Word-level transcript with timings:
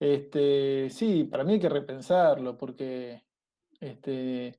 Este, 0.00 0.88
sí, 0.88 1.24
para 1.24 1.44
mí 1.44 1.54
hay 1.54 1.60
que 1.60 1.68
repensarlo, 1.68 2.56
porque 2.56 3.22
este, 3.80 4.58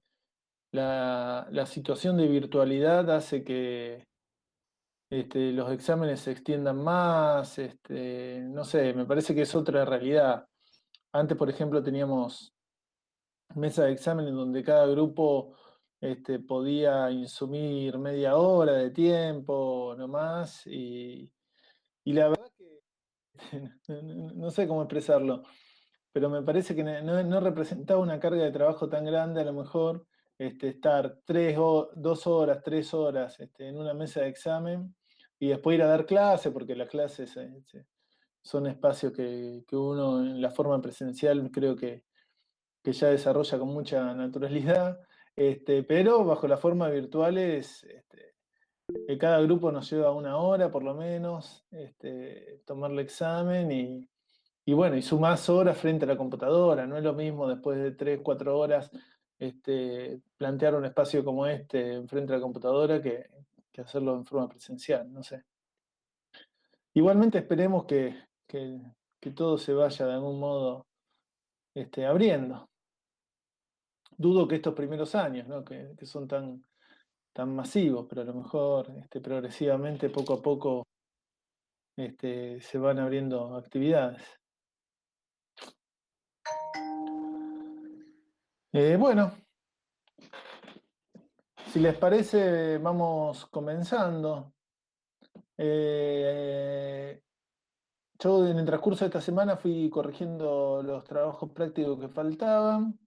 la, 0.71 1.65
situación 1.65 2.17
de 2.17 2.27
virtualidad 2.27 3.09
hace 3.09 3.43
que 3.43 4.07
este, 5.09 5.51
los 5.51 5.71
exámenes 5.71 6.21
se 6.21 6.31
extiendan 6.31 6.77
más, 6.83 7.59
no 7.89 8.63
sé, 8.65 8.93
me 8.93 9.05
parece 9.05 9.33
que 9.35 9.41
es 9.41 9.55
otra 9.55 9.83
realidad. 9.83 10.47
Antes, 11.11 11.37
por 11.37 11.49
ejemplo, 11.49 11.83
teníamos 11.83 12.53
mesa 13.55 13.85
de 13.85 13.93
exámenes 13.93 14.33
donde 14.33 14.63
cada 14.63 14.85
grupo 14.87 15.55
podía 16.47 17.11
insumir 17.11 17.97
media 17.97 18.35
hora 18.37 18.73
de 18.73 18.91
tiempo 18.91 19.95
nomás 19.97 20.65
y, 20.67 21.31
y 22.03 22.13
la 22.13 22.29
verdad 22.29 22.50
no 24.35 24.51
sé 24.51 24.67
cómo 24.67 24.83
expresarlo, 24.83 25.43
pero 26.11 26.29
me 26.29 26.41
parece 26.41 26.75
que 26.75 26.83
no, 26.83 27.39
representaba 27.39 27.99
una 27.99 28.19
carga 28.19 28.43
de 28.43 28.51
trabajo 28.51 28.89
tan 28.89 29.05
grande 29.05 29.41
a 29.41 29.45
lo 29.45 29.53
mejor 29.53 30.05
este, 30.37 30.69
estar 30.69 31.19
tres 31.25 31.57
o, 31.57 31.89
dos 31.95 32.27
horas, 32.27 32.61
tres 32.63 32.93
horas 32.93 33.39
este, 33.39 33.67
en 33.67 33.77
una 33.77 33.93
mesa 33.93 34.21
de 34.21 34.29
examen 34.29 34.95
y 35.39 35.47
después 35.47 35.75
ir 35.75 35.83
a 35.83 35.87
dar 35.87 36.05
clase, 36.05 36.51
porque 36.51 36.75
las 36.75 36.89
clases 36.89 37.35
este, 37.37 37.85
son 38.41 38.67
espacios 38.67 39.13
que, 39.13 39.63
uno 39.71 40.21
en 40.21 40.41
la 40.41 40.51
forma 40.51 40.81
presencial 40.81 41.49
creo 41.51 41.75
que, 41.75 42.03
que 42.83 42.91
ya 42.91 43.07
desarrolla 43.07 43.57
con 43.57 43.69
mucha 43.69 44.13
naturalidad, 44.13 44.99
este, 45.35 45.83
pero 45.83 46.25
bajo 46.25 46.47
la 46.47 46.57
forma 46.57 46.89
virtual 46.89 47.37
es, 47.37 47.83
este, 47.85 48.30
que 49.07 49.17
cada 49.17 49.41
grupo 49.41 49.71
nos 49.71 49.89
lleva 49.91 50.11
una 50.11 50.37
hora 50.37 50.71
por 50.71 50.83
lo 50.83 50.93
menos, 50.93 51.65
este, 51.71 52.61
tomar 52.65 52.91
el 52.91 52.99
examen 52.99 53.71
y, 53.71 54.09
y, 54.65 54.73
bueno, 54.73 54.97
y 54.97 55.01
sumás 55.01 55.49
horas 55.49 55.77
frente 55.77 56.05
a 56.05 56.07
la 56.07 56.17
computadora, 56.17 56.85
no 56.87 56.97
es 56.97 57.03
lo 57.03 57.13
mismo 57.13 57.47
después 57.47 57.77
de 57.79 57.91
tres, 57.91 58.19
cuatro 58.23 58.57
horas 58.57 58.91
este, 59.39 60.21
plantear 60.37 60.75
un 60.75 60.85
espacio 60.85 61.25
como 61.25 61.47
este 61.47 62.05
frente 62.07 62.33
a 62.33 62.35
la 62.37 62.41
computadora 62.41 63.01
que, 63.01 63.29
hacerlo 63.81 64.15
en 64.15 64.25
forma 64.25 64.47
presencial, 64.47 65.11
no 65.11 65.23
sé. 65.23 65.43
Igualmente 66.93 67.39
esperemos 67.39 67.85
que, 67.85 68.15
que, 68.45 69.31
todo 69.35 69.57
se 69.57 69.73
vaya 69.73 70.05
de 70.05 70.13
algún 70.13 70.39
modo 70.39 70.85
este, 71.73 72.05
abriendo. 72.05 72.69
Dudo 74.15 74.47
que 74.47 74.57
estos 74.57 74.75
primeros 74.75 75.15
años, 75.15 75.47
¿no? 75.47 75.63
que 75.63 75.95
son 76.05 76.27
tan, 76.27 76.63
tan 77.33 77.55
masivos, 77.55 78.05
pero 78.09 78.21
a 78.21 78.25
lo 78.25 78.33
mejor 78.33 78.91
este, 78.97 79.21
progresivamente, 79.21 80.09
poco 80.09 80.33
a 80.33 80.41
poco, 80.41 80.87
este, 81.97 82.61
se 82.61 82.77
van 82.77 82.99
abriendo 82.99 83.55
actividades. 83.55 84.21
Eh, 88.73 88.95
bueno, 88.97 89.33
si 91.71 91.79
les 91.79 91.97
parece, 91.97 92.77
vamos 92.77 93.45
comenzando. 93.47 94.53
Eh, 95.57 97.21
yo 98.19 98.47
en 98.47 98.57
el 98.57 98.65
transcurso 98.65 99.05
de 99.05 99.07
esta 99.07 99.21
semana 99.21 99.57
fui 99.57 99.89
corrigiendo 99.89 100.81
los 100.83 101.03
trabajos 101.03 101.51
prácticos 101.51 101.99
que 101.99 102.07
faltaban 102.07 102.99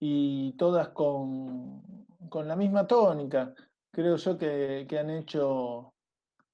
y 0.00 0.52
todas 0.52 0.90
con, 0.90 2.06
con 2.28 2.48
la 2.48 2.56
misma 2.56 2.86
tónica. 2.86 3.54
Creo 3.90 4.16
yo 4.16 4.38
que, 4.38 4.86
han, 4.98 5.10
hecho, 5.10 5.94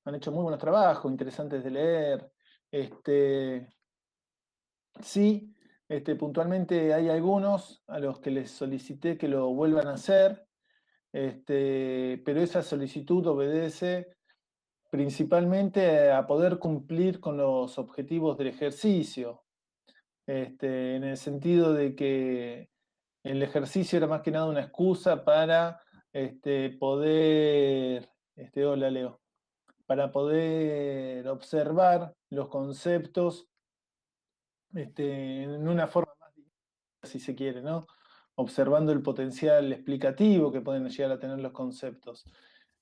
han 0.05 0.15
hecho 0.15 0.33
muy 0.33 0.43
buenos 0.43 0.61
trabajos, 0.61 1.11
interesantes 1.11 1.65
de 1.65 1.71
leer. 1.71 2.33
Este, 2.71 3.69
sí, 5.01 5.55
este, 5.89 6.17
puntualmente 6.17 6.93
hay 6.93 7.09
algunos 7.09 7.83
a 7.87 7.99
los 7.99 8.21
que 8.21 8.31
les 8.31 8.51
solicité 8.51 9.19
que 9.19 9.29
lo 9.29 9.53
vuelvan 9.53 9.89
a 9.89 9.95
hacer, 9.95 10.47
este, 11.13 12.23
pero 12.25 12.41
esa 12.41 12.63
solicitud 12.63 13.27
obedece 13.27 14.17
principalmente 14.91 16.13
a 16.13 16.27
poder 16.27 16.59
cumplir 16.59 17.21
con 17.21 17.37
los 17.37 17.79
objetivos 17.79 18.39
del 18.39 18.49
ejercicio, 18.49 19.43
en 20.27 21.05
el 21.05 21.17
sentido 21.17 21.75
de 21.75 21.95
que 21.95 22.71
el 23.25 23.43
ejercicio 23.43 23.97
era 23.97 24.07
más 24.07 24.21
que 24.23 24.31
nada 24.31 24.47
una 24.47 24.61
excusa 24.61 25.25
para 25.25 25.81
este, 26.13 26.71
poder, 26.71 28.09
este, 28.37 28.67
hola 28.67 28.91
Leo, 28.91 29.21
para 29.87 30.13
poder 30.13 31.27
observar 31.29 32.15
los 32.31 32.49
conceptos 32.49 33.49
este, 34.75 35.43
en 35.43 35.67
una 35.67 35.87
forma 35.87 36.13
más 36.21 37.11
si 37.11 37.19
se 37.19 37.35
quiere, 37.35 37.63
¿no? 37.63 37.87
Observando 38.37 38.93
el 38.93 39.03
potencial 39.03 39.73
explicativo 39.73 40.53
que 40.53 40.61
pueden 40.61 40.89
llegar 40.89 41.13
a 41.13 41.19
tener 41.19 41.39
los 41.41 41.53
conceptos. 41.53 42.25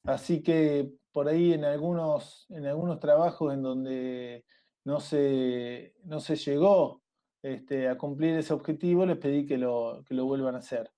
Así 0.05 0.43
que 0.43 0.93
por 1.13 1.29
ahí 1.29 1.53
en 1.53 1.65
algunos, 1.65 2.47
en 2.51 2.67
algunos 2.67 2.99
trabajos 2.99 3.53
en 3.53 3.63
donde 3.63 4.45
no 4.85 4.99
se, 4.99 5.95
no 6.05 6.19
se 6.19 6.37
llegó 6.37 7.02
este, 7.43 7.89
a 7.89 7.99
cumplir 7.99 8.37
ese 8.37 8.55
objetivo, 8.55 9.05
les 9.05 9.19
pedí 9.19 9.47
que 9.47 9.59
lo, 9.59 10.05
lo 10.09 10.25
vuelvan 10.25 10.55
a 10.55 10.59
hacer. 10.59 10.91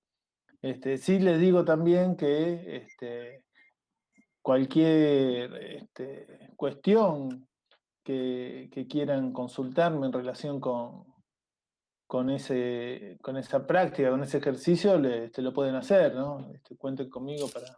Este, 0.61 0.97
sí 0.97 1.19
les 1.19 1.39
digo 1.39 1.65
también 1.65 2.15
que 2.15 2.77
este, 2.77 3.43
cualquier 4.41 5.53
este, 5.55 6.51
cuestión 6.55 7.47
que, 8.03 8.69
quieran 8.89 9.33
consultarme 9.33 10.05
en 10.05 10.13
relación 10.13 10.59
con, 10.59 11.05
con, 12.07 12.29
ese, 12.29 13.17
con 13.21 13.37
esa 13.37 13.65
práctica, 13.65 14.11
con 14.11 14.23
ese 14.23 14.37
ejercicio, 14.37 14.99
le, 14.99 15.31
lo 15.35 15.53
pueden 15.53 15.75
hacer, 15.75 16.13
¿no? 16.13 16.51
cuenten 16.77 17.09
conmigo 17.09 17.47
para, 17.49 17.75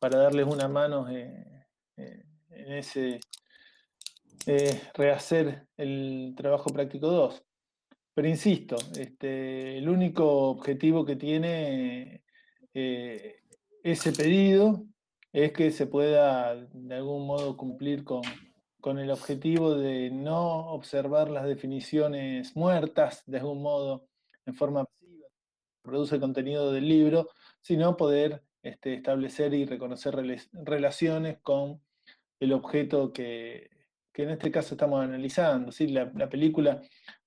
para 0.00 0.18
darles 0.18 0.46
una 0.46 0.66
mano 0.66 1.08
eh, 1.08 1.66
eh, 1.96 2.24
en 2.50 2.72
ese 2.72 3.20
eh, 4.46 4.82
rehacer 4.94 5.68
el 5.76 6.34
trabajo 6.36 6.70
práctico 6.70 7.06
2. 7.06 7.42
Pero 8.14 8.28
insisto, 8.28 8.76
este, 8.98 9.78
el 9.78 9.88
único 9.88 10.50
objetivo 10.50 11.04
que 11.04 11.16
tiene 11.16 12.22
eh, 12.74 13.36
ese 13.82 14.12
pedido 14.12 14.84
es 15.32 15.52
que 15.52 15.70
se 15.70 15.86
pueda 15.86 16.54
de 16.56 16.94
algún 16.94 17.26
modo 17.26 17.56
cumplir 17.56 18.04
con, 18.04 18.22
el 18.98 19.10
objetivo 19.10 19.74
de 19.76 20.10
no 20.10 20.72
observar 20.72 21.30
las 21.30 21.46
definiciones 21.46 22.54
muertas 22.56 23.22
de 23.26 23.38
algún 23.38 23.62
modo 23.62 24.08
en 24.44 24.54
forma 24.54 24.84
pasiva, 24.84 25.28
produce 25.82 26.16
el 26.16 26.20
contenido 26.20 26.72
del 26.72 26.88
libro, 26.88 27.30
sino 27.60 27.96
poder 27.96 28.42
este, 28.62 28.94
establecer 28.94 29.54
y 29.54 29.64
reconocer 29.64 30.16
relaciones 30.52 31.38
con 31.42 31.80
el 32.40 32.52
objeto 32.52 33.12
que, 33.12 33.72
que 34.12 34.24
en 34.24 34.30
este 34.30 34.50
caso 34.50 34.74
estamos 34.74 35.02
analizando. 35.02 35.72
¿sí? 35.72 35.88
La, 35.88 36.28
película 36.28 36.82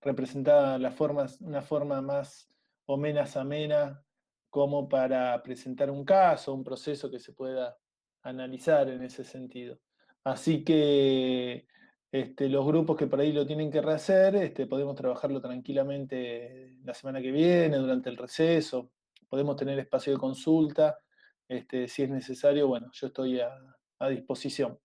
representaba 0.06 0.78
la 0.78 0.92
forma, 0.92 1.26
una 1.42 1.62
forma 1.62 2.02
más 2.02 2.50
o 2.86 2.96
menos 2.96 3.36
amena 3.36 4.02
como 4.50 4.88
para 4.88 5.42
presentar 5.44 5.90
un 5.92 6.06
caso, 6.06 6.54
un 6.54 6.64
proceso 6.64 7.12
que 7.12 7.20
se 7.20 7.34
pueda 7.34 7.78
analizar 8.22 8.88
en 8.90 9.04
ese 9.04 9.24
sentido. 9.26 9.80
Así 10.24 10.64
que 10.64 11.68
este, 12.12 12.48
los 12.48 12.66
grupos 12.66 12.96
que 12.98 13.08
por 13.08 13.20
ahí 13.20 13.34
lo 13.34 13.46
tienen 13.46 13.72
que 13.72 13.82
rehacer, 13.82 14.36
este, 14.38 14.68
podemos 14.68 14.96
trabajarlo 14.96 15.42
tranquilamente 15.42 16.78
la 16.84 16.94
semana 16.94 17.22
que 17.22 17.32
viene, 17.32 17.78
durante 17.78 18.10
el 18.10 18.18
receso, 18.18 18.92
podemos 19.28 19.58
tener 19.58 19.78
espacio 19.80 20.14
de 20.14 20.20
consulta, 20.20 21.00
este, 21.48 21.88
si 21.88 22.04
es 22.04 22.10
necesario, 22.10 22.68
bueno, 22.68 22.90
yo 22.94 23.08
estoy 23.08 23.42
a 23.42 24.10
disposición. 24.10 24.80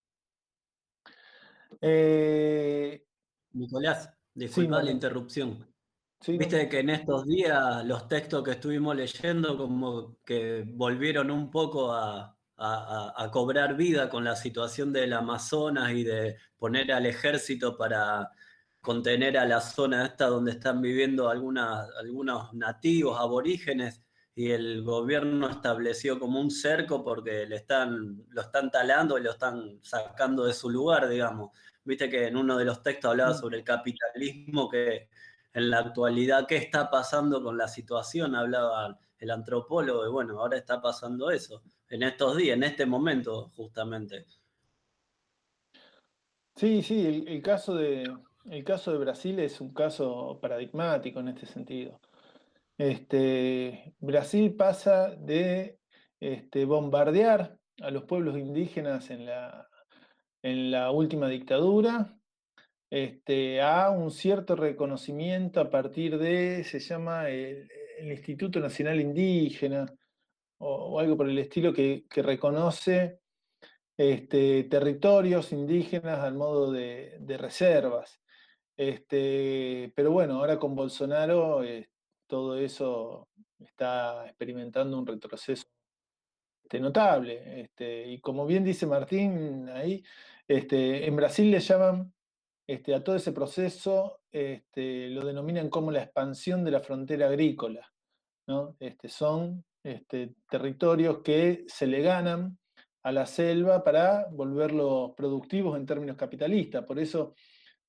Eh, 1.81 3.05
Nicolás, 3.53 4.11
disculpa 4.35 4.83
la 4.83 4.91
interrupción. 4.91 5.67
Viste 6.27 6.69
que 6.69 6.81
en 6.81 6.91
estos 6.91 7.25
días 7.27 7.85
los 7.87 8.07
textos 8.07 8.45
que 8.45 8.51
estuvimos 8.51 8.95
leyendo 8.95 9.57
como 9.57 10.19
que 10.25 10.65
volvieron 10.67 11.31
un 11.31 11.51
poco 11.51 11.93
a, 11.93 12.37
cobrar 13.33 13.75
vida 13.75 14.11
con 14.11 14.23
la 14.23 14.37
situación 14.37 14.93
del 14.93 15.15
Amazonas 15.15 15.93
y 15.93 16.05
de 16.05 16.37
poner 16.59 16.93
al 16.93 17.07
ejército 17.07 17.75
para 17.75 18.31
contener 18.83 19.39
a 19.39 19.47
la 19.47 19.63
zona 19.63 20.05
esta 20.05 20.27
donde 20.27 20.53
están 20.53 20.83
viviendo 20.83 21.31
algunos 21.31 22.53
nativos 22.53 23.19
aborígenes 23.19 24.03
y 24.35 24.51
el 24.51 24.83
gobierno 24.83 25.49
estableció 25.51 26.19
como 26.19 26.41
un 26.41 26.51
cerco 26.51 27.05
porque 27.05 27.47
le 27.47 27.57
están, 27.57 28.25
lo 28.29 28.43
están 28.43 28.71
talando 28.71 29.19
y 29.19 29.23
lo 29.23 29.33
están 29.33 29.79
sacando 29.83 30.45
de 30.45 30.55
su 30.55 30.71
lugar, 30.71 31.09
digamos. 31.09 31.51
Viste 31.91 32.09
que 32.09 32.29
en 32.29 32.37
uno 32.37 32.57
de 32.57 32.65
los 32.65 32.85
textos 32.85 33.11
hablaba 33.11 33.35
sobre 33.35 33.59
el 33.59 33.65
capitalismo, 33.65 34.69
que 34.71 35.09
en 35.53 35.71
la 35.71 35.81
actualidad, 35.81 36.47
¿qué 36.47 36.55
está 36.55 36.89
pasando 36.89 37.43
con 37.43 37.59
la 37.59 37.67
situación? 37.67 38.37
Hablaba 38.37 38.97
el 39.19 39.31
antropólogo, 39.33 40.07
y 40.07 40.09
bueno, 40.09 40.39
ahora 40.39 40.57
está 40.57 40.81
pasando 40.81 41.33
eso, 41.33 41.65
en 41.89 42.05
estos 42.05 42.37
días, 42.37 42.57
en 42.57 42.63
este 42.63 42.87
momento, 42.87 43.51
justamente. 43.57 44.25
Sí, 46.55 46.81
sí, 46.85 47.25
el, 47.27 47.43
caso 47.43 47.75
de, 47.75 48.09
el 48.45 48.63
caso 48.63 48.93
de 48.93 48.99
Brasil 48.99 49.41
es 49.41 49.61
un 49.61 49.75
caso 49.75 50.39
paradigmático 50.41 51.19
en 51.19 51.29
este 51.31 51.47
sentido. 51.47 52.01
Este, 52.79 53.97
Brasil 53.99 54.55
pasa 54.55 55.11
de 55.17 55.81
este, 56.21 56.65
bombardear 56.67 57.59
a 57.83 57.91
los 57.91 58.05
pueblos 58.05 58.39
indígenas 58.39 59.11
en 59.11 59.27
la, 59.27 59.70
en 60.43 60.71
la 60.71 60.91
última 60.91 61.29
dictadura 61.29 62.17
este, 62.91 63.63
a 63.63 63.91
un 63.91 64.11
cierto 64.11 64.57
reconocimiento 64.57 65.61
a 65.61 65.71
partir 65.71 66.19
de, 66.19 66.65
se 66.65 66.81
llama 66.81 67.29
el, 67.29 67.69
Instituto 68.03 68.61
Nacional 68.61 68.99
Indígena 68.99 69.87
o, 70.59 70.99
algo 70.99 71.17
por 71.17 71.29
el 71.29 71.39
estilo 71.39 71.73
que, 71.73 72.05
reconoce 72.11 73.21
este, 73.97 74.65
territorios 74.65 75.53
indígenas 75.53 76.21
al 76.21 76.35
modo 76.35 76.73
de, 76.73 77.19
de 77.21 78.03
Este, 78.77 79.93
pero 79.95 80.11
bueno, 80.13 80.37
ahora 80.37 80.59
con 80.59 80.75
Bolsonaro 80.75 81.63
eh, 81.63 81.91
todo 82.27 82.57
eso 82.57 83.29
está 83.59 84.27
experimentando 84.27 84.99
un 84.99 85.07
retroceso 85.07 85.67
este, 86.71 86.81
notable. 86.81 87.69
Y 88.07 88.21
como 88.21 88.47
bien 88.47 88.65
dice 88.65 88.87
Martín 88.87 89.69
ahí, 89.69 90.03
este, 90.51 91.07
en 91.07 91.15
Brasil 91.15 91.49
le 91.49 91.61
llaman 91.61 92.13
este, 92.67 92.93
a 92.93 93.05
todo 93.05 93.15
ese 93.15 93.31
proceso, 93.31 94.23
este, 94.33 95.09
lo 95.11 95.25
denominan 95.25 95.71
como 95.71 95.93
la 95.93 96.03
expansión 96.03 96.65
de 96.65 96.73
la 96.73 96.81
frontera 96.81 97.29
agrícola. 97.29 97.89
son 99.05 99.65
territorios 100.49 101.19
que 101.23 101.65
se 101.69 101.87
le 101.87 102.03
ganan 102.03 102.59
a 103.05 103.13
la 103.13 103.27
selva 103.27 103.85
para 103.85 104.27
volverlos 104.33 105.13
productivos 105.17 105.77
en 105.77 105.87
términos 105.87 106.17
capitalistas. 106.17 106.85
Por 106.85 106.99
eso 106.99 107.33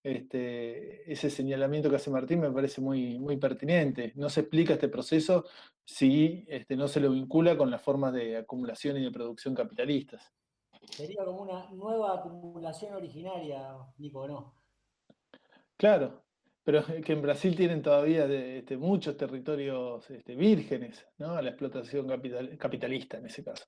ese 0.03 1.31
señalamiento 1.31 1.89
que 1.89 1.95
hace 1.95 2.11
Martín 2.11 2.41
me 2.41 2.51
parece 2.51 2.79
muy, 2.79 3.17
muy 3.17 3.37
pertinente. 3.37 4.13
No 4.15 4.29
se 4.29 4.41
explica 4.41 4.73
este 4.73 4.87
proceso 4.87 5.45
si 5.83 6.45
no 6.69 6.87
se 6.87 6.99
lo 6.99 7.09
vincula 7.09 7.57
con 7.57 7.71
las 7.71 7.81
formas 7.81 8.13
de 8.13 8.37
acumulación 8.37 8.97
y 8.97 9.03
de 9.03 9.11
producción 9.11 9.55
capitalistas. 9.55 10.31
Sería 10.89 11.23
como 11.23 11.43
una 11.43 11.69
nueva 11.71 12.15
acumulación 12.15 12.93
originaria, 12.95 13.77
Nico, 13.97 14.27
¿no? 14.27 14.55
Claro, 15.77 16.23
pero 16.63 16.83
que 17.03 17.13
en 17.13 17.21
Brasil 17.21 17.55
tienen 17.55 17.81
todavía 17.81 18.25
este, 18.25 18.77
muchos 18.77 19.17
territorios 19.17 20.09
este, 20.09 20.35
vírgenes 20.35 21.05
¿no? 21.17 21.33
a 21.33 21.41
la 21.41 21.49
explotación 21.49 22.07
capitalista 22.57 23.17
en 23.17 23.25
ese 23.25 23.43
caso. 23.43 23.65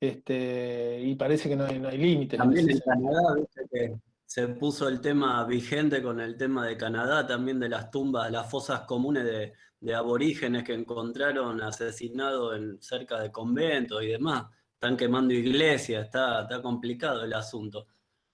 Este, 0.00 1.00
y 1.00 1.14
parece 1.14 1.48
que 1.48 1.56
no 1.56 1.64
hay, 1.64 1.78
no 1.78 1.88
hay 1.88 1.98
límites. 1.98 2.38
También 2.38 2.68
en 2.70 2.80
Canadá, 2.80 3.36
que 3.70 3.94
se 4.24 4.48
puso 4.48 4.88
el 4.88 5.00
tema 5.00 5.44
vigente 5.44 6.02
con 6.02 6.18
el 6.18 6.36
tema 6.36 6.66
de 6.66 6.76
Canadá, 6.76 7.26
también 7.26 7.60
de 7.60 7.68
las 7.68 7.90
tumbas, 7.90 8.32
las 8.32 8.50
fosas 8.50 8.80
comunes 8.80 9.24
de, 9.24 9.94
aborígenes 9.94 10.64
que 10.64 10.72
encontraron 10.72 11.60
asesinados 11.60 12.56
en, 12.56 12.80
cerca 12.80 13.20
de 13.20 13.30
conventos 13.30 14.02
y 14.02 14.06
demás. 14.06 14.46
Están 14.82 14.96
quemando 14.96 15.32
iglesias, 15.32 16.06
está, 16.06 16.42
está 16.42 16.60
complicado 16.60 17.22
el 17.22 17.32
asunto. 17.34 17.86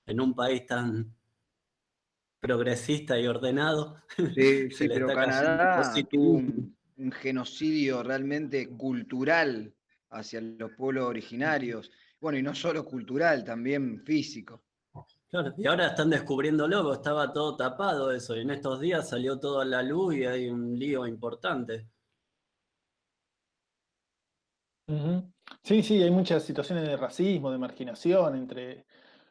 En 0.06 0.18
un 0.18 0.34
país 0.34 0.64
tan, 0.64 1.14
progresista 2.40 3.18
y 3.18 3.26
ordenado. 3.26 3.96
Sí, 4.34 4.70
sí 4.70 4.88
pero 4.88 5.08
Canadá 5.08 5.92
tuvo 6.10 6.38
un, 6.38 7.12
genocidio 7.12 8.02
realmente 8.02 8.66
cultural 8.70 9.74
hacia 10.08 10.40
los 10.40 10.72
pueblos 10.72 11.04
originarios. 11.04 11.90
Bueno, 12.18 12.38
y 12.38 12.42
no 12.42 12.54
solo 12.54 12.82
cultural, 12.82 13.44
también 13.44 14.02
físico. 14.06 14.62
Claro, 15.28 15.52
y 15.58 15.66
ahora 15.66 15.88
están 15.88 16.08
descubriendo 16.08 16.66
luego, 16.66 16.94
estaba 16.94 17.30
todo 17.30 17.58
tapado 17.58 18.10
eso, 18.10 18.34
y 18.34 18.40
en 18.40 18.52
estos 18.52 18.80
días 18.80 19.10
salió 19.10 19.38
todo 19.38 19.60
a 19.60 19.66
la 19.66 19.82
luz 19.82 20.14
y 20.14 20.24
hay 20.24 20.48
un 20.48 20.78
lío 20.78 21.06
importante. 21.06 21.86
Sí, 25.62 25.82
sí, 25.82 26.02
hay 26.02 26.10
muchas 26.10 26.44
situaciones 26.44 26.86
de 26.86 26.96
racismo, 26.96 27.50
de 27.50 27.58
marginación 27.58 28.36
entre 28.36 28.86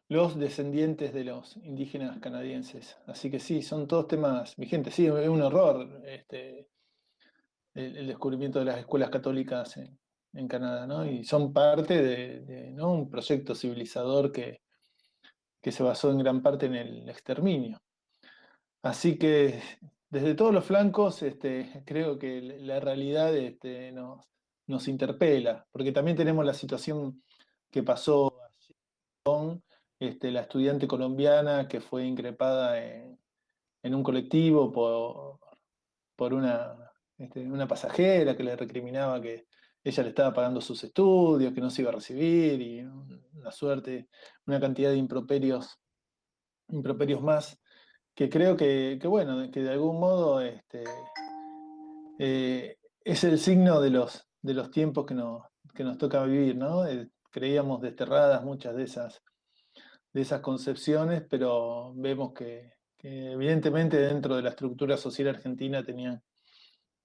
los 0.10 0.38
descendientes 0.38 1.14
de 1.14 1.24
los 1.24 1.58
indígenas 1.58 2.19
canadienses. 2.19 2.98
Así 3.08 3.30
que 3.30 3.40
sí, 3.40 3.62
son 3.62 3.88
todos 3.88 4.08
temas 4.08 4.56
vigentes. 4.56 4.94
Sí, 4.94 5.08
es 5.08 5.28
un 5.28 5.42
horror 5.42 6.02
este, 6.06 6.69
el, 7.74 8.08
descubrimiento 8.08 8.60
de 8.60 8.66
las 8.66 8.80
escuelas 8.80 9.10
católicas 9.10 9.78
en, 9.78 9.98
Canadá, 10.48 10.86
¿no? 10.86 11.04
Y 11.04 11.24
son 11.24 11.52
parte 11.52 12.02
de, 12.04 12.75
un 12.80 13.10
proyecto 13.10 13.56
civilizador 13.56 14.31
que, 14.31 14.62
se 15.64 15.84
basó 15.84 16.12
en 16.12 16.19
gran 16.19 16.42
parte 16.42 16.68
en 16.68 16.75
el 16.75 17.10
exterminio. 17.10 17.81
Así 18.84 19.18
que 19.18 19.62
desde 20.10 20.34
todos 20.36 20.54
los 20.54 20.64
flancos 20.64 21.22
este, 21.24 21.84
creo 21.86 22.18
que 22.18 22.40
la 22.42 22.80
realidad 22.80 23.36
este, 23.36 23.92
nos, 23.92 24.25
nos 24.68 24.88
interpela, 24.88 25.66
porque 25.72 25.92
también 25.92 26.18
tenemos 26.18 26.46
la 26.46 26.54
situación 26.54 27.24
que 27.72 27.84
pasó 27.84 28.38
con 29.24 29.64
este, 30.00 30.31
la 30.31 30.42
estudiante 30.42 30.88
colombiana 30.88 31.68
que 31.68 31.81
fue 31.81 32.06
increpada 32.06 32.80
en, 32.80 33.18
un 33.84 34.04
colectivo 34.04 34.72
por, 34.72 35.40
por 36.16 36.34
una, 36.34 36.75
este, 37.18 37.42
una 37.50 37.68
pasajera 37.68 38.36
que 38.36 38.44
le 38.44 38.56
recriminaba 38.58 39.22
que 39.22 39.48
ella 39.84 40.04
le 40.04 40.10
estaba 40.10 40.34
pagando 40.34 40.60
sus 40.60 40.84
estudios, 40.84 41.54
que 41.54 41.62
no 41.62 41.69
se 41.69 41.81
iba 41.81 41.92
a 41.92 41.96
recibir, 41.96 42.62
y 42.62 42.81
una 42.81 43.52
suerte, 43.52 44.10
una 44.46 44.60
cantidad 44.60 44.92
de 44.92 44.98
improperios, 44.98 45.80
improperios 46.68 47.22
más, 47.22 47.58
que 48.14 48.30
creo 48.30 48.58
que, 48.58 49.00
bueno, 49.06 49.50
que 49.50 49.62
de 49.62 49.72
algún 49.72 50.00
modo 50.00 50.42
este, 50.42 50.84
eh, 52.19 52.78
es 53.06 53.24
el 53.24 53.40
signo 53.40 53.80
de 53.80 53.92
los, 53.92 54.27
de 54.42 54.54
los 54.54 54.72
tiempos 54.72 55.06
que 55.06 55.13
nos, 55.13 55.44
que 55.74 55.84
nos 55.84 55.98
toca 55.98 56.24
vivir, 56.24 56.56
¿no? 56.56 56.86
Eh, 56.86 57.10
creíamos 57.31 57.81
desterradas 57.81 58.44
muchas 58.44 58.75
de 58.75 58.84
esas 58.84 59.22
de 60.18 60.24
esas 60.24 60.42
concepciones, 60.42 61.24
pero 61.30 61.94
vemos 61.95 62.34
que, 62.34 62.74
evidentemente 63.04 63.98
dentro 63.98 64.36
de 64.36 64.42
la 64.42 64.50
estructura 64.50 64.98
social 64.98 65.28
argentina 65.28 65.84
tenían, 65.84 66.24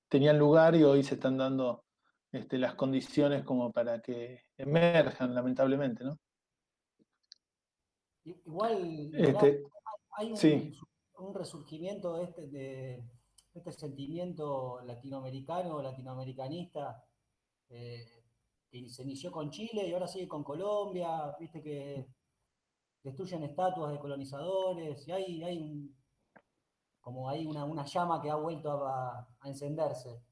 tenían 0.09 0.39
lugar 0.39 0.75
y 0.75 0.83
hoy 0.83 1.03
se 1.03 1.17
están 1.17 1.37
dando 1.37 1.85
este, 2.33 2.57
las 2.57 2.75
condiciones 2.75 3.45
como 3.45 3.71
para 3.71 4.01
que 4.01 4.45
emerjan, 4.57 5.35
lamentablemente, 5.35 6.05
¿no? 6.05 6.19
Igual 8.25 9.11
este, 9.15 9.63
hay 10.17 10.33
un, 11.19 11.35
resurgimiento 11.35 12.17
de 12.17 12.25
este, 12.25 12.47
de 12.47 13.05
este 13.53 13.73
sentimiento 13.73 14.81
latinoamericano, 14.87 15.83
latinoamericanista, 15.83 17.05
eh, 17.73 18.05
que 18.71 18.89
se 18.91 19.03
inició 19.03 19.33
con 19.33 19.51
Chile 19.51 19.87
y 19.87 19.93
ahora 19.93 20.07
sigue 20.07 20.29
con 20.29 20.45
Colombia, 20.45 21.35
viste 21.39 21.63
que 21.63 22.07
destruyen 23.03 23.43
estatuas 23.45 23.93
de 23.93 23.99
colonizadores, 23.99 25.09
y 25.09 25.13
hay, 25.13 25.43
hay 25.43 25.91
como 27.01 27.29
hay 27.29 27.47
una, 27.47 27.85
llama 27.85 28.21
que 28.21 28.31
ha 28.31 28.37
vuelto 28.37 28.87
a, 28.87 29.27
encenderse. 29.45 30.23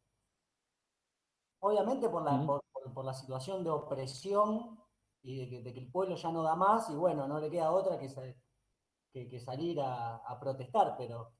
Obviamente 1.60 2.08
por 2.08 2.24
la, 2.24 2.46
por, 2.94 3.04
la 3.04 3.14
situación 3.14 3.64
de 3.64 3.70
opresión 3.70 4.78
y 5.22 5.46
de 5.46 5.72
que, 5.72 5.80
el 5.80 5.90
pueblo 5.90 6.16
ya 6.16 6.30
no 6.30 6.42
da 6.42 6.54
más, 6.56 6.90
y 6.90 6.94
bueno, 6.94 7.26
no 7.26 7.40
le 7.40 7.50
queda 7.50 7.72
otra 7.72 7.98
que, 7.98 9.28
que, 9.28 9.40
salir 9.40 9.78
a, 9.80 10.38
protestar, 10.38 10.94
pero... 10.96 11.32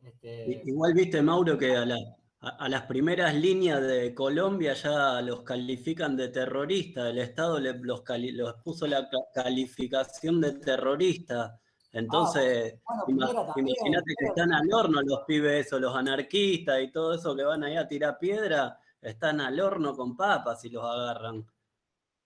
Este, 0.00 0.62
igual 0.64 0.94
viste, 0.94 1.22
Mauro, 1.22 1.56
que 1.56 1.76
a 1.76 1.86
la, 1.86 1.96
a, 2.42 2.68
las 2.68 2.82
primeras 2.86 3.34
líneas 3.34 3.80
de 3.80 4.12
Colombia 4.14 4.74
ya 4.74 5.20
los 5.22 5.42
califican 5.42 6.16
de 6.16 6.28
terroristas, 6.28 7.10
el 7.10 7.18
Estado 7.18 7.60
les, 7.60 7.80
los, 7.80 8.02
puso 8.64 8.86
la 8.86 9.08
calificación 9.32 10.40
de 10.40 10.52
terrorista. 10.54 11.60
Entonces, 11.92 12.80
ah, 12.88 13.04
imagínate 13.06 14.14
que 14.18 14.26
están 14.26 14.52
al 14.52 14.72
horno 14.72 15.02
los 15.02 15.20
pibes 15.24 15.66
esos, 15.66 15.80
los 15.80 15.94
anarquistas 15.94 16.82
y 16.82 16.90
todo 16.90 17.14
eso 17.14 17.36
que 17.36 17.44
van 17.44 17.62
ahí 17.62 17.76
a 17.76 17.86
tirar 17.86 18.18
piedra, 18.18 18.76
están 19.00 19.40
al 19.40 19.60
horno 19.60 19.94
con 19.94 20.16
papas 20.16 20.64
y 20.64 20.70
los 20.70 20.84
agarran. 20.84 21.46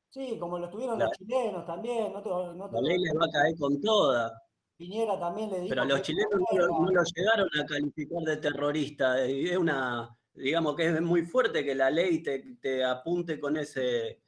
Sí, 0.08 0.38
como 0.38 0.58
lo 0.58 0.70
tuvieron 0.70 0.98
los 0.98 1.10
chilenos 1.10 1.66
también. 1.66 2.12
No 2.12 2.70
la 2.72 2.80
ley 2.80 2.98
les 2.98 3.14
va 3.14 3.26
a 3.26 3.30
caer 3.30 3.58
con 3.58 3.78
toda. 3.82 4.45
Piñera 4.76 5.18
también 5.18 5.50
le 5.50 5.60
dijo. 5.60 5.68
Pero 5.70 5.84
los 5.84 6.02
chilenos 6.02 6.40
no, 6.52 6.90
lo 6.90 7.02
llegaron 7.02 7.48
a 7.58 7.64
calificar 7.64 8.22
de 8.22 8.36
terrorista. 8.36 9.24
Es 9.24 9.56
una, 9.56 10.14
digamos 10.34 10.76
que 10.76 10.86
es 10.86 11.00
muy 11.00 11.24
fuerte 11.24 11.64
que 11.64 11.74
la 11.74 11.90
ley 11.90 12.22
te, 12.22 12.84
apunte 12.84 13.40
con 13.40 13.56
ese. 13.56 14.20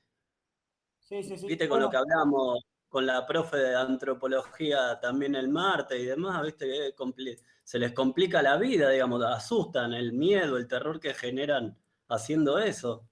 Sí, 1.00 1.22
sí, 1.22 1.36
sí. 1.36 1.46
Viste 1.46 1.68
con 1.68 1.80
lo 1.80 1.90
que 1.90 1.96
hablamos 1.96 2.64
con 2.88 3.06
la 3.06 3.26
profe 3.26 3.58
de 3.58 3.76
antropología 3.76 4.98
también 5.00 5.34
el 5.34 5.48
martes 5.48 6.00
y 6.00 6.06
demás, 6.06 6.42
viste 6.42 6.94
se 7.62 7.78
les 7.78 7.92
complica 7.92 8.40
la 8.40 8.56
vida, 8.56 8.88
digamos, 8.88 9.22
asustan 9.22 9.92
el 9.92 10.14
miedo, 10.14 10.56
el 10.56 10.66
terror 10.66 10.98
que 10.98 11.12
generan 11.12 11.76
haciendo 12.08 12.58
eso. 12.58 13.06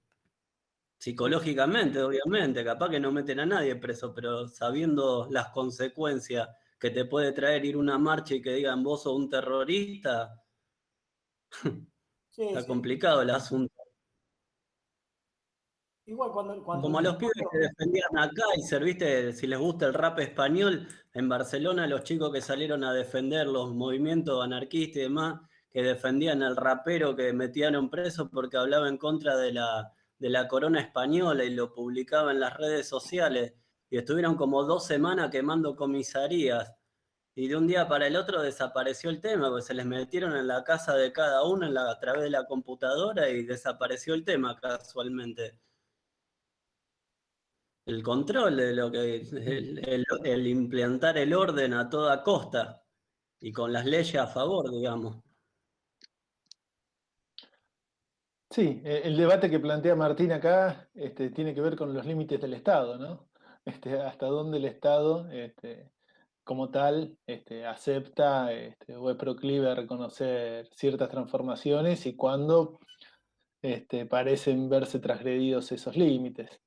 Psicológicamente, 0.98 2.00
obviamente, 2.02 2.64
capaz 2.64 2.88
que 2.88 2.98
no 2.98 3.12
meten 3.12 3.40
a 3.40 3.46
nadie 3.46 3.76
preso, 3.76 4.14
pero 4.14 4.48
sabiendo 4.48 5.28
las 5.30 5.48
consecuencias 5.50 6.48
que 6.78 6.90
te 6.90 7.04
puede 7.04 7.32
traer 7.32 7.64
ir 7.64 7.76
a 7.76 7.78
una 7.78 7.98
marcha 7.98 8.34
y 8.34 8.42
que 8.42 8.54
digan 8.54 8.82
vos 8.82 9.02
sos 9.02 9.14
un 9.14 9.28
terrorista, 9.28 10.42
está 12.36 12.66
complicado 12.66 13.22
el 13.22 13.30
asunto. 13.30 13.72
Igual 16.08 16.30
cuando, 16.30 16.62
Como 16.62 16.98
a 16.98 17.02
los 17.02 17.16
pibes 17.16 17.32
que 17.50 17.58
defendían 17.58 18.16
acá 18.16 18.44
y 18.56 18.62
serviste, 18.62 19.32
si 19.32 19.48
les 19.48 19.58
gusta 19.58 19.86
el 19.86 19.94
rap 19.94 20.20
español, 20.20 20.86
en 21.12 21.28
Barcelona 21.28 21.88
los 21.88 22.04
chicos 22.04 22.32
que 22.32 22.40
salieron 22.40 22.84
a 22.84 22.92
defender 22.92 23.48
los 23.48 23.74
movimientos 23.74 24.44
anarquistas 24.44 24.98
y 24.98 25.00
demás, 25.00 25.40
que 25.68 25.82
defendían 25.82 26.44
al 26.44 26.56
rapero 26.56 27.16
que 27.16 27.32
metían 27.32 27.90
preso 27.90 28.30
porque 28.30 28.56
hablaba 28.56 28.88
en 28.88 28.98
contra 28.98 29.36
de 29.36 29.52
la, 29.52 29.92
de 30.18 30.30
la 30.30 30.46
corona 30.46 30.80
española 30.80 31.42
y 31.42 31.50
lo 31.50 31.74
publicaba 31.74 32.30
en 32.30 32.38
las 32.38 32.56
redes 32.56 32.88
sociales 32.88 33.54
y 33.90 33.98
estuvieron 33.98 34.36
como 34.36 34.64
dos 34.64 34.86
semanas 34.86 35.30
quemando 35.30 35.76
comisarías 35.76 36.74
y 37.34 37.48
de 37.48 37.56
un 37.56 37.66
día 37.66 37.86
para 37.88 38.06
el 38.06 38.16
otro 38.16 38.42
desapareció 38.42 39.10
el 39.10 39.20
tema, 39.20 39.48
porque 39.48 39.66
se 39.66 39.74
les 39.74 39.86
metieron 39.86 40.36
en 40.36 40.46
la 40.46 40.64
casa 40.64 40.94
de 40.96 41.12
cada 41.12 41.44
uno 41.44 41.66
a 41.80 41.98
través 42.00 42.22
de 42.22 42.30
la 42.30 42.46
computadora 42.46 43.28
y 43.28 43.44
desapareció 43.44 44.14
el 44.14 44.24
tema 44.24 44.56
casualmente 44.56 45.58
el 47.86 48.02
control 48.02 48.56
de 48.56 48.74
lo 48.74 48.90
que 48.90 49.16
el, 49.16 50.04
el, 50.24 50.46
implantar 50.46 51.16
el 51.18 51.32
orden 51.32 51.72
a 51.74 51.88
toda 51.88 52.22
costa 52.22 52.84
y 53.40 53.52
con 53.52 53.72
las 53.72 53.86
leyes 53.86 54.16
a 54.16 54.26
favor, 54.26 54.70
digamos. 54.70 55.22
Sí, 58.50 58.82
e, 58.84 59.02
el 59.04 59.16
debate 59.16 59.50
que 59.50 59.60
plantea 59.60 59.94
Martín 59.94 60.32
acá 60.32 60.88
este, 60.94 61.30
tiene 61.30 61.54
que 61.54 61.60
ver 61.60 61.76
con 61.76 61.94
los 61.94 62.04
límites 62.06 62.40
del 62.40 62.54
Estado, 62.54 62.98
¿no? 62.98 63.28
Este, 63.66 64.00
hasta 64.00 64.26
dónde 64.26 64.58
el 64.58 64.64
Estado, 64.64 65.28
este, 65.30 65.90
como 66.44 66.70
tal, 66.70 67.18
este, 67.26 67.66
acepta 67.66 68.48
o 68.96 69.10
es 69.10 69.16
proclive 69.16 69.68
a 69.68 69.74
reconocer 69.74 70.68
ciertas 70.72 71.10
transformaciones 71.10 72.06
y 72.06 72.14
cuándo 72.14 72.78
parecen 74.08 74.68
verse 74.68 75.00
transgredidos 75.00 75.72
esos 75.72 75.96
límites. 75.96 76.60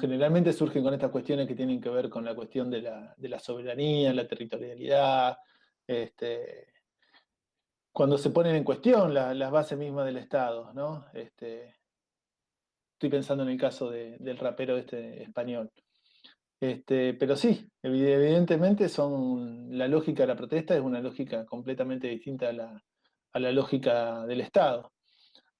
Generalmente 0.00 0.52
surgen 0.52 0.82
con 0.82 0.94
estas 0.94 1.12
cuestiones 1.12 1.46
que 1.46 1.54
tienen 1.54 1.80
que 1.80 1.90
ver 1.90 2.10
con 2.10 2.24
la 2.24 2.34
cuestión 2.34 2.68
de 2.68 2.82
la, 2.82 3.38
soberanía, 3.38 4.12
la 4.12 4.26
territorialidad, 4.26 5.38
cuando 7.92 8.18
se 8.18 8.30
ponen 8.30 8.56
en 8.56 8.64
cuestión 8.64 9.14
las 9.14 9.50
bases 9.52 9.78
mismas 9.78 10.06
del 10.06 10.16
Estado, 10.16 10.72
estoy 11.12 11.60
pensando 13.08 13.44
en 13.44 13.50
el 13.50 13.58
caso 13.58 13.88
del 13.90 14.38
rapero 14.38 14.76
este 14.76 15.22
español. 15.22 15.70
Este, 16.64 17.12
pero 17.12 17.36
sí, 17.36 17.70
evidentemente 17.82 18.88
son, 18.88 19.76
la 19.76 19.86
lógica 19.86 20.22
de 20.22 20.28
la 20.28 20.36
protesta 20.36 20.74
es 20.74 20.80
una 20.80 20.98
lógica 20.98 21.44
completamente 21.44 22.08
distinta 22.08 22.48
a 22.48 22.52
la, 22.54 22.82
a 23.34 23.38
la 23.38 23.52
lógica 23.52 24.24
del 24.24 24.40
Estado. 24.40 24.90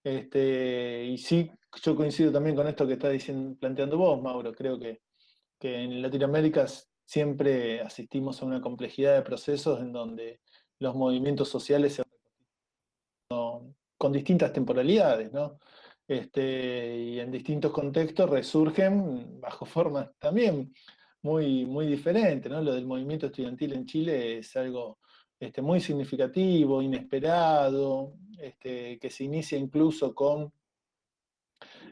Este, 0.02 1.04
y 1.04 1.18
sí, 1.18 1.50
yo 1.82 1.94
coincido 1.94 2.32
también 2.32 2.56
con 2.56 2.66
esto 2.68 2.86
que 2.86 2.94
está 2.94 3.10
diciendo, 3.10 3.54
planteando 3.60 3.98
vos, 3.98 4.22
Mauro. 4.22 4.54
Creo 4.54 4.78
que, 4.78 5.02
en 5.60 6.00
Latinoamérica 6.00 6.66
siempre 7.04 7.82
asistimos 7.82 8.40
a 8.40 8.46
una 8.46 8.62
complejidad 8.62 9.14
de 9.14 9.22
procesos 9.22 9.80
en 9.80 9.92
donde 9.92 10.40
los 10.78 10.94
movimientos 10.94 11.50
sociales 11.50 11.94
se 11.94 12.02
con 13.28 14.12
distintas 14.12 14.52
temporalidades, 14.52 15.32
¿no? 15.32 15.58
Este, 16.06 16.96
y 16.96 17.20
en 17.20 17.30
distintos 17.30 17.72
contextos 17.72 18.28
resurgen 18.28 19.40
bajo 19.40 19.64
formas 19.64 20.10
también 20.18 20.74
muy, 21.24 21.64
muy 21.64 21.86
diferentes. 21.86 22.50
¿no? 22.50 22.62
Lo 22.62 22.74
del 22.74 22.86
movimiento 22.86 23.26
estudiantil 23.26 23.72
en 23.72 23.86
Chile 23.86 24.38
es 24.38 24.56
algo 24.56 24.98
este, 25.40 25.62
muy 25.62 25.80
significativo, 25.80 26.82
inesperado, 26.82 28.14
este, 28.38 28.98
que 28.98 29.10
se 29.10 29.24
inicia 29.24 29.58
incluso 29.58 30.14
con 30.14 30.52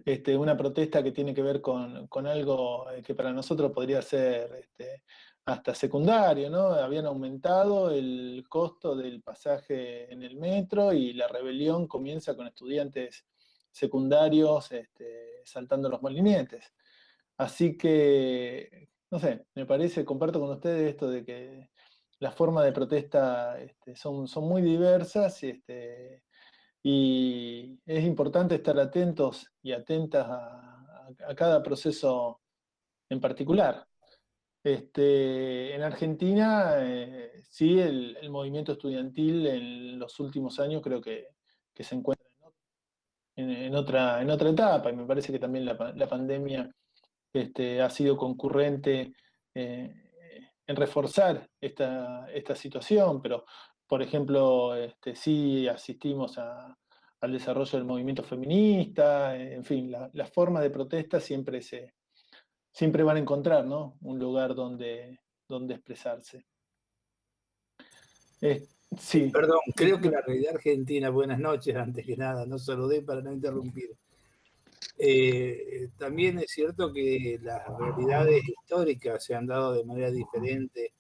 este, 0.05 0.37
una 0.37 0.57
protesta 0.57 1.03
que 1.03 1.13
tiene 1.13 1.35
que 1.35 1.43
ver 1.43 1.61
con, 1.61 2.09
algo 2.27 2.91
eh, 2.91 3.03
que 3.03 3.15
para 3.15 3.33
nosotros 3.33 3.73
podría 3.73 4.03
ser 4.03 4.69
hasta 5.47 5.75
secundario, 5.75 6.51
¿no? 6.51 6.69
Habían 6.69 7.07
aumentado 7.07 7.91
el 7.91 8.45
costo 8.49 8.95
del 8.95 9.23
pasaje 9.23 10.13
en 10.13 10.23
el 10.23 10.37
metro 10.37 10.93
y 10.93 11.15
la 11.15 11.27
rebelión 11.27 11.89
comienza 11.89 12.37
con 12.37 12.47
estudiantes 12.47 13.25
secundarios 13.71 14.71
saltando 15.45 15.89
los 15.89 16.03
molinetes. 16.03 16.73
Así 17.39 17.77
que, 17.77 18.92
no 19.13 19.19
sé, 19.19 19.45
me 19.55 19.67
parece, 19.67 20.07
comparto 20.07 20.41
con 20.41 20.51
ustedes 20.51 20.91
esto 20.91 21.09
de 21.11 21.23
que 21.23 21.69
las 22.19 22.35
formas 22.35 22.65
de 22.65 22.73
protesta 22.73 23.59
son, 23.95 24.27
son 24.27 24.45
muy 24.45 24.63
diversas 24.63 25.43
este, 25.43 26.23
y 26.83 27.79
es 27.85 28.05
importante 28.05 28.55
estar 28.55 28.79
atentos 28.81 29.47
y 29.63 29.73
atentas 29.73 30.27
a, 30.29 31.35
cada 31.37 31.63
proceso 31.63 32.41
en 33.11 33.21
particular. 33.21 33.87
Este, 34.65 35.75
en 35.75 35.83
Argentina, 35.83 36.77
eh, 36.79 37.43
sí, 37.51 37.79
el, 37.79 38.31
movimiento 38.31 38.73
estudiantil 38.73 39.47
en 39.47 39.99
los 39.99 40.19
últimos 40.21 40.59
años 40.59 40.81
creo 40.83 41.03
que, 41.03 41.29
se 41.75 41.97
encuentra 41.97 42.27
en, 43.37 43.75
otra, 43.75 44.23
en 44.23 44.31
otra 44.31 44.49
etapa 44.49 44.91
y 44.91 44.97
me 44.97 45.05
parece 45.05 45.33
que 45.33 45.39
también 45.39 45.67
la, 45.67 46.09
pandemia 46.09 46.71
este, 47.33 47.81
ha 47.81 47.91
sido 47.91 48.17
concurrente 48.17 49.15
eh, 49.55 49.95
en 50.67 50.77
reforzar 50.77 51.49
esta, 51.61 52.31
esta 52.33 52.55
situación, 52.55 53.21
pero 53.23 53.45
por 53.93 54.01
ejemplo, 54.01 54.75
este, 54.75 55.15
sí 55.15 55.69
asistimos 55.69 56.39
al 56.39 57.33
desarrollo 57.33 57.79
del 57.79 57.87
movimiento 57.87 58.23
feminista, 58.23 59.37
en 59.37 59.65
fin, 59.65 59.93
las 60.13 60.31
formas 60.31 60.63
de 60.63 60.71
protesta 60.71 61.21
siempre, 61.21 61.61
se, 61.61 61.93
siempre 62.73 63.03
van 63.03 63.19
a 63.19 63.21
encontrar 63.21 63.67
un 63.67 64.19
lugar 64.19 64.55
donde, 64.55 65.21
donde 65.47 65.75
expresarse. 65.75 66.47
sí. 68.99 69.31
Perdón, 69.31 69.61
creo 69.77 70.01
que 70.01 70.11
la 70.11 70.23
realidad 70.23 70.55
argentina, 70.55 71.11
buenas 71.11 71.39
noches 71.39 71.77
antes 71.77 72.07
que 72.07 72.17
nada, 72.17 72.47
no 72.47 72.59
saludé 72.59 73.03
para 73.03 73.21
no 73.21 73.31
interrumpir. 73.31 73.91
Eh, 74.99 75.89
también 75.99 76.39
es 76.39 76.51
cierto 76.51 76.93
que 76.93 77.39
las 77.43 77.63
realidades 77.79 78.43
históricas 78.49 79.25
se 79.25 79.35
han 79.35 79.47
dado 79.47 79.75
de 79.75 79.85
manera 79.85 80.11
diferente 80.11 80.93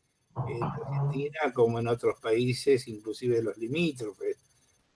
en 0.49 0.62
Argentina 0.62 1.53
como 1.55 1.79
en 1.79 1.89
otros 1.89 2.19
países, 2.21 2.89
inclusive 2.89 3.43
los 3.43 3.57
limítrofes. 3.59 4.39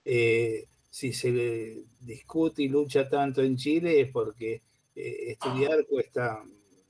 Eh, 0.05 0.67
si 0.89 1.13
se 1.13 1.85
discute 2.01 2.63
y 2.63 2.69
lucha 2.69 3.09
tanto 3.09 3.43
en 3.43 3.57
Chile 3.57 4.01
es 4.01 4.11
porque 4.11 4.63
eh, 4.95 5.33
estudiar 5.33 5.85
cuesta 5.87 6.43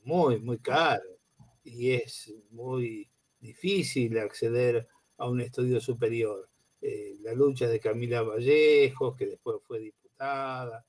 muy, 0.04 0.38
muy 0.38 0.58
caro 0.58 1.18
y 1.64 1.90
es 1.90 2.32
muy 2.50 3.08
difícil 3.40 4.16
acceder 4.18 4.86
a 5.18 5.28
un 5.28 5.40
estudio 5.40 5.80
superior. 5.80 6.48
Eh, 6.80 7.16
la 7.22 7.32
lucha 7.32 7.66
de 7.66 7.80
Camila 7.80 8.22
Vallejos, 8.22 9.16
que 9.16 9.26
después 9.26 9.56
fue 9.66 9.80
diputada, 9.80 10.84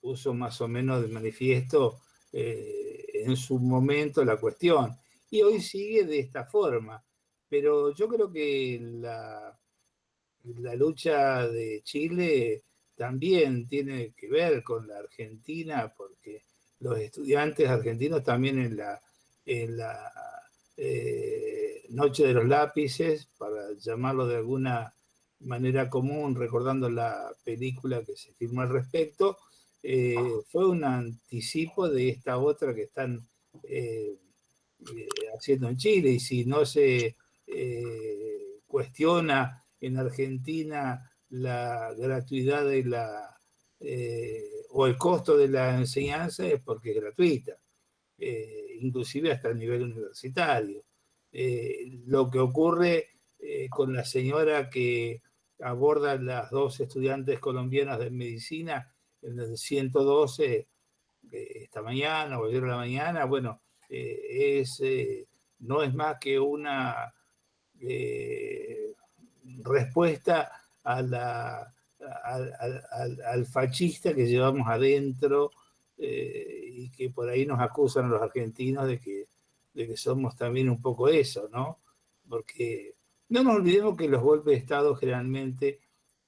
puso 0.00 0.34
más 0.34 0.60
o 0.60 0.68
menos 0.68 1.02
de 1.02 1.08
manifiesto 1.08 2.00
en 2.32 3.36
su 3.36 3.58
momento 3.58 4.24
la 4.24 4.36
cuestión 4.36 4.96
y 5.30 5.42
hoy 5.42 5.60
sigue 5.60 6.04
de 6.04 6.20
esta 6.20 6.44
forma. 6.44 7.02
Pero 7.48 7.94
yo 7.94 8.08
creo 8.08 8.30
que 8.30 8.78
la, 8.80 9.58
la 10.44 10.74
lucha 10.74 11.46
de 11.46 11.80
Chile 11.82 12.64
también 12.96 13.68
tiene 13.68 14.14
que 14.16 14.28
ver 14.28 14.62
con 14.62 14.88
la 14.88 14.98
Argentina, 14.98 15.92
porque 15.96 16.42
los 16.80 16.98
estudiantes 16.98 17.68
argentinos 17.68 18.24
también 18.24 18.58
en 18.58 18.76
la, 18.76 19.00
en 19.44 19.76
la 19.76 20.12
eh, 20.76 21.84
Noche 21.90 22.26
de 22.26 22.32
los 22.32 22.46
Lápices, 22.46 23.26
para 23.38 23.72
llamarlo 23.78 24.26
de 24.26 24.36
alguna 24.36 24.92
manera 25.40 25.88
común, 25.88 26.34
recordando 26.34 26.88
la 26.88 27.32
película 27.44 28.02
que 28.04 28.16
se 28.16 28.32
filmó 28.34 28.62
al 28.62 28.70
respecto, 28.70 29.38
eh, 29.82 30.16
fue 30.48 30.68
un 30.68 30.84
anticipo 30.84 31.88
de 31.88 32.08
esta 32.08 32.38
otra 32.38 32.74
que 32.74 32.82
están 32.84 33.26
eh, 33.64 34.16
eh, 34.80 35.08
haciendo 35.34 35.68
en 35.68 35.76
Chile 35.76 36.10
y 36.10 36.20
si 36.20 36.44
no 36.44 36.66
se 36.66 37.16
eh, 37.46 38.60
cuestiona 38.66 39.64
en 39.80 39.96
Argentina 39.98 41.10
la 41.30 41.94
gratuidad 41.94 42.64
de 42.66 42.84
la 42.84 43.32
o 44.70 44.86
el 44.86 44.96
costo 44.96 45.36
de 45.36 45.48
la 45.48 45.78
enseñanza 45.78 46.46
es 46.46 46.60
porque 46.60 46.90
es 46.90 46.96
gratuita, 46.96 47.58
inclusive 48.80 49.32
hasta 49.32 49.50
el 49.50 49.58
nivel 49.58 49.82
universitario. 49.82 50.82
lo 52.06 52.30
que 52.30 52.38
ocurre 52.38 53.10
con 53.70 53.92
la 53.94 54.04
señora 54.04 54.70
que 54.70 55.22
aborda 55.60 56.16
las 56.16 56.50
dos 56.50 56.80
estudiantes 56.80 57.38
colombianas 57.38 57.98
de 57.98 58.10
medicina 58.10 58.92
en 59.22 59.38
el 59.38 59.56
112 59.56 60.68
esta 61.32 61.82
mañana 61.82 62.38
o 62.38 62.46
ayer 62.46 62.62
a 62.64 62.68
la 62.68 62.76
mañana, 62.76 63.24
bueno, 63.24 63.60
eh, 63.88 64.60
es 64.60 64.80
eh, 64.80 65.26
no 65.60 65.82
es 65.82 65.92
más 65.94 66.18
que 66.18 66.38
una 66.38 67.12
eh, 67.80 68.92
respuesta 69.62 70.52
a 70.84 71.02
la, 71.02 71.74
al, 73.24 73.46
fascista 73.46 74.14
que 74.14 74.26
llevamos 74.26 74.68
adentro 74.68 75.50
eh, 75.98 76.64
y 76.72 76.90
que 76.90 77.10
por 77.10 77.28
ahí 77.28 77.46
nos 77.46 77.60
acusan 77.60 78.10
los 78.10 78.20
argentinos 78.20 78.86
de 78.86 79.00
que, 79.00 79.28
de 79.72 79.86
que 79.86 79.96
somos 79.96 80.36
también 80.36 80.68
un 80.68 80.80
poco 80.80 81.08
eso, 81.08 81.48
¿no? 81.52 81.80
Porque 82.28 82.95
no 83.28 83.42
nos 83.42 83.56
olvidemos 83.56 83.96
que 83.96 84.08
los 84.08 84.22
golpes 84.22 84.52
de 84.52 84.58
Estado 84.58 84.94
generalmente 84.94 85.80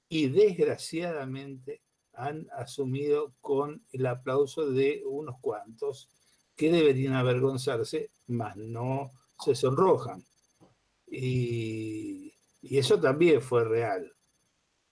y 0.08 0.28
desgraciadamente 0.28 1.82
han 2.14 2.48
asumido 2.52 3.34
con 3.40 3.84
el 3.92 4.06
aplauso 4.06 4.70
de 4.70 5.02
unos 5.06 5.36
cuantos 5.40 6.08
que 6.56 6.72
deberían 6.72 7.14
avergonzarse, 7.14 8.10
mas 8.26 8.56
no 8.56 9.12
se 9.38 9.54
sonrojan. 9.54 10.24
Y, 11.06 12.34
eso 12.62 13.00
también 13.00 13.40
fue 13.40 13.64
real. 13.64 14.12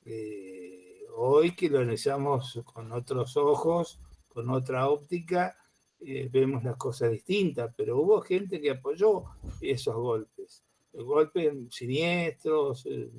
Eh, 0.04 1.00
hoy 1.16 1.56
que 1.56 1.68
lo 1.68 1.80
analizamos 1.80 2.62
con 2.64 2.92
otros 2.92 3.36
ojos, 3.36 3.98
con 4.28 4.48
otra 4.50 4.88
óptica, 4.88 5.56
eh, 5.98 6.28
vemos 6.30 6.62
las 6.62 6.76
cosas 6.76 7.10
distintas, 7.10 7.74
pero 7.76 7.98
hubo 7.98 8.20
gente 8.20 8.60
que 8.60 8.70
apoyó 8.70 9.24
esos 9.60 9.96
golpes, 9.96 10.62
golpes 11.04 11.52
siniestros, 11.70 12.86
eh, 12.86 13.10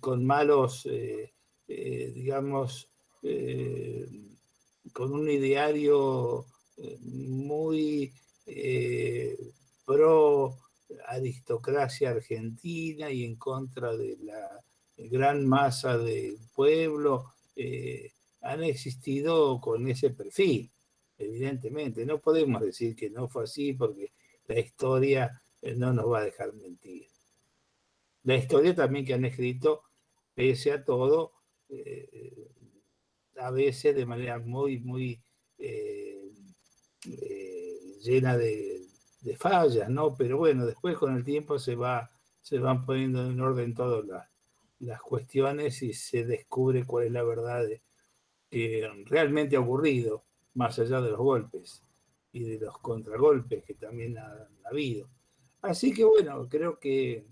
con 0.00 0.24
malos, 0.24 0.88
digamos, 1.66 2.88
con 4.92 5.12
un 5.12 5.30
ideario 5.30 6.46
muy 7.00 8.12
pro 9.84 10.58
aristocracia 11.06 12.10
argentina 12.10 13.10
y 13.10 13.24
en 13.24 13.36
contra 13.36 13.96
de 13.96 14.16
la 14.22 14.64
gran 14.96 15.46
masa 15.46 15.96
del 15.96 16.38
pueblo, 16.54 17.34
eh, 17.54 18.12
han 18.42 18.62
existido 18.64 19.60
con 19.60 19.88
ese 19.88 20.10
perfil, 20.10 20.70
evidentemente. 21.16 22.04
No 22.04 22.20
podemos 22.20 22.62
decir 22.62 22.96
que 22.96 23.10
no 23.10 23.28
fue 23.28 23.44
así 23.44 23.72
porque 23.74 24.12
la 24.46 24.58
historia 24.58 25.26
eh, 25.26 25.47
no 25.76 25.92
nos 25.92 26.10
va 26.10 26.20
a 26.20 26.24
dejar 26.24 26.52
mentir. 26.54 27.06
La 28.24 28.36
historia 28.36 28.74
también 28.74 29.04
que 29.04 29.14
han 29.14 29.24
escrito, 29.24 29.82
pese 30.34 30.72
a 30.72 30.84
todo, 30.84 31.32
eh, 31.68 32.50
a 33.38 33.50
veces 33.50 33.94
de 33.94 34.06
manera 34.06 34.38
muy, 34.38 34.80
muy 34.80 35.22
llena 38.00 38.36
de 38.36 38.78
de 39.20 39.36
fallas, 39.36 39.88
¿no? 39.88 40.14
Pero 40.16 40.38
bueno, 40.38 40.66
después 40.66 40.96
con 40.96 41.16
el 41.16 41.24
tiempo 41.24 41.58
se, 41.58 41.74
va, 41.74 42.10
se 42.40 42.58
van 42.58 42.84
poniendo 42.84 43.28
en 43.28 43.40
orden 43.40 43.74
todas 43.74 44.04
las, 44.78 45.00
cuestiones 45.02 45.82
y 45.82 45.92
se 45.92 46.24
descubre 46.24 46.84
cuál 46.84 47.06
es 47.06 47.12
la 47.12 47.24
verdad 47.24 47.66
que 48.50 48.88
realmente 49.06 49.56
ha 49.56 49.60
ocurrido, 49.60 50.24
más 50.54 50.78
allá 50.78 51.00
de 51.00 51.10
los 51.10 51.18
golpes 51.18 51.82
y 52.32 52.44
de 52.44 52.58
los 52.58 52.78
contragolpes 52.78 53.64
que 53.64 53.74
también 53.74 54.18
han 54.18 54.48
habido. 54.64 55.08
Así 55.62 55.92
que 55.92 56.04
bueno, 56.04 56.48
creo 56.48 56.78
que 56.78 57.24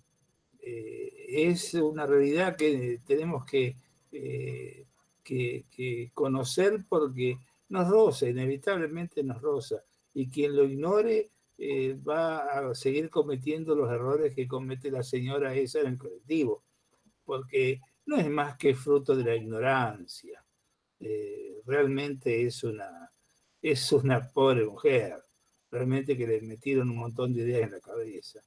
eh, 0.60 1.12
es 1.28 1.74
una 1.74 2.06
realidad 2.06 2.56
que 2.56 3.00
tenemos 3.06 3.44
que, 3.44 3.76
eh, 4.10 4.86
que, 5.22 6.10
conocer 6.12 6.84
porque 6.88 7.38
nos 7.68 7.88
roza, 7.88 8.28
inevitablemente 8.28 9.22
nos 9.22 9.40
roza. 9.40 9.84
Y 10.14 10.28
quien 10.28 10.56
lo 10.56 10.64
ignore 10.64 11.30
eh, 11.58 11.94
va 12.06 12.70
a 12.70 12.74
seguir 12.74 13.10
cometiendo 13.10 13.74
los 13.76 13.90
errores 13.90 14.34
que 14.34 14.48
comete 14.48 14.90
la 14.90 15.02
señora 15.02 15.54
esa 15.54 15.80
en 15.80 15.86
el 15.88 15.98
colectivo, 15.98 16.64
porque 17.24 17.80
no 18.06 18.16
es 18.16 18.28
más 18.28 18.56
que 18.56 18.74
fruto 18.74 19.14
de 19.14 19.24
la 19.24 19.36
ignorancia. 19.36 20.42
Realmente 21.66 22.46
es 22.46 22.62
una, 22.64 23.12
es 23.60 23.92
una 23.92 24.32
pobre 24.32 24.64
mujer, 24.64 25.25
realmente 25.70 26.16
que 26.16 26.26
le 26.26 26.40
metieron 26.42 26.90
un 26.90 26.98
montón 26.98 27.32
de 27.32 27.42
ideas 27.42 27.64
en 27.64 27.72
la 27.72 27.80
cabeza. 27.80 28.40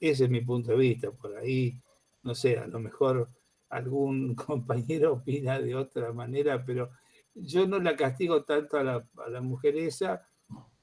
Ese 0.00 0.24
es 0.24 0.30
mi 0.30 0.40
punto 0.42 0.72
de 0.72 0.78
vista, 0.78 1.10
por 1.12 1.36
ahí, 1.36 1.80
no 2.22 2.34
sé, 2.34 2.58
a 2.58 2.66
lo 2.66 2.78
mejor 2.78 3.28
algún 3.68 4.34
compañero 4.34 5.14
opina 5.14 5.60
de 5.60 5.74
otra 5.74 6.12
manera, 6.12 6.64
pero 6.64 6.90
yo 7.34 7.66
no 7.66 7.78
la 7.78 7.96
castigo 7.96 8.44
tanto 8.44 8.76
a 8.76 8.84
la, 8.84 9.08
a 9.24 9.28
la 9.28 9.40
mujer 9.40 9.76
esa, 9.76 10.28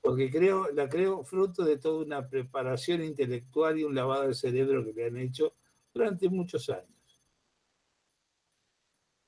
porque 0.01 0.29
creo, 0.31 0.71
la 0.73 0.89
creo 0.89 1.23
fruto 1.23 1.63
de 1.63 1.77
toda 1.77 2.03
una 2.03 2.27
preparación 2.27 3.03
intelectual 3.03 3.79
y 3.79 3.84
un 3.84 3.95
lavado 3.95 4.27
de 4.27 4.34
cerebro 4.34 4.84
que 4.84 4.93
le 4.93 5.05
han 5.05 5.17
hecho 5.17 5.53
durante 5.93 6.27
muchos 6.29 6.69
años. 6.69 7.01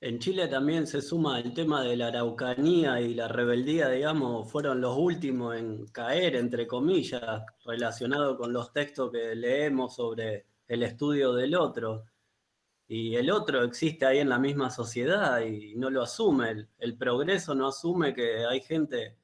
En 0.06 0.18
Chile 0.18 0.48
también 0.48 0.86
se 0.86 1.00
suma 1.00 1.40
el 1.40 1.54
tema 1.54 1.82
de 1.82 1.96
la 1.96 2.08
araucanía 2.08 3.00
y 3.00 3.14
la 3.14 3.26
rebeldía, 3.26 3.88
digamos, 3.88 4.52
fueron 4.52 4.78
los 4.78 4.98
últimos 4.98 5.56
en 5.56 5.86
caer, 5.86 6.36
entre 6.36 6.66
comillas, 6.66 7.42
relacionado 7.64 8.36
con 8.36 8.52
los 8.52 8.70
textos 8.70 9.10
que 9.10 9.34
leemos 9.34 9.94
sobre 9.96 10.44
el 10.68 10.82
estudio 10.82 11.32
del 11.32 11.54
otro. 11.54 12.04
Y 12.86 13.16
el 13.16 13.30
otro 13.30 13.64
existe 13.64 14.04
ahí 14.04 14.18
en 14.18 14.28
la 14.28 14.38
misma 14.38 14.68
sociedad 14.68 15.40
y 15.40 15.74
no 15.76 15.88
lo 15.88 16.02
asume. 16.02 16.50
El, 16.50 16.68
el 16.80 16.98
progreso 16.98 17.54
no 17.54 17.68
asume 17.68 18.12
que 18.12 18.44
hay 18.44 18.60
gente 18.60 19.16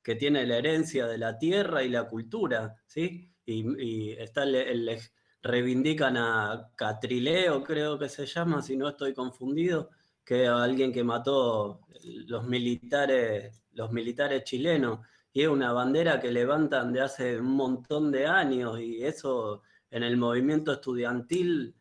que 0.00 0.14
tiene 0.14 0.46
la 0.46 0.58
herencia 0.58 1.08
de 1.08 1.18
la 1.18 1.36
tierra 1.38 1.82
y 1.82 1.88
la 1.88 2.08
cultura, 2.08 2.76
¿sí? 2.86 3.32
Y, 3.46 4.12
está 4.12 4.44
el, 4.44 4.96
reivindican 5.42 6.16
a 6.16 6.70
Catrileo, 6.76 7.64
creo 7.64 7.98
que 7.98 8.08
se 8.08 8.26
llama, 8.26 8.62
si 8.62 8.76
no 8.76 8.88
estoy 8.88 9.12
confundido, 9.12 9.90
que 10.24 10.46
alguien 10.46 10.92
que 10.92 11.04
mató 11.04 11.80
los 12.02 12.46
militares, 12.46 13.62
los 13.72 13.92
militares 13.92 14.44
chilenos, 14.44 15.00
y 15.32 15.42
es 15.42 15.48
una 15.48 15.72
bandera 15.72 16.20
que 16.20 16.30
levantan 16.30 16.92
de 16.92 17.00
hace 17.00 17.40
un 17.40 17.52
montón 17.56 18.10
de 18.12 18.26
años, 18.26 18.80
y 18.80 19.04
eso 19.04 19.62
en 19.90 20.02
el 20.02 20.16
movimiento 20.16 20.72
estudiantil 20.72 21.74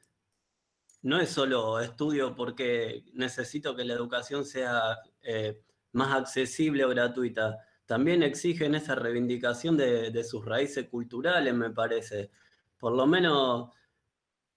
no 1.03 1.19
es 1.19 1.29
solo 1.29 1.79
estudio 1.79 2.35
porque 2.35 3.03
necesito 3.13 3.75
que 3.75 3.83
la 3.83 3.93
educación 3.93 4.45
sea 4.45 4.99
eh, 5.21 5.61
más 5.91 6.13
accesible 6.15 6.85
o 6.85 6.89
gratuita, 6.89 7.59
también 7.85 8.23
exigen 8.23 8.75
esa 8.75 8.95
reivindicación 8.95 9.77
de, 9.77 10.23
sus 10.23 10.45
raíces 10.45 10.87
culturales, 10.89 11.53
me 11.53 11.69
parece. 11.71 12.31
Por 12.77 12.93
lo 12.93 13.05
menos, 13.05 13.69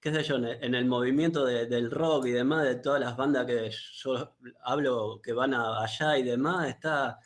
en 0.07 0.75
el 0.75 0.85
movimiento 0.85 1.45
del 1.45 1.90
rock 1.90 2.27
y 2.27 2.33
demás, 2.33 2.64
de 2.64 2.77
todas 2.77 3.01
las 3.01 3.16
bandas 3.16 3.47
que 3.47 3.71
yo 3.71 4.37
hablo 4.62 5.21
que 5.23 5.33
van 5.33 5.55
allá 5.55 6.19
y 6.19 6.23
demás, 6.23 6.69
está 6.69 7.19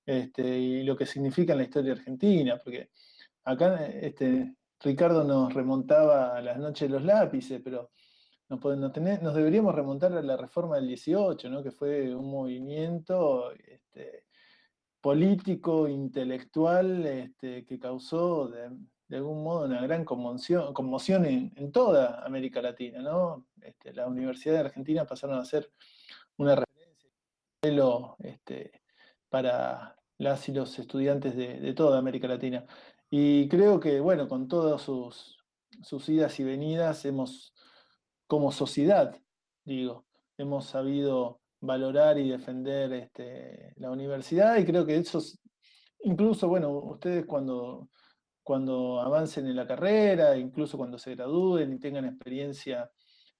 Este, 0.05 0.43
y 0.59 0.83
lo 0.83 0.95
que 0.95 1.05
significa 1.05 1.53
en 1.53 1.59
la 1.59 1.65
historia 1.65 1.93
argentina, 1.93 2.59
porque 2.63 2.91
acá 3.43 3.87
este, 3.87 4.55
Ricardo 4.79 5.23
nos 5.23 5.53
remontaba 5.53 6.37
a 6.37 6.41
las 6.41 6.57
noches 6.59 6.87
de 6.87 6.93
los 6.93 7.03
lápices, 7.03 7.61
pero 7.63 7.91
nos, 8.49 8.63
nos, 8.63 9.35
deberíamos 9.35 9.75
remontar 9.75 10.13
a 10.13 10.21
la 10.21 10.37
reforma 10.37 10.75
del 10.77 10.87
18, 10.87 11.49
¿no? 11.49 11.63
que 11.63 11.71
fue 11.71 12.15
un 12.15 12.29
movimiento 12.29 13.51
este, 13.53 14.25
político, 15.01 15.87
intelectual, 15.87 17.33
que 17.39 17.79
causó 17.79 18.47
de 18.47 18.69
algún 19.15 19.43
modo 19.43 19.65
una 19.65 19.81
gran 19.81 20.03
conmoción, 20.03 20.73
conmoción 20.73 21.25
en, 21.25 21.71
toda 21.71 22.25
América 22.25 22.61
Latina, 22.61 23.01
¿no? 23.01 23.45
Este, 23.61 23.93
la 23.93 24.07
Universidad 24.07 24.55
de 24.55 24.59
Argentina 24.61 25.05
pasaron 25.05 25.39
a 25.39 25.45
ser 25.45 25.71
una 26.37 26.55
referencia 26.55 27.09
este, 28.19 28.81
para 29.29 29.95
las 30.17 30.49
y 30.49 30.53
los 30.53 30.77
estudiantes 30.79 31.35
de, 31.35 31.73
toda 31.73 31.99
América 31.99 32.27
Latina. 32.27 32.65
Y 33.09 33.47
creo 33.47 33.79
que, 33.79 33.99
bueno, 33.99 34.27
con 34.27 34.47
todas 34.47 34.81
sus, 34.81 35.37
sus 35.83 36.09
idas 36.09 36.39
y 36.39 36.43
venidas, 36.43 37.05
hemos, 37.05 37.53
como 38.27 38.51
sociedad, 38.51 39.15
digo, 39.63 40.05
hemos 40.37 40.65
sabido 40.65 41.41
valorar 41.61 42.17
y 42.19 42.29
defender 42.29 42.93
este, 42.93 43.73
la 43.77 43.91
universidad 43.91 44.57
y 44.57 44.65
creo 44.65 44.85
que 44.85 44.97
eso, 44.97 45.21
incluso, 46.01 46.47
bueno, 46.47 46.71
ustedes 46.71 47.25
cuando, 47.25 47.89
cuando 48.47 49.01
avancen 49.01 49.45
en 49.45 49.57
la 49.57 49.67
carrera, 49.67 50.37
incluso 50.37 50.77
cuando 50.77 50.97
se 50.97 51.13
gradúen 51.15 51.73
y 51.73 51.79
tengan 51.79 52.05
experiencia, 52.05 52.89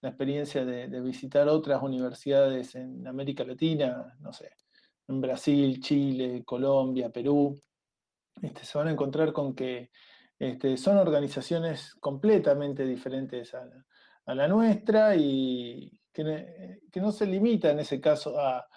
la 0.02 0.10
experiencia 0.10 0.66
de, 0.66 1.00
visitar 1.00 1.48
otras 1.48 1.82
universidades 1.82 2.76
en 2.76 3.08
América 3.08 3.46
Latina, 3.46 4.18
no 4.20 4.34
sé, 4.34 4.52
en 5.08 5.22
Brasil, 5.22 5.80
Chile, 5.80 6.44
Colombia, 6.44 7.10
Perú, 7.10 7.58
este, 8.42 8.66
se 8.66 8.78
van 8.78 8.90
a 8.90 8.92
encontrar 8.92 9.32
con 9.32 9.56
que 9.56 9.92
este, 10.38 10.76
son 10.76 10.98
organizaciones 10.98 11.96
completamente 12.02 12.86
diferentes 12.86 13.54
a 13.54 14.36
la 14.36 14.46
nuestra 14.50 15.16
y, 15.16 15.90
que, 16.12 17.00
no 17.00 17.14
se 17.14 17.26
limita 17.26 17.72
en 17.72 17.80
ese 17.80 18.02
caso 18.02 18.36
a, 18.38 18.68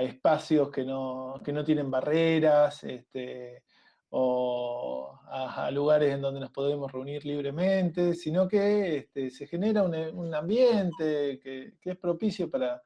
espacios 0.00 0.70
que 0.70 0.82
no, 0.82 1.34
no, 1.36 1.64
tienen 1.64 1.90
barreras 1.90 2.84
este, 2.84 3.64
o 4.10 5.18
a, 5.26 5.70
lugares 5.70 6.12
en 6.12 6.20
donde 6.20 6.40
nos 6.40 6.50
podemos 6.50 6.90
reunir 6.90 7.24
libremente, 7.24 8.14
sino 8.14 8.48
que 8.48 8.98
este, 8.98 9.30
se 9.30 9.46
genera 9.46 9.82
un, 9.82 10.34
ambiente 10.34 11.38
que, 11.40 11.74
es 11.82 11.96
propicio 11.96 12.50
para, 12.50 12.82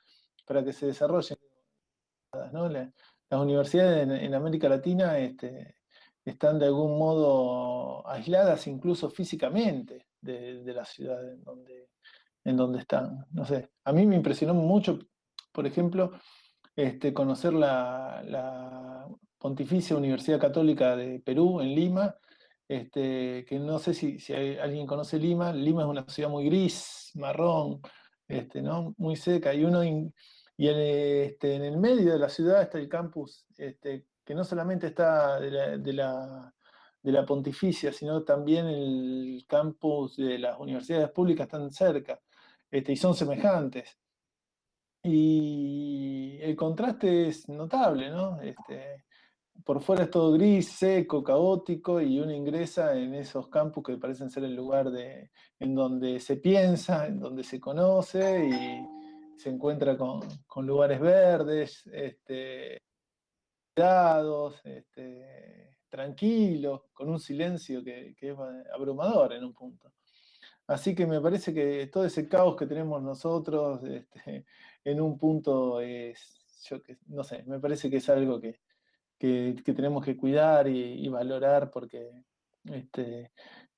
para, 0.46 0.64
que 0.64 0.72
se 0.72 0.86
desarrollen. 0.86 1.38
las 2.32 3.40
universidades 3.40 4.08
en, 4.08 4.34
América 4.34 4.68
Latina 4.68 5.18
este, 5.18 5.76
están 6.24 6.58
de 6.58 6.66
algún 6.66 6.98
modo 6.98 8.06
aisladas 8.08 8.66
incluso 8.66 9.10
físicamente 9.10 10.08
de, 10.20 10.62
de 10.62 10.72
la 10.74 10.84
ciudad 10.84 11.26
en 11.32 11.42
donde, 11.42 11.88
en 12.44 12.56
donde 12.56 12.80
están. 12.80 13.26
No 13.30 13.44
sé, 13.44 13.70
a 13.84 13.92
mí 13.92 14.06
me 14.06 14.16
impresionó 14.16 14.54
mucho, 14.54 14.98
por 15.52 15.66
ejemplo, 15.66 16.12
este, 16.76 17.14
conocer 17.14 17.52
la, 17.52 19.06
Pontificia 19.44 19.94
Universidad 19.94 20.40
Católica 20.40 20.96
de 20.96 21.20
Perú, 21.20 21.60
en 21.60 21.74
Lima, 21.74 22.16
este, 22.66 23.44
que 23.44 23.58
no 23.58 23.78
sé 23.78 23.92
si, 23.92 24.16
alguien 24.32 24.86
conoce 24.86 25.18
Lima, 25.18 25.52
Lima 25.52 25.82
es 25.82 25.88
una 25.88 26.08
ciudad 26.08 26.30
muy 26.30 26.46
gris, 26.46 27.10
marrón, 27.16 27.82
este, 28.26 28.62
muy 28.96 29.16
seca, 29.16 29.52
y 29.52 29.62
uno 29.62 29.84
y 29.84 29.88
en, 30.56 30.78
este, 30.78 31.56
en 31.56 31.62
el 31.62 31.76
medio 31.76 32.14
de 32.14 32.18
la 32.18 32.30
ciudad 32.30 32.62
está 32.62 32.78
el 32.78 32.88
campus, 32.88 33.44
que 33.54 34.34
no 34.34 34.44
solamente 34.44 34.86
está 34.86 35.38
de 35.38 35.92
la 35.92 37.26
pontificia, 37.26 37.92
sino 37.92 38.22
también 38.22 38.66
el 38.66 39.44
campus 39.46 40.16
de 40.16 40.38
las 40.38 40.58
universidades 40.58 41.10
públicas 41.10 41.48
están 41.48 41.70
cerca 41.70 42.18
y 42.70 42.96
son 42.96 43.14
semejantes. 43.14 43.98
Y 45.02 46.38
el 46.40 46.56
contraste 46.56 47.28
es 47.28 47.46
notable, 47.46 48.08
¿no? 48.08 48.40
Por 49.62 49.80
fuera 49.80 50.04
es 50.04 50.10
todo 50.10 50.32
gris, 50.32 50.68
seco, 50.68 51.22
caótico, 51.22 52.00
y 52.00 52.18
uno 52.18 52.32
ingresa 52.32 52.96
en 52.96 53.14
esos 53.14 53.48
campus 53.48 53.84
que 53.84 53.96
parecen 53.96 54.30
ser 54.30 54.44
el 54.44 54.54
lugar 54.54 54.90
de, 54.90 55.30
en 55.58 55.74
donde 55.74 56.20
se 56.20 56.36
piensa, 56.36 57.06
en 57.06 57.20
donde 57.20 57.44
se 57.44 57.60
conoce 57.60 58.46
y 58.46 59.38
se 59.38 59.50
encuentra 59.50 59.96
con, 59.96 60.66
lugares 60.66 61.00
verdes, 61.00 61.86
este, 61.92 62.82
dados, 63.74 64.60
este, 64.64 65.78
tranquilo, 65.88 66.88
con 66.92 67.08
un 67.08 67.20
silencio 67.20 67.82
que, 67.82 68.14
es 68.20 68.36
abrumador 68.74 69.32
en 69.32 69.44
un 69.44 69.54
punto. 69.54 69.92
Así 70.66 70.94
que 70.94 71.06
me 71.06 71.20
parece 71.20 71.52
que 71.52 71.86
todo 71.88 72.04
ese 72.06 72.28
caos 72.28 72.56
que 72.56 72.66
tenemos 72.66 73.02
nosotros 73.02 73.82
este, 73.84 74.46
en 74.84 75.00
un 75.00 75.18
punto 75.18 75.80
es, 75.80 76.42
yo 76.68 76.82
que, 76.82 76.98
no 77.06 77.22
sé, 77.22 77.44
me 77.44 77.60
parece 77.60 77.90
que 77.90 77.98
es 77.98 78.08
algo 78.08 78.40
que, 78.40 78.60
tenemos 79.64 80.04
que 80.04 80.16
cuidar 80.16 80.68
y, 80.68 81.08
valorar 81.08 81.70
porque 81.70 82.10
este, 82.64 83.32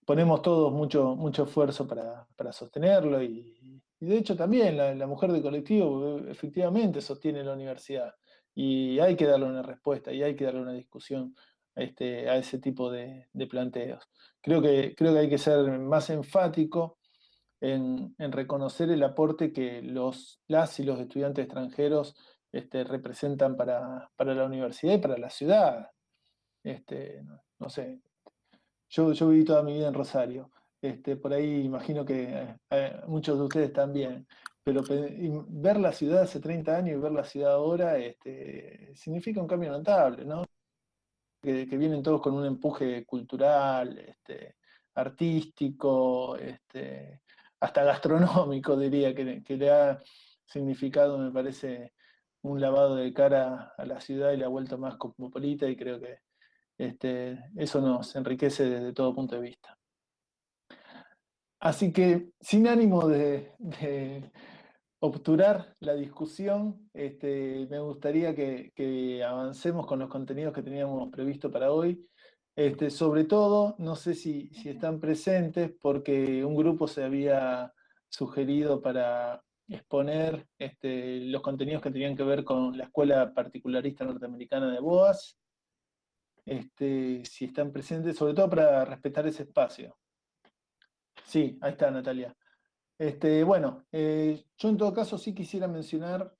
ponemos 0.05 0.43
todos 0.43 0.73
mucho, 0.73 1.15
mucho 1.17 1.45
esfuerzo 1.45 1.87
para, 1.87 2.53
sostenerlo 2.53 3.23
y, 3.23 3.83
de 3.99 4.19
hecho 4.19 4.37
también 4.37 4.77
la, 4.77 5.07
mujer 5.07 5.33
de 5.33 5.43
colectivo 5.43 6.19
efectivamente 6.29 7.01
sostiene 7.01 7.43
la 7.43 7.55
universidad 7.55 8.15
y 8.55 8.99
hay 9.01 9.17
que 9.17 9.27
darle 9.27 9.47
una 9.47 9.63
respuesta 9.63 10.13
y 10.13 10.23
hay 10.23 10.37
que 10.37 10.45
darle 10.45 10.63
una 10.63 10.73
discusión 10.73 11.35
este, 11.75 12.29
a 12.31 12.37
ese 12.37 12.59
tipo 12.59 12.91
de, 12.91 13.29
planteos. 13.51 14.09
Creo 14.41 14.63
que, 14.63 14.95
creo 14.97 15.13
que 15.13 15.19
hay 15.21 15.29
que 15.29 15.39
ser 15.39 15.79
más 15.79 16.09
enfático 16.11 16.99
en, 17.61 18.15
reconocer 18.19 18.91
el 18.91 19.03
aporte 19.03 19.53
que 19.53 19.83
los, 19.83 20.41
las 20.47 20.79
y 20.81 20.85
los 20.85 21.01
estudiantes 21.01 21.45
extranjeros 21.45 22.17
este, 22.53 22.85
representan 22.85 23.57
para, 23.57 24.11
la 24.19 24.45
universidad 24.45 24.95
y 24.95 24.99
para 24.99 25.19
la 25.19 25.31
ciudad. 25.31 25.91
Este, 26.63 27.23
no, 27.59 27.71
sé, 27.71 28.01
yo, 28.89 29.13
yo, 29.13 29.29
viví 29.29 29.45
toda 29.45 29.63
mi 29.63 29.75
vida 29.75 29.89
en 29.89 29.95
Rosario. 29.95 30.51
Este, 30.81 31.17
por 31.17 31.33
ahí 31.33 31.63
imagino 31.65 32.05
que 32.05 32.57
eh, 32.71 33.01
muchos 33.07 33.39
de 33.39 33.45
ustedes 33.45 33.73
también. 33.73 34.27
Pero 34.65 34.83
ver 35.49 35.79
la 35.79 35.93
ciudad 35.93 36.23
hace 36.23 36.41
30 36.41 36.77
años 36.77 36.99
y 36.99 37.01
ver 37.01 37.13
la 37.13 37.25
ciudad 37.25 37.53
ahora 37.53 37.99
este, 37.99 38.93
significa 38.97 39.41
un 39.41 39.47
cambio 39.47 39.71
notable, 39.71 40.25
¿no? 40.25 40.45
que, 41.43 41.77
vienen 41.77 42.03
todos 42.03 42.21
con 42.21 42.35
un 42.35 42.45
empuje 42.47 43.05
cultural, 43.05 43.99
este, 43.99 44.57
artístico, 44.95 46.37
este, 46.37 47.23
hasta 47.61 47.85
gastronómico, 47.85 48.77
diría, 48.77 49.15
que, 49.15 49.57
le 49.57 49.71
ha 49.71 50.03
significado, 50.45 51.19
me 51.19 51.31
parece, 51.31 51.95
un 52.51 52.61
lavado 52.61 52.97
de 52.97 53.13
cara 53.13 53.75
a 53.77 53.85
la 53.85 54.01
ciudad 54.01 54.33
y 54.33 54.37
la 54.37 54.49
vuelta 54.49 54.77
más 54.77 54.97
cosmopolita, 54.97 55.69
y 55.69 55.77
creo 55.77 56.01
que 56.01 56.21
este, 56.79 57.39
eso 57.57 57.81
nos 57.81 58.15
enriquece 58.17 58.65
desde 58.69 58.93
todo 58.93 59.15
punto 59.15 59.37
de 59.37 59.43
vista. 59.43 59.79
Así 61.61 61.93
que, 61.93 62.31
sin 62.41 62.69
ánimo 62.69 63.09
de 63.09 63.53
obturar 65.01 65.75
la 65.81 65.95
discusión, 65.95 66.89
este, 66.93 67.67
me 67.71 67.81
gustaría 67.81 68.35
que, 68.35 69.23
avancemos 69.27 69.87
con 69.87 69.99
los 69.99 70.09
contenidos 70.09 70.55
que 70.55 70.63
teníamos 70.63 71.11
previsto 71.11 71.51
para 71.51 71.73
hoy. 71.73 72.07
Este, 72.57 72.91
sobre 72.91 73.25
todo, 73.25 73.77
no 73.79 73.97
sé 73.97 74.15
si, 74.15 74.51
están 74.65 75.01
presentes, 75.01 75.73
porque 75.81 76.45
un 76.45 76.57
grupo 76.57 76.89
se 76.89 77.05
había 77.05 77.73
sugerido 78.09 78.81
para 78.81 79.43
exponer 79.69 80.47
este, 80.59 81.21
los 81.21 81.43
contenidos 81.43 81.83
que 81.83 81.91
tenían 81.91 82.17
que 82.17 82.23
ver 82.23 82.45
con 82.45 82.77
la 82.77 82.85
Escuela 82.85 83.33
Particularista 83.35 84.05
Norteamericana 84.05 84.71
de 84.71 84.81
Boas. 84.81 85.39
Este, 86.45 87.25
si 87.25 87.47
están 87.47 87.73
presentes, 87.73 88.17
sobre 88.17 88.35
todo 88.35 88.49
para 88.49 88.85
respetar 88.85 89.27
ese 89.27 89.43
espacio. 89.43 89.97
Sí, 91.25 91.59
ahí 91.61 91.73
está 91.73 91.91
Natalia. 91.91 92.37
Este, 92.99 93.43
bueno, 93.45 93.85
eh, 93.93 94.45
yo 94.57 94.69
en 94.69 94.77
todo 94.77 94.95
caso 94.95 95.19
sí 95.19 95.35
quisiera 95.35 95.69
mencionar 95.69 96.33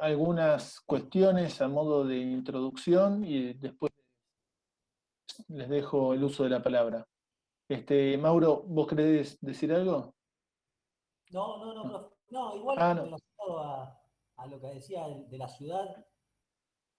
algunas 0.00 0.80
cuestiones 0.80 1.60
a 1.60 1.68
modo 1.68 2.04
de 2.04 2.16
introducción 2.18 3.24
y 3.24 3.52
después 3.54 3.92
les 5.48 5.68
dejo 5.68 6.14
el 6.14 6.24
uso 6.24 6.44
de 6.44 6.50
la 6.50 6.62
palabra. 6.62 7.06
Este, 7.68 8.18
Mauro, 8.18 8.62
¿vos 8.66 8.86
querés 8.88 9.38
decir 9.40 9.72
algo? 9.72 10.13
No, 11.34 11.58
no, 11.58 11.74
no, 11.74 12.12
no, 12.30 12.54
igual 12.54 12.76
ah, 12.78 12.94
relacionado 12.94 13.58
a, 13.58 14.46
lo 14.46 14.60
que 14.60 14.68
decía 14.68 15.08
de 15.08 15.36
la 15.36 15.48
ciudad, 15.48 16.06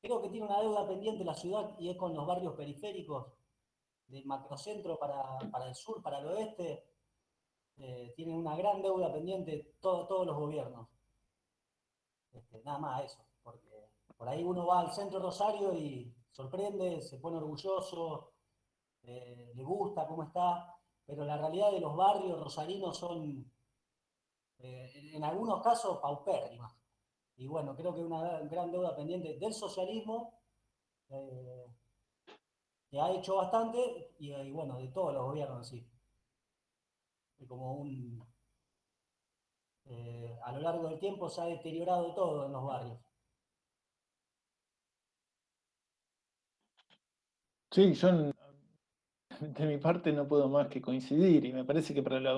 creo 0.01 0.21
que 0.21 0.27
tiene 0.27 0.45
una 0.45 0.59
deuda 0.59 0.85
pendiente 0.85 1.23
la 1.23 1.33
ciudad 1.33 1.73
y 1.79 1.89
es 1.89 1.95
con 1.95 2.13
los 2.13 2.27
barrios 2.27 2.53
periféricos 2.53 3.31
del 4.07 4.25
macrocentro 4.25 4.99
para, 4.99 5.39
para 5.49 5.69
el 5.69 5.73
sur, 5.73 6.01
para 6.01 6.19
el 6.19 6.27
oeste, 6.27 6.83
eh, 7.77 8.11
tienen 8.17 8.35
una 8.35 8.57
gran 8.57 8.81
deuda 8.81 9.13
pendiente 9.13 9.77
todos 9.79 10.27
los 10.27 10.35
gobiernos. 10.35 10.89
Este, 12.33 12.61
nada 12.63 12.79
más 12.79 13.05
eso, 13.05 13.25
porque 13.41 13.89
por 14.17 14.27
ahí 14.27 14.43
uno 14.43 14.67
va 14.67 14.81
al 14.81 14.91
centro 14.91 15.19
Rosario 15.19 15.73
y 15.73 16.13
sorprende, 16.31 17.01
se 17.01 17.19
pone 17.19 17.37
orgulloso, 17.37 18.33
eh, 19.03 19.53
le 19.55 19.63
gusta 19.63 20.05
cómo 20.05 20.23
está, 20.23 20.75
pero 21.05 21.23
la 21.23 21.37
realidad 21.37 21.71
de 21.71 21.79
los 21.79 21.95
barrios 21.95 22.37
rosarinos 22.37 22.97
son, 22.97 23.54
eh, 24.59 25.11
en 25.13 25.23
algunos 25.23 25.61
casos, 25.61 25.99
paupérrimas. 25.99 26.73
Y 27.37 27.47
bueno, 27.47 27.75
creo 27.75 27.93
que 27.93 28.01
una 28.01 28.39
gran 28.41 28.71
deuda 28.71 28.95
pendiente 28.95 29.37
del 29.37 29.53
socialismo 29.53 30.39
ha 32.99 33.11
hecho 33.11 33.35
bastante 33.35 34.13
y, 34.19 34.51
bueno, 34.51 34.77
de 34.77 34.87
todos 34.89 35.13
los 35.13 35.23
gobiernos 35.25 35.67
sí. 35.67 35.85
Como 37.47 37.75
un, 37.75 38.25
eh, 39.85 40.39
a 40.43 40.51
lo 40.53 40.59
largo 40.61 40.89
del 40.89 40.99
tiempo 40.99 41.29
se 41.29 41.41
ha 41.41 41.45
deteriorado 41.45 42.13
todo 42.15 42.45
en 42.45 42.53
los 42.53 42.65
barrios. 42.65 42.99
Sí, 47.71 47.93
yo 47.93 48.33
de 49.57 49.65
mi 49.65 49.77
parte 49.77 50.11
no 50.11 50.27
puedo 50.27 50.49
más 50.49 50.67
que 50.67 50.81
coincidir 50.81 51.45
y 51.45 51.53
me 51.53 51.65
parece 51.65 51.93
que 51.93 52.03
para 52.03 52.19
la 52.19 52.33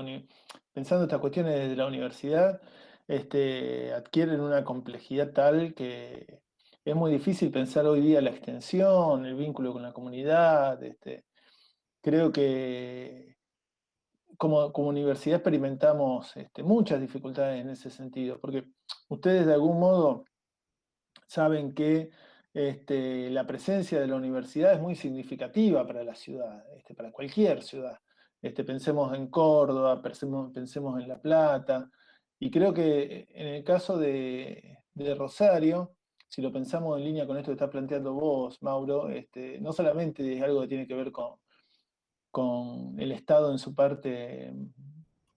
pensando 0.73 1.05
estas 1.05 1.19
cuestiones 1.19 1.55
desde 1.55 1.75
la 1.75 1.87
universidad 1.87 2.61
este, 3.07 3.93
adquieren 3.93 4.41
una 4.41 4.63
complejidad 4.63 5.31
tal 5.31 5.73
que 5.73 6.41
es 6.83 6.95
muy 6.95 7.11
difícil 7.11 7.51
pensar 7.51 7.85
hoy 7.85 8.01
día 8.01 8.21
la 8.21 8.29
extensión, 8.29 9.25
el 9.25 9.35
vínculo 9.35 9.73
con 9.73 9.83
la 9.83 9.91
comunidad. 9.91 10.81
Este, 10.81 11.25
creo 12.01 12.31
que 12.31 13.35
como, 14.37 14.67
universidad 14.67 15.37
experimentamos 15.37 16.35
este, 16.37 16.63
muchas 16.63 17.01
dificultades 17.01 17.61
en 17.61 17.71
ese 17.71 17.89
sentido, 17.89 18.39
porque 18.39 18.65
ustedes 19.09 19.45
de 19.45 19.53
algún 19.53 19.79
modo 19.79 20.23
saben 21.27 21.73
que 21.73 22.09
este, 22.57 23.29
la 23.29 23.45
presencia 23.45 23.99
de 23.99 24.07
la 24.07 24.15
universidad 24.15 24.73
es 24.73 24.81
muy 24.81 24.95
significativa 24.95 25.85
para 25.85 26.03
la 26.03 26.15
ciudad, 26.15 26.65
este, 26.75 26.95
para 26.95 27.11
cualquier 27.11 27.61
ciudad. 27.61 27.99
Este, 28.41 28.63
pensemos 28.63 29.15
en 29.15 29.27
Córdoba, 29.27 30.01
pensemos, 30.01 30.99
en 30.99 31.07
La 31.07 31.21
Plata, 31.21 31.87
y 32.39 32.49
creo 32.49 32.73
que 32.73 33.27
en 33.29 33.47
el 33.47 33.63
caso 33.63 33.99
de, 33.99 34.79
Rosario, 35.15 35.93
si 36.27 36.41
lo 36.41 36.51
pensamos 36.51 36.97
en 36.97 37.05
línea 37.05 37.27
con 37.27 37.37
esto 37.37 37.51
que 37.51 37.53
está 37.53 37.69
planteando 37.69 38.13
vos, 38.15 38.59
Mauro, 38.63 39.07
no 39.59 39.71
solamente 39.71 40.35
es 40.35 40.41
algo 40.41 40.61
que 40.61 40.67
tiene 40.67 40.87
que 40.87 40.95
ver 40.95 41.11
con, 41.11 41.35
con 42.31 42.99
el 42.99 43.11
Estado 43.11 43.51
en 43.51 43.59
su 43.59 43.75
parte 43.75 44.51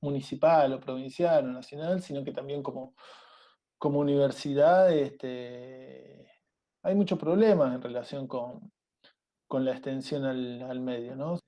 municipal 0.00 0.72
o 0.72 0.80
provincial 0.80 1.50
o 1.50 1.52
nacional, 1.52 2.00
sino 2.00 2.24
que 2.24 2.32
también 2.32 2.62
como, 2.62 2.94
como 3.76 3.98
universidad 3.98 4.90
hay 6.82 6.94
muchos 6.94 7.18
problemas 7.18 7.74
en 7.74 7.82
relación 7.82 8.26
con, 8.26 8.72
la 9.50 9.72
extensión 9.72 10.24
al, 10.24 10.80
medio, 10.80 11.16
¿no? 11.16 11.38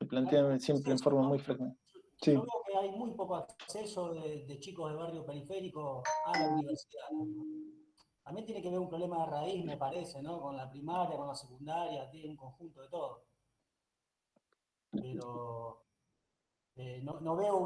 Se 0.00 0.06
plantean 0.06 0.58
siempre 0.60 0.92
en 0.92 0.98
forma 0.98 1.22
muy 1.22 1.38
frecuente. 1.38 1.78
Sí. 2.20 2.32
Yo 2.32 2.42
creo 2.42 2.62
que 2.66 2.78
hay 2.78 2.96
muy 2.96 3.12
poco 3.12 3.36
acceso 3.36 4.14
de, 4.14 4.58
chicos 4.60 4.90
de 4.90 4.96
barrio 4.96 5.24
periférico 5.24 6.02
a 6.26 6.38
la 6.38 6.48
universidad. 6.48 7.04
También 8.24 8.46
tiene 8.46 8.62
que 8.62 8.70
ver 8.70 8.78
un 8.78 8.88
problema 8.88 9.24
de 9.24 9.30
raíz, 9.32 9.64
me 9.64 9.76
parece, 9.76 10.22
¿no? 10.22 10.40
Con 10.40 10.56
la 10.56 10.70
primaria, 10.70 11.16
con 11.16 11.26
la 11.26 11.34
secundaria, 11.34 12.08
tiene 12.08 12.30
un 12.30 12.36
conjunto 12.36 12.82
de 12.82 12.88
todo. 12.88 13.24
Pero 14.90 15.84
eh, 16.76 17.00
no, 17.02 17.36
veo 17.36 17.58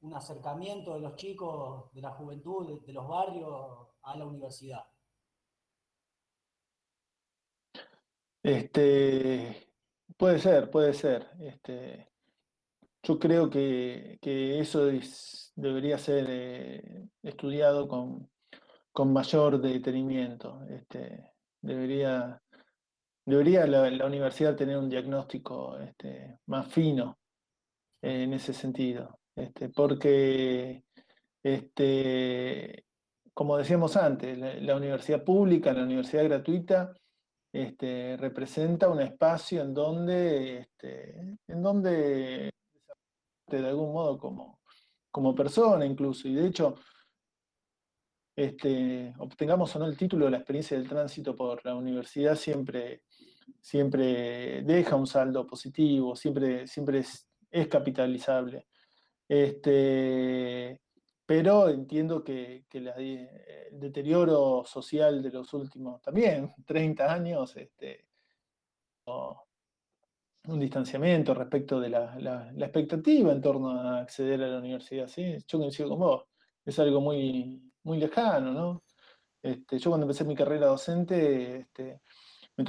un 0.00 0.14
acercamiento 0.14 0.94
de 0.94 1.00
los 1.00 1.16
chicos, 1.16 1.92
de 1.92 2.02
la 2.02 2.10
juventud, 2.10 2.82
de 2.84 2.92
los 2.92 3.08
barrios 3.08 3.88
a 4.02 4.16
la 4.16 4.26
universidad. 4.26 4.84
Este, 8.44 9.70
puede 10.18 10.38
ser, 10.38 10.70
puede 10.70 10.92
ser. 10.92 11.30
Este, 11.40 12.10
yo 13.02 13.18
creo 13.18 13.48
que, 13.48 14.18
eso 14.22 14.90
debería 15.56 15.96
ser 15.96 16.26
eh, 16.28 17.06
estudiado 17.22 17.88
con, 17.88 18.30
mayor 19.10 19.60
detenimiento. 19.62 20.62
Este, 20.68 21.32
debería 21.62 22.38
debería 23.24 23.66
la, 23.66 24.06
universidad 24.06 24.54
tener 24.56 24.76
un 24.76 24.90
diagnóstico 24.90 25.78
este, 25.78 26.38
más 26.46 26.68
fino 26.70 27.18
en 28.02 28.34
ese 28.34 28.52
sentido. 28.52 29.20
Este, 29.34 29.70
porque, 29.70 30.84
este, 31.42 32.84
como 33.32 33.56
decíamos 33.56 33.96
antes, 33.96 34.36
la 34.38 34.76
universidad 34.76 35.24
pública, 35.24 35.72
la 35.72 35.84
universidad 35.84 36.24
gratuita, 36.24 36.92
este, 37.54 38.16
representa 38.16 38.88
un 38.88 39.00
espacio 39.00 39.62
en 39.62 39.72
donde, 39.72 40.58
este, 40.58 41.38
en 41.46 41.62
donde 41.62 42.50
de 43.46 43.58
algún 43.58 43.92
modo 43.92 44.18
como, 44.18 44.60
como 45.12 45.36
persona 45.36 45.86
incluso, 45.86 46.26
y 46.26 46.34
de 46.34 46.48
hecho, 46.48 46.74
este, 48.34 49.14
obtengamos 49.18 49.76
o 49.76 49.78
no 49.78 49.86
el 49.86 49.96
título, 49.96 50.28
la 50.28 50.38
experiencia 50.38 50.76
del 50.76 50.88
tránsito 50.88 51.36
por 51.36 51.64
la 51.64 51.76
universidad 51.76 52.34
siempre, 52.34 53.04
siempre 53.60 54.62
deja 54.62 54.96
un 54.96 55.06
saldo 55.06 55.46
positivo, 55.46 56.16
siempre, 56.16 56.66
siempre 56.66 56.98
es, 56.98 57.28
es 57.52 57.68
capitalizable. 57.68 58.66
Este, 59.28 60.80
pero 61.26 61.68
entiendo 61.68 62.22
que, 62.22 62.64
el 62.70 63.80
deterioro 63.80 64.64
social 64.64 65.22
de 65.22 65.30
los 65.30 65.52
últimos 65.54 66.00
también 66.02 66.50
30 66.66 67.12
años, 67.12 67.56
este, 67.56 68.06
un 69.06 70.60
distanciamiento 70.60 71.34
respecto 71.34 71.80
de 71.80 71.88
la, 71.88 72.52
expectativa 72.58 73.32
en 73.32 73.40
torno 73.40 73.70
a 73.70 74.00
acceder 74.00 74.42
a 74.42 74.48
la 74.48 74.58
universidad. 74.58 75.08
¿sí? 75.08 75.36
Yo 75.46 75.58
coincido 75.58 75.88
con 75.90 75.98
vos, 76.00 76.24
es 76.64 76.78
algo 76.78 77.00
muy, 77.00 77.72
muy 77.82 77.98
lejano. 77.98 78.52
¿no? 78.52 78.84
Este, 79.42 79.78
yo 79.78 79.90
cuando 79.90 80.04
empecé 80.04 80.24
mi 80.24 80.34
carrera 80.34 80.66
docente, 80.66 81.60
este, 81.60 82.00
me 82.56 82.64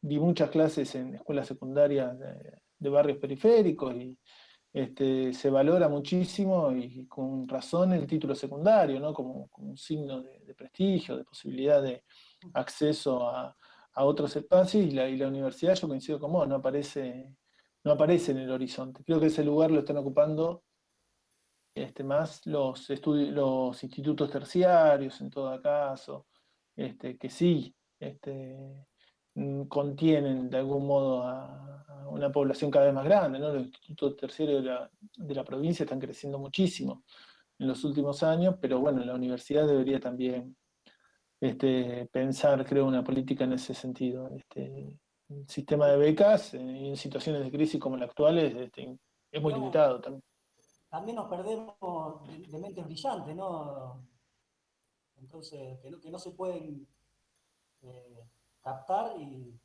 di 0.00 0.18
muchas 0.20 0.50
clases 0.50 0.94
en 0.94 1.14
escuelas 1.14 1.48
secundarias 1.48 2.16
de 2.78 2.88
barrios 2.88 3.18
periféricos 3.18 3.94
y 3.96 4.16
este, 4.76 5.32
se 5.32 5.48
valora 5.48 5.88
muchísimo 5.88 6.70
y 6.70 7.06
con 7.06 7.48
razón 7.48 7.94
el 7.94 8.06
título 8.06 8.34
secundario, 8.34 9.00
¿no? 9.00 9.14
como, 9.14 9.48
un 9.56 9.74
signo 9.78 10.20
de, 10.20 10.54
prestigio, 10.54 11.16
de 11.16 11.24
posibilidad 11.24 11.80
de 11.80 12.04
acceso 12.52 13.26
a, 13.26 13.56
otros 13.94 14.36
espacios 14.36 14.84
y 14.84 14.90
la, 14.90 15.28
universidad, 15.28 15.74
yo 15.74 15.88
coincido 15.88 16.20
con 16.20 16.30
vos, 16.30 16.46
no 16.46 16.56
aparece, 16.56 17.34
no 17.84 17.92
aparece 17.92 18.32
en 18.32 18.38
el 18.40 18.50
horizonte. 18.50 19.02
Creo 19.02 19.18
que 19.18 19.28
ese 19.28 19.42
lugar 19.42 19.70
lo 19.70 19.78
están 19.78 19.96
ocupando 19.96 20.64
este, 21.74 22.04
más 22.04 22.44
los, 22.44 22.86
los 23.06 23.82
institutos 23.82 24.30
terciarios 24.30 25.18
en 25.22 25.30
todo 25.30 25.62
caso, 25.62 26.26
este, 26.76 27.16
que 27.16 27.30
sí 27.30 27.74
contienen 29.68 30.48
de 30.48 30.58
algún 30.58 30.86
modo 30.86 31.22
a, 31.22 31.62
una 32.08 32.30
población 32.30 32.70
cada 32.70 32.86
vez 32.86 32.94
más 32.94 33.04
grande, 33.04 33.38
¿no? 33.38 33.52
Los 33.52 33.66
institutos 33.66 34.16
terciarios 34.16 34.64
de 35.16 35.34
la, 35.34 35.44
provincia 35.44 35.84
están 35.84 36.00
creciendo 36.00 36.38
muchísimo 36.38 37.02
en 37.58 37.68
los 37.68 37.84
últimos 37.84 38.22
años, 38.22 38.56
pero 38.60 38.80
bueno, 38.80 39.04
la 39.04 39.14
universidad 39.14 39.66
debería 39.66 40.00
también 40.00 40.56
este, 41.40 42.08
pensar, 42.12 42.64
creo, 42.64 42.86
una 42.86 43.04
política 43.04 43.44
en 43.44 43.54
ese 43.54 43.74
sentido. 43.74 44.28
Este, 44.34 44.94
el 45.28 45.48
sistema 45.48 45.88
de 45.88 45.96
becas 45.96 46.54
eh, 46.54 46.60
en 46.60 46.96
situaciones 46.96 47.42
de 47.42 47.50
crisis 47.50 47.80
como 47.80 47.96
la 47.96 48.06
actual 48.06 48.38
es, 48.38 48.54
este, 48.54 48.96
es 49.30 49.42
muy 49.42 49.52
limitado 49.52 50.00
también. 50.00 50.22
También 50.88 51.16
nos 51.16 51.28
perdemos 51.28 51.74
de, 52.48 52.58
mentes 52.58 52.84
brillantes, 52.84 53.34
¿no? 53.34 54.06
Entonces, 55.16 55.78
que 55.80 56.10
no, 56.10 56.18
se 56.18 56.30
pueden 56.30 56.86
eh, 57.82 58.24
captar 58.66 59.20
y 59.20 59.58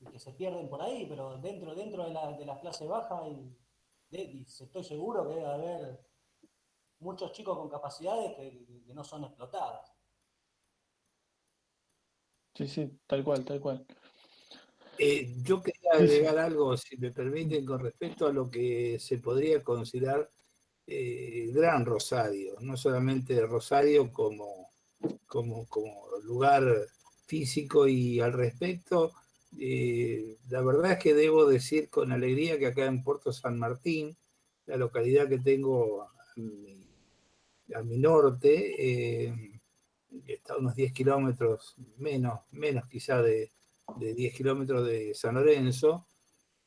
y 0.00 0.06
que 0.06 0.18
se 0.18 0.32
pierden 0.32 0.68
por 0.68 0.82
ahí, 0.82 1.06
pero 1.08 1.38
dentro, 1.38 1.74
dentro 1.74 2.04
de, 2.04 2.12
la, 2.12 2.32
de 2.32 2.46
las 2.46 2.58
clases 2.60 2.88
bajas, 2.88 3.22
y, 3.28 3.56
estoy 4.42 4.82
seguro 4.82 5.28
que 5.28 5.34
debe 5.34 5.46
haber 5.46 6.00
muchos 6.98 7.32
chicos 7.32 7.56
con 7.56 7.68
capacidades 7.68 8.34
que, 8.36 8.66
no 8.94 9.04
son 9.04 9.24
explotadas. 9.24 9.92
Sí, 12.54 12.66
sí, 12.66 12.98
tal 13.06 13.22
cual, 13.22 13.44
tal 13.44 13.60
cual. 13.60 13.86
Eh, 14.98 15.32
yo 15.42 15.62
quería 15.62 15.92
agregar 15.92 16.38
algo, 16.38 16.76
si 16.76 16.96
me 16.96 17.12
permiten, 17.12 17.64
con 17.64 17.78
respecto 17.78 18.26
a 18.26 18.32
lo 18.32 18.50
que 18.50 18.98
se 18.98 19.18
podría 19.18 19.62
considerar 19.62 20.28
eh, 20.86 21.50
Gran 21.52 21.86
Rosario, 21.86 22.56
no 22.60 22.76
solamente 22.76 23.40
Rosario 23.46 24.12
como, 24.12 24.70
como, 25.26 25.66
como 25.68 26.18
lugar 26.24 26.64
físico 27.30 27.86
y 27.86 28.18
al 28.18 28.32
respecto, 28.32 29.12
eh, 29.56 30.36
la 30.48 30.62
verdad 30.62 30.92
es 30.92 30.98
que 30.98 31.14
debo 31.14 31.46
decir 31.46 31.88
con 31.88 32.10
alegría 32.10 32.58
que 32.58 32.66
acá 32.66 32.86
en 32.86 33.04
Puerto 33.04 33.32
San 33.32 33.56
Martín, 33.56 34.16
la 34.66 34.76
localidad 34.76 35.28
que 35.28 35.38
tengo 35.38 36.02
a 36.02 36.10
mi, 37.84 37.98
norte, 37.98 38.74
eh, 38.78 39.60
está 40.26 40.54
a 40.54 40.56
unos 40.56 40.74
10 40.74 40.92
kilómetros, 40.92 41.76
menos, 41.98 42.40
menos 42.50 42.88
quizá 42.88 43.22
de, 43.22 43.52
10 43.96 44.34
kilómetros 44.34 44.84
de 44.86 45.14
San 45.14 45.36
Lorenzo, 45.36 46.06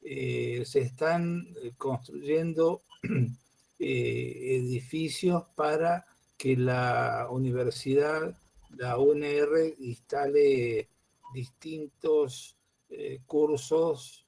eh, 0.01 0.63
se 0.65 0.79
están 0.79 1.53
construyendo 1.77 2.83
edificios 3.79 5.43
para 5.55 6.05
que 6.37 6.55
la 6.55 7.27
universidad, 7.29 8.33
la 8.77 8.97
UNR, 8.97 9.75
instale 9.79 10.89
distintos 11.33 12.57
eh, 12.89 13.21
cursos 13.25 14.27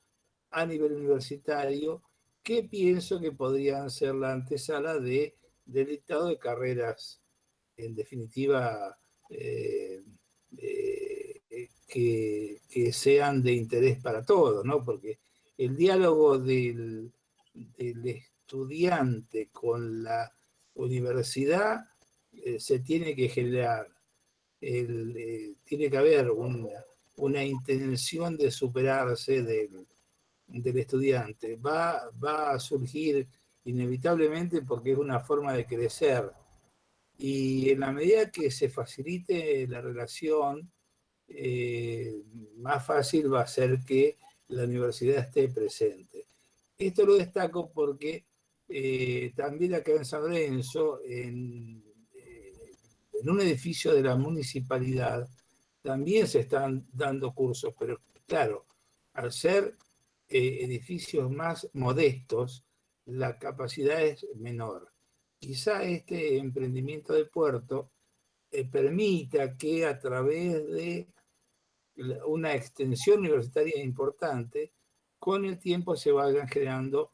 a 0.51 0.65
nivel 0.65 0.93
universitario 0.93 2.01
que 2.41 2.63
pienso 2.63 3.19
que 3.19 3.31
podrían 3.31 3.89
ser 3.89 4.15
la 4.15 4.34
antesala 4.34 4.99
de, 4.99 5.36
del 5.65 5.88
dictado 5.88 6.27
de 6.27 6.38
carreras, 6.38 7.21
en 7.77 7.95
definitiva, 7.95 8.97
eh, 9.29 10.03
eh, 10.58 11.41
que, 11.88 12.62
sean 12.91 13.41
de 13.41 13.53
interés 13.53 13.99
para 14.01 14.23
todos, 14.23 14.65
¿no? 14.65 14.84
Porque 14.84 15.19
el 15.58 15.75
diálogo 15.75 16.38
del 16.38 17.12
estudiante 17.77 19.49
con 19.51 20.03
la 20.03 20.31
universidad 20.75 21.86
se 22.60 22.79
tiene 22.79 23.15
que 23.15 23.29
generar, 23.29 23.94
tiene 25.65 25.89
que 25.89 25.97
haber 25.97 26.32
una 26.32 26.69
una 27.17 27.43
intención 27.43 28.38
de 28.38 28.51
superarse 28.51 29.43
del, 29.43 29.86
estudiante. 30.47 31.56
Va, 31.56 32.10
va 32.23 32.51
a 32.51 32.60
surgir 32.60 33.28
inevitablemente 33.65 34.62
porque 34.62 34.91
es 34.91 34.97
una 34.97 35.19
forma 35.19 35.54
de 35.54 35.65
crecer. 35.65 36.32
Y 37.17 37.69
en 37.69 37.80
la 37.80 37.91
medida 37.91 38.30
que 38.30 38.51
se 38.51 38.69
facilite 38.69 39.67
la 39.67 39.82
relación, 39.82 40.69
eh, 41.28 42.21
más 42.58 42.86
fácil 42.86 43.34
va 43.34 43.41
a 43.41 43.47
ser 43.47 43.80
que 43.80 44.17
la 44.49 44.65
universidad 44.65 45.19
esté 45.19 45.49
presente. 45.49 46.25
Esto 46.78 47.06
lo 47.06 47.15
destaco 47.15 47.71
porque 47.73 48.25
eh, 48.67 49.32
también 49.36 49.75
acá 49.75 49.93
en 49.93 50.06
San 50.06 50.23
Lorenzo, 50.23 50.99
en, 51.06 51.82
eh, 51.85 51.85
en 53.25 53.31
un 53.31 53.41
edificio 53.41 53.91
de 53.91 54.03
la 54.03 54.15
municipalidad, 54.15 55.27
también 55.81 56.27
se 56.27 56.41
están 56.41 56.85
dando 56.93 57.33
cursos, 57.33 57.73
pero 57.77 57.99
claro, 58.27 58.67
al 59.13 59.31
ser 59.31 59.75
eh, 60.27 60.59
edificios 60.61 61.31
más 61.31 61.67
modestos, 61.73 62.63
la 63.05 63.39
capacidad 63.39 63.99
es 63.99 64.27
menor. 64.35 64.91
Quizá 65.39 65.83
este 65.83 66.38
emprendimiento 66.38 67.13
de 67.13 67.25
puerto 67.25 67.89
eh, 68.51 68.63
permita 68.65 69.57
que 69.57 69.88
a 69.88 69.97
través 69.97 70.63
de 70.67 71.07
una 72.27 72.53
extensión 72.53 73.21
universitaria 73.21 73.81
importante, 73.81 74.71
con 75.17 75.45
el 75.45 75.57
tiempo 75.57 75.95
se 75.95 76.11
vayan 76.11 76.47
creando 76.47 77.11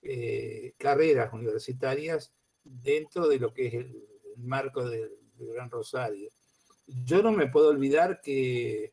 eh, 0.00 0.72
carreras 0.78 1.34
universitarias 1.34 2.32
dentro 2.64 3.28
de 3.28 3.38
lo 3.38 3.52
que 3.52 3.66
es 3.66 3.74
el, 3.74 4.06
marco 4.36 4.88
del 4.88 5.19
Gran 5.46 5.70
Rosario 5.70 6.30
yo 7.04 7.22
no 7.22 7.32
me 7.32 7.48
puedo 7.48 7.68
olvidar 7.68 8.20
que 8.20 8.92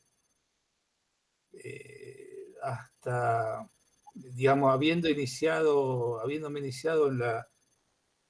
eh, 1.53 2.53
hasta, 2.61 3.69
digamos, 4.13 4.71
habiendo 4.73 5.09
iniciado, 5.09 6.19
habiéndome 6.19 6.59
iniciado 6.59 7.07
en, 7.09 7.19
la, 7.19 7.47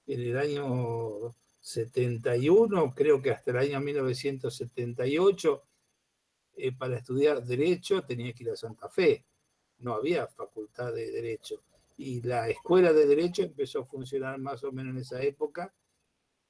en 0.08 0.22
el 0.22 0.38
año 0.38 1.36
71, 1.60 2.94
creo 2.96 3.22
que 3.22 3.32
hasta 3.32 3.52
el 3.52 3.58
año 3.58 3.80
1978, 3.82 5.64
eh, 6.60 6.72
para 6.72 6.98
estudiar 6.98 7.44
Derecho 7.44 8.04
tenía 8.04 8.34
que 8.34 8.44
ir 8.44 8.52
a 8.52 8.56
Santa 8.56 8.90
Fe. 8.90 9.26
No 9.80 9.94
había 9.94 10.28
facultad 10.28 10.94
de 10.94 11.12
Derecho. 11.12 11.62
Y 11.98 12.22
la 12.22 12.50
escuela 12.50 12.94
de 12.94 13.06
Derecho 13.06 13.44
empezó 13.44 13.82
a 13.82 13.86
funcionar 13.86 14.40
más 14.40 14.64
o 14.64 14.72
menos 14.72 14.96
en 14.96 15.02
esa 15.02 15.22
época 15.22 15.74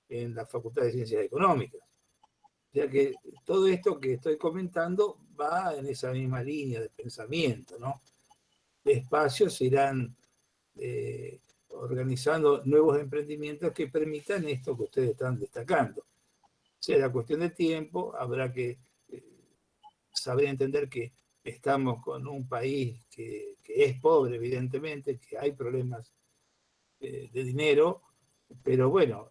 en 0.09 0.35
la 0.35 0.45
Facultad 0.45 0.83
de 0.83 0.91
Ciencias 0.91 1.23
Económicas. 1.23 1.81
O 1.81 2.73
sea 2.73 2.89
que 2.89 3.15
todo 3.45 3.67
esto 3.67 3.99
que 3.99 4.13
estoy 4.13 4.37
comentando 4.37 5.19
va 5.39 5.75
en 5.75 5.87
esa 5.87 6.11
misma 6.11 6.43
línea 6.43 6.81
de 6.81 6.89
pensamiento, 6.89 7.77
¿no? 7.79 8.01
Despacio 8.83 9.49
se 9.49 9.65
irán 9.65 10.15
eh, 10.75 11.39
organizando 11.69 12.63
nuevos 12.65 12.99
emprendimientos 12.99 13.71
que 13.73 13.87
permitan 13.87 14.47
esto 14.47 14.75
que 14.75 14.83
ustedes 14.83 15.09
están 15.11 15.39
destacando. 15.39 16.05
Será 16.79 17.11
cuestión 17.11 17.41
de 17.41 17.49
tiempo, 17.49 18.15
habrá 18.15 18.51
que 18.51 18.77
eh, 19.09 19.23
saber 20.13 20.45
entender 20.45 20.87
que 20.87 21.13
estamos 21.43 22.01
con 22.03 22.27
un 22.27 22.47
país 22.47 23.05
que, 23.09 23.55
es 23.63 23.99
pobre, 23.99 24.35
evidentemente, 24.37 25.19
que 25.19 25.37
hay 25.37 25.51
problemas 25.51 26.13
eh, 26.99 27.29
de 27.31 27.43
dinero, 27.43 28.01
pero 28.63 28.89
bueno, 28.89 29.29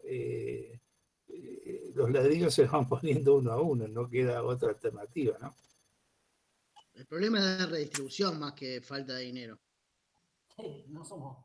los 1.94 2.10
ladrillos 2.10 2.54
se 2.54 2.66
van 2.66 2.88
poniendo 2.88 3.36
uno 3.36 3.52
a 3.52 3.60
uno, 3.60 3.88
no 3.88 4.08
queda 4.08 4.42
otra 4.42 4.70
alternativa, 4.70 5.36
¿no? 5.40 5.54
El 6.94 7.06
problema 7.06 7.38
es 7.38 7.60
la 7.60 7.66
redistribución 7.66 8.38
más 8.38 8.54
que 8.54 8.80
falta 8.80 9.14
de 9.14 9.24
dinero. 9.24 9.60
Sí, 10.56 10.86
no 10.88 11.04
somos. 11.04 11.44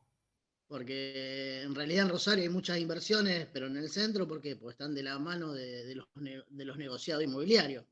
Porque 0.66 1.64
en 1.64 1.76
realidad 1.76 2.06
en 2.06 2.12
Rosario 2.12 2.46
hay 2.46 2.50
muchas 2.50 2.80
inversiones, 2.80 3.48
pero 3.52 3.68
en 3.68 3.76
el 3.76 3.90
centro, 3.90 4.26
¿por 4.26 4.40
qué? 4.40 4.56
Porque 4.56 4.72
están 4.72 4.96
de 4.96 5.04
la 5.04 5.20
mano 5.20 5.52
de, 5.52 5.94
los, 5.94 6.08
de 6.16 6.66
los 6.66 6.78
negociados 6.78 7.26
inmobiliarios. 7.26 7.84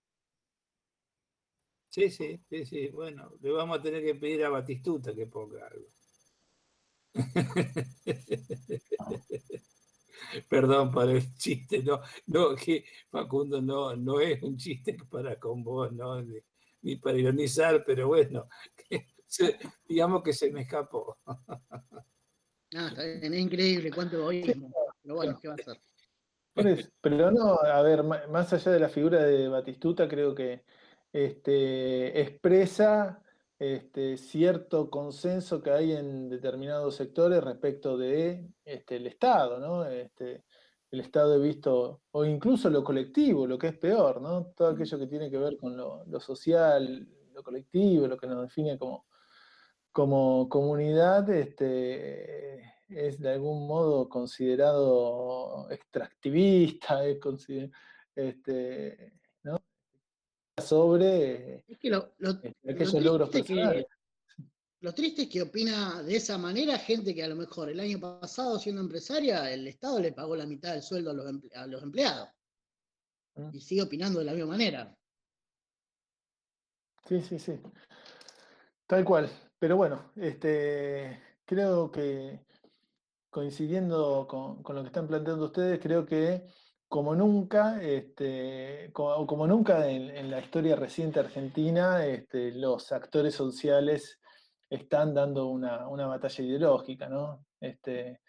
Sí, 1.90 2.10
sí, 2.10 2.40
sí, 2.50 2.66
sí. 2.66 2.88
Bueno, 2.90 3.34
le 3.42 3.52
vamos 3.52 3.80
a 3.80 3.82
tener 3.82 4.06
que 4.06 4.16
pedir 4.16 4.46
a 4.46 4.50
Batistuta 4.50 5.14
que 5.14 5.28
ponga 5.28 5.68
algo. 5.68 5.90
Perdón 10.48 10.92
por 10.92 11.10
el 11.10 11.36
chiste, 11.36 11.84
no, 11.84 12.02
no, 12.28 12.56
que 12.56 12.86
Facundo 13.10 13.62
no, 13.62 13.96
no 13.96 14.20
es 14.20 14.42
un 14.44 14.58
chiste 14.58 14.98
para 15.10 15.40
con 15.40 15.64
vos, 15.64 15.92
no, 15.92 16.22
ni, 16.82 16.96
para 16.98 17.18
ironizar, 17.18 17.84
pero 17.86 18.08
bueno, 18.08 18.48
digamos 19.88 20.24
que 20.24 20.34
se 20.34 20.52
me 20.52 20.62
escapó. 20.62 21.18
Ah, 22.76 22.94
es 23.04 23.34
increíble 23.34 23.90
cuánto 23.90 24.24
oímos, 24.24 24.72
pero 25.02 25.16
bueno, 25.16 25.40
¿qué 25.42 25.48
va 25.48 25.56
a 25.56 25.58
hacer? 25.58 25.82
Pero 27.02 27.32
no, 27.32 27.56
a 27.56 27.82
ver, 27.82 28.04
más 28.04 28.54
allá 28.54 28.72
de 28.72 28.80
la 28.80 28.90
figura 28.90 29.24
de 29.24 29.48
Batistuta, 29.48 30.08
creo 30.08 30.36
que 30.36 30.64
este, 31.12 32.22
expresa 32.22 33.24
este, 33.60 34.16
cierto 34.16 34.90
consenso 34.90 35.62
que 35.62 35.72
hay 35.72 35.92
en 35.92 36.30
determinados 36.30 36.96
sectores 36.96 37.44
respecto 37.44 37.98
de 37.98 38.48
este, 38.64 38.96
el 38.96 39.08
Estado, 39.08 39.60
¿no? 39.60 39.86
Este, 39.86 40.46
el 40.92 41.02
Estado 41.02 41.36
he 41.36 41.40
visto, 41.40 42.02
o 42.12 42.26
incluso 42.26 42.70
lo 42.70 42.84
colectivo, 42.84 43.46
lo 43.46 43.60
que 43.60 43.68
es 43.68 43.78
peor, 43.78 44.22
¿no? 44.22 44.46
Todo 44.56 44.70
aquello 44.70 44.98
que 44.98 45.08
tiene 45.08 45.30
que 45.30 45.38
ver 45.38 45.58
con 45.58 45.76
lo, 45.76 46.06
social, 46.22 47.06
lo 47.34 47.44
colectivo, 47.44 48.08
lo 48.08 48.18
que 48.18 48.28
nos 48.28 48.44
define 48.44 48.78
como, 48.78 49.06
como 49.92 50.48
comunidad, 50.48 51.30
este, 51.30 52.62
es 52.88 53.20
de 53.20 53.30
algún 53.34 53.68
modo 53.68 54.08
considerado 54.08 55.70
extractivista, 55.70 57.06
es 57.06 57.20
este, 58.16 59.19
sobre 60.62 61.64
es 61.68 61.78
que 61.78 61.90
lo, 61.90 62.14
aquellos 62.68 63.04
logros 63.04 63.30
personales. 63.30 63.86
Lo 64.82 64.94
triste 64.94 65.24
es 65.24 65.28
que 65.28 65.42
opina 65.42 66.02
de 66.04 66.16
esa 66.16 66.38
manera 66.38 66.78
gente 66.78 67.14
que 67.14 67.24
a 67.24 67.28
lo 67.28 67.36
mejor 67.36 67.70
el 67.70 67.82
año 67.82 68.00
pasado, 68.00 68.58
siendo 68.58 68.82
empresaria, 68.82 69.52
el 69.52 69.68
Estado 69.68 70.00
le 70.00 70.14
pagó 70.14 70.38
la 70.38 70.46
mitad 70.46 70.72
del 70.72 70.82
sueldo 70.82 71.12
a 71.12 71.68
los, 71.68 71.84
empleados. 71.84 72.30
Mm. 73.36 73.50
Y 73.52 73.60
sigue 73.60 73.82
opinando 73.82 74.20
de 74.20 74.26
la 74.26 74.32
misma 74.32 74.52
manera. 74.52 74.96
Sí, 77.06 77.22
sí, 77.22 77.40
sí. 77.40 77.60
Tal 78.88 79.04
cual. 79.04 79.30
Pero 79.60 79.76
bueno, 79.76 80.14
este, 80.16 81.22
creo 81.44 81.92
que 81.92 82.46
coincidiendo 83.30 84.28
con, 84.30 84.64
con, 84.64 84.78
lo 84.78 84.82
que 84.82 84.88
están 84.88 85.08
planteando 85.08 85.46
ustedes, 85.46 85.80
creo 85.82 86.06
que 86.06 86.48
como 86.90 87.16
nunca, 87.16 87.82
este, 87.84 88.90
como, 88.94 89.48
nunca 89.48 89.88
en, 89.88 90.32
la 90.32 90.40
historia 90.40 90.76
reciente 90.76 91.20
argentina, 91.20 92.06
este, 92.06 92.52
los 92.54 92.92
actores 92.92 93.36
sociales 93.36 94.20
están 94.70 95.14
dando 95.14 95.48
una, 95.48 95.86
batalla 96.08 96.44
ideológica, 96.44 97.08
¿no? 97.08 97.46
Este, 97.60 98.22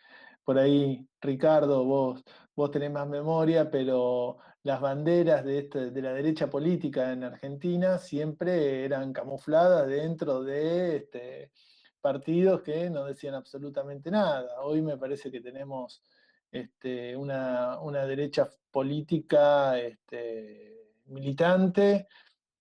por 0.45 0.59
ahí, 0.59 1.09
Ricardo, 1.21 1.85
vos, 1.85 2.23
vos 2.55 2.71
tenés 2.71 2.91
más 2.91 3.09
memoria, 3.09 3.71
pero 3.71 4.39
las 4.63 4.81
banderas 4.81 5.43
de, 5.45 5.59
este, 5.61 5.91
de 5.91 6.03
la 6.03 6.13
derecha 6.13 6.51
política 6.51 7.13
en 7.13 7.25
Argentina 7.25 7.99
siempre 7.99 8.85
eran 8.85 9.13
camufladas 9.15 9.89
dentro 9.89 10.43
de 10.43 10.97
este, 10.97 11.53
partidos 12.01 12.63
que 12.63 12.91
no 12.91 13.05
decían 13.07 13.35
absolutamente 13.35 14.11
nada. 14.11 14.61
Hoy 14.63 14.83
me 14.83 14.99
parece 14.99 15.31
que 15.31 15.41
tenemos 15.41 16.03
este, 16.51 17.17
una, 17.17 18.07
derecha 18.07 18.49
política 18.71 19.79
este, 19.79 20.93
militante 21.07 22.09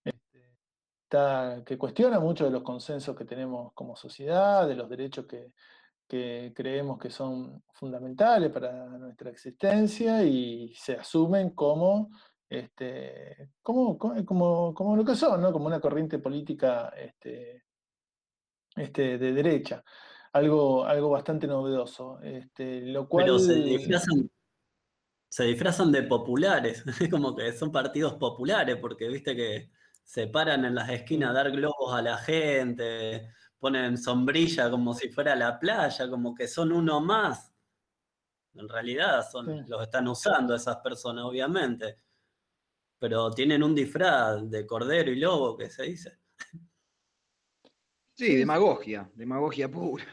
este, 0.03 1.63
que 1.65 1.77
cuestiona 1.77 2.19
mucho 2.19 2.45
de 2.45 2.51
los 2.51 2.63
consensos 2.63 3.15
que 3.15 3.25
tenemos 3.25 3.73
como 3.73 3.95
sociedad, 3.95 4.67
de 4.67 4.75
los 4.75 4.89
derechos 4.89 5.25
que, 5.25 5.53
creemos 6.07 6.97
que 6.97 7.11
son 7.11 7.63
fundamentales 7.71 8.51
para 8.51 8.87
nuestra 8.97 9.29
existencia 9.29 10.23
y 10.23 10.73
se 10.73 10.93
asumen 10.93 11.51
como 11.51 12.09
como, 13.61 13.95
como, 13.99 14.73
como, 14.73 14.95
lo 14.95 15.05
que 15.05 15.15
son, 15.15 15.39
¿no? 15.39 15.53
Como 15.53 15.67
una 15.67 15.79
corriente 15.79 16.17
política 16.17 16.91
de 18.75 19.17
derecha. 19.17 19.83
Algo, 20.33 20.85
algo 20.85 21.09
bastante 21.09 21.47
novedoso. 21.47 22.19
Este, 22.21 22.81
lo 22.81 23.07
cual... 23.07 23.25
Pero 23.25 23.39
se 23.39 23.53
disfrazan, 23.55 24.29
se 25.29 25.43
disfrazan 25.45 25.91
de 25.91 26.03
populares, 26.03 26.83
como 27.11 27.35
que 27.35 27.51
son 27.53 27.71
partidos 27.71 28.15
populares, 28.15 28.77
porque 28.77 29.07
viste 29.07 29.35
que 29.35 29.71
se 30.03 30.27
paran 30.27 30.65
en 30.65 30.73
las 30.75 30.89
esquinas 30.89 31.29
a 31.29 31.33
dar 31.33 31.51
globos 31.51 31.93
a 31.93 32.01
la 32.01 32.17
gente, 32.17 33.29
ponen 33.59 33.97
sombrilla 33.97 34.71
como 34.71 34.93
si 34.93 35.09
fuera 35.09 35.35
la 35.35 35.59
playa, 35.59 36.09
como 36.09 36.33
que 36.33 36.47
son 36.47 36.71
uno 36.71 36.99
más. 36.99 37.53
En 38.55 38.67
realidad 38.67 39.23
son, 39.31 39.69
los 39.69 39.83
están 39.83 40.07
usando 40.07 40.55
esas 40.55 40.77
personas, 40.77 41.25
obviamente. 41.25 41.99
Pero 42.97 43.29
tienen 43.31 43.61
un 43.61 43.75
disfraz 43.75 44.49
de 44.49 44.65
cordero 44.65 45.11
y 45.11 45.19
lobo, 45.19 45.55
que 45.55 45.69
se 45.69 45.83
dice. 45.83 46.17
Sí, 48.19 48.35
demagogia, 48.35 49.09
demagogia 49.15 49.71
pura. 49.71 50.03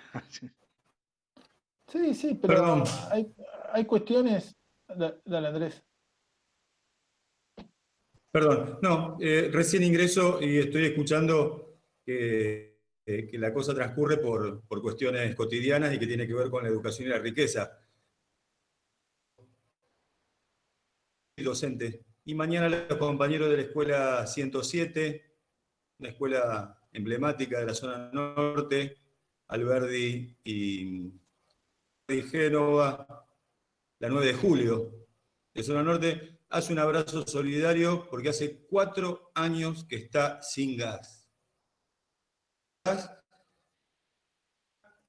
Sí, 1.88 2.14
sí, 2.14 2.34
pero 2.40 2.84
hay, 3.10 3.32
hay, 3.72 3.84
cuestiones. 3.84 4.56
Dale, 4.86 5.48
Andrés. 5.48 5.84
Perdón, 8.30 8.78
no, 8.82 9.16
eh, 9.20 9.50
recién 9.52 9.82
ingreso 9.82 10.40
y 10.40 10.58
estoy 10.58 10.84
escuchando 10.86 11.80
que, 12.04 12.78
eh, 13.06 13.26
que 13.28 13.38
la 13.38 13.52
cosa 13.52 13.74
transcurre 13.74 14.18
por, 14.18 14.62
por, 14.66 14.82
cuestiones 14.82 15.34
cotidianas 15.34 15.92
y 15.92 15.98
que 15.98 16.06
tiene 16.06 16.28
que 16.28 16.34
ver 16.34 16.48
con 16.48 16.62
la 16.62 16.68
educación 16.68 17.08
y 17.08 17.10
la 17.10 17.18
riqueza. 17.18 17.76
Docente. 21.36 22.04
Y 22.24 22.34
mañana 22.34 22.68
los 22.68 22.98
compañeros 22.98 23.50
de 23.50 23.56
la 23.56 23.62
escuela 23.62 24.26
107, 24.26 25.24
una 25.98 26.08
escuela 26.10 26.85
emblemática 26.96 27.60
de 27.60 27.66
la 27.66 27.74
zona 27.74 28.10
norte, 28.10 28.96
Alberdi 29.48 30.34
y, 30.42 31.12
y 32.08 32.22
Génova, 32.22 33.26
la 33.98 34.08
9 34.08 34.26
de 34.26 34.34
julio 34.34 35.06
de 35.54 35.62
zona 35.62 35.82
norte, 35.82 36.40
hace 36.48 36.72
un 36.72 36.78
abrazo 36.78 37.26
solidario 37.26 38.08
porque 38.10 38.30
hace 38.30 38.66
cuatro 38.66 39.30
años 39.34 39.84
que 39.84 39.96
está 39.96 40.42
sin 40.42 40.76
gas. 40.76 41.30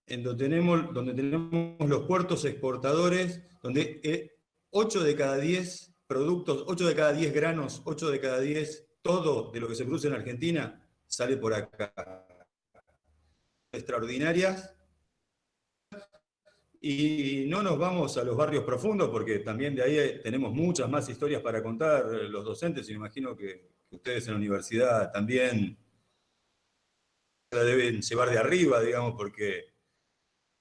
En 0.06 0.24
donde 0.24 0.46
tenemos, 0.46 0.94
donde 0.94 1.14
tenemos 1.14 1.90
los 1.90 2.04
puertos 2.06 2.44
exportadores, 2.46 3.42
donde 3.62 4.34
8 4.72 5.04
de 5.04 5.16
cada 5.16 5.38
10 5.38 5.96
productos, 6.06 6.64
8 6.68 6.88
de 6.88 6.96
cada 6.96 7.14
10 7.14 7.34
granos, 7.34 7.82
8 7.86 8.10
de 8.10 8.20
cada 8.20 8.40
10, 8.40 8.88
todo 9.02 9.52
de 9.52 9.60
lo 9.62 9.68
que 9.68 9.76
se 9.76 9.86
produce 9.86 10.08
en 10.08 10.14
Argentina 10.14 10.84
sale 11.08 11.38
por 11.38 11.53
acá. 11.53 11.93
Extraordinarias. 13.72 14.74
Y 16.80 17.45
no 17.47 17.64
nos 17.64 17.78
vamos 17.80 18.18
a 18.18 18.24
los 18.24 18.38
barrios 18.38 18.64
profundos, 18.64 19.10
porque 19.10 19.39
también 19.39 19.76
de 19.76 19.84
ahí 19.84 20.22
tenemos 20.22 20.53
muchas 20.53 20.88
más 20.89 21.10
historias 21.10 21.41
para 21.41 21.64
contar 21.64 22.05
los 22.05 22.45
docentes, 22.45 22.88
y 22.88 22.91
me 22.91 22.97
imagino 22.97 23.36
que, 23.36 23.76
ustedes 23.89 24.28
en 24.28 24.34
la 24.34 24.38
universidad 24.38 25.12
también 25.12 25.78
la 27.51 27.64
deben 27.64 28.01
llevar 28.01 28.30
de 28.30 28.38
arriba, 28.38 28.82
digamos, 28.82 29.14
porque 29.16 29.74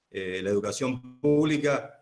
eh, 0.09 0.41
la 0.41 0.49
educación 0.49 1.19
pública 1.19 2.01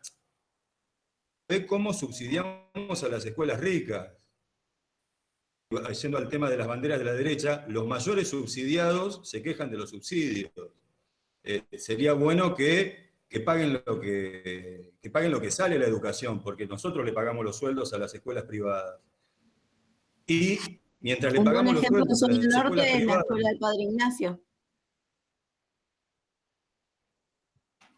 ve 1.50 1.66
cómo 1.66 1.94
subsidiamos 1.94 3.04
a 3.04 3.10
las 3.10 3.26
escuelas 3.26 3.60
ricas 3.60 4.15
yendo 5.70 6.18
al 6.18 6.30
tema 6.30 6.50
de 6.50 6.58
las 6.58 6.68
banderas 6.68 7.00
de 7.00 7.06
la 7.06 7.14
derecha, 7.14 7.66
los 7.68 7.88
mayores 7.88 8.30
subsidiados 8.30 9.22
se 9.24 9.42
quejan 9.42 9.70
de 9.70 9.78
los 9.78 9.90
subsidios. 9.90 10.52
Eh, 11.44 11.64
sería 11.78 12.14
bueno 12.14 12.56
que, 12.56 13.14
paguen 13.44 13.82
lo 13.86 14.00
que, 14.00 14.94
paguen 15.12 15.32
lo 15.32 15.42
que 15.42 15.52
sale 15.52 15.80
la 15.80 15.86
educación, 15.86 16.42
porque 16.42 16.66
nosotros 16.66 17.06
le 17.06 17.14
pagamos 17.14 17.44
los 17.44 17.58
sueldos 17.58 17.94
a 17.94 17.98
las 17.98 18.14
escuelas 18.14 18.46
privadas. 18.46 19.00
Y 20.28 20.58
mientras 21.00 21.34
le 21.34 21.42
pagamos 21.42 21.76
los 21.76 21.86
sueldos 21.86 22.24
a 22.24 22.28
las 22.28 22.48
norte 22.48 22.98
es 22.98 23.06
la 23.06 23.20
escuela 23.20 23.50
del 23.50 23.60
Padre 23.60 23.84
Ignacio. 23.84 24.42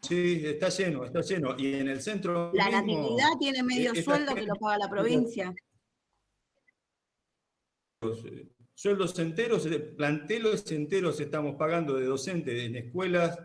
Sí, 0.00 0.42
está 0.44 0.68
lleno, 0.70 1.04
está 1.04 1.20
lleno. 1.20 1.54
Y 1.58 1.74
en 1.74 1.88
el 1.88 2.00
centro. 2.00 2.50
La 2.54 2.70
natividad 2.70 3.30
tiene 3.38 3.62
medio 3.62 3.94
sueldo 3.94 4.34
que 4.34 4.42
lo 4.42 4.54
paga 4.54 4.78
la 4.78 4.88
provincia. 4.88 5.54
Eh, 8.00 8.48
sueldos 8.74 9.18
enteros, 9.18 9.66
eh, 9.66 9.80
plantelos 9.80 10.70
enteros 10.70 11.18
estamos 11.20 11.56
pagando 11.56 11.96
de 11.96 12.06
docentes 12.06 12.62
en 12.62 12.76
escuelas 12.76 13.38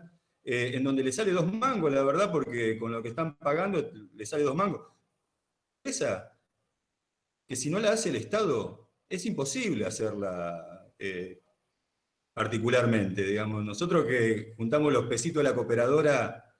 eh, 0.44 0.72
en 0.74 0.84
donde 0.84 1.02
le 1.02 1.12
sale 1.12 1.32
dos 1.32 1.52
mangos, 1.52 1.92
la 1.92 2.04
verdad, 2.04 2.30
porque 2.30 2.78
con 2.78 2.92
lo 2.92 3.02
que 3.02 3.08
están 3.08 3.36
pagando 3.36 3.90
le 4.12 4.26
sale 4.26 4.44
dos 4.44 4.54
mangos. 4.54 4.86
Esa, 5.82 6.38
que 7.46 7.56
si 7.56 7.68
no 7.70 7.80
la 7.80 7.92
hace 7.92 8.10
el 8.10 8.16
Estado, 8.16 8.90
es 9.08 9.26
imposible 9.26 9.86
hacerla 9.86 10.70
particularmente, 12.32 13.24
digamos. 13.24 13.64
Nosotros 13.64 14.06
que 14.06 14.54
juntamos 14.56 14.92
los 14.92 15.06
pesitos 15.06 15.42
de 15.42 15.50
la 15.50 15.54
cooperadora, 15.54 16.56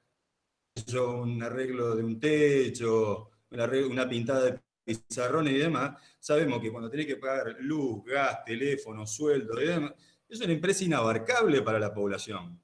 un 1.23 1.43
arreglo 1.43 1.95
de 1.97 2.05
un 2.05 2.21
techo, 2.21 3.31
una, 3.51 3.65
una 3.89 4.09
pintada 4.09 4.45
de 4.45 4.64
pizarrones 4.85 5.55
y 5.55 5.59
demás, 5.59 6.01
sabemos 6.21 6.61
que 6.61 6.71
cuando 6.71 6.91
tenés 6.91 7.07
que 7.07 7.17
pagar 7.17 7.57
luz, 7.61 8.05
gas, 8.05 8.45
teléfono, 8.45 9.07
sueldo 9.07 9.61
y 9.61 9.67
demás, 9.67 9.93
es 10.29 10.41
una 10.41 10.53
empresa 10.53 10.85
inabarcable 10.85 11.63
para 11.63 11.79
la 11.79 11.93
población. 11.93 12.61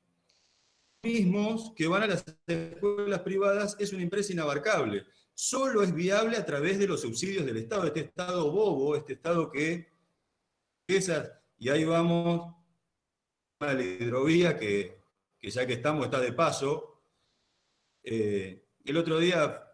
Mismos 1.03 1.73
que 1.75 1.87
van 1.87 2.03
a 2.03 2.07
las 2.07 2.25
escuelas 2.47 3.21
privadas 3.21 3.77
es 3.79 3.93
una 3.93 4.03
empresa 4.03 4.33
inabarcable. 4.33 5.07
Solo 5.33 5.83
es 5.83 5.95
viable 5.95 6.37
a 6.37 6.45
través 6.45 6.79
de 6.79 6.87
los 6.87 7.01
subsidios 7.01 7.47
del 7.47 7.57
Estado, 7.57 7.85
este 7.85 8.01
Estado 8.01 8.51
bobo, 8.51 8.97
este 8.97 9.14
Estado 9.14 9.51
que... 9.51 9.89
Esas, 10.87 11.31
y 11.57 11.68
ahí 11.68 11.85
vamos 11.85 12.55
a 13.61 13.73
la 13.73 13.83
hidrovía, 13.83 14.59
que, 14.59 14.99
ya 15.41 15.66
que 15.66 15.75
estamos, 15.75 16.05
está 16.05 16.21
de 16.21 16.33
paso. 16.33 17.01
Eh, 18.03 18.66
el 18.85 18.97
otro 18.97 19.18
día 19.18 19.70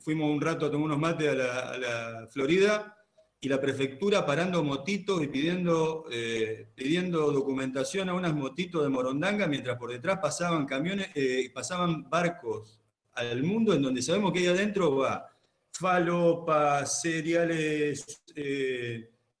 fuimos 0.00 0.30
un 0.30 0.40
rato 0.40 0.66
a 0.66 0.70
tomar 0.70 0.86
unos 0.86 0.98
mates 0.98 1.28
a 1.28 1.34
la, 1.34 2.28
Florida 2.30 2.96
y 3.40 3.48
la 3.48 3.60
prefectura 3.60 4.26
parando 4.26 4.62
motitos 4.62 5.22
y 5.22 5.28
pidiendo, 5.28 6.04
eh, 6.10 6.68
pidiendo 6.74 7.32
documentación 7.32 8.08
a 8.08 8.14
unas 8.14 8.34
motitos 8.34 8.82
de 8.82 8.90
Morondanga, 8.90 9.46
mientras 9.46 9.78
por 9.78 9.90
detrás 9.90 10.18
pasaban 10.20 10.66
camiones, 10.66 11.08
eh, 11.14 11.50
pasaban 11.54 12.08
barcos 12.08 12.78
al 13.14 13.42
mundo 13.42 13.72
en 13.72 13.82
donde 13.82 14.02
sabemos 14.02 14.32
que 14.32 14.40
ahí 14.40 14.46
adentro 14.46 14.96
va 14.96 15.26
falopa, 15.72 16.84
cereales 16.84 18.22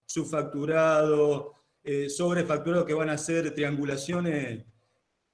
subfacturados, 0.06 1.48
sobrefacturados 2.08 2.86
que 2.86 2.94
van 2.94 3.10
a 3.10 3.14
hacer 3.14 3.52
triangulaciones 3.54 4.64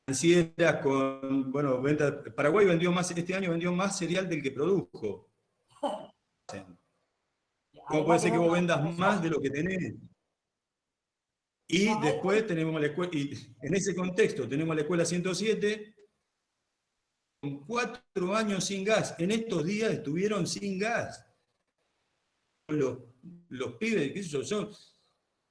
financieras 0.07 0.83
con, 0.83 1.51
bueno, 1.51 1.83
venta, 1.83 2.23
Paraguay 2.35 2.65
vendió 2.65 2.93
más, 2.93 3.11
este 3.11 3.35
año 3.35 3.51
vendió 3.51 3.73
más 3.73 3.99
cereal 3.99 4.29
del 4.29 4.41
que 4.41 4.53
produjo. 4.53 5.29
¿Cómo 7.89 8.05
puede 8.05 8.21
ser 8.21 8.33
que 8.33 8.39
vos 8.39 8.53
vendas 8.53 8.83
más 8.97 9.21
de 9.23 9.31
lo 9.31 9.41
que 9.41 9.51
tenés? 9.51 9.95
Y 11.69 12.01
después 12.01 12.47
tenemos 12.47 12.81
la 12.81 12.87
escuela, 12.87 13.11
y 13.15 13.33
en 13.61 13.75
ese 13.75 13.95
contexto 13.97 14.49
tenemos 14.49 14.75
la 14.77 14.83
escuela 14.83 15.05
107, 15.05 15.97
con 17.41 17.67
cuatro 17.67 18.35
años 18.35 18.65
sin 18.65 18.85
gas. 18.85 19.17
En 19.19 19.33
estos 19.33 19.65
días 19.65 19.91
estuvieron 19.91 20.47
sin 20.47 20.79
gas. 20.79 21.27
Los, 22.69 22.99
los 23.49 23.73
pibes, 23.75 24.13
qué 24.13 24.23
sé 24.23 24.29
yo, 24.29 24.43
yo 24.43 24.71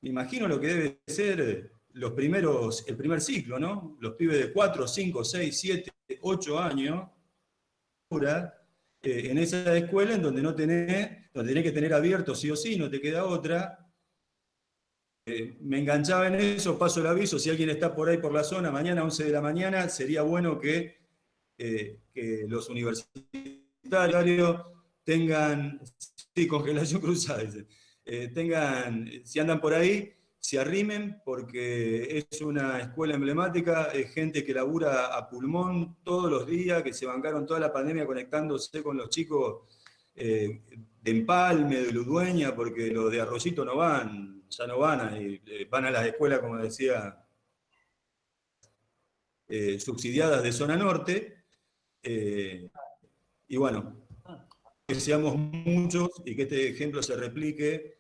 me 0.02 0.10
imagino 0.10 0.48
lo 0.48 0.60
que 0.60 0.68
debe 0.68 1.02
ser 1.08 1.75
los 1.96 2.12
primeros, 2.12 2.86
el 2.88 2.98
primer 2.98 3.22
ciclo, 3.22 3.58
¿no? 3.58 3.98
Los 4.02 4.16
pibes 4.16 4.38
de 4.40 4.52
4, 4.52 4.88
5, 4.88 5.24
6, 5.24 5.60
7, 5.60 5.92
8 6.22 6.60
años, 6.60 7.10
eh, 9.02 9.30
en 9.32 9.38
esa 9.38 9.76
escuela 9.78 10.16
en 10.16 10.22
donde 10.22 10.42
no 10.42 10.54
tenés, 10.54 11.32
donde 11.34 11.52
tenés 11.52 11.64
que 11.64 11.72
tener 11.72 11.94
abierto 11.94 12.36
sí 12.36 12.52
o 12.52 12.56
sí, 12.56 12.78
no 12.78 12.90
te 12.90 13.00
queda 13.00 13.26
otra. 13.26 13.80
Eh, 15.26 15.58
me 15.62 15.80
enganchaba 15.80 16.28
en 16.28 16.36
eso, 16.36 16.78
paso 16.78 17.00
el 17.00 17.08
aviso, 17.08 17.40
si 17.40 17.50
alguien 17.50 17.70
está 17.70 17.96
por 17.96 18.10
ahí 18.10 18.18
por 18.18 18.34
la 18.34 18.44
zona, 18.44 18.72
mañana 18.72 19.04
11 19.04 19.24
de 19.24 19.32
la 19.32 19.42
mañana, 19.42 19.88
sería 19.88 20.22
bueno 20.22 20.60
que, 20.60 20.98
eh, 21.58 22.02
que 22.14 22.46
los 22.48 22.70
universitarios 22.70 24.66
tengan, 25.04 25.82
sí, 26.36 26.46
congelación 26.46 27.00
cruzada, 27.02 27.44
tengan, 28.34 29.10
si 29.24 29.40
andan 29.40 29.62
por 29.62 29.74
ahí, 29.74 30.15
se 30.46 30.60
arrimen 30.60 31.24
porque 31.26 32.20
es 32.32 32.40
una 32.42 32.80
escuela 32.80 33.16
emblemática, 33.16 33.86
es 33.86 34.14
gente 34.14 34.44
que 34.44 34.54
labura 34.54 35.08
a 35.08 35.28
pulmón 35.28 35.98
todos 36.04 36.30
los 36.30 36.46
días, 36.46 36.84
que 36.84 36.94
se 36.94 37.08
bancaron 37.08 37.48
toda 37.48 37.60
la 37.60 37.74
pandemia 37.74 38.06
conectándose 38.06 38.84
con 38.84 38.96
los 38.96 39.10
chicos 39.10 39.64
de 40.14 40.62
Empalme, 41.04 41.78
de 41.82 41.92
Ludueña, 41.92 42.56
porque 42.56 42.92
los 42.92 43.12
de 43.12 43.22
Arrocito 43.22 43.66
no 43.66 43.76
van, 43.76 44.44
ya 44.48 44.68
no 44.68 44.78
van, 44.78 45.42
van 45.68 45.86
a 45.86 45.90
las 45.90 46.06
escuelas, 46.06 46.38
como 46.42 46.58
decía, 46.58 47.26
subsidiadas 49.80 50.44
de 50.44 50.52
zona 50.52 50.78
norte. 50.78 51.44
y 52.04 53.58
bueno, 53.58 54.06
que 54.86 54.94
seamos 54.94 55.36
muchos 55.38 56.12
y 56.24 56.36
que 56.36 56.44
este 56.44 56.70
ejemplo 56.70 57.02
se 57.02 57.16
replique 57.16 57.98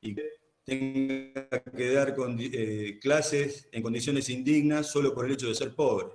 y 0.00 0.14
que 0.14 0.43
tenga 0.64 1.48
que 1.76 1.92
dar 1.92 2.14
eh, 2.38 2.98
clases 3.00 3.68
en 3.72 3.82
condiciones 3.82 4.28
indignas 4.30 4.90
solo 4.90 5.14
por 5.14 5.26
el 5.26 5.32
hecho 5.32 5.48
de 5.48 5.54
ser 5.54 5.74
pobre. 5.74 6.08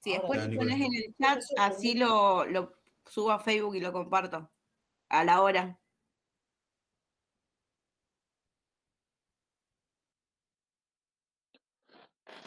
Si 0.00 0.12
después 0.12 0.46
lo 0.46 0.56
pones 0.56 0.80
en 0.80 0.94
el 0.94 1.14
chat, 1.20 1.42
así 1.58 1.94
lo, 1.94 2.44
subo 3.04 3.32
a 3.32 3.40
Facebook 3.40 3.74
y 3.74 3.80
lo 3.80 3.92
comparto 3.92 4.48
a 5.08 5.24
la 5.24 5.42
hora. 5.42 5.78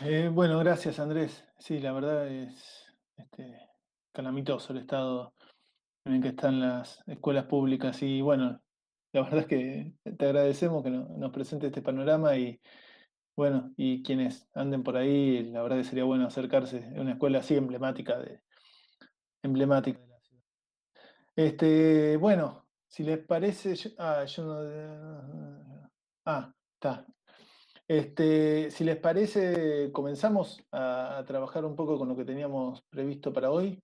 Eh, 0.04 0.30
bueno, 0.32 0.58
gracias 0.60 1.00
Andrés. 1.00 1.44
Sí, 1.60 1.80
la 1.80 1.92
verdad 1.92 2.28
es 2.28 2.92
este, 3.18 3.70
calamitoso 4.12 4.74
el 4.74 4.80
estado 4.80 5.36
en 6.06 6.14
el 6.14 6.22
que 6.22 6.30
están 6.30 6.60
las 6.60 7.04
escuelas 7.06 7.46
públicas 7.46 8.02
y 8.02 8.22
bueno, 8.22 8.60
la 9.14 9.22
verdad 9.24 9.40
es 9.40 9.46
que 9.48 9.94
te 10.18 10.26
agradecemos 10.26 10.84
que 10.84 10.90
nos 10.90 11.32
presente 11.32 11.68
este 11.68 11.82
panorama 11.82 12.36
y 12.38 12.60
bueno, 13.36 13.74
y 13.78 14.04
quienes 14.04 14.48
anden 14.54 14.84
por 14.84 14.98
ahí, 14.98 15.44
la 15.44 15.64
verdad 15.64 15.78
que 15.78 15.84
sería 15.86 16.04
bueno 16.04 16.28
acercarse 16.28 16.94
a 16.96 17.02
una 17.02 17.14
escuela 17.14 17.40
así 17.40 17.56
emblemática 17.56 18.20
de, 18.20 18.42
emblemática 19.42 20.00
de 20.00 20.08
la 20.08 20.20
ciudad. 20.20 20.44
Este, 21.36 22.18
bueno, 22.18 22.68
si 22.88 23.04
les 23.04 23.20
parece, 23.20 23.74
ah, 23.98 24.26
yo 24.26 24.44
no, 24.44 25.90
ah, 26.26 26.54
está. 26.74 27.06
Este, 27.88 28.72
si 28.72 28.84
les 28.84 28.98
parece, 28.98 29.92
comenzamos 29.92 30.64
a 30.72 31.24
trabajar 31.26 31.66
un 31.66 31.76
poco 31.76 31.98
con 31.98 32.10
lo 32.10 32.16
que 32.16 32.26
teníamos 32.26 32.84
previsto 32.90 33.34
para 33.34 33.52
hoy. 33.52 33.82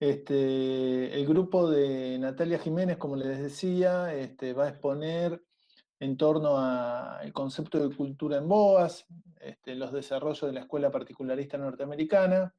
Este, 0.00 1.14
el 1.14 1.26
grupo 1.26 1.70
de 1.70 2.18
Natalia 2.18 2.58
Jiménez, 2.58 2.96
como 2.96 3.16
les 3.16 3.38
decía, 3.38 4.12
este, 4.14 4.52
va 4.52 4.64
a 4.64 4.68
exponer 4.70 5.42
en 6.00 6.16
torno 6.16 6.58
al 6.58 7.32
concepto 7.32 7.78
de 7.78 7.94
cultura 7.94 8.38
en 8.38 8.48
BOAS, 8.48 9.06
este, 9.40 9.74
los 9.74 9.92
desarrollos 9.92 10.42
de 10.42 10.52
la 10.52 10.60
escuela 10.60 10.90
particularista 10.90 11.56
norteamericana. 11.56 12.54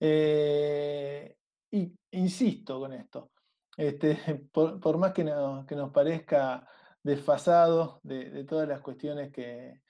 Eh, 0.00 1.36
y 1.70 1.92
insisto 2.10 2.80
con 2.80 2.92
esto, 2.92 3.30
por, 4.52 4.98
más 4.98 5.12
que 5.12 5.24
nos, 5.24 5.92
parezca 5.92 6.68
desfasado 7.02 8.00
de 8.02 8.44
todas 8.44 8.68
las 8.68 8.80
cuestiones 8.80 9.30
que, 9.32 9.83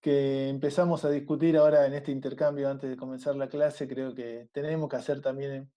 que 0.00 0.48
empezamos 0.48 1.04
a 1.04 1.10
discutir 1.10 1.56
ahora 1.56 1.86
en 1.86 1.94
este 1.94 2.10
intercambio 2.10 2.70
antes 2.70 2.88
de 2.88 2.96
comenzar 2.96 3.36
la 3.36 3.48
clase, 3.48 3.86
creo 3.86 4.14
que 4.14 4.48
tenemos 4.52 4.88
que 4.88 4.96
hacer 4.96 5.20
también, 5.20 5.70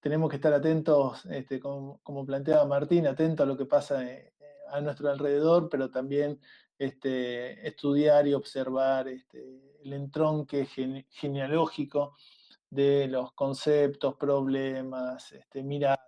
tenemos 0.00 0.30
que 0.30 0.36
estar 0.36 0.52
atentos, 0.52 1.24
este, 1.26 1.60
como, 1.60 2.00
planteaba 2.26 2.64
Martín, 2.64 3.06
atentos 3.06 3.44
a 3.44 3.48
lo 3.48 3.56
que 3.56 3.66
pasa 3.66 4.04
eh, 4.04 4.32
a 4.70 4.80
nuestro 4.80 5.10
alrededor, 5.10 5.68
pero 5.68 5.90
también 5.90 6.40
este, 6.78 7.66
estudiar 7.66 8.26
y 8.26 8.34
observar 8.34 9.08
este, 9.08 9.78
el 9.82 9.92
entronque 9.92 10.66
genealógico 11.10 12.14
de 12.70 13.08
los 13.08 13.32
conceptos, 13.32 14.16
problemas, 14.16 15.32
este, 15.32 15.62
miradas, 15.62 16.00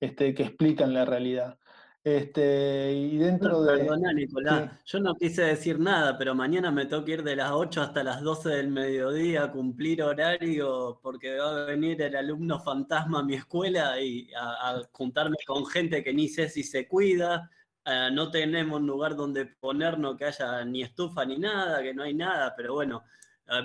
este, 0.00 0.34
que 0.34 0.42
explican 0.42 0.92
la 0.92 1.04
realidad. 1.04 1.58
Este, 2.06 2.92
y 2.92 3.18
dentro 3.18 3.62
de. 3.64 3.78
Perdona, 3.78 4.12
Nicolás, 4.12 4.70
yo 4.84 5.00
no 5.00 5.16
quise 5.16 5.42
decir 5.42 5.80
nada, 5.80 6.16
pero 6.16 6.36
mañana 6.36 6.70
me 6.70 6.86
tengo 6.86 7.04
que 7.04 7.14
ir 7.14 7.24
de 7.24 7.34
las 7.34 7.50
8 7.50 7.82
hasta 7.82 8.04
las 8.04 8.22
12 8.22 8.48
del 8.48 8.68
mediodía 8.68 9.42
a 9.42 9.50
cumplir 9.50 10.04
horario 10.04 11.00
porque 11.02 11.36
va 11.36 11.62
a 11.62 11.64
venir 11.64 12.00
el 12.00 12.14
alumno 12.14 12.60
fantasma 12.60 13.18
a 13.18 13.22
mi 13.24 13.34
escuela 13.34 14.00
y 14.00 14.30
a, 14.38 14.82
juntarme 14.92 15.34
con 15.44 15.66
gente 15.66 16.04
que 16.04 16.14
ni 16.14 16.28
sé 16.28 16.48
si 16.48 16.62
se 16.62 16.86
cuida. 16.86 17.50
Eh, 17.84 18.10
no 18.12 18.30
tenemos 18.30 18.80
lugar 18.82 19.16
donde 19.16 19.46
ponernos 19.46 20.16
que 20.16 20.26
haya 20.26 20.64
ni 20.64 20.82
estufa 20.82 21.24
ni 21.24 21.38
nada, 21.38 21.82
que 21.82 21.92
no 21.92 22.04
hay 22.04 22.14
nada, 22.14 22.54
pero 22.56 22.74
bueno, 22.74 23.02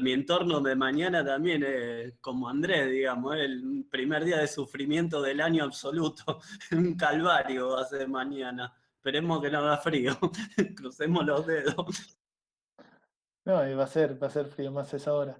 mi 0.02 0.14
entorno 0.14 0.60
de 0.62 0.76
mañana 0.76 1.26
también 1.26 1.64
es 1.64 2.14
como 2.22 2.48
Andrés, 2.48 2.90
digamos, 2.92 3.36
el 3.36 3.86
primer 3.90 4.24
día 4.24 4.38
de 4.38 4.48
sufrimiento 4.48 5.22
del 5.22 5.42
año 5.42 5.64
absoluto, 5.64 6.40
un 6.72 6.96
calvario 6.96 7.78
hace 7.78 8.08
mañana. 8.08 8.74
Esperemos 8.96 9.42
que 9.42 9.50
no 9.50 9.60
haga 9.60 9.78
frío, 9.78 10.18
crucemos 10.76 11.26
los 11.26 11.48
dedos. 11.48 12.18
No, 13.46 13.54
va 13.56 13.84
a 13.84 13.88
ser, 13.88 14.22
va 14.22 14.28
a 14.28 14.30
ser 14.30 14.48
frío 14.48 14.72
más 14.72 14.94
esa 14.94 15.14
hora. 15.14 15.40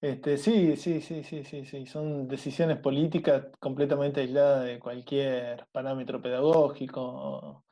Este, 0.00 0.38
sí, 0.38 0.76
sí, 0.76 1.00
sí, 1.00 1.22
sí, 1.22 1.44
sí, 1.44 1.64
sí. 1.66 1.86
Son 1.86 2.26
decisiones 2.26 2.78
políticas 2.78 3.46
completamente 3.60 4.20
aisladas 4.22 4.64
de 4.64 4.78
cualquier 4.80 5.66
parámetro 5.70 6.20
pedagógico 6.22 7.62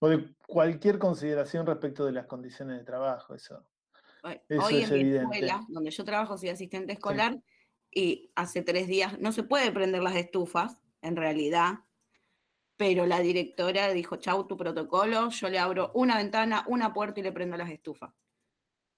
o 0.00 0.08
de 0.08 0.34
cualquier 0.46 0.98
consideración 0.98 1.66
respecto 1.66 2.04
de 2.06 2.12
las 2.12 2.26
condiciones 2.26 2.78
de 2.78 2.84
trabajo. 2.84 3.34
Eso, 3.34 3.66
Hoy 4.60 4.82
en 4.82 5.10
mi 5.10 5.16
escuela, 5.16 5.64
donde 5.68 5.90
yo 5.90 6.04
trabajo, 6.04 6.36
soy 6.38 6.50
asistente 6.50 6.92
escolar, 6.92 7.38
y 7.90 8.30
hace 8.34 8.62
tres 8.62 8.88
días 8.88 9.18
no 9.18 9.32
se 9.32 9.42
puede 9.42 9.72
prender 9.72 10.02
las 10.02 10.16
estufas, 10.16 10.78
en 11.02 11.16
realidad, 11.16 11.80
pero 12.76 13.06
la 13.06 13.20
directora 13.20 13.88
dijo, 13.90 14.16
chau, 14.16 14.46
tu 14.46 14.56
protocolo, 14.56 15.30
yo 15.30 15.48
le 15.48 15.58
abro 15.58 15.92
una 15.94 16.16
ventana, 16.16 16.64
una 16.68 16.92
puerta 16.92 17.20
y 17.20 17.22
le 17.22 17.32
prendo 17.32 17.56
las 17.56 17.70
estufas. 17.70 18.12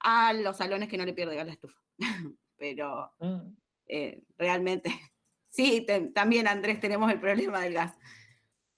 A 0.01 0.33
los 0.33 0.57
salones 0.57 0.89
que 0.89 0.97
no 0.97 1.05
le 1.05 1.13
pierde 1.13 1.37
gas 1.37 1.47
la 1.47 1.53
estufa. 1.53 1.79
pero 2.57 3.13
mm. 3.21 3.57
eh, 3.87 4.23
realmente, 4.37 4.91
sí, 5.49 5.87
también 6.15 6.49
Andrés 6.49 6.81
tenemos 6.81 7.11
el 7.13 7.21
problema 7.21 7.61
del 7.61 7.75
gas, 7.75 7.97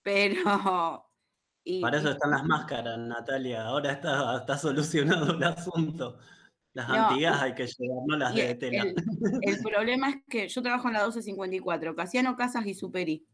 pero... 0.03 1.07
Para 1.83 1.99
eso 1.99 2.11
están 2.11 2.31
las 2.31 2.43
máscaras, 2.45 2.99
Natalia. 2.99 3.65
Ahora 3.65 3.93
está, 3.93 4.39
está 4.39 4.59
solucionado 4.59 5.35
el 5.35 5.45
asunto. 5.45 6.19
Las 6.73 6.89
antiguas 6.89 7.43
hay 7.43 7.55
que 7.55 7.67
llevar, 7.67 8.03
no 8.07 8.17
las 8.17 8.35
de 8.35 8.55
tela. 8.55 8.85
El, 9.43 9.59
problema 9.63 10.11
es 10.11 10.17
que 10.29 10.49
yo 10.49 10.63
trabajo 10.63 10.87
en 10.87 10.95
la 10.95 11.01
1254, 11.01 11.97
Casiano 11.97 12.37
Casas 12.37 12.67
y 12.67 12.75
Superi, 12.75 13.27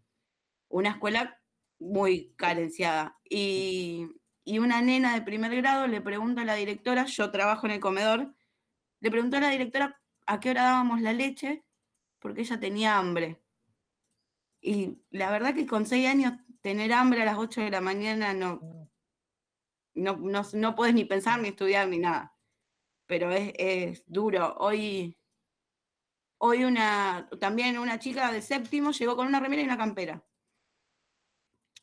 una 0.69 0.91
escuela 0.91 1.39
muy 1.79 2.33
carenciada. 2.37 3.19
Y, 3.29 4.09
una 4.47 4.81
nena 4.81 5.13
de 5.13 5.23
primer 5.23 5.55
grado 5.57 5.89
le 5.89 6.01
pregunta 6.01 6.43
a 6.43 6.45
la 6.45 6.55
directora, 6.55 7.05
yo 7.05 7.31
trabajo 7.31 7.67
en 7.67 7.73
el 7.73 7.81
comedor, 7.81 8.33
le 9.01 9.11
preguntó 9.11 9.37
a 9.37 9.41
la 9.41 9.51
directora 9.51 10.01
a 10.25 10.41
qué 10.41 10.51
hora 10.51 10.63
dábamos 10.63 11.01
la 11.01 11.13
leche, 11.13 11.65
porque 12.21 12.43
ella 12.43 12.59
tenía 12.59 12.97
hambre. 12.97 13.43
Y 14.61 14.99
la 15.11 15.31
verdad 15.31 15.53
que 15.53 15.67
con 15.67 15.85
seis 15.85 16.07
años 16.07 16.33
tener 16.63 16.93
hambre 16.93 17.23
a 17.23 17.27
las 17.27 17.39
8 17.39 17.61
de 17.61 17.71
la 17.71 17.81
mañana 17.81 18.35
no, 18.35 18.61
no, 19.95 20.17
no, 20.17 20.43
no 20.53 20.75
puedes 20.75 20.95
ni 20.95 21.05
pensar, 21.05 21.41
ni 21.41 21.49
estudiar, 21.49 21.89
ni 21.89 21.99
nada 21.99 22.36
pero 23.07 23.31
es, 23.31 24.05
duro. 24.07 24.57
Hoy, 24.59 25.17
hoy 26.39 26.65
una, 26.65 27.29
también 27.41 27.79
una 27.79 27.99
chica 27.99 28.33
de 28.33 28.43
séptimo 28.43 28.91
llegó 28.91 29.17
con 29.17 29.27
una 29.27 29.41
remera 29.41 29.63
y 29.63 29.65
una 29.65 29.79
campera. 29.79 30.25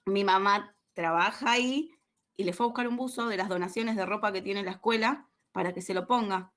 Mi 0.05 0.24
mamá 0.24 0.76
trabaja 0.93 1.51
ahí 1.51 1.91
y 2.36 2.43
le 2.43 2.53
fue 2.53 2.65
a 2.65 2.67
buscar 2.67 2.88
un 2.88 2.97
buzo 2.97 3.28
de 3.28 3.38
las 3.38 3.49
donaciones 3.49 3.95
de 3.95 4.05
ropa 4.05 4.32
que 4.32 4.41
tiene 4.41 4.63
la 4.63 4.71
escuela 4.71 5.30
para 5.51 5.74
que 5.74 5.82
se 5.82 5.93
lo 5.93 6.07
ponga, 6.07 6.53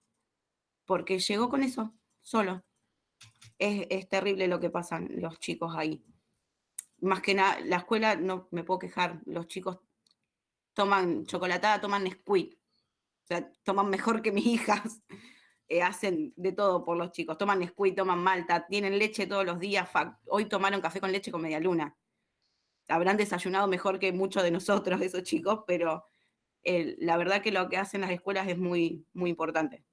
porque 0.85 1.19
llegó 1.19 1.49
con 1.49 1.63
eso, 1.63 1.95
solo. 2.23 2.65
Es, 3.59 3.87
es 3.91 4.09
terrible 4.09 4.49
lo 4.49 4.59
que 4.59 4.71
pasan 4.71 5.09
los 5.21 5.39
chicos 5.39 5.75
ahí. 5.77 6.05
Más 7.01 7.21
que 7.21 7.35
nada, 7.35 7.61
la 7.61 7.77
escuela 7.77 8.17
no 8.17 8.49
me 8.51 8.65
puedo 8.65 8.79
quejar, 8.79 9.21
los 9.27 9.47
chicos 9.47 9.79
toman 10.73 11.25
chocolatada, 11.25 11.81
toman 11.81 12.05
Nesquik, 12.05 12.59
o 13.27 13.29
sea, 13.29 13.51
toman 13.65 13.91
mejor 13.91 14.23
que 14.23 14.31
mis 14.31 14.47
hijas. 14.47 15.03
Eh, 15.69 15.83
hacen 15.83 16.33
de 16.37 16.53
todo 16.53 16.85
por 16.85 16.97
los 16.97 17.11
chicos. 17.11 17.37
Toman 17.37 17.59
Nesquik, 17.59 17.97
toman 17.97 18.23
Malta, 18.23 18.67
tienen 18.69 18.99
leche 18.99 19.27
todos 19.27 19.45
los 19.45 19.59
días. 19.59 19.89
Hoy 20.29 20.45
tomaron 20.45 20.81
café 20.81 21.01
con 21.01 21.11
leche 21.11 21.33
con 21.33 21.43
media 21.43 21.59
luna. 21.59 21.97
Habrán 22.89 23.17
desayunado 23.17 23.67
mejor 23.67 23.99
que 23.99 24.13
muchos 24.13 24.45
de 24.45 24.53
nosotros, 24.53 25.01
esos 25.03 25.25
chicos, 25.25 25.65
pero 25.67 26.07
la 26.63 27.17
verdad 27.17 27.43
que 27.43 27.51
lo 27.51 27.69
que 27.69 27.77
hacen 27.79 28.01
las 28.01 28.11
escuelas 28.11 28.47
es 28.49 28.59
muy, 28.59 29.05
muy 29.13 29.31
importante. 29.31 29.85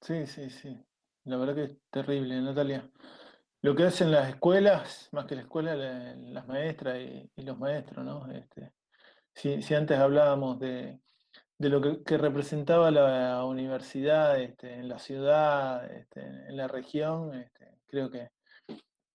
Sí, 0.00 0.26
sí, 0.26 0.50
sí. 0.50 0.76
La 1.24 1.36
verdad 1.36 1.54
que 1.54 1.64
es 1.64 1.78
terrible, 1.90 2.40
Natalia. 2.40 2.90
Lo 3.62 3.74
que 3.74 3.84
hacen 3.84 4.10
las 4.10 4.28
escuelas, 4.28 5.08
más 5.12 5.26
que 5.26 5.34
la 5.36 5.42
escuela, 5.42 5.74
las 5.74 6.46
maestras 6.46 6.98
y, 6.98 7.30
y 7.34 7.42
los 7.42 7.58
maestros, 7.58 8.04
¿no? 8.04 8.30
Este, 8.30 8.72
si, 9.36 9.74
antes 9.74 9.98
hablábamos 9.98 10.58
de, 10.58 10.98
de 11.58 11.68
lo 11.68 12.04
que, 12.04 12.18
representaba 12.18 12.90
la 12.90 13.44
universidad 13.44 14.40
este, 14.40 14.74
en 14.74 14.88
la 14.88 14.98
ciudad, 14.98 15.90
este, 15.92 16.20
en 16.20 16.56
la 16.56 16.68
región. 16.68 17.34
Este, 17.34 17.78
creo 17.86 18.10
que 18.10 18.30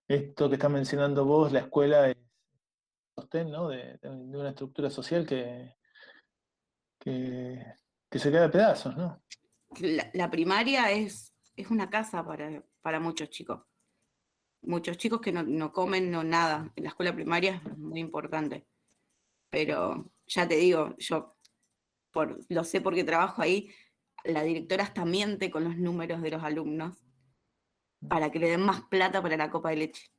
esto 0.07 0.47
que 0.47 0.55
está 0.55 0.69
mencionando 0.69 1.25
vos, 1.25 1.51
la 1.51 1.59
escuela, 1.59 2.09
es 2.09 2.17
sostén 3.15 3.51
¿no? 3.51 3.67
de, 3.69 3.99
una 4.03 4.49
estructura 4.49 4.89
social 4.89 5.25
que, 5.25 5.75
que, 6.99 7.75
se 8.11 8.31
queda 8.31 8.43
de 8.43 8.49
pedazos. 8.49 8.95
¿no? 8.95 9.23
La, 10.13 10.29
primaria 10.29 10.91
es, 10.91 11.33
es 11.55 11.71
una 11.71 11.89
casa 11.89 12.23
para, 12.23 12.99
muchos 12.99 13.29
chicos. 13.29 13.61
Muchos 14.63 14.97
chicos 14.97 15.19
que 15.19 15.31
no, 15.31 15.41
no 15.41 15.71
comen 15.71 16.11
no 16.11 16.23
nada. 16.23 16.71
La 16.75 16.89
escuela 16.89 17.15
primaria 17.15 17.55
es 17.65 17.77
muy 17.77 17.99
importante. 17.99 18.67
Pero 19.51 20.11
ya 20.25 20.47
te 20.47 20.55
digo, 20.55 20.95
yo 20.97 21.35
lo 22.49 22.63
sé 22.63 22.81
porque 22.81 23.03
trabajo 23.03 23.41
ahí, 23.43 23.69
la 24.23 24.43
directora 24.43 24.83
hasta 24.83 25.05
miente 25.05 25.51
con 25.51 25.63
los 25.63 25.77
números 25.77 26.21
de 26.21 26.31
los 26.31 26.43
alumnos 26.43 26.97
para 28.07 28.31
que 28.31 28.39
le 28.39 28.49
den 28.49 28.61
más 28.61 28.81
plata 28.81 29.21
para 29.21 29.37
la 29.37 29.51
copa 29.51 29.69
de 29.69 29.75
leche. 29.77 30.11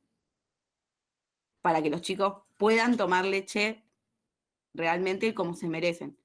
Para 1.61 1.81
que 1.81 1.89
los 1.89 2.01
chicos 2.01 2.43
puedan 2.57 2.95
tomar 2.95 3.25
leche 3.25 3.83
realmente 4.73 5.33
como 5.33 5.53
se 5.53 5.67
merecen. 5.67 6.17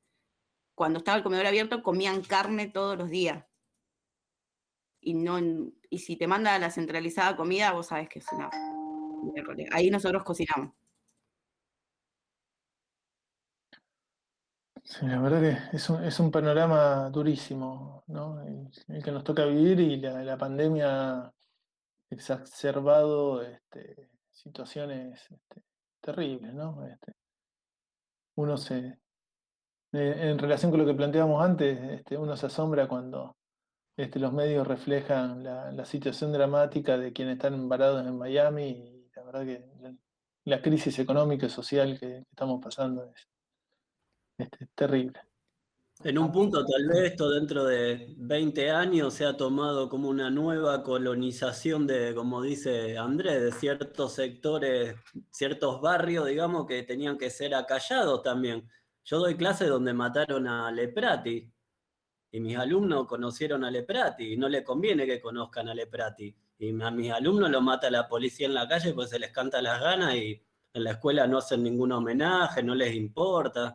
Cuando 0.74 0.98
estaba 0.98 1.18
el 1.18 1.24
comedor 1.24 1.46
abierto, 1.46 1.82
comían 1.82 2.22
carne 2.22 2.68
todos 2.68 2.96
los 2.96 3.10
días. 3.10 3.44
Y, 5.00 5.14
no, 5.14 5.38
y 5.90 5.98
si 5.98 6.16
te 6.16 6.26
manda 6.26 6.58
la 6.58 6.70
centralizada 6.70 7.36
comida, 7.36 7.72
vos 7.72 7.88
sabés 7.88 8.08
que 8.08 8.20
es 8.20 8.26
una... 8.32 8.50
Ahí 9.72 9.90
nosotros 9.90 10.22
cocinamos. 10.24 10.74
Sí, 14.88 15.06
la 15.06 15.20
verdad 15.20 15.40
que 15.70 15.76
es 15.76 16.18
un, 16.18 16.30
panorama 16.30 17.10
durísimo, 17.10 18.04
¿no? 18.06 18.40
El, 18.40 19.02
que 19.04 19.12
nos 19.12 19.22
toca 19.22 19.44
vivir 19.44 19.80
y 19.80 19.96
la, 19.98 20.38
pandemia 20.38 21.26
ha 21.26 21.34
exacerbado 22.10 23.42
este, 23.42 24.08
situaciones 24.30 25.30
este, 25.30 25.62
terribles, 26.00 26.54
¿no? 26.54 26.86
Este, 26.86 27.12
uno 28.36 28.56
se, 28.56 28.98
en 29.92 30.38
relación 30.38 30.70
con 30.70 30.80
lo 30.80 30.86
que 30.86 30.94
planteábamos 30.94 31.44
antes, 31.44 31.78
este, 32.00 32.16
uno 32.16 32.34
se 32.36 32.46
asombra 32.46 32.88
cuando 32.88 33.36
este, 33.94 34.18
los 34.18 34.32
medios 34.32 34.66
reflejan 34.66 35.44
la, 35.44 35.84
situación 35.84 36.32
dramática 36.32 36.96
de 36.96 37.12
quienes 37.12 37.34
están 37.34 37.68
varados 37.68 38.06
en 38.06 38.16
Miami 38.16 38.68
y 38.70 39.10
la 39.14 39.22
verdad 39.22 39.44
que 39.44 39.64
la, 40.44 40.62
crisis 40.62 40.98
económica 40.98 41.46
y 41.46 41.50
social 41.50 41.98
que 42.00 42.24
estamos 42.30 42.62
pasando 42.62 43.04
es 43.04 43.28
este, 44.38 44.66
terrible. 44.74 45.20
En 46.04 46.16
un 46.16 46.30
punto, 46.30 46.64
tal 46.64 46.86
vez 46.86 47.10
esto 47.10 47.28
dentro 47.28 47.64
de 47.64 48.14
20 48.18 48.70
años 48.70 49.14
se 49.14 49.24
ha 49.24 49.36
tomado 49.36 49.88
como 49.88 50.08
una 50.08 50.30
nueva 50.30 50.84
colonización 50.84 51.88
de, 51.88 52.14
como 52.14 52.40
dice 52.40 52.96
Andrés, 52.96 53.42
de 53.42 53.50
ciertos 53.50 54.12
sectores, 54.12 54.94
ciertos 55.32 55.80
barrios, 55.80 56.26
digamos, 56.26 56.66
que 56.66 56.84
tenían 56.84 57.18
que 57.18 57.30
ser 57.30 57.52
acallados 57.52 58.22
también. 58.22 58.68
Yo 59.04 59.18
doy 59.18 59.36
clases 59.36 59.68
donde 59.68 59.92
mataron 59.92 60.46
a 60.46 60.70
Leprati 60.70 61.52
y 62.30 62.40
mis 62.40 62.56
alumnos 62.56 63.08
conocieron 63.08 63.64
a 63.64 63.70
Leprati 63.70 64.34
y 64.34 64.36
no 64.36 64.48
le 64.48 64.62
conviene 64.62 65.04
que 65.04 65.20
conozcan 65.20 65.68
a 65.68 65.74
Leprati. 65.74 66.32
Y 66.58 66.80
a 66.80 66.90
mis 66.92 67.10
alumnos 67.10 67.50
lo 67.50 67.60
mata 67.60 67.90
la 67.90 68.06
policía 68.06 68.46
en 68.46 68.54
la 68.54 68.68
calle 68.68 68.92
pues 68.94 69.10
se 69.10 69.18
les 69.18 69.32
canta 69.32 69.60
las 69.60 69.80
ganas 69.80 70.14
y 70.14 70.40
en 70.74 70.84
la 70.84 70.92
escuela 70.92 71.26
no 71.26 71.38
hacen 71.38 71.64
ningún 71.64 71.90
homenaje, 71.90 72.62
no 72.62 72.76
les 72.76 72.94
importa. 72.94 73.74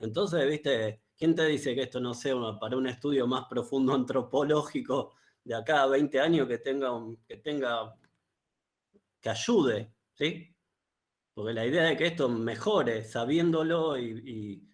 Entonces, 0.00 0.48
viste, 0.48 1.02
¿quién 1.16 1.34
te 1.34 1.44
dice 1.46 1.74
que 1.74 1.82
esto 1.82 2.00
no 2.00 2.14
sea 2.14 2.34
para 2.58 2.76
un 2.76 2.86
estudio 2.88 3.26
más 3.26 3.44
profundo 3.48 3.94
antropológico 3.94 5.14
de 5.44 5.54
acá 5.54 5.82
a 5.82 5.86
20 5.86 6.20
años 6.20 6.48
que 6.48 6.58
tenga, 6.58 6.90
que 7.26 7.36
tenga, 7.36 7.94
que 9.20 9.28
ayude, 9.30 9.94
¿sí? 10.14 10.54
Porque 11.34 11.52
la 11.52 11.66
idea 11.66 11.84
de 11.84 11.96
que 11.96 12.06
esto 12.08 12.28
mejore, 12.28 13.04
sabiéndolo 13.04 13.98
y, 13.98 14.66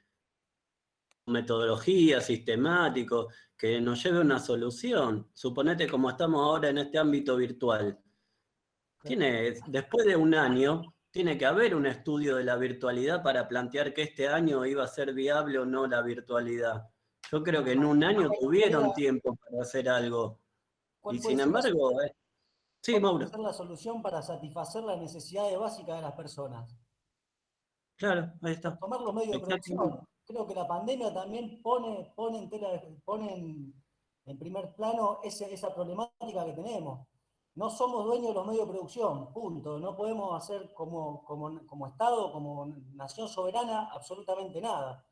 metodología, 1.26 2.20
sistemático, 2.20 3.28
que 3.56 3.80
nos 3.80 4.02
lleve 4.02 4.18
a 4.18 4.20
una 4.20 4.38
solución. 4.38 5.28
Suponete 5.32 5.88
como 5.88 6.10
estamos 6.10 6.40
ahora 6.40 6.68
en 6.68 6.78
este 6.78 6.98
ámbito 6.98 7.36
virtual. 7.36 7.98
Tiene, 9.02 9.54
después 9.66 10.06
de 10.06 10.14
un 10.14 10.34
año, 10.34 10.95
tiene 11.16 11.38
que 11.38 11.46
haber 11.46 11.74
un 11.74 11.86
estudio 11.86 12.36
de 12.36 12.44
la 12.44 12.56
virtualidad 12.56 13.22
para 13.22 13.48
plantear 13.48 13.94
que 13.94 14.02
este 14.02 14.28
año 14.28 14.66
iba 14.66 14.84
a 14.84 14.86
ser 14.86 15.14
viable 15.14 15.58
o 15.58 15.64
no 15.64 15.86
la 15.86 16.02
virtualidad. 16.02 16.90
Yo 17.32 17.42
creo 17.42 17.64
que 17.64 17.72
en 17.72 17.86
un 17.86 18.04
año 18.04 18.28
tuvieron 18.38 18.92
tiempo 18.92 19.34
para 19.34 19.62
hacer 19.62 19.88
algo. 19.88 20.38
Y 21.10 21.18
sin 21.18 21.40
embargo, 21.40 22.02
eh, 22.02 22.14
sí, 22.82 23.00
Mauro. 23.00 23.26
la 23.38 23.54
solución 23.54 24.02
para 24.02 24.20
satisfacer 24.20 24.84
las 24.84 24.98
necesidades 24.98 25.58
básicas 25.58 25.96
de 25.96 26.02
las 26.02 26.12
personas? 26.12 26.76
Claro, 27.96 28.34
ahí 28.42 28.52
está. 28.52 28.76
Tomar 28.76 29.00
los 29.00 29.14
medios 29.14 29.40
de 29.40 29.40
producción. 29.40 30.06
Creo 30.26 30.46
que 30.46 30.54
la 30.54 30.68
pandemia 30.68 31.14
también 31.14 31.62
pone, 31.62 32.12
pone, 32.14 32.40
en, 32.40 32.50
tela, 32.50 32.68
pone 33.06 33.72
en, 34.26 34.38
primer 34.38 34.74
plano 34.74 35.20
esa 35.24 35.74
problemática 35.74 36.44
que 36.44 36.52
tenemos 36.52 37.08
no 37.56 37.70
somos 37.70 38.04
dueños 38.04 38.28
de 38.28 38.34
los 38.34 38.46
medios 38.46 38.66
de 38.66 38.72
producción, 38.72 39.32
punto. 39.32 39.78
No 39.78 39.96
podemos 39.96 40.36
hacer 40.36 40.72
como, 40.74 41.24
como, 41.24 41.86
Estado, 41.88 42.30
como 42.30 42.66
nación 42.94 43.28
soberana, 43.28 43.88
absolutamente 43.92 44.60
nada. 44.60 45.06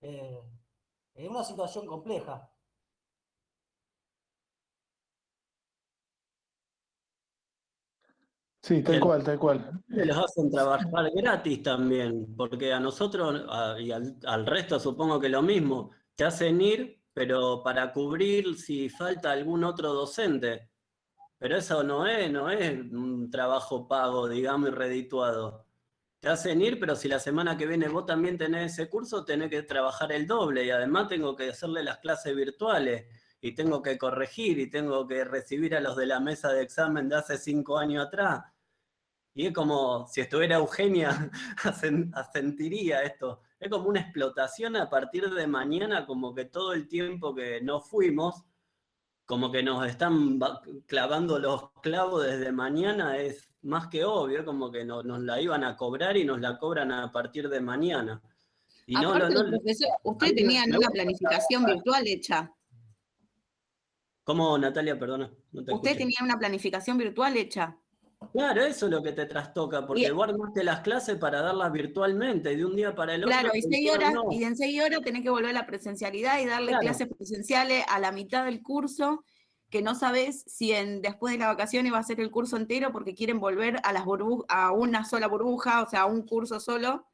Eh, 0.00 0.40
es 1.14 1.28
una 1.28 1.44
situación 1.44 1.86
compleja. 1.86 2.50
Sí, 8.62 8.82
tal 8.82 9.00
cual, 9.00 9.22
tal 9.22 9.38
cual. 9.38 9.82
Los 9.88 10.16
hacen 10.16 10.50
trabajar 10.50 11.10
gratis 11.14 11.62
también, 11.62 12.34
porque 12.36 12.72
a 12.72 12.80
nosotros 12.80 13.42
y 13.80 13.90
al, 13.90 14.16
al, 14.24 14.46
resto 14.46 14.80
supongo 14.80 15.20
que 15.20 15.28
lo 15.28 15.42
mismo, 15.42 15.90
te 16.14 16.24
hacen 16.24 16.60
ir, 16.60 17.02
pero 17.12 17.62
para 17.62 17.92
cubrir 17.92 18.56
si 18.56 18.88
falta 18.88 19.32
algún 19.32 19.64
otro 19.64 19.92
docente. 19.92 20.69
Pero 21.40 21.56
eso 21.56 21.82
no 21.82 22.06
es, 22.06 22.30
no 22.30 22.50
es 22.50 22.78
un 22.92 23.30
trabajo 23.30 23.88
pago, 23.88 24.28
digamos, 24.28 24.68
y 24.68 24.72
redituado. 24.72 25.66
Te 26.20 26.28
hacen 26.28 26.60
ir, 26.60 26.78
pero 26.78 26.94
si 26.94 27.08
la 27.08 27.18
semana 27.18 27.56
que 27.56 27.66
viene 27.66 27.88
vos 27.88 28.04
también 28.04 28.36
tenés 28.36 28.74
ese 28.74 28.90
curso, 28.90 29.24
tenés 29.24 29.48
que 29.48 29.62
trabajar 29.62 30.12
el 30.12 30.26
doble 30.26 30.66
y 30.66 30.70
además 30.70 31.08
tengo 31.08 31.34
que 31.34 31.48
hacerle 31.48 31.82
las 31.82 31.96
clases 31.98 32.36
virtuales 32.36 33.06
y 33.40 33.54
tengo 33.54 33.80
que 33.80 33.96
corregir 33.96 34.58
y 34.58 34.68
tengo 34.68 35.06
que 35.06 35.24
recibir 35.24 35.74
a 35.74 35.80
los 35.80 35.96
de 35.96 36.04
la 36.04 36.20
mesa 36.20 36.52
de 36.52 36.60
examen 36.60 37.08
de 37.08 37.16
hace 37.16 37.38
cinco 37.38 37.78
años 37.78 38.06
atrás. 38.06 38.44
Y 39.32 39.46
es 39.46 39.54
como 39.54 40.06
si 40.08 40.20
estuviera 40.20 40.56
Eugenia, 40.56 41.30
asentiría 42.12 43.02
esto. 43.02 43.40
Es 43.58 43.70
como 43.70 43.88
una 43.88 44.00
explotación 44.00 44.76
a 44.76 44.90
partir 44.90 45.30
de 45.30 45.46
mañana, 45.46 46.04
como 46.04 46.34
que 46.34 46.44
todo 46.44 46.74
el 46.74 46.86
tiempo 46.86 47.34
que 47.34 47.62
no 47.62 47.80
fuimos, 47.80 48.44
como 49.30 49.52
que 49.52 49.62
nos 49.62 49.86
están 49.86 50.40
clavando 50.88 51.38
los 51.38 51.70
clavos 51.82 52.26
desde 52.26 52.50
mañana 52.50 53.16
es 53.16 53.48
más 53.62 53.86
que 53.86 54.04
obvio, 54.04 54.44
como 54.44 54.72
que 54.72 54.84
nos, 54.84 55.04
la 55.04 55.40
iban 55.40 55.62
a 55.62 55.76
cobrar 55.76 56.16
y 56.16 56.24
nos 56.24 56.40
la 56.40 56.58
cobran 56.58 56.90
a 56.90 57.12
partir 57.12 57.48
de 57.48 57.60
mañana. 57.60 58.20
Y 58.86 58.94
no, 58.94 59.16
no, 59.16 59.28
no, 59.28 59.56
ustedes 60.02 60.34
tenían 60.34 60.74
una 60.74 60.88
planificación 60.88 61.64
virtual 61.64 62.08
hecha. 62.08 62.52
¿Cómo, 64.24 64.58
Natalia? 64.58 64.98
Perdona. 64.98 65.32
Usted 65.52 65.96
tenía 65.96 66.18
una 66.24 66.36
planificación 66.36 66.98
virtual 66.98 67.36
hecha. 67.36 67.78
Claro, 68.32 68.62
eso 68.62 68.86
es 68.86 68.92
lo 68.92 69.02
que 69.02 69.12
te 69.12 69.24
trastoca, 69.24 69.86
porque 69.86 70.02
y, 70.02 70.10
vos 70.10 70.28
armaste 70.28 70.62
las 70.62 70.80
clases 70.80 71.16
para 71.16 71.40
darlas 71.40 71.72
virtualmente, 71.72 72.54
de 72.54 72.64
un 72.64 72.76
día 72.76 72.94
para 72.94 73.14
el 73.14 73.24
otro. 73.24 73.32
Claro, 73.32 73.50
y, 73.54 73.62
seis 73.62 73.90
horas, 73.90 74.14
y 74.30 74.44
en 74.44 74.56
seis 74.56 74.80
horas 74.82 75.00
tenés 75.02 75.22
que 75.22 75.30
volver 75.30 75.50
a 75.50 75.54
la 75.54 75.66
presencialidad 75.66 76.38
y 76.38 76.46
darle 76.46 76.76
clases 76.78 77.08
presenciales 77.08 77.84
a 77.88 77.98
la 77.98 78.12
mitad 78.12 78.44
del 78.44 78.62
curso, 78.62 79.24
que 79.70 79.82
no 79.82 79.94
sabes 79.94 80.44
si 80.46 80.72
en, 80.72 81.00
después 81.00 81.32
de 81.32 81.38
la 81.38 81.48
vacaciones 81.48 81.92
va 81.92 81.98
a 81.98 82.04
ser 82.04 82.20
el 82.20 82.30
curso 82.30 82.56
entero 82.56 82.92
porque 82.92 83.14
quieren 83.14 83.40
volver 83.40 83.78
a, 83.84 83.92
las 83.92 84.04
a 84.48 84.72
una 84.72 85.04
sola 85.04 85.26
burbuja, 85.26 85.82
o 85.82 85.88
sea, 85.88 86.02
a 86.02 86.06
un 86.06 86.22
curso 86.22 86.60
solo. 86.60 87.06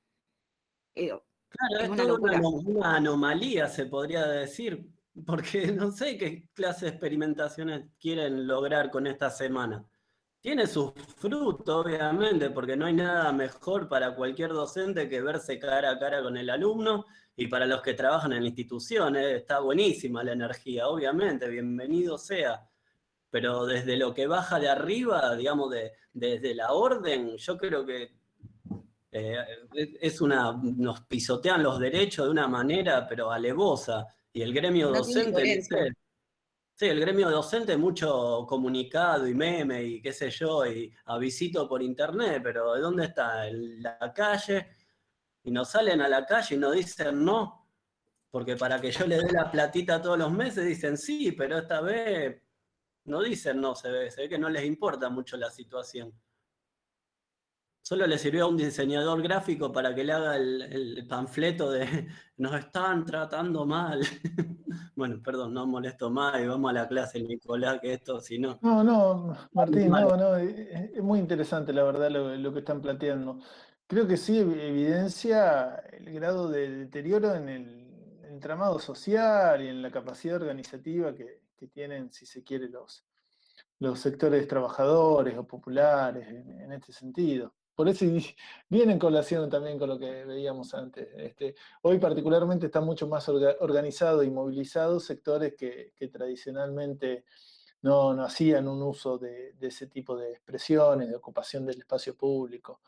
Eh, 0.94 1.12
claro, 1.48 1.84
es, 1.84 1.88
una, 1.88 2.48
una 2.48 2.96
anomalía, 2.96 3.68
se 3.68 3.86
podría 3.86 4.26
decir, 4.26 4.90
porque 5.24 5.66
no 5.72 5.92
sé 5.92 6.18
qué 6.18 6.48
clase 6.52 6.86
de 6.86 6.90
experimentaciones 6.90 7.86
quieren 8.00 8.46
lograr 8.46 8.90
con 8.90 9.06
esta 9.06 9.30
semana. 9.30 9.86
Tiene 10.46 10.68
sus 10.68 10.92
frutos, 11.16 11.84
obviamente, 11.84 12.50
porque 12.50 12.76
no 12.76 12.86
hay 12.86 12.92
nada 12.92 13.32
mejor 13.32 13.88
para 13.88 14.14
cualquier 14.14 14.50
docente 14.50 15.08
que 15.08 15.20
verse 15.20 15.58
cara 15.58 15.90
a 15.90 15.98
cara 15.98 16.22
con 16.22 16.36
el 16.36 16.48
alumno 16.50 17.04
y 17.36 17.48
para 17.48 17.66
los 17.66 17.82
que 17.82 17.94
trabajan 17.94 18.32
en 18.32 18.42
la 18.42 18.46
institución. 18.50 19.16
¿eh? 19.16 19.38
Está 19.38 19.58
buenísima 19.58 20.22
la 20.22 20.34
energía, 20.34 20.86
obviamente, 20.86 21.48
bienvenido 21.48 22.16
sea. 22.16 22.64
Pero 23.28 23.66
desde 23.66 23.96
lo 23.96 24.14
que 24.14 24.28
baja 24.28 24.60
de 24.60 24.68
arriba, 24.68 25.34
digamos, 25.34 25.68
de, 25.72 25.90
desde 26.12 26.54
la 26.54 26.74
orden, 26.74 27.36
yo 27.36 27.58
creo 27.58 27.84
que 27.84 28.12
eh, 29.10 29.36
es 30.00 30.20
una, 30.20 30.52
nos 30.62 31.00
pisotean 31.06 31.60
los 31.60 31.80
derechos 31.80 32.24
de 32.24 32.30
una 32.30 32.46
manera, 32.46 33.04
pero 33.08 33.32
alevosa. 33.32 34.06
Y 34.32 34.42
el 34.42 34.54
gremio 34.54 34.92
docente, 34.92 35.60
sí, 36.76 36.86
el 36.86 37.00
gremio 37.00 37.30
docente 37.30 37.76
mucho 37.76 38.44
comunicado 38.46 39.26
y 39.26 39.34
meme 39.34 39.82
y 39.82 40.02
qué 40.02 40.12
sé 40.12 40.30
yo, 40.30 40.66
y 40.66 40.92
avisito 41.06 41.66
por 41.66 41.82
internet, 41.82 42.40
pero 42.44 42.74
¿de 42.74 42.80
dónde 42.82 43.06
está? 43.06 43.48
En 43.48 43.82
la 43.82 44.12
calle, 44.14 44.68
y 45.42 45.50
nos 45.50 45.70
salen 45.70 46.02
a 46.02 46.08
la 46.08 46.26
calle 46.26 46.54
y 46.54 46.58
nos 46.58 46.74
dicen 46.74 47.24
no, 47.24 47.66
porque 48.30 48.56
para 48.56 48.78
que 48.80 48.90
yo 48.90 49.06
le 49.06 49.16
dé 49.16 49.32
la 49.32 49.50
platita 49.50 50.02
todos 50.02 50.18
los 50.18 50.30
meses 50.30 50.66
dicen 50.66 50.98
sí, 50.98 51.32
pero 51.32 51.58
esta 51.58 51.80
vez 51.80 52.42
no 53.04 53.22
dicen 53.22 53.60
no, 53.60 53.74
se 53.74 53.90
ve, 53.90 54.10
se 54.10 54.22
ve 54.22 54.28
que 54.28 54.38
no 54.38 54.50
les 54.50 54.64
importa 54.64 55.08
mucho 55.08 55.36
la 55.38 55.50
situación. 55.50 56.12
Solo 57.86 58.04
le 58.08 58.18
sirvió 58.18 58.46
a 58.46 58.48
un 58.48 58.56
diseñador 58.56 59.22
gráfico 59.22 59.70
para 59.70 59.94
que 59.94 60.02
le 60.02 60.12
haga 60.12 60.34
el, 60.34 61.06
panfleto 61.08 61.70
de 61.70 61.86
nos 62.36 62.58
están 62.58 63.04
tratando 63.06 63.64
mal. 63.64 64.00
bueno, 64.96 65.22
perdón, 65.22 65.54
no 65.54 65.68
molesto 65.68 66.10
más 66.10 66.42
y 66.42 66.48
vamos 66.48 66.70
a 66.70 66.74
la 66.74 66.88
clase, 66.88 67.22
Nicolás, 67.22 67.78
que 67.80 67.92
esto, 67.92 68.18
si 68.18 68.40
no. 68.40 68.58
No, 68.60 68.82
no, 68.82 69.36
Martín, 69.52 69.90
no, 69.90 70.16
no, 70.16 70.36
es 70.36 71.00
muy 71.00 71.20
interesante 71.20 71.72
la 71.72 71.84
verdad 71.84 72.10
lo, 72.10 72.52
que 72.52 72.58
están 72.58 72.82
planteando. 72.82 73.38
Creo 73.86 74.08
que 74.08 74.16
sí 74.16 74.36
evidencia 74.36 75.76
el 75.92 76.12
grado 76.12 76.48
de 76.48 76.68
deterioro 76.68 77.36
en 77.36 77.48
el 77.48 78.24
entramado 78.24 78.80
social 78.80 79.62
y 79.62 79.68
en 79.68 79.80
la 79.80 79.92
capacidad 79.92 80.42
organizativa 80.42 81.14
que, 81.14 81.40
tienen, 81.72 82.12
si 82.12 82.26
se 82.26 82.42
quiere, 82.42 82.68
los, 82.68 83.04
los 83.78 84.00
sectores 84.00 84.48
trabajadores 84.48 85.38
o 85.38 85.46
populares 85.46 86.26
en 86.26 86.72
este 86.72 86.92
sentido. 86.92 87.54
Por 87.76 87.90
eso 87.90 88.06
viene 88.70 88.92
en 88.94 88.98
colación 88.98 89.48
también 89.50 89.78
con 89.78 89.90
lo 89.90 89.98
que 89.98 90.24
veíamos 90.24 90.74
antes. 90.74 91.08
Este, 91.16 91.54
hoy 91.82 91.98
particularmente 91.98 92.66
están 92.66 92.84
mucho 92.84 93.06
más 93.06 93.28
organizados 93.28 94.24
y 94.24 94.30
movilizados 94.30 95.04
sectores 95.04 95.54
que, 95.54 95.92
tradicionalmente 96.10 97.24
no, 97.82 98.10
hacían 98.24 98.66
un 98.66 98.82
uso 98.82 99.18
de, 99.18 99.54
ese 99.60 99.86
tipo 99.88 100.16
de 100.16 100.32
expresiones, 100.32 101.08
de 101.08 101.16
ocupación 101.16 101.66
del 101.66 101.78
espacio 101.78 102.16
público. 102.16 102.80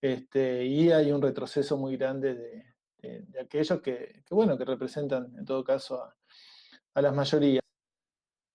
Este, 0.00 0.64
y 0.64 0.92
hay 0.92 1.10
un 1.10 1.22
retroceso 1.22 1.76
muy 1.78 1.96
grande 1.96 2.34
de, 2.34 2.76
aquellos 3.40 3.80
que, 3.80 4.22
bueno, 4.30 4.58
que 4.58 4.64
representan 4.64 5.34
en 5.38 5.44
todo 5.44 5.64
caso 5.64 6.02
a, 6.02 7.02
las 7.02 7.14
mayorías. 7.14 7.62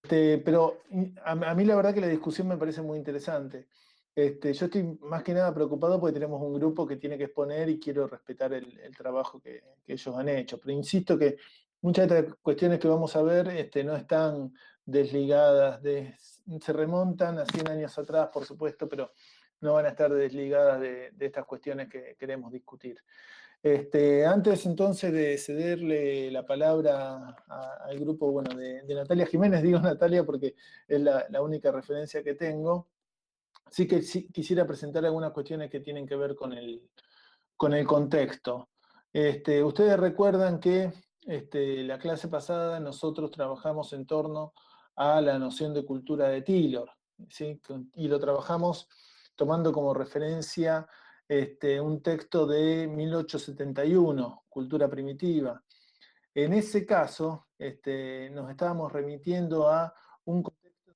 Este, 0.04 0.38
pero 0.40 0.82
a, 1.24 1.32
a, 1.32 1.56
mí 1.56 1.66
la 1.66 1.76
verdad 1.76 1.94
que 1.94 2.02
la 2.02 2.08
discusión 2.08 2.48
me 2.48 2.58
parece 2.58 2.82
muy 2.82 2.98
interesante. 2.98 3.68
Este, 4.14 4.54
yo 4.54 4.66
estoy 4.66 4.84
más 5.02 5.24
que 5.24 5.34
nada 5.34 5.54
preocupado 5.54 6.00
porque 6.00 6.14
tenemos 6.14 6.42
un 6.42 6.54
grupo 6.54 6.86
que 6.86 6.98
tiene 6.98 7.18
que 7.18 7.26
exponer 7.26 7.70
y 7.70 7.80
quiero 7.80 8.08
respetar 8.08 8.54
el, 8.54 8.78
trabajo 8.98 9.40
que, 9.40 9.64
ellos 9.88 10.16
han 10.16 10.30
hecho. 10.30 10.60
Pero 10.60 10.72
insisto 10.74 11.18
que 11.18 11.38
muchas 11.82 12.10
de 12.10 12.20
estas 12.20 12.36
cuestiones 12.42 12.80
que 12.80 12.88
vamos 12.88 13.16
a 13.16 13.22
ver 13.22 13.48
este, 13.50 13.84
no 13.84 13.96
están 13.96 14.54
desligadas, 14.86 15.82
de, 15.82 16.16
se 16.60 16.74
remontan 16.74 17.40
a 17.40 17.46
100 17.46 17.70
años 17.70 17.98
atrás, 17.98 18.30
por 18.34 18.46
supuesto, 18.46 18.90
pero 18.90 19.14
no 19.62 19.74
van 19.74 19.86
a 19.86 19.90
estar 19.90 20.12
desligadas 20.14 20.82
de, 20.82 21.14
estas 21.20 21.46
cuestiones 21.46 21.88
que 21.88 22.16
queremos 22.20 22.52
discutir. 22.52 22.98
Este, 23.64 24.26
antes 24.26 24.66
entonces 24.66 25.14
de 25.14 25.38
cederle 25.38 26.32
la 26.32 26.44
palabra 26.46 27.38
al 27.86 28.00
grupo 28.00 28.32
bueno, 28.32 28.56
de, 28.56 28.84
Natalia 28.94 29.26
Jiménez, 29.26 29.62
digo 29.62 29.80
Natalia 29.80 30.26
porque 30.26 30.56
es 30.88 31.00
la 31.00 31.42
única 31.42 31.72
referencia 31.72 32.24
que 32.24 32.34
tengo, 32.34 32.88
sí 33.72 33.88
que 33.88 34.02
quisiera 34.32 34.68
presentar 34.68 35.06
algunas 35.06 35.32
cuestiones 35.32 35.72
que 35.72 35.80
tienen 35.80 36.06
que 36.06 36.18
ver 36.18 36.36
con 36.36 36.52
el, 36.54 36.90
con 37.56 37.74
el 37.74 37.88
contexto. 37.88 38.70
Este, 39.14 39.64
ustedes 39.64 39.98
recuerdan 39.98 40.60
que 40.60 40.92
este, 41.26 41.84
la 41.84 41.98
clase 41.98 42.28
pasada 42.28 42.80
nosotros 42.80 43.32
trabajamos 43.32 43.94
en 43.94 44.06
torno 44.06 44.54
a 44.98 45.22
la 45.22 45.40
noción 45.40 45.74
de 45.74 45.86
cultura 45.86 46.28
de 46.28 46.42
Taylor, 46.42 46.92
y 47.94 48.08
lo 48.08 48.20
trabajamos 48.20 48.90
tomando 49.36 49.72
como 49.72 49.94
referencia 49.94 50.88
este, 51.28 51.80
un 51.80 52.02
texto 52.02 52.46
de 52.46 52.88
1871, 52.88 54.44
Cultura 54.50 54.90
Primitiva. 54.90 55.64
En 56.34 56.54
ese 56.54 56.86
caso, 56.86 57.48
nos 57.60 58.50
estábamos 58.50 58.92
remitiendo 58.92 59.70
a 59.70 59.94
un 60.26 60.44
contexto 60.44 60.94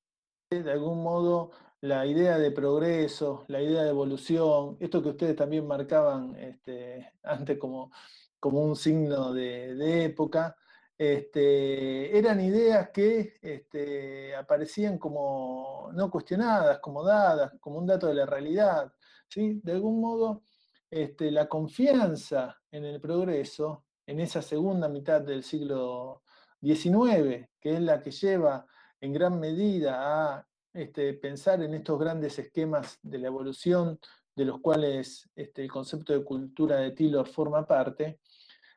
que 0.50 0.64
de 0.64 0.72
algún 0.72 1.04
modo 1.04 1.52
la 1.86 2.06
idea 2.06 2.40
de 2.40 2.52
progreso, 2.52 3.46
la 3.48 3.62
idea 3.62 3.84
de 3.84 3.90
evolución, 3.90 4.76
esto 4.80 5.04
que 5.04 5.10
ustedes 5.10 5.36
también 5.36 5.68
marcaban 5.68 6.36
este, 6.36 7.14
antes 7.24 7.60
como, 7.60 7.92
como 8.40 8.62
un 8.62 8.76
signo 8.76 9.34
de, 9.34 10.06
época, 10.06 10.56
este, 10.98 12.18
eran 12.18 12.42
ideas 12.42 12.90
que 12.92 13.36
este, 13.42 14.36
aparecían 14.36 14.98
como 14.98 15.92
no 15.94 16.10
cuestionadas, 16.10 16.80
como 16.80 17.04
dadas, 17.04 17.54
como 17.60 17.78
un 17.78 17.86
dato 17.86 18.08
de 18.08 18.16
la 18.16 18.26
realidad. 18.26 18.92
¿sí? 19.30 19.62
De 19.64 19.74
algún 19.74 20.02
modo, 20.02 20.42
la 21.20 21.48
confianza 21.48 22.58
en 22.72 22.86
el 22.86 23.00
progreso, 23.00 23.86
en 24.08 24.20
esa 24.22 24.42
segunda 24.42 24.88
mitad 24.88 25.22
del 25.22 25.44
siglo 25.44 26.24
XIX, 26.62 27.48
que 27.60 27.76
es 27.76 27.82
la 27.82 28.02
que 28.02 28.12
lleva 28.12 28.66
en 29.02 29.14
gran 29.14 29.40
medida 29.40 30.34
a 30.38 30.48
este, 30.76 31.14
pensar 31.14 31.64
en 31.64 31.74
estos 31.74 31.98
grandes 31.98 32.38
esquemas 32.38 33.00
de 33.02 33.18
la 33.18 33.28
evolución 33.28 33.98
de 34.36 34.44
los 34.44 34.60
cuales 34.60 35.30
este, 35.34 35.64
el 35.64 35.72
concepto 35.72 36.12
de 36.12 36.24
cultura 36.24 36.76
de 36.76 36.92
Taylor 36.92 37.26
forma 37.26 37.66
parte, 37.66 38.20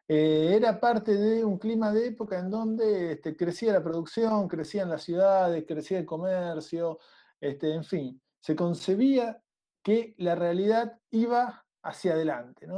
eh, 0.07 0.53
era 0.55 0.78
parte 0.78 1.14
de 1.16 1.44
un 1.44 1.59
clima 1.59 1.92
de 1.92 2.07
época 2.07 2.38
en 2.38 2.51
donde 2.51 3.12
este, 3.12 3.36
crecía 3.36 3.72
la 3.72 3.82
producción, 3.82 4.46
crecían 4.46 4.88
las 4.88 5.03
ciudades, 5.03 5.64
crecía 5.66 5.99
el 5.99 6.07
comercio, 6.07 7.01
en 7.40 7.84
fin, 7.84 8.22
se 8.40 8.55
concebía 8.55 9.42
que 9.82 10.14
la 10.18 10.36
realidad 10.36 10.99
iba 11.11 11.66
hacia 11.82 12.12
adelante, 12.12 12.68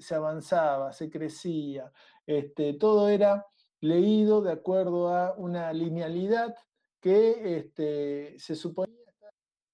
se 0.00 0.14
avanzaba, 0.14 0.92
se 0.92 1.10
crecía, 1.10 1.92
todo 2.80 3.08
era 3.08 3.46
leído 3.80 4.40
de 4.40 4.52
acuerdo 4.52 5.14
a 5.14 5.34
una 5.36 5.72
linealidad 5.72 6.54
que 7.04 7.58
este, 7.58 8.38
se 8.38 8.54
suponía 8.54 8.96
estar 9.06 9.30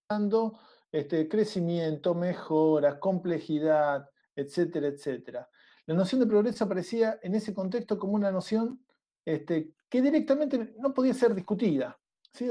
dando 0.09 0.59
este, 0.91 1.29
crecimiento, 1.29 2.13
mejora, 2.13 2.99
complejidad, 2.99 4.11
etcétera, 4.35 4.89
etcétera. 4.89 5.49
La 5.87 5.95
noción 5.95 6.21
de 6.21 6.27
progreso 6.27 6.65
aparecía 6.65 7.21
en 7.23 7.37
ese 7.37 7.55
contexto 7.55 8.01
como 8.01 8.15
una 8.15 8.33
noción 8.33 8.85
este, 9.25 9.77
que 9.89 10.03
directamente 10.03 10.75
no 10.81 10.93
podía 10.93 11.15
ser 11.15 11.33
discutida, 11.33 11.97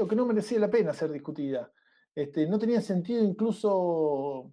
o 0.00 0.08
que 0.08 0.16
no 0.16 0.24
merecía 0.24 0.58
la 0.58 0.70
pena 0.70 0.94
ser 0.94 1.12
discutida. 1.12 1.70
No 2.48 2.58
tenía 2.58 2.80
sentido 2.80 3.22
incluso 3.22 4.50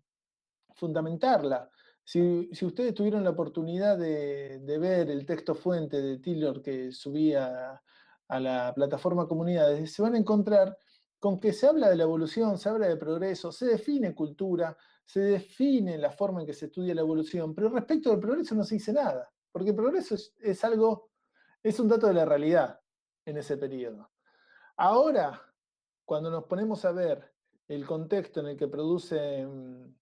fundamentarla. 0.75 1.69
Si, 2.03 2.49
ustedes 2.65 2.93
tuvieron 2.93 3.23
la 3.23 3.29
oportunidad 3.29 3.97
de, 3.97 4.59
de, 4.59 4.77
ver 4.77 5.09
el 5.09 5.25
texto 5.25 5.55
fuente 5.55 6.01
de 6.01 6.19
Taylor 6.19 6.61
que 6.61 6.91
subía 6.91 7.81
a 8.27 8.39
la 8.39 8.73
plataforma 8.73 9.27
comunidades, 9.27 9.93
se 9.93 10.01
van 10.01 10.15
a 10.15 10.17
encontrar 10.17 10.77
con 11.19 11.39
que 11.39 11.53
se 11.53 11.67
habla 11.67 11.89
de 11.89 11.95
la 11.95 12.03
evolución, 12.03 12.57
se 12.57 12.69
habla 12.69 12.87
de 12.87 12.97
progreso, 12.97 13.51
se 13.51 13.65
define 13.65 14.13
cultura, 14.13 14.77
se 15.05 15.21
define 15.21 15.97
la 15.97 16.11
forma 16.11 16.41
en 16.41 16.47
que 16.47 16.53
se 16.53 16.65
estudia 16.65 16.93
la 16.93 17.01
evolución, 17.01 17.55
pero 17.55 17.69
respecto 17.69 18.11
del 18.11 18.19
progreso 18.19 18.55
no 18.55 18.63
se 18.63 18.75
dice 18.75 18.93
nada, 18.93 19.31
porque 19.51 19.69
el 19.69 19.75
progreso 19.75 20.15
es, 20.15 20.63
algo, 20.63 21.09
es 21.63 21.79
un 21.79 21.87
dato 21.87 22.07
de 22.07 22.13
la 22.13 22.25
realidad 22.25 22.79
en 23.25 23.37
ese 23.37 23.57
periodo. 23.57 24.11
Ahora, 24.75 25.41
cuando 26.05 26.29
nos 26.29 26.43
ponemos 26.43 26.85
a 26.85 26.91
ver 26.91 27.33
el 27.67 27.85
contexto 27.85 28.41
en 28.41 28.47
el 28.47 28.57
que 28.57 28.67
producen 28.67 29.97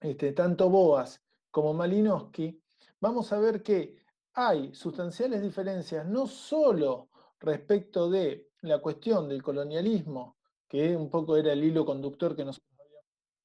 este, 0.00 0.32
tanto 0.32 0.70
Boas 0.70 1.22
como 1.50 1.74
Malinowski, 1.74 2.62
vamos 3.00 3.32
a 3.32 3.38
ver 3.38 3.62
que 3.62 3.96
hay 4.34 4.74
sustanciales 4.74 5.42
diferencias 5.42 6.06
no 6.06 6.26
solo 6.26 7.08
respecto 7.42 8.08
de 8.08 8.48
la 8.62 8.78
cuestión 8.78 9.28
del 9.28 9.42
colonialismo, 9.42 10.38
que 10.68 10.96
un 10.96 11.10
poco 11.10 11.36
era 11.36 11.52
el 11.52 11.62
hilo 11.62 11.84
conductor 11.84 12.34
que 12.34 12.44
nosotros 12.44 12.70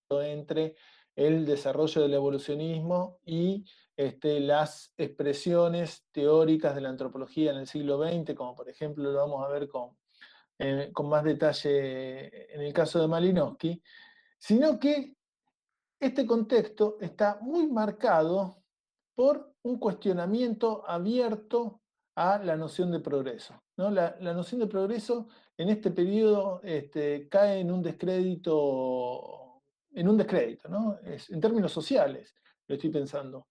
habíamos 0.10 0.26
entre 0.28 0.76
el 1.16 1.46
desarrollo 1.46 2.04
del 2.04 2.14
evolucionismo 2.14 3.20
y 3.26 3.66
este, 3.98 4.40
las 4.40 4.94
expresiones 4.98 6.06
teóricas 6.12 6.76
de 6.76 6.82
la 6.82 6.90
antropología 6.90 7.52
en 7.52 7.58
el 7.58 7.68
siglo 7.68 7.98
XX, 7.98 8.36
como 8.36 8.56
por 8.56 8.70
ejemplo 8.70 9.12
lo 9.12 9.18
vamos 9.18 9.44
a 9.44 9.50
ver 9.50 9.68
eh, 10.60 10.92
con 10.94 11.10
más 11.10 11.24
detalle 11.24 12.54
en 12.54 12.62
el 12.62 12.72
caso 12.72 13.02
de 13.02 13.08
Malinowski, 13.08 13.82
sino 14.38 14.80
que 14.80 15.16
este 16.00 16.28
contexto 16.28 16.98
está 17.02 17.40
muy 17.42 17.68
marcado 17.68 18.62
por 19.16 19.56
un 19.64 19.80
cuestionamiento 19.80 20.88
abierto 20.88 21.82
a 22.18 22.40
la 22.40 22.56
noción 22.56 22.92
de 22.92 23.00
progreso. 23.00 23.62
La, 23.76 24.18
noción 24.34 24.60
de 24.62 24.68
progreso 24.68 25.28
en 25.56 25.70
este 25.70 25.92
periodo 25.92 26.60
este, 26.64 27.30
cae 27.30 27.60
en 27.60 27.70
un 27.70 27.84
descrédito, 27.84 29.62
en 29.92 30.10
un 30.10 30.18
descrédito, 30.18 31.00
en 31.04 31.40
términos 31.40 31.72
sociales. 31.72 32.34
lo 32.68 32.74
estoy 32.74 32.90
pensando. 32.90 33.50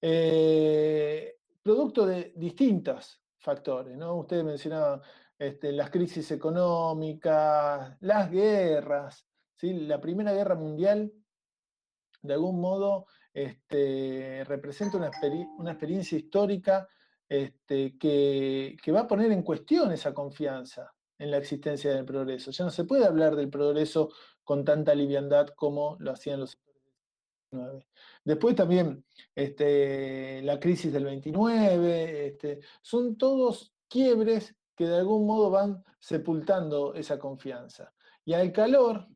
Eh, 0.00 1.38
producto 1.60 2.06
de 2.06 2.32
distintos 2.36 3.20
factores, 3.36 3.96
¿no? 3.96 4.14
Ustedes 4.14 4.44
mencionaban 4.44 5.00
este, 5.36 5.72
las 5.72 5.90
crisis 5.90 6.30
económicas, 6.30 7.96
las 8.00 8.30
guerras, 8.30 9.26
¿sí? 9.56 9.72
La 9.72 10.00
Primera 10.00 10.32
Guerra 10.32 10.54
Mundial, 10.54 11.12
de 12.22 12.34
algún 12.34 12.60
modo, 12.60 13.06
este, 13.32 14.44
representa 14.44 14.98
una, 14.98 15.08
experiencia 15.72 16.16
histórica 16.16 16.88
este, 17.28 17.96
que, 17.98 18.76
va 18.92 19.00
a 19.00 19.08
poner 19.08 19.32
en 19.32 19.42
cuestión 19.42 19.92
esa 19.92 20.12
confianza 20.12 20.92
en 21.18 21.30
la 21.30 21.38
existencia 21.38 21.94
del 21.94 22.04
progreso. 22.04 22.50
Ya 22.50 22.64
no 22.64 22.70
se 22.70 22.84
puede 22.84 23.04
hablar 23.04 23.36
del 23.36 23.48
progreso 23.48 24.10
con 24.42 24.64
tanta 24.64 24.94
liviandad 24.94 25.48
como 25.48 25.96
lo 26.00 26.12
hacían 26.12 26.40
los 26.40 26.58
Después 28.24 28.56
también 28.56 29.04
este, 29.34 30.42
la 30.42 30.58
crisis 30.58 30.92
del 30.92 31.04
29, 31.04 32.26
este, 32.26 32.60
son 32.82 33.16
todos 33.16 33.72
quiebres 33.88 34.56
que 34.74 34.86
de 34.86 34.96
algún 34.96 35.26
modo 35.26 35.50
van 35.50 35.84
sepultando 36.00 36.94
esa 36.94 37.18
confianza. 37.18 37.92
Y 38.24 38.32
al 38.32 38.52
calor 38.52 39.06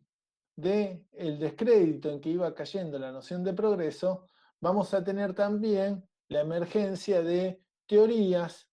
del 0.54 1.04
el 1.12 1.38
descrédito 1.38 2.10
en 2.10 2.20
que 2.20 2.30
iba 2.30 2.54
cayendo 2.54 2.98
la 2.98 3.12
noción 3.12 3.42
de 3.42 3.54
progreso, 3.54 4.28
vamos 4.60 4.94
a 4.94 5.02
tener 5.02 5.34
también 5.34 6.04
la 6.28 6.40
emergencia 6.40 7.22
de 7.22 7.60
teorías 7.88 8.68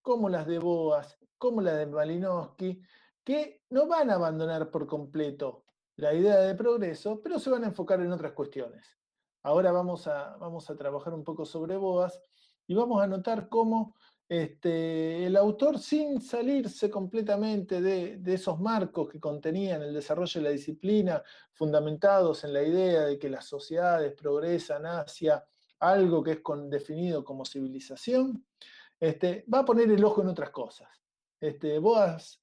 como 0.00 0.30
las 0.30 0.46
de 0.46 0.58
Boas, 0.58 1.18
como 1.36 1.60
la 1.60 1.74
de 1.74 1.86
Malinowski, 1.86 2.80
que 3.22 3.62
no 3.68 3.86
van 3.86 4.08
a 4.10 4.14
abandonar 4.14 4.70
por 4.70 4.86
completo 4.86 5.64
la 5.96 6.14
idea 6.14 6.38
de 6.38 6.54
progreso, 6.54 7.20
pero 7.20 7.38
se 7.38 7.50
van 7.50 7.64
a 7.64 7.68
enfocar 7.68 8.00
en 8.00 8.10
otras 8.10 8.32
cuestiones. 8.32 8.96
Ahora 9.42 9.72
vamos 9.72 10.06
a, 10.06 10.36
vamos 10.38 10.70
a 10.70 10.76
trabajar 10.76 11.12
un 11.12 11.24
poco 11.24 11.44
sobre 11.44 11.76
Boas 11.76 12.18
y 12.66 12.74
vamos 12.74 13.02
a 13.02 13.06
notar 13.06 13.48
cómo 13.50 13.94
este, 14.30 15.26
el 15.26 15.36
autor, 15.36 15.80
sin 15.80 16.20
salirse 16.20 16.88
completamente 16.88 17.80
de, 17.80 18.20
esos 18.32 18.60
marcos 18.60 19.08
que 19.08 19.18
contenían 19.18 19.82
el 19.82 19.92
desarrollo 19.92 20.40
de 20.40 20.44
la 20.44 20.52
disciplina, 20.52 21.20
fundamentados 21.52 22.44
en 22.44 22.52
la 22.52 22.62
idea 22.62 23.06
de 23.06 23.18
que 23.18 23.28
las 23.28 23.46
sociedades 23.46 24.12
progresan 24.12 24.86
hacia 24.86 25.44
algo 25.80 26.22
que 26.22 26.30
es 26.32 26.40
definido 26.68 27.24
como 27.24 27.44
civilización, 27.44 28.46
este, 29.00 29.44
va 29.52 29.60
a 29.60 29.64
poner 29.64 29.90
el 29.90 30.04
ojo 30.04 30.22
en 30.22 30.28
otras 30.28 30.50
cosas. 30.50 30.88
Este, 31.40 31.78
Boas 31.78 32.40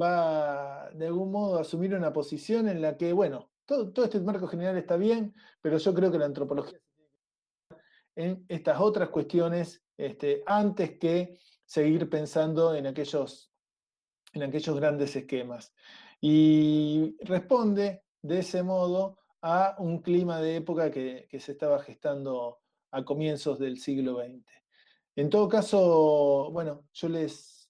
va 0.00 0.90
de 0.94 1.06
algún 1.06 1.30
modo 1.30 1.58
a 1.58 1.60
asumir 1.60 1.94
una 1.94 2.12
posición 2.12 2.68
en 2.68 2.80
la 2.80 2.96
que, 2.96 3.12
bueno, 3.12 3.50
todo, 3.64 4.04
este 4.04 4.20
marco 4.20 4.46
general 4.46 4.78
está 4.78 4.96
bien, 4.96 5.34
pero 5.60 5.76
yo 5.78 5.94
creo 5.94 6.10
que 6.10 6.18
la 6.18 6.26
antropología 6.26 6.80
en 8.16 8.44
estas 8.48 8.80
otras 8.80 9.10
cuestiones 9.10 9.84
este, 9.96 10.42
antes 10.46 10.98
que 10.98 11.38
seguir 11.64 12.10
pensando 12.10 12.74
en 12.74 12.88
aquellos, 12.88 13.52
en 14.32 14.42
aquellos 14.42 14.74
grandes 14.74 15.14
esquemas. 15.14 15.72
Y 16.20 17.16
responde 17.20 18.02
de 18.22 18.40
ese 18.40 18.64
modo 18.64 19.18
a 19.40 19.76
un 19.78 20.02
clima 20.02 20.40
de 20.40 20.56
época 20.56 20.90
que, 20.90 21.28
se 21.38 21.52
estaba 21.52 21.78
gestando 21.80 22.58
a 22.90 23.04
comienzos 23.04 23.58
del 23.58 23.78
siglo 23.78 24.16
XX. 24.16 24.44
En 25.18 25.30
todo 25.30 25.48
caso, 25.48 26.48
bueno, 26.52 26.84
yo 26.92 27.08
les 27.08 27.68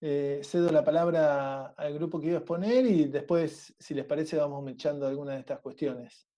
eh, 0.00 0.40
cedo 0.42 0.72
la 0.72 0.82
palabra 0.82 1.66
al 1.66 1.94
grupo 1.94 2.20
que 2.20 2.26
iba 2.26 2.38
a 2.38 2.40
exponer 2.40 2.84
y 2.84 3.04
después, 3.04 3.72
si 3.78 3.94
les 3.94 4.04
parece, 4.04 4.36
vamos 4.38 4.64
mechando 4.64 5.06
algunas 5.06 5.36
de 5.36 5.40
estas 5.42 5.60
cuestiones. 5.60 6.28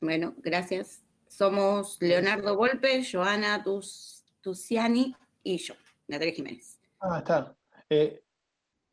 Bueno, 0.00 0.34
gracias. 0.38 1.04
Somos 1.28 1.98
Leonardo 2.00 2.56
Volpe, 2.56 3.04
Joana 3.08 3.62
Tuciani 4.40 5.14
y 5.44 5.58
yo, 5.58 5.74
Natalia 6.08 6.34
Jiménez. 6.34 6.80
Ah, 6.98 7.18
está. 7.18 7.56
Eh, 7.88 8.24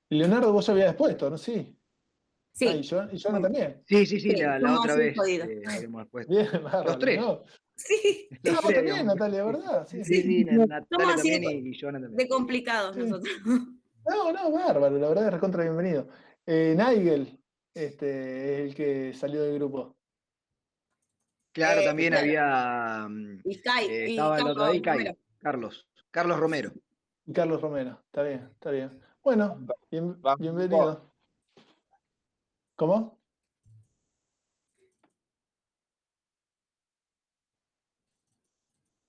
Leonardo, 0.09 0.53
vos 0.53 0.67
ya 0.67 0.73
habías 0.73 0.89
expuesto, 0.89 1.27
¿no? 1.27 1.39
Sí. 1.39 1.75
Sí. 2.53 2.67
Ah, 2.67 3.07
y, 3.11 3.19
Joana 3.19 3.41
también. 3.41 3.81
Sí, 3.87 4.05
sí, 4.05 4.19
sí, 4.19 4.35
la, 4.35 4.79
otra 4.79 4.95
vez. 4.95 5.15
Eh, 5.27 5.87
Bien, 6.27 6.47
Los 6.85 6.99
tres. 6.99 7.21
Sí. 7.75 8.27
No, 8.43 8.61
vos 8.61 8.73
también, 8.73 9.05
Natalia, 9.05 9.43
¿verdad? 9.43 9.87
Sí, 9.87 10.03
sí, 10.03 10.21
sí 10.21 10.45
Natalia 10.45 11.15
también 11.15 11.43
y, 11.43 11.79
Joana 11.79 11.99
también. 11.99 12.17
De 12.17 12.27
complicados 12.27 12.97
nosotros. 12.97 13.33
No, 14.03 14.31
no, 14.33 14.51
bárbaro, 14.51 14.97
la 14.97 15.09
verdad 15.09 15.27
es 15.27 15.33
recontra 15.33 15.61
bienvenido. 15.61 16.07
Eh, 16.47 16.75
Nigel, 16.75 17.39
este, 17.71 18.63
el 18.63 18.73
que 18.73 19.13
salió 19.13 19.43
del 19.43 19.59
grupo. 19.59 19.95
Claro, 21.51 21.81
eh, 21.81 21.85
también 21.85 22.15
había. 22.15 23.07
Y 23.43 23.55
eh, 23.55 24.05
estaba 24.09 24.39
el 24.39 24.47
otro 24.47 24.63
ahí, 24.63 24.81
Carlos. 24.81 25.87
Carlos 26.09 26.39
Romero. 26.39 26.71
Carlos 27.31 27.61
Romero, 27.61 28.01
está 28.05 28.23
bien, 28.23 28.49
está 28.53 28.71
bien. 28.71 28.99
Bueno, 29.23 29.67
bienvenido. 30.39 31.11
¿Cómo? 32.82 33.21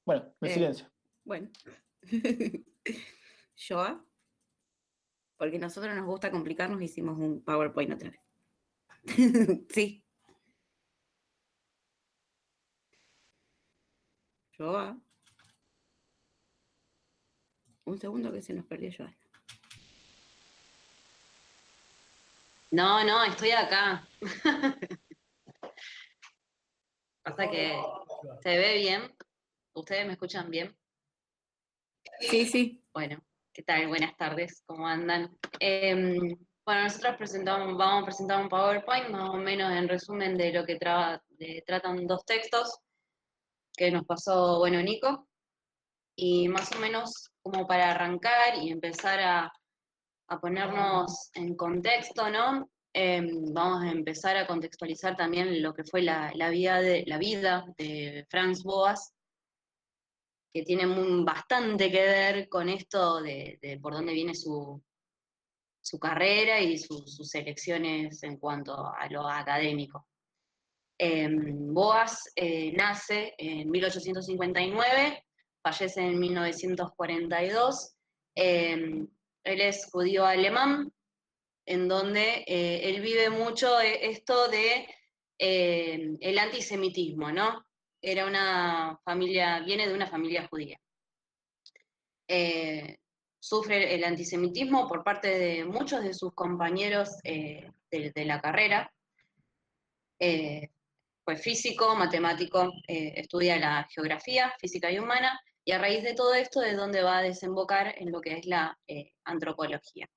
Bueno, 0.04 0.30
en 0.42 0.48
eh, 0.50 0.52
silencio. 0.52 0.92
Bueno. 1.24 1.48
Yo, 3.56 4.06
porque 5.38 5.58
nosotros 5.58 5.96
nos 5.96 6.04
gusta 6.04 6.30
complicarnos, 6.30 6.82
hicimos 6.82 7.16
un 7.16 7.42
PowerPoint 7.42 7.94
otra 7.94 8.10
vez. 8.10 8.20
sí. 9.70 10.04
Un 17.84 17.98
segundo 17.98 18.30
que 18.30 18.42
se 18.42 18.52
nos 18.52 18.66
perdió 18.66 18.90
Joana. 18.94 19.21
No, 22.72 23.04
no, 23.04 23.22
estoy 23.24 23.50
acá. 23.50 24.08
Pasa 27.22 27.50
que 27.50 27.78
se 28.42 28.56
ve 28.56 28.78
bien. 28.78 29.14
¿Ustedes 29.74 30.06
me 30.06 30.12
escuchan 30.12 30.50
bien? 30.50 30.74
Sí, 32.20 32.46
sí. 32.46 32.82
Bueno, 32.94 33.22
¿qué 33.52 33.62
tal? 33.62 33.88
Buenas 33.88 34.16
tardes, 34.16 34.62
¿cómo 34.64 34.86
andan? 34.86 35.36
Em, 35.60 36.34
bueno, 36.64 36.84
nosotros 36.84 37.16
presentamos, 37.18 37.76
vamos 37.76 38.04
a 38.04 38.06
presentar 38.06 38.42
un 38.42 38.48
PowerPoint 38.48 39.10
más 39.10 39.28
o 39.28 39.36
menos 39.36 39.70
en 39.70 39.86
resumen 39.86 40.38
de 40.38 40.54
lo 40.54 40.64
que 40.64 40.76
tratan 40.76 42.06
dos 42.06 42.24
textos 42.24 42.78
que 43.76 43.90
nos 43.90 44.06
pasó, 44.06 44.60
bueno, 44.60 44.80
Nico 44.80 45.28
y 46.16 46.48
más 46.48 46.74
o 46.74 46.78
menos 46.78 47.30
como 47.42 47.66
para 47.66 47.90
arrancar 47.90 48.56
y 48.62 48.70
empezar 48.70 49.20
a, 49.20 49.52
ponernos 50.40 51.30
en 51.34 51.56
contexto, 51.56 52.30
¿no? 52.30 52.70
Em, 52.94 53.52
vamos 53.52 53.82
a 53.84 53.90
empezar 53.90 54.36
a 54.36 54.46
contextualizar 54.46 55.16
también 55.16 55.62
lo 55.62 55.74
que 55.74 55.84
fue 55.84 56.02
la, 56.02 56.30
vida, 56.50 56.80
de, 56.80 57.04
la 57.06 57.18
vida 57.18 57.64
de 57.78 58.26
Franz 58.28 58.62
Boas, 58.62 59.14
que 60.52 60.62
tiene 60.62 60.84
bastante 61.24 61.90
que 61.90 62.02
ver 62.02 62.48
con 62.48 62.68
esto 62.68 63.22
de, 63.22 63.78
por 63.80 63.94
dónde 63.94 64.12
viene 64.12 64.34
su, 64.34 64.82
su 65.80 65.98
carrera 65.98 66.60
y 66.60 66.76
sus 66.78 67.34
elecciones 67.34 68.22
en 68.22 68.36
cuanto 68.36 68.74
a 68.74 69.08
lo 69.08 69.26
académico. 69.26 70.06
Em, 70.98 71.72
Boas 71.72 72.30
eh, 72.36 72.72
nace 72.72 73.34
en 73.38 73.70
1859 73.70 75.24
fallece 75.62 76.00
en 76.00 76.18
1942. 76.18 77.94
Él 79.44 79.60
es 79.60 79.90
judío 79.90 80.24
alemán, 80.24 80.92
en 81.66 81.88
donde 81.88 82.44
eh, 82.46 82.88
él 82.88 83.00
vive 83.00 83.30
mucho 83.30 83.80
e, 83.80 84.10
esto 84.10 84.48
de 84.48 84.88
em, 85.38 86.16
el 86.20 86.38
antisemitismo, 86.38 87.32
¿no? 87.32 87.64
Era 88.00 88.26
una 88.26 88.98
familia, 89.04 89.60
viene 89.60 89.86
de 89.86 89.94
una 89.94 90.06
familia 90.06 90.48
judía. 90.48 90.78
Eh, 92.28 92.98
sufre 93.38 93.94
el 93.94 94.04
antisemitismo 94.04 94.88
por 94.88 95.04
parte 95.04 95.28
de 95.38 95.64
muchos 95.64 96.02
de 96.02 96.14
sus 96.14 96.32
compañeros 96.34 97.10
eh, 97.24 97.70
de, 97.90 98.24
la 98.24 98.40
carrera. 98.40 98.92
fue 101.24 101.36
físico, 101.36 101.94
matemático, 101.94 102.72
estudia 102.86 103.58
la 103.58 103.86
geografía, 103.92 104.52
física 104.58 104.90
y 104.90 104.98
humana, 104.98 105.40
y 105.64 105.72
a 105.72 105.78
raíz 105.78 106.02
de 106.02 106.14
todo 106.14 106.34
esto 106.34 106.62
es 106.62 106.76
donde 106.76 107.02
va 107.02 107.18
a 107.18 107.22
desembocar 107.22 107.94
en 107.98 108.10
lo 108.10 108.20
que 108.20 108.38
es 108.38 108.46
la 108.46 108.78
eh, 108.86 109.12
antropología. 109.24 110.08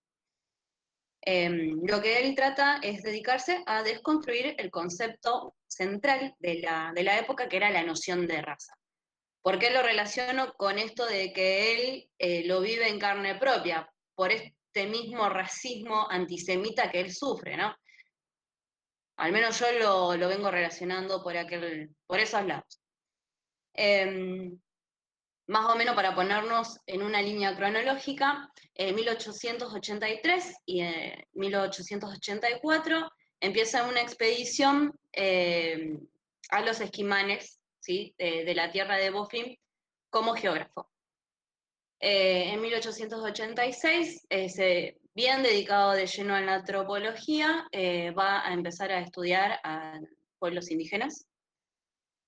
Em, 1.21 1.81
lo 1.85 2.01
que 2.01 2.19
él 2.19 2.35
trata 2.35 2.79
es 2.83 3.01
dedicarse 3.01 3.63
a 3.65 3.81
desconstruir 3.83 4.55
el 4.57 4.69
concepto 4.69 5.55
central 5.67 6.35
de 6.39 6.61
la, 6.61 7.19
época, 7.19 7.49
que 7.49 7.57
era 7.57 7.69
la 7.71 7.83
noción 7.83 8.27
de 8.27 8.41
raza. 8.41 8.77
¿Por 9.41 9.59
qué 9.59 9.71
lo 9.71 9.81
relaciono 9.81 10.53
con 10.53 10.79
esto 10.79 11.05
de 11.05 11.33
que 11.33 11.73
él 11.73 12.09
eh, 12.17 12.43
lo 12.45 12.61
vive 12.61 12.87
en 12.87 12.99
carne 12.99 13.35
propia? 13.35 13.89
Por 14.15 14.31
este 14.31 14.87
mismo 14.87 15.29
racismo 15.29 16.07
antisemita 16.09 16.91
que 16.91 17.01
él 17.01 17.13
sufre, 17.13 17.57
¿no? 17.57 17.75
al 19.17 19.31
menos 19.31 19.59
yo 19.59 20.17
lo, 20.17 20.27
vengo 20.27 20.51
relacionando 20.51 21.23
por, 21.23 21.37
aquel, 21.37 21.95
por 22.05 22.19
esos 22.19 22.45
lados. 22.45 22.81
Em, 23.73 24.59
más 25.47 25.65
o 25.69 25.75
menos 25.75 25.95
para 25.95 26.15
ponernos 26.15 26.79
en 26.87 27.03
una 27.03 27.21
línea 27.21 27.55
cronológica, 27.55 28.51
en 28.73 28.95
1883 28.95 30.55
y 30.65 30.81
en 30.81 31.25
1884 31.33 33.11
empieza 33.39 33.87
una 33.87 34.01
expedición 34.01 34.97
em, 35.11 35.99
a 36.49 36.61
los 36.61 36.81
esquimanes 36.81 37.59
de, 37.87 38.53
la 38.55 38.71
tierra 38.71 38.97
de 38.97 39.11
Bofim 39.11 39.55
como 40.09 40.33
geógrafo. 40.33 40.89
Eh, 41.99 42.51
en 42.51 42.61
1886, 42.61 44.27
bien 45.13 45.43
dedicado 45.43 45.91
de 45.91 46.07
lleno 46.07 46.35
a 46.35 46.41
la 46.41 46.55
antropología, 46.55 47.67
eh, 47.71 48.11
va 48.11 48.45
a 48.47 48.53
empezar 48.53 48.91
a 48.91 48.99
estudiar 48.99 49.59
a 49.63 49.99
pueblos 50.39 50.71
indígenas 50.71 51.27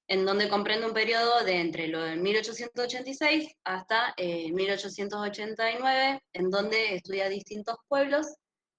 en 0.08 0.26
donde 0.26 0.50
comprende 0.50 0.88
un 0.88 0.94
periodo 0.94 1.44
de 1.44 1.60
entre 1.60 1.88
lo 1.88 2.02
de 2.02 2.16
1886 2.16 3.56
hasta 3.66 4.16
1889, 4.18 6.10
eh, 6.10 6.20
en 6.34 6.50
donde 6.50 6.96
estudia 6.96 7.28
distintos 7.28 7.76
pueblos, 7.88 8.28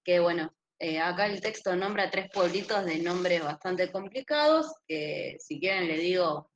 que 0.03 0.21
bueno, 0.21 0.55
eh, 0.79 1.01
acá 1.01 1.27
el 1.27 1.41
texto 1.41 1.77
nombra 1.77 2.11
tres 2.11 2.31
pueblitos 2.33 2.85
de 2.85 2.99
nombres 2.99 3.43
bastante 3.43 3.93
complicados, 3.93 4.73
que 4.87 5.37
si 5.39 5.61
quieren 5.61 5.87
le 5.89 5.99
digo 5.99 6.51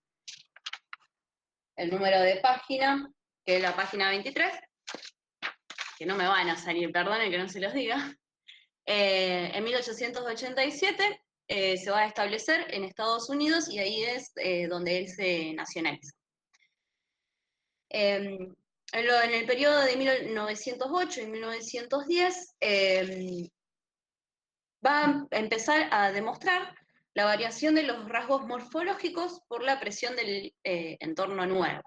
el 1.76 1.90
número 1.90 2.20
de 2.20 2.36
página, 2.36 3.10
que 3.44 3.56
es 3.56 3.62
la 3.62 3.76
página 3.76 4.08
23, 4.08 4.52
que 5.98 6.06
no 6.06 6.16
me 6.16 6.26
van 6.26 6.48
a 6.48 6.56
salir, 6.56 6.90
perdonen 6.92 7.30
que 7.30 7.38
no 7.38 7.48
se 7.48 7.60
los 7.60 7.74
diga. 7.74 8.16
Eh, 8.86 9.50
en 9.54 9.62
1887 9.64 11.20
eh, 11.54 11.76
se 11.76 11.90
va 11.90 11.98
a 11.98 12.06
establecer 12.06 12.64
en 12.74 12.82
Estados 12.82 13.28
Unidos 13.28 13.68
y 13.68 13.78
ahí 13.78 14.04
es 14.04 14.32
eh, 14.36 14.68
donde 14.68 14.96
él 14.96 15.08
se 15.08 15.52
nacionaliza. 15.52 16.14
Em, 17.90 18.54
en, 18.92 19.34
el 19.34 19.44
periodo 19.44 19.82
de 19.82 19.94
1908 19.96 21.20
y 21.20 21.26
1910 21.26 22.56
em, 22.58 23.48
va 24.84 25.04
a 25.04 25.26
empezar 25.32 25.88
a 25.92 26.10
demostrar 26.10 26.74
la 27.12 27.26
variación 27.26 27.74
de 27.74 27.82
los 27.82 28.08
rasgos 28.08 28.46
morfológicos 28.46 29.42
por 29.46 29.62
la 29.62 29.78
presión 29.78 30.16
del 30.16 30.54
eh, 30.64 30.96
entorno 31.00 31.44
nuevo. 31.44 31.82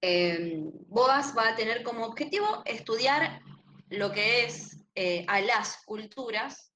Em, 0.00 0.70
Boas 0.88 1.36
va 1.36 1.50
a 1.50 1.54
tener 1.54 1.82
como 1.82 2.06
objetivo 2.06 2.62
estudiar 2.64 3.42
lo 3.90 4.10
que 4.10 4.44
es 4.44 4.81
eh, 4.94 5.24
a 5.28 5.40
las 5.40 5.82
culturas 5.84 6.72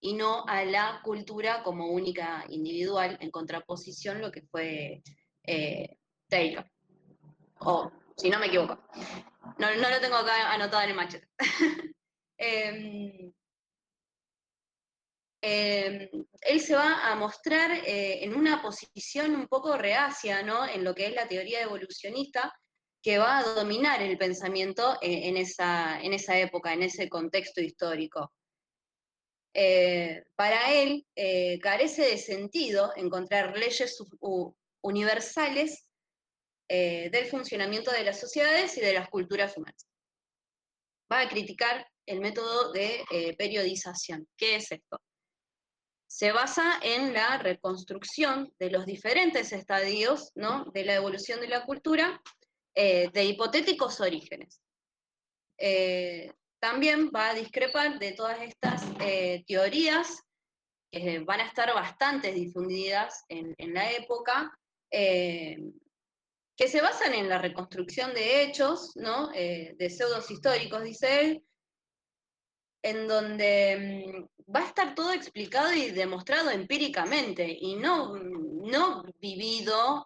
y 0.00 0.14
no 0.14 0.44
a 0.46 0.64
la 0.64 1.00
cultura 1.02 1.62
como 1.62 1.88
única 1.88 2.44
individual, 2.48 3.18
en 3.20 3.30
contraposición 3.30 4.20
lo 4.20 4.30
que 4.30 4.42
fue 4.42 5.02
eh, 5.44 5.98
Taylor. 6.28 6.70
O, 7.60 7.90
si 8.16 8.30
no 8.30 8.38
me 8.38 8.46
equivoco. 8.46 8.82
No, 9.58 9.70
lo 9.70 10.00
tengo 10.00 10.16
acá 10.16 10.52
anotado 10.52 10.82
en 10.82 10.90
el 10.90 10.96
machete. 10.96 11.28
Em, 12.42 13.30
em, 15.42 16.08
él 16.40 16.60
se 16.60 16.74
va 16.74 17.10
a 17.10 17.14
mostrar 17.14 17.70
eh, 17.70 18.24
en 18.24 18.34
una 18.34 18.62
posición 18.62 19.34
un 19.34 19.46
poco 19.46 19.76
reacia, 19.76 20.42
¿no? 20.42 20.66
En 20.66 20.82
lo 20.82 20.94
que 20.94 21.06
es 21.06 21.14
la 21.14 21.28
teoría 21.28 21.60
evolucionista, 21.60 22.50
que 23.02 23.18
va 23.18 23.38
a 23.38 23.54
dominar 23.54 24.02
el 24.02 24.18
pensamiento 24.18 24.98
eh, 25.00 25.28
en, 25.28 25.36
esa, 25.36 26.00
en 26.00 26.12
esa 26.12 26.38
época, 26.38 26.72
en 26.72 26.82
ese 26.82 27.08
contexto 27.08 27.60
histórico. 27.60 28.32
Eh, 29.54 30.24
para 30.36 30.72
él 30.72 31.06
eh, 31.16 31.58
carece 31.60 32.02
de 32.02 32.18
sentido 32.18 32.92
encontrar 32.96 33.56
leyes 33.56 33.98
universales 34.82 35.86
del 36.68 37.26
funcionamiento 37.26 37.90
de 37.90 38.04
las 38.04 38.20
sociedades 38.20 38.76
y 38.76 38.80
de 38.80 38.92
las 38.92 39.08
culturas 39.08 39.56
humanas. 39.56 39.88
Va 41.12 41.22
a 41.22 41.28
criticar 41.28 41.84
el 42.06 42.20
método 42.20 42.70
de 42.70 43.04
periodización. 43.36 44.28
¿Qué 44.36 44.54
es 44.54 44.70
esto? 44.70 45.00
Se 46.06 46.30
basa 46.30 46.78
en 46.80 47.12
la 47.12 47.38
reconstrucción 47.38 48.54
de 48.60 48.70
los 48.70 48.86
diferentes 48.86 49.52
estadios 49.52 50.30
¿no? 50.36 50.64
de 50.66 50.84
la 50.84 50.94
evolución 50.94 51.40
de 51.40 51.48
la 51.48 51.66
cultura 51.66 52.22
eh, 52.74 53.10
de 53.12 53.24
hipotéticos 53.24 54.00
orígenes. 54.00 54.60
Eh, 55.58 56.32
también 56.60 57.10
va 57.14 57.30
a 57.30 57.34
discrepar 57.34 57.98
de 57.98 58.12
todas 58.12 58.40
estas 58.42 58.82
eh, 59.00 59.44
teorías 59.46 60.22
que 60.92 61.20
van 61.20 61.40
a 61.40 61.46
estar 61.46 61.72
bastante 61.74 62.32
difundidas 62.32 63.24
en, 63.28 63.54
la 63.72 63.90
época, 63.92 64.52
que 64.90 66.68
se 66.68 66.80
basan 66.80 67.14
en 67.14 67.28
la 67.28 67.38
reconstrucción 67.38 68.12
de 68.12 68.42
hechos, 68.42 68.96
¿no? 68.96 69.28
de 69.28 69.88
pseudos 69.88 70.28
históricos, 70.30 70.82
dice 70.82 71.20
él, 71.20 71.44
en 72.82 73.06
donde 73.06 74.26
mm, 74.26 74.52
va 74.52 74.60
a 74.60 74.66
estar 74.66 74.94
todo 74.96 75.12
explicado 75.12 75.72
y 75.72 75.92
demostrado 75.92 76.50
empíricamente 76.50 77.46
y 77.48 77.76
no, 77.76 78.16
no 78.16 79.04
vivido 79.20 80.04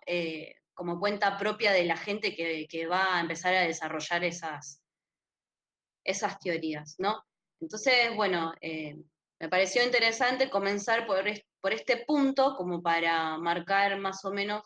como 0.74 0.98
cuenta 0.98 1.38
propia 1.38 1.72
de 1.72 1.84
la 1.84 1.96
gente 1.96 2.34
que, 2.34 2.86
va 2.86 3.16
a 3.16 3.20
empezar 3.20 3.54
a 3.54 3.62
desarrollar 3.62 4.24
esas, 4.24 4.82
esas 6.04 6.38
teorías, 6.38 6.96
¿no? 6.98 7.22
Entonces, 7.60 8.14
bueno, 8.14 8.52
eh, 8.60 8.96
me 9.40 9.48
pareció 9.48 9.84
interesante 9.84 10.50
comenzar 10.50 11.06
por, 11.06 11.24
por, 11.60 11.72
este 11.72 12.04
punto 12.04 12.54
como 12.56 12.82
para 12.82 13.38
marcar 13.38 13.98
más 13.98 14.24
o 14.24 14.32
menos 14.32 14.62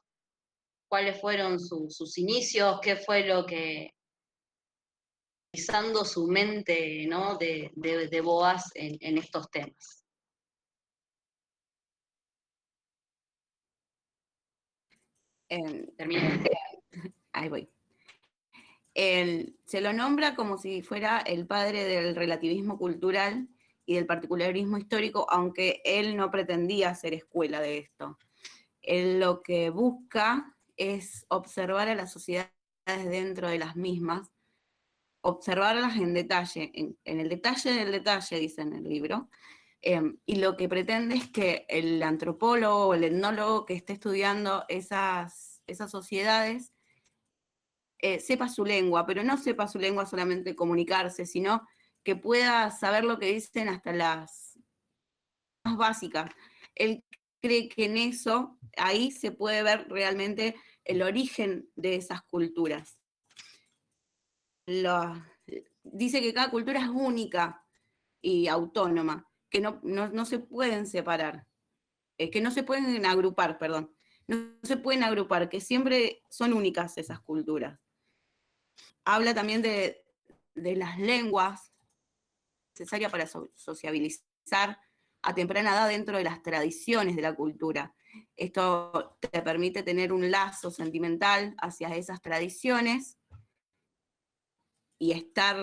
cuáles 0.88 1.20
fueron 1.20 1.60
sus 1.60 2.16
inicios, 2.18 2.80
qué 2.80 2.96
fue 2.96 3.26
lo 3.26 3.44
que 3.44 3.94
pisando 5.52 6.04
su 6.04 6.26
mente 6.26 7.06
¿no? 7.06 7.36
de, 7.36 7.70
de, 7.74 8.20
Boas 8.20 8.70
en 8.74 9.18
estos 9.18 9.50
temas. 9.50 9.97
Ahí 17.32 17.48
voy. 17.48 17.68
se 18.94 19.80
lo 19.80 19.92
nombra 19.92 20.34
como 20.34 20.58
si 20.58 20.82
fuera 20.82 21.18
el 21.20 21.46
padre 21.46 21.84
del 21.84 22.16
relativismo 22.16 22.78
cultural 22.78 23.48
y 23.86 23.94
del 23.94 24.06
particularismo 24.06 24.76
histórico, 24.76 25.26
aunque 25.30 25.80
él 25.84 26.16
no 26.16 26.30
pretendía 26.30 26.94
ser 26.94 27.14
escuela 27.14 27.60
de 27.60 27.78
esto. 27.78 28.18
Él 28.82 29.20
lo 29.20 29.42
que 29.42 29.70
busca 29.70 30.54
es 30.76 31.24
observar 31.28 31.88
a 31.88 31.94
las 31.94 32.12
sociedades 32.12 32.52
dentro 32.86 33.48
de 33.48 33.58
las 33.58 33.76
mismas, 33.76 34.30
observarlas 35.22 35.96
en 35.96 36.14
detalle, 36.14 36.70
en, 36.74 36.98
en 37.04 37.20
el 37.20 37.28
detalle 37.28 37.72
del 37.72 37.92
detalle, 37.92 38.38
dice 38.38 38.62
en 38.62 38.74
el 38.74 38.84
libro, 38.84 39.28
Em, 39.80 40.18
y 40.26 40.36
lo 40.36 40.56
que 40.56 40.68
pretende 40.68 41.14
es 41.14 41.30
que 41.30 41.64
el 41.68 42.02
antropólogo 42.02 42.88
o 42.88 42.94
el 42.94 43.04
etnólogo 43.04 43.64
que 43.64 43.74
esté 43.74 43.92
estudiando 43.92 44.64
esas, 44.68 45.62
esas 45.66 45.90
sociedades 45.90 46.72
eh, 48.00 48.18
sepa 48.20 48.48
su 48.48 48.64
lengua, 48.64 49.06
pero 49.06 49.22
no 49.22 49.36
sepa 49.36 49.68
su 49.68 49.78
lengua 49.78 50.06
solamente 50.06 50.56
comunicarse, 50.56 51.26
sino 51.26 51.66
que 52.02 52.16
pueda 52.16 52.70
saber 52.70 53.04
lo 53.04 53.18
que 53.18 53.32
dicen 53.32 53.68
hasta 53.68 53.92
las 53.92 54.58
más 55.64 55.76
básicas. 55.76 56.30
Él 56.74 57.04
cree 57.40 57.68
que 57.68 57.84
en 57.84 57.96
eso, 57.98 58.58
ahí 58.76 59.10
se 59.12 59.30
puede 59.30 59.62
ver 59.62 59.88
realmente 59.88 60.56
el 60.84 61.02
origen 61.02 61.68
de 61.76 61.96
esas 61.96 62.22
culturas. 62.22 62.98
dice 65.82 66.20
que 66.20 66.34
cada 66.34 66.50
cultura 66.50 66.80
es 66.80 66.88
única 66.88 67.64
y 68.20 68.48
autónoma 68.48 69.27
que 69.50 69.60
no, 69.60 70.24
se 70.26 70.38
pueden 70.38 70.86
separar, 70.86 71.46
eh, 72.18 72.30
que 72.30 72.40
no 72.40 72.50
se 72.50 72.62
pueden 72.62 73.04
agrupar, 73.06 73.58
perdón, 73.58 73.94
no 74.26 74.36
se 74.62 74.76
pueden 74.76 75.02
agrupar, 75.02 75.48
que 75.48 75.60
siempre 75.60 76.22
son 76.28 76.52
únicas 76.52 76.98
esas 76.98 77.20
culturas. 77.20 77.80
Habla 79.04 79.34
también 79.34 79.62
de, 79.62 80.04
las 80.54 80.98
lenguas 80.98 81.72
necesarias 82.74 83.10
para 83.10 83.26
sociabilizar 83.54 84.78
a 85.22 85.34
temprana 85.34 85.70
edad 85.70 85.88
dentro 85.88 86.18
de 86.18 86.24
las 86.24 86.42
tradiciones 86.42 87.16
de 87.16 87.22
la 87.22 87.34
cultura. 87.34 87.94
Esto 88.36 89.16
te 89.20 89.40
permite 89.42 89.82
tener 89.82 90.12
un 90.12 90.30
lazo 90.30 90.70
sentimental 90.70 91.54
hacia 91.58 91.94
esas 91.96 92.20
tradiciones 92.20 93.18
y 94.98 95.12
estar 95.12 95.56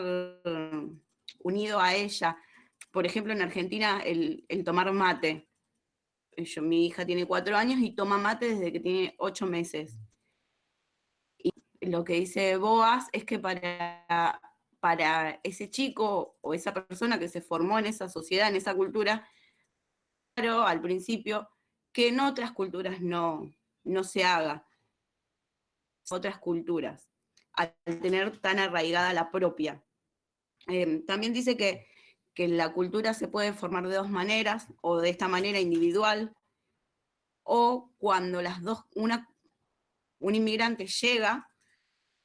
unido 1.39 1.79
a 1.79 1.93
ella 1.93 2.37
por 2.95 3.05
ejemplo, 3.05 3.33
en 3.33 3.41
Argentina, 3.41 4.01
el, 4.05 4.45
tomar 4.63 4.89
mate. 4.93 5.49
Yo, 6.37 6.61
mi 6.61 6.85
hija 6.85 7.05
tiene 7.05 7.25
cuatro 7.25 7.57
años 7.57 7.81
y 7.81 7.91
toma 7.93 8.17
mate 8.17 8.55
desde 8.55 8.71
que 8.71 8.79
tiene 8.79 9.15
ocho 9.17 9.45
meses. 9.45 9.97
Y 11.37 11.51
lo 11.81 12.05
que 12.05 12.13
dice 12.13 12.55
Boas 12.55 13.09
es 13.11 13.25
que 13.25 13.37
para, 13.37 14.39
para 14.79 15.41
ese 15.43 15.69
chico 15.69 16.37
o 16.39 16.53
esa 16.53 16.73
persona 16.73 17.19
que 17.19 17.27
se 17.27 17.41
formó 17.41 17.77
en 17.79 17.87
esa 17.87 18.07
sociedad, 18.07 18.47
en 18.47 18.55
esa 18.55 18.73
cultura, 18.73 19.27
claro, 20.33 20.61
al 20.63 20.81
principio, 20.81 21.49
que 21.91 22.07
en 22.07 22.21
otras 22.21 22.53
culturas 22.53 23.01
no, 23.01 23.53
no 23.83 24.05
se 24.05 24.23
haga. 24.23 24.65
Otras 26.09 26.39
culturas, 26.39 27.11
al 27.51 27.75
tener 28.01 28.39
tan 28.39 28.57
arraigada 28.57 29.11
la 29.11 29.31
propia. 29.31 29.83
Em, 30.67 31.05
también 31.05 31.33
dice 31.33 31.57
que, 31.57 31.87
que 32.35 32.47
la 32.49 32.73
cultura 32.73 33.13
se 33.13 33.29
puede 33.29 33.53
formar 33.53 33.87
de 33.87 33.95
dos 33.95 34.09
maneras, 34.09 34.67
o 34.81 34.99
de 34.99 35.09
esta 35.09 35.27
manera 35.27 35.59
individual, 35.59 36.35
o 37.43 37.91
cuando 37.97 38.41
las 38.41 38.61
dos, 38.61 38.83
una, 38.93 39.29
un 40.19 40.35
inmigrante 40.35 40.85
llega 40.85 41.49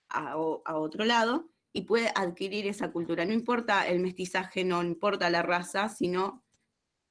a, 0.09 0.37
otro 0.37 1.05
lado 1.05 1.49
y 1.73 1.83
puede 1.83 2.11
adquirir 2.17 2.67
esa 2.67 2.91
cultura. 2.91 3.25
No 3.25 3.33
importa 3.33 3.87
el 3.87 4.01
mestizaje, 4.01 4.65
no 4.65 4.83
importa 4.83 5.31
la 5.31 5.43
raza, 5.43 5.89
sino 5.89 6.43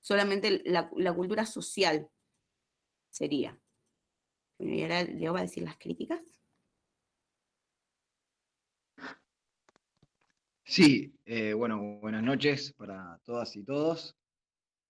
solamente 0.02 0.62
la, 0.66 0.90
cultura 1.16 1.46
social 1.46 2.10
sería. 3.10 3.58
y 4.58 4.82
ahora 4.82 5.04
le 5.04 5.30
voy 5.30 5.40
a 5.40 5.44
decir 5.44 5.64
las 5.64 5.78
críticas. 5.78 6.20
Sí, 10.70 11.16
eh, 11.26 11.54
bueno, 11.54 12.00
buenas 12.00 12.22
noches 12.22 12.74
todas 13.24 13.56
y 13.56 13.64
todos. 13.64 14.16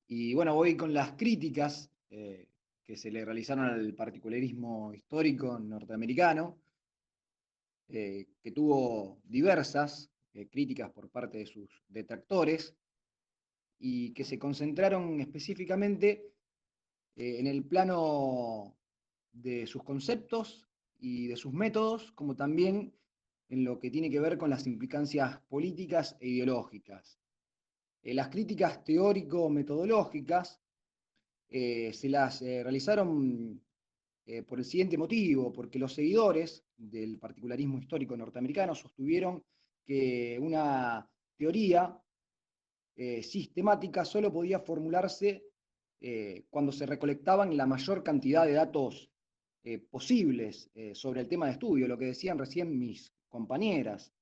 Y 0.08 0.34
bueno, 0.34 0.56
voy 0.56 0.76
con 0.76 0.94
las 0.94 1.12
críticas 1.14 1.92
eh, 2.10 2.48
que 2.84 2.98
se 2.98 3.12
le 3.12 3.24
realizaron 3.24 3.66
al 3.66 3.94
particularismo 3.94 4.94
histórico 4.94 5.60
norteamericano, 5.60 6.58
eh, 7.88 8.28
que 8.42 8.52
tuvo 8.52 9.22
diversas 9.24 10.10
eh, 10.34 10.48
críticas 10.48 10.90
por 10.92 11.10
parte 11.10 11.40
de 11.40 11.46
sus 11.46 11.84
detractores 11.88 12.76
y 13.78 14.14
que 14.14 14.24
se 14.24 14.40
concentraron 14.40 15.20
específicamente 15.22 16.26
en 17.16 17.48
el 17.48 17.66
plano 17.66 18.78
de 19.32 19.68
sus 19.68 19.84
conceptos 19.84 20.70
y 21.00 21.28
de 21.28 21.36
sus 21.36 21.54
métodos, 21.54 22.12
como 22.14 22.36
también 22.36 22.94
en 23.50 23.64
lo 23.64 23.80
que 23.80 23.90
tiene 23.90 24.10
que 24.10 24.20
ver 24.20 24.38
con 24.38 24.50
las 24.50 24.68
implicancias 24.68 25.40
políticas 25.50 26.16
e 26.20 26.30
ideológicas. 26.30 27.19
Las 28.04 28.30
críticas 28.30 28.84
teórico-metodológicas 28.84 30.62
eh, 31.52 31.92
se 31.94 32.10
las 32.10 32.42
eh, 32.44 32.62
realizaron 32.62 33.60
eh, 34.26 34.44
por 34.44 34.60
el 34.60 34.66
siguiente 34.66 34.98
motivo, 34.98 35.52
porque 35.52 35.80
los 35.80 35.94
seguidores 35.94 36.64
del 36.78 37.18
particularismo 37.18 37.80
histórico 37.80 38.16
norteamericano 38.16 38.76
sostuvieron 38.76 39.44
que 39.86 40.38
una 40.40 41.10
teoría 41.38 42.00
sistemática 43.22 44.04
solo 44.04 44.30
podía 44.30 44.60
formularse 44.60 45.46
cuando 46.50 46.74
se 46.74 46.86
recolectaban 46.86 47.56
la 47.56 47.66
mayor 47.66 48.04
cantidad 48.04 48.46
de 48.46 48.52
datos 48.52 49.10
posibles 49.90 50.70
sobre 50.92 51.22
el 51.22 51.30
tema 51.30 51.46
de 51.46 51.54
estudio, 51.54 51.88
lo 51.88 51.98
que 51.98 52.08
decían 52.08 52.38
recién 52.38 52.78
mis 52.78 53.14
compañeras, 53.30 54.14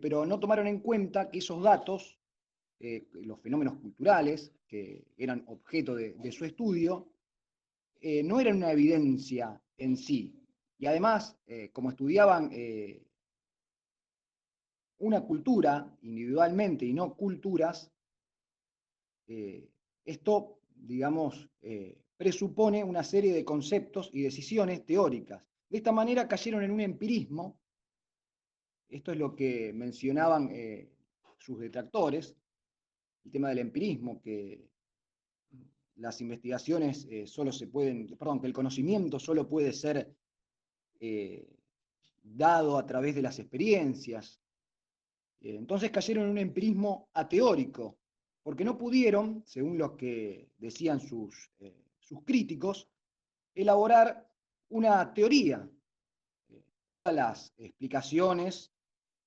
pero 0.00 0.24
no 0.24 0.40
tomaron 0.40 0.68
en 0.68 0.80
cuenta 0.80 1.28
que 1.28 1.40
esos 1.40 1.62
datos 1.62 2.18
eh, 2.84 3.06
los 3.12 3.40
fenómenos 3.40 3.76
culturales, 3.76 4.50
que 4.66 5.04
eran 5.16 5.44
objeto 5.46 5.94
de, 5.94 6.32
su 6.32 6.44
estudio, 6.44 7.12
eh, 8.00 8.24
no 8.24 8.40
eran 8.40 8.56
una 8.56 8.72
evidencia 8.72 9.62
en 9.76 9.96
sí. 9.96 10.34
Y 10.78 10.86
además, 10.86 11.38
eh, 11.46 11.70
como 11.72 11.90
estudiaban 11.90 12.50
una 14.98 15.20
cultura 15.20 15.96
individualmente 16.02 16.84
y 16.84 16.92
no 16.92 17.14
culturas, 17.14 17.88
esto, 20.04 20.58
digamos, 20.74 21.48
presupone 22.16 22.82
una 22.82 23.04
serie 23.04 23.32
de 23.32 23.44
conceptos 23.44 24.10
y 24.12 24.22
decisiones 24.22 24.84
teóricas. 24.84 25.40
De 25.68 25.76
esta 25.78 25.92
manera 25.92 26.26
cayeron 26.26 26.64
en 26.64 26.72
un 26.72 26.80
empirismo, 26.80 27.60
esto 28.88 29.12
es 29.12 29.18
lo 29.18 29.36
que 29.36 29.72
mencionaban 29.72 30.50
sus 31.38 31.60
detractores, 31.60 32.36
el 33.24 33.30
tema 33.30 33.48
del 33.48 33.58
empirismo, 33.58 34.20
que 34.20 34.72
las 35.96 36.20
investigaciones 36.20 37.06
eh, 37.10 37.26
solo 37.26 37.52
se 37.52 37.66
pueden, 37.66 38.16
perdón, 38.16 38.40
que 38.40 38.46
el 38.46 38.52
conocimiento 38.52 39.18
solo 39.18 39.48
puede 39.48 39.72
ser 39.72 40.14
eh, 41.00 41.48
dado 42.22 42.78
a 42.78 42.86
través 42.86 43.14
de 43.14 43.22
las 43.22 43.38
experiencias. 43.38 44.40
Eh, 45.40 45.56
entonces 45.56 45.90
cayeron 45.90 46.24
en 46.24 46.30
un 46.30 46.38
empirismo 46.38 47.08
ateórico, 47.14 47.98
porque 48.42 48.64
no 48.64 48.76
pudieron, 48.76 49.42
según 49.46 49.78
lo 49.78 49.96
que 49.96 50.50
decían 50.58 50.98
sus, 51.00 51.50
sus 52.00 52.24
críticos, 52.24 52.88
elaborar 53.54 54.28
una 54.70 55.12
teoría. 55.14 55.68
las 57.04 57.52
explicaciones 57.58 58.72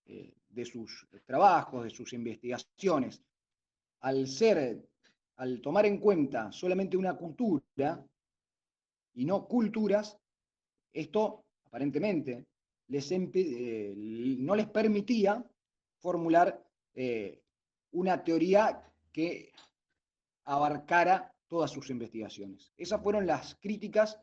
de 0.05 0.65
sus 0.65 1.07
trabajos, 1.25 1.85
de 1.85 1.89
sus 1.89 2.11
investigaciones, 2.11 3.21
al 4.05 4.27
ser, 4.27 4.87
al 5.37 5.61
tomar 5.61 5.87
en 5.87 5.97
cuenta 5.97 6.51
solamente 6.51 6.95
una 6.95 7.17
cultura 7.17 8.05
y 9.15 9.25
no 9.25 9.47
culturas, 9.47 10.15
esto 10.93 11.45
aparentemente 11.65 12.45
les 12.87 13.11
eh, 13.11 13.93
no 13.97 14.55
les 14.55 14.67
permitía 14.67 15.43
formular 15.97 16.63
eh, 16.93 17.41
una 17.93 18.23
teoría 18.23 18.79
que 19.11 19.51
abarcara 20.43 21.33
todas 21.47 21.71
sus 21.71 21.89
investigaciones. 21.89 22.71
Esas 22.77 23.01
fueron 23.01 23.25
las 23.25 23.55
críticas 23.55 24.21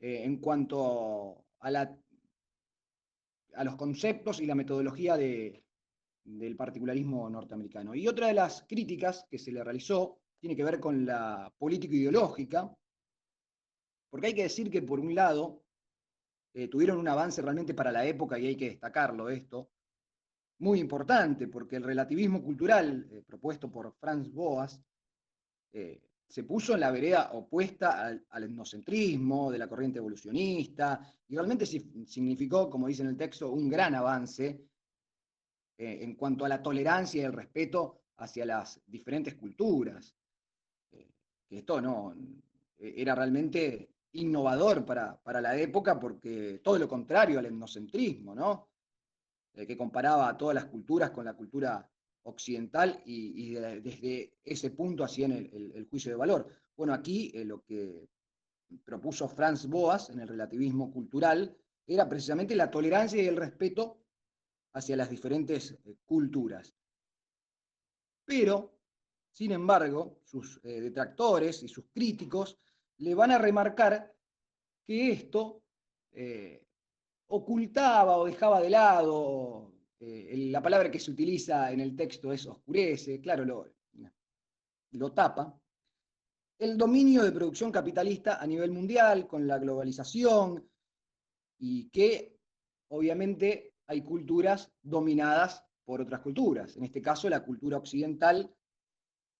eh, 0.00 0.22
en 0.24 0.38
cuanto 0.38 1.44
a, 1.58 1.70
la, 1.70 1.94
a 3.54 3.64
los 3.64 3.76
conceptos 3.76 4.40
y 4.40 4.46
la 4.46 4.54
metodología 4.54 5.18
de, 5.18 5.63
del 6.24 6.56
particularismo 6.56 7.28
norteamericano. 7.28 7.94
Y 7.94 8.08
otra 8.08 8.28
de 8.28 8.34
las 8.34 8.64
críticas 8.66 9.26
que 9.30 9.38
se 9.38 9.52
le 9.52 9.62
realizó 9.62 10.18
tiene 10.40 10.56
que 10.56 10.64
ver 10.64 10.80
con 10.80 11.06
la 11.06 11.52
político-ideológica, 11.58 12.74
porque 14.10 14.28
hay 14.28 14.34
que 14.34 14.42
decir 14.44 14.70
que 14.70 14.82
por 14.82 15.00
un 15.00 15.14
lado 15.14 15.62
eh, 16.54 16.68
tuvieron 16.68 16.98
un 16.98 17.08
avance 17.08 17.42
realmente 17.42 17.74
para 17.74 17.92
la 17.92 18.06
época, 18.06 18.38
y 18.38 18.46
hay 18.46 18.56
que 18.56 18.70
destacarlo 18.70 19.28
esto, 19.28 19.70
muy 20.58 20.80
importante, 20.80 21.48
porque 21.48 21.76
el 21.76 21.82
relativismo 21.82 22.42
cultural 22.42 23.08
eh, 23.10 23.22
propuesto 23.26 23.70
por 23.70 23.92
Franz 23.94 24.32
Boas 24.32 24.80
eh, 25.72 26.00
se 26.26 26.44
puso 26.44 26.74
en 26.74 26.80
la 26.80 26.90
vereda 26.90 27.32
opuesta 27.32 28.06
al, 28.06 28.24
al, 28.30 28.44
etnocentrismo 28.44 29.50
de 29.50 29.58
la 29.58 29.68
corriente 29.68 29.98
evolucionista, 29.98 31.00
y 31.28 31.34
realmente 31.34 31.66
significó, 31.66 32.70
como 32.70 32.86
dice 32.86 33.02
en 33.02 33.08
el 33.08 33.16
texto, 33.16 33.50
un 33.50 33.68
gran 33.68 33.94
avance 33.94 34.60
eh, 35.76 35.98
en 36.02 36.14
cuanto 36.14 36.44
a 36.44 36.48
la 36.48 36.62
tolerancia 36.62 37.22
y 37.22 37.24
el 37.24 37.32
respeto 37.32 38.02
hacia 38.18 38.46
las 38.46 38.80
diferentes 38.86 39.34
culturas. 39.34 40.14
Eh, 40.92 41.08
esto 41.50 41.80
no 41.80 42.14
eh, 42.78 42.94
era 42.96 43.16
realmente 43.16 43.90
innovador 44.12 44.84
para, 44.84 45.20
la 45.40 45.58
época 45.58 45.98
porque 45.98 46.60
todo 46.62 46.78
lo 46.78 46.88
contrario 46.88 47.40
al 47.40 47.46
etnocentrismo, 47.46 48.34
¿no? 48.34 48.68
que 49.52 49.76
comparaba 49.76 50.36
todas 50.36 50.54
las 50.54 50.64
culturas 50.64 51.10
con 51.10 51.24
la 51.24 51.34
cultura 51.34 51.88
occidental 52.24 53.00
y, 53.04 53.54
desde 53.54 54.34
ese 54.44 54.70
punto 54.70 55.04
hacían 55.04 55.30
el, 55.30 55.86
juicio 55.88 56.10
de 56.10 56.16
valor. 56.16 56.48
Bueno, 56.76 56.92
aquí 56.92 57.32
lo 57.44 57.62
que 57.62 58.08
propuso 58.84 59.28
Franz 59.28 59.66
Boas 59.66 60.10
en 60.10 60.18
el 60.18 60.28
relativismo 60.28 60.92
cultural 60.92 61.56
era 61.86 62.08
precisamente 62.08 62.56
la 62.56 62.70
tolerancia 62.70 63.22
y 63.22 63.26
el 63.26 63.36
respeto 63.36 64.03
hacia 64.74 64.96
las 64.96 65.10
diferentes 65.10 65.72
eh, 65.72 65.96
culturas. 66.04 66.74
Pero, 68.24 68.78
sin 69.32 69.52
embargo, 69.52 70.20
sus 70.24 70.60
eh, 70.64 70.80
detractores 70.80 71.62
y 71.62 71.68
sus 71.68 71.86
críticos 71.92 72.58
le 72.98 73.14
van 73.14 73.30
a 73.30 73.38
remarcar 73.38 74.14
que 74.84 75.12
esto 75.12 75.62
eh, 76.12 76.66
ocultaba 77.28 78.16
o 78.18 78.26
dejaba 78.26 78.60
de 78.60 78.70
lado, 78.70 79.70
la 80.00 80.60
palabra 80.60 80.90
que 80.90 81.00
se 81.00 81.10
utiliza 81.10 81.72
en 81.72 81.80
el 81.80 81.96
texto 81.96 82.30
es 82.30 82.44
oscurece, 82.46 83.22
claro, 83.22 83.42
lo, 83.46 83.66
lo 84.90 85.12
tapa, 85.12 85.58
el 86.58 86.76
dominio 86.76 87.22
de 87.22 87.32
producción 87.32 87.72
capitalista 87.72 88.40
a 88.40 88.46
nivel 88.46 88.70
mundial 88.70 89.26
con 89.26 89.46
la 89.46 89.58
globalización 89.58 90.68
y 91.58 91.88
que 91.88 92.38
obviamente 92.88 93.73
hay 93.86 94.02
culturas 94.02 94.72
dominadas 94.82 95.64
por 95.84 96.00
otras 96.00 96.20
culturas. 96.20 96.76
En 96.76 96.84
este 96.84 97.02
caso, 97.02 97.28
la 97.28 97.44
cultura 97.44 97.76
occidental, 97.76 98.54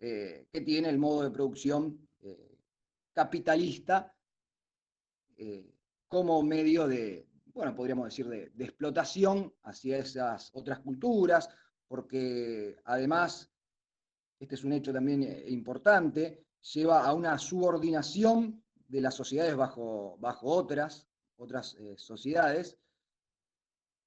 eh, 0.01 0.47
que 0.53 0.61
tiene 0.61 0.89
el 0.89 0.99
modo 0.99 1.23
de 1.23 1.31
producción 1.31 2.09
eh, 2.21 2.59
capitalista 3.13 4.15
eh, 5.37 5.75
como 6.09 6.43
medio 6.43 6.87
de, 6.87 7.27
bueno, 7.47 7.75
podríamos 7.75 8.07
decir, 8.07 8.29
de, 8.29 8.65
explotación 8.65 9.53
hacia 9.63 9.99
esas 9.99 10.51
otras 10.55 10.81
culturas, 10.81 11.49
porque 11.89 12.77
además, 12.85 13.51
este 14.39 14.57
es 14.57 14.65
un 14.65 14.73
hecho 14.73 14.93
también 14.93 15.23
importante, 15.49 16.45
lleva 16.75 17.05
a 17.05 17.13
una 17.13 17.39
subordinación 17.39 18.63
de 18.89 19.01
las 19.01 19.15
sociedades 19.15 19.57
bajo, 19.57 20.17
bajo 20.19 20.49
otras, 20.49 21.09
otras 21.37 21.77
sociedades. 21.97 22.79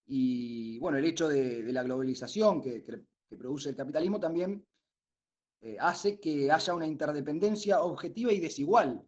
Y 0.08 0.80
bueno, 0.80 0.98
el 0.98 1.06
hecho 1.06 1.28
de, 1.28 1.62
la 1.72 1.84
globalización 1.84 2.62
que, 2.62 2.84
produce 3.38 3.70
el 3.70 3.76
capitalismo 3.76 4.20
también 4.20 4.66
eh, 5.62 5.78
hace 5.80 6.20
que 6.20 6.50
haya 6.50 6.74
una 6.74 6.88
interdependencia 6.88 7.82
objetiva 7.82 8.32
y 8.32 8.40
desigual. 8.40 9.06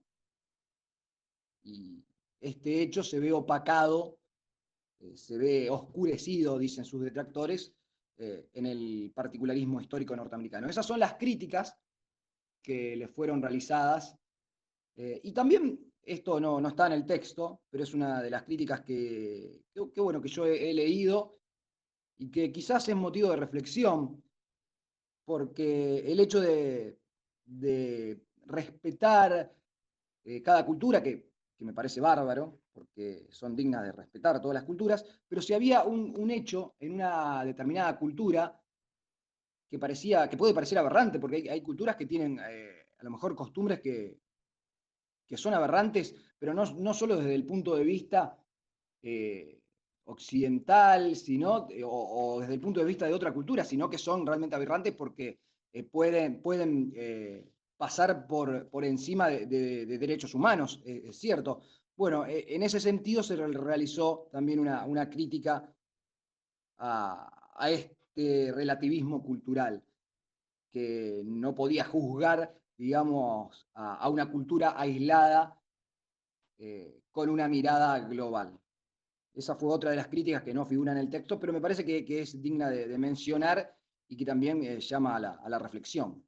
Y 1.64 2.04
este 2.42 2.82
hecho 2.82 3.02
se 3.04 3.20
ve 3.20 3.32
opacado, 3.32 4.18
eh, 5.00 5.16
se 5.16 5.38
ve 5.38 5.70
oscurecido, 5.70 6.58
dicen 6.58 6.86
sus 6.86 7.02
detractores, 7.02 7.74
en 8.22 8.66
el 8.66 9.14
particularismo 9.16 9.80
histórico 9.80 10.14
norteamericano. 10.14 10.68
Esas 10.68 10.86
son 10.86 11.00
las 11.00 11.14
críticas 11.14 11.74
que 12.62 12.98
le 12.98 13.08
fueron 13.08 13.42
realizadas 13.42 14.20
eh, 15.00 15.22
y 15.24 15.32
también, 15.32 15.89
esto 16.10 16.40
no, 16.40 16.68
está 16.68 16.88
en 16.88 16.94
el 16.94 17.06
texto, 17.06 17.62
pero 17.70 17.84
es 17.84 17.94
una 17.94 18.22
de 18.22 18.32
las 18.32 18.44
críticas 18.44 18.82
que, 18.82 19.62
bueno, 19.96 20.20
que 20.20 20.28
yo 20.28 20.46
he, 20.46 20.74
leído 20.74 21.38
y 22.18 22.32
que 22.32 22.52
quizás 22.52 22.90
es 22.90 22.96
motivo 22.96 23.30
de 23.30 23.36
reflexión, 23.36 24.22
porque 25.24 26.00
el 26.12 26.20
hecho 26.20 26.42
de, 26.42 26.98
respetar 28.46 29.54
eh, 30.26 30.42
cada 30.42 30.66
cultura, 30.66 31.04
que, 31.04 31.30
me 31.60 31.74
parece 31.74 32.02
bárbaro, 32.02 32.62
porque 32.74 33.28
son 33.30 33.56
dignas 33.56 33.84
de 33.84 33.92
respetar 33.92 34.42
todas 34.42 34.56
las 34.56 34.64
culturas, 34.64 35.06
pero 35.28 35.42
si 35.42 35.54
había 35.54 35.84
un, 35.84 36.32
hecho 36.32 36.76
en 36.80 36.94
una 36.94 37.44
determinada 37.44 38.00
cultura 38.00 38.60
que 39.70 39.78
parecía, 39.78 40.30
que 40.30 40.38
puede 40.38 40.54
parecer 40.54 40.78
aberrante, 40.78 41.20
porque 41.20 41.50
hay, 41.52 41.62
culturas 41.62 41.96
que 41.96 42.06
tienen 42.06 42.40
eh, 42.40 42.88
a 42.98 43.04
lo 43.04 43.12
mejor 43.12 43.36
costumbres 43.36 43.82
que, 43.82 44.18
que 45.30 45.38
son 45.38 45.54
aberrantes, 45.54 46.16
pero 46.40 46.54
no, 46.54 46.66
no 46.74 46.94
solo 46.94 47.18
desde 47.18 47.36
el 47.36 47.46
punto 47.46 47.76
de 47.76 47.84
vista 47.84 48.36
eh, 49.04 49.62
occidental, 50.06 51.16
sino, 51.16 51.68
eh, 51.70 51.84
o, 51.86 52.40
desde 52.42 52.56
el 52.56 52.60
punto 52.60 52.80
de 52.80 52.88
vista 52.88 53.06
de 53.06 53.14
otra 53.14 53.32
cultura, 53.32 53.64
sino 53.64 53.88
que 53.90 54.00
son 54.00 54.26
realmente 54.26 54.56
aberrantes 54.56 54.94
porque 54.94 55.40
eh, 55.72 55.84
pueden, 55.84 56.42
pueden 56.42 56.92
pasar 57.78 58.26
por, 58.26 58.68
por 58.70 58.84
encima 58.84 59.30
de, 59.30 59.86
derechos 59.86 60.34
humanos, 60.34 60.82
es 60.84 61.18
cierto. 61.18 61.62
Bueno, 61.96 62.26
en 62.28 62.64
ese 62.64 62.80
sentido 62.80 63.22
se 63.22 63.36
realizó 63.36 64.30
también 64.32 64.60
una, 64.60 64.86
una 64.86 65.10
crítica 65.10 65.72
a, 66.80 67.54
a 67.56 67.72
este 67.72 68.52
relativismo 68.52 69.22
cultural, 69.24 69.84
que 70.72 71.22
no 71.24 71.54
podía 71.54 71.86
juzgar 71.86 72.59
digamos, 72.80 73.68
a, 73.74 74.08
una 74.08 74.32
cultura 74.32 74.74
aislada 74.80 75.54
eh, 76.58 77.04
con 77.12 77.30
una 77.30 77.50
mirada 77.50 78.00
global. 78.00 78.58
Esa 79.34 79.56
fue 79.56 79.70
otra 79.70 79.90
de 79.90 79.98
las 79.98 80.08
críticas 80.08 80.44
que 80.44 80.54
no 80.54 80.66
figura 80.66 80.94
en 80.94 81.00
el 81.00 81.10
texto, 81.10 81.38
pero 81.38 81.52
me 81.52 81.60
parece 81.60 81.84
que, 81.86 82.22
es 82.22 82.42
digna 82.42 82.70
de, 82.70 82.98
mencionar 82.98 83.76
y 84.08 84.16
que 84.16 84.26
también 84.26 84.64
eh, 84.64 84.80
llama 84.80 85.18
a 85.18 85.50
la, 85.50 85.60
reflexión. 85.60 86.24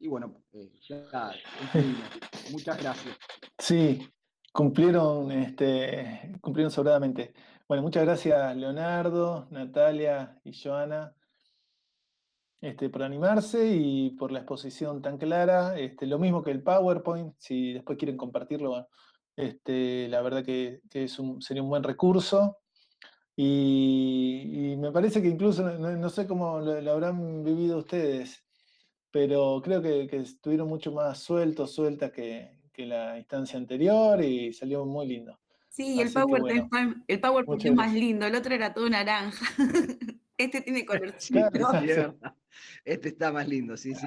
Y 0.00 0.08
bueno, 0.08 0.42
eh, 0.52 0.72
ya 0.88 1.32
Muchas 2.50 2.82
gracias. 2.82 3.16
Sí, 3.56 4.00
cumplieron, 4.52 5.30
este, 5.30 6.32
cumplieron 6.40 6.72
sobradamente. 6.72 7.34
Bueno, 7.68 7.84
muchas 7.84 8.02
gracias 8.02 8.56
Leonardo, 8.56 9.46
Natalia 9.50 10.40
y 10.42 10.60
Joana 10.60 11.14
este, 12.60 12.90
por 12.90 13.02
animarse 13.02 13.74
y 13.74 14.10
por 14.10 14.32
la 14.32 14.40
exposición 14.40 15.00
tan 15.00 15.16
clara. 15.16 15.78
Este, 15.78 16.06
lo 16.06 16.18
mismo 16.18 16.42
que 16.42 16.50
el 16.50 16.62
PowerPoint, 16.62 17.34
si 17.38 17.72
después 17.72 17.98
quieren 17.98 18.16
compartirlo, 18.16 18.88
este, 19.36 20.08
la 20.08 20.20
verdad 20.20 20.44
que, 20.44 20.80
es 20.92 21.18
un, 21.18 21.40
sería 21.40 21.62
un 21.62 21.70
buen 21.70 21.82
recurso. 21.82 22.58
Y, 23.36 24.74
me 24.78 24.92
parece 24.92 25.22
que 25.22 25.28
incluso, 25.28 25.62
no, 25.62 26.08
sé 26.10 26.26
cómo 26.26 26.60
lo, 26.60 26.92
habrán 26.92 27.42
vivido 27.42 27.78
ustedes, 27.78 28.44
pero 29.10 29.62
creo 29.64 29.80
que, 29.80 30.08
estuvieron 30.12 30.68
mucho 30.68 30.92
más 30.92 31.18
sueltos, 31.20 31.74
sueltas 31.74 32.12
que, 32.12 32.58
la 32.76 33.18
instancia 33.18 33.58
anterior 33.58 34.24
y 34.24 34.54
salió 34.54 34.86
muy 34.86 35.06
lindo. 35.06 35.38
Sí, 35.68 36.00
el 36.00 36.10
PowerPoint, 36.10 37.04
el 37.06 37.20
PowerPoint 37.20 37.62
es 37.66 37.74
más 37.74 37.92
lindo, 37.92 38.24
el 38.24 38.34
otro 38.34 38.54
era 38.54 38.72
todo 38.72 38.88
naranja. 38.88 39.44
Este 40.38 40.62
tiene 40.62 40.86
colorcito. 40.86 41.50
este 42.84 43.08
está 43.08 43.32
más 43.32 43.48
lindo, 43.48 43.76
sí, 43.76 43.94
sí. 43.94 44.06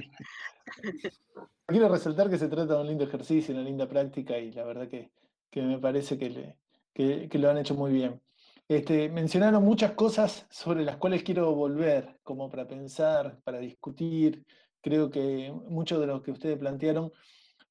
Quiero 1.65 1.89
resaltar 1.89 2.29
que 2.29 2.37
se 2.37 2.49
trata 2.49 2.75
de 2.75 2.81
un 2.81 2.87
lindo 2.87 3.05
ejercicio, 3.05 3.53
una 3.53 3.63
linda 3.63 3.87
práctica 3.87 4.37
y 4.37 4.51
la 4.51 4.63
verdad 4.63 4.87
que, 4.87 5.11
me 5.55 5.79
parece 5.79 6.17
que, 6.17 7.37
lo 7.39 7.49
han 7.49 7.57
hecho 7.57 7.75
muy 7.75 7.91
bien. 7.91 8.21
Este, 8.67 9.09
mencionaron 9.09 9.63
muchas 9.63 9.91
cosas 9.91 10.45
sobre 10.49 10.83
las 10.83 10.97
cuales 10.97 11.23
quiero 11.23 11.53
volver, 11.53 12.19
como 12.23 12.49
para 12.49 12.67
pensar, 12.67 13.39
para 13.43 13.59
discutir. 13.59 14.45
Creo 14.81 15.09
que 15.09 15.53
mucho 15.69 15.99
de 15.99 16.07
lo 16.07 16.21
que 16.21 16.31
ustedes 16.31 16.57
plantearon 16.57 17.11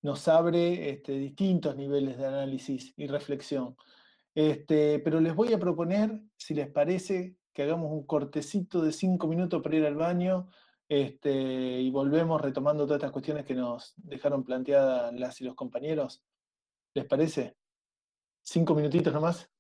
nos 0.01 0.27
abre 0.27 0.91
este, 0.91 1.13
distintos 1.13 1.77
niveles 1.77 2.19
de 2.19 2.27
análisis 2.27 2.93
y 2.97 3.07
reflexión. 3.07 3.77
Este, 4.35 4.99
pero 5.01 5.21
les 5.21 5.35
voy 5.35 5.53
a 5.53 5.59
proponer, 5.59 6.21
si 6.37 6.55
les 6.55 6.69
parece, 6.69 7.37
que 7.53 7.63
hagamos 7.63 7.93
un 7.93 8.07
cortecito 8.07 8.81
de 8.83 8.93
cinco 8.93 9.29
minutos 9.29 9.63
para 9.63 9.77
ir 9.77 9.85
al 9.85 9.97
baño 9.97 10.49
este, 10.93 11.33
y 11.81 11.91
volvemos 11.91 12.39
retomando 12.39 12.85
todas 12.85 12.99
estas 12.99 13.13
cuestiones 13.13 13.47
que 13.47 13.55
nos 13.55 13.95
dejaron 13.97 14.45
planteadas 14.45 15.15
las 15.15 15.41
y 15.41 15.45
los 15.45 15.55
compañeros. 15.55 16.23
¿Les 16.93 17.07
parece? 17.07 17.57
¿Cinco 18.43 18.75
minutitos 18.75 19.11
nomás? 19.15 19.51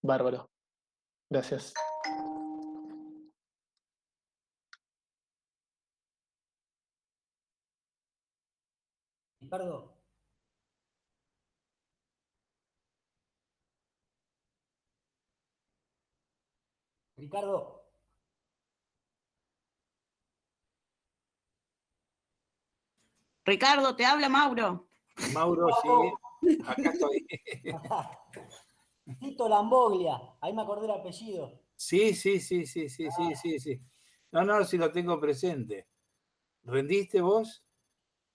Bárbaro. 0.00 0.50
Gracias. 1.28 1.74
Ricardo, 9.42 9.98
Ricardo. 17.18 17.79
Ricardo, 23.50 23.96
te 23.96 24.04
habla 24.04 24.28
Mauro. 24.28 24.86
Mauro, 25.34 25.66
sí, 25.82 26.56
acá 26.64 26.92
estoy. 26.92 27.26
Tito 29.18 29.48
Lamboglia, 29.48 30.20
ahí 30.40 30.52
me 30.52 30.62
acordé 30.62 30.84
el 30.84 30.92
apellido. 30.92 31.60
Sí, 31.74 32.14
sí, 32.14 32.38
sí, 32.38 32.64
sí, 32.64 32.88
sí, 32.88 33.10
sí, 33.10 33.34
sí, 33.34 33.58
sí. 33.58 33.80
No, 34.30 34.44
no, 34.44 34.64
sí 34.64 34.78
lo 34.78 34.92
tengo 34.92 35.18
presente. 35.18 35.88
¿Rendiste 36.62 37.20
vos? 37.20 37.64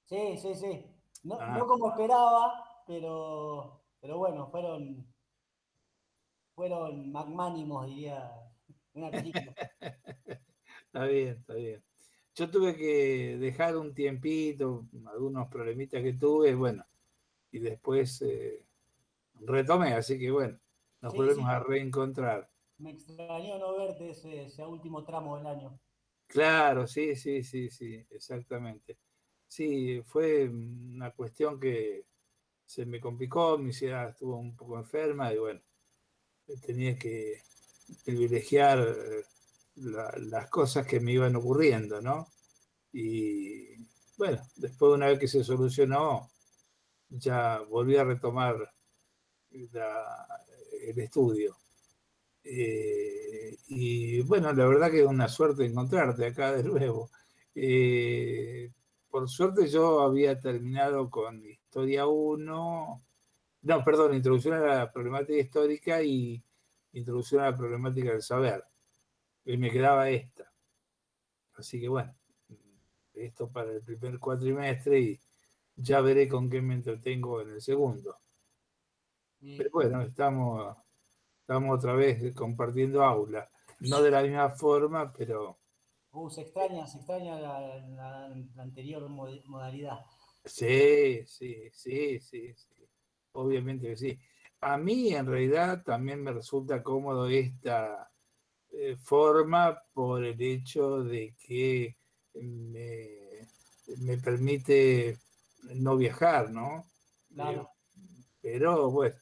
Sí, 0.04 0.38
sí, 0.38 0.54
sí. 0.54 0.86
No, 1.24 1.38
ah. 1.40 1.56
no 1.58 1.66
como 1.66 1.92
esperaba, 1.92 2.84
pero, 2.86 3.86
pero 4.02 4.18
bueno, 4.18 4.50
fueron, 4.50 5.08
fueron 6.56 7.10
magnánimos, 7.10 7.86
diría 7.86 8.34
está 8.96 9.22
bien, 11.06 11.38
está 11.40 11.54
bien. 11.54 11.85
Yo 12.36 12.50
tuve 12.50 12.76
que 12.76 13.38
dejar 13.38 13.78
un 13.78 13.94
tiempito, 13.94 14.86
algunos 15.06 15.48
problemitas 15.48 16.04
que 16.04 16.14
tuve, 16.14 16.54
bueno, 16.54 16.86
y 17.50 17.60
después 17.60 18.22
eh, 18.24 18.62
retomé, 19.40 19.94
así 19.94 20.20
que 20.20 20.30
bueno, 20.32 20.60
nos 21.00 21.14
volvemos 21.14 21.48
a 21.48 21.60
reencontrar. 21.60 22.50
Me 22.78 22.92
extrañó 22.92 23.58
no 23.58 23.78
verte 23.78 24.10
ese, 24.10 24.66
último 24.66 25.06
tramo 25.06 25.38
del 25.38 25.48
año. 25.48 25.80
Claro, 26.28 26.88
sí, 26.88 27.16
sí, 27.16 27.42
sí, 27.42 27.70
sí, 27.70 28.06
exactamente. 28.10 28.98
Sí, 29.48 30.02
fue 30.02 30.50
una 30.50 31.12
cuestión 31.12 31.58
que 31.58 32.06
se 32.66 32.86
me 32.86 33.00
complicó, 33.00 33.58
mi 33.58 33.72
ciudad 33.72 34.10
estuvo 34.10 34.36
un 34.36 34.58
poco 34.58 34.78
enferma 34.78 35.32
y 35.32 35.38
bueno, 35.38 35.62
tenía 36.66 36.98
que 36.98 37.42
privilegiar 38.04 38.86
eh, 39.78 40.20
las 40.20 40.50
cosas 40.50 40.86
que 40.88 41.00
me 41.00 41.14
iban 41.14 41.36
ocurriendo, 41.36 42.02
¿no? 42.02 42.28
Y 42.94 43.76
bueno, 44.18 44.42
después 44.56 44.90
de 44.90 44.96
una 44.96 45.08
vez 45.08 45.20
que 45.20 45.28
se 45.28 45.44
solucionó, 45.44 46.30
ya 47.10 47.60
volví 47.70 47.98
a 47.98 48.04
retomar 48.04 48.56
el 49.52 51.00
estudio. 51.00 51.58
Eh, 52.44 53.58
y 53.68 54.22
bueno, 54.22 54.54
la 54.54 54.68
verdad 54.68 54.92
que 54.92 55.02
es 55.02 55.08
una 55.08 55.28
suerte 55.28 55.66
encontrarte 55.66 56.28
acá 56.28 56.54
de 56.54 56.64
nuevo. 56.64 57.10
Eh, 57.56 58.72
por 59.10 59.30
suerte 59.30 59.68
yo 59.68 60.02
había 60.02 60.40
terminado 60.40 61.10
con 61.10 61.44
Historia 61.46 62.06
1, 62.06 63.04
no, 63.62 63.84
perdón, 63.84 64.14
Introducción 64.14 64.56
a 64.56 64.60
la 64.60 64.92
Problemática 64.92 65.40
Histórica 65.40 66.04
y 66.04 66.44
introducción 66.94 67.42
a 67.42 67.52
la 67.52 67.58
problemática 67.58 68.12
del 68.12 68.22
saber. 68.22 68.64
Y 69.46 69.58
me 69.58 69.70
quedaba 69.70 70.10
esta. 70.10 70.52
Así 71.54 71.80
que 71.80 71.88
bueno, 71.88 72.14
esto 73.14 73.50
para 73.50 73.72
el 73.72 73.82
primer 73.82 74.20
cuatrimestre 74.20 75.00
y 75.00 75.20
ya 75.76 76.02
veré 76.02 76.28
con 76.28 76.50
qué 76.50 76.62
me 76.62 76.74
entretengo 76.74 77.42
en 77.42 77.52
el 77.52 77.62
segundo. 77.62 78.18
Pero 79.40 79.70
bueno, 79.72 80.02
estamos, 80.02 80.76
estamos 81.42 81.78
otra 81.78 81.94
vez 81.94 82.34
compartiendo 82.34 83.04
aula. 83.04 83.50
No 83.82 84.02
de 84.02 84.12
la 84.12 84.24
misma 84.24 84.50
forma, 84.50 85.14
pero... 85.14 85.60
Uh, 86.12 86.30
se 86.30 86.42
extraña, 86.42 86.88
se 86.88 86.98
extraña 86.98 87.40
la, 87.40 88.34
anterior 88.58 89.08
modalidad. 89.10 90.00
Sí, 90.44 91.26
sí, 91.28 91.70
sí, 91.72 92.20
sí, 92.20 92.54
sí. 92.56 92.90
Obviamente 93.34 93.88
que 93.88 93.98
sí. 93.98 94.20
A 94.62 94.78
mí 94.78 95.14
en 95.14 95.26
realidad 95.26 95.84
también 95.84 96.24
me 96.24 96.32
resulta 96.32 96.82
cómodo 96.82 97.28
esta 97.28 98.10
eh, 98.78 98.98
forma 98.98 99.82
por 99.94 100.24
el 100.24 100.42
hecho 100.42 101.04
de 101.04 101.36
que 101.40 101.96
me, 102.34 103.48
me 104.00 104.18
permite 104.18 105.20
no 105.76 105.98
viajar, 105.98 106.52
¿no? 106.52 106.86
Claro. 107.34 107.70
Pero 108.42 108.92
bueno, 108.92 109.16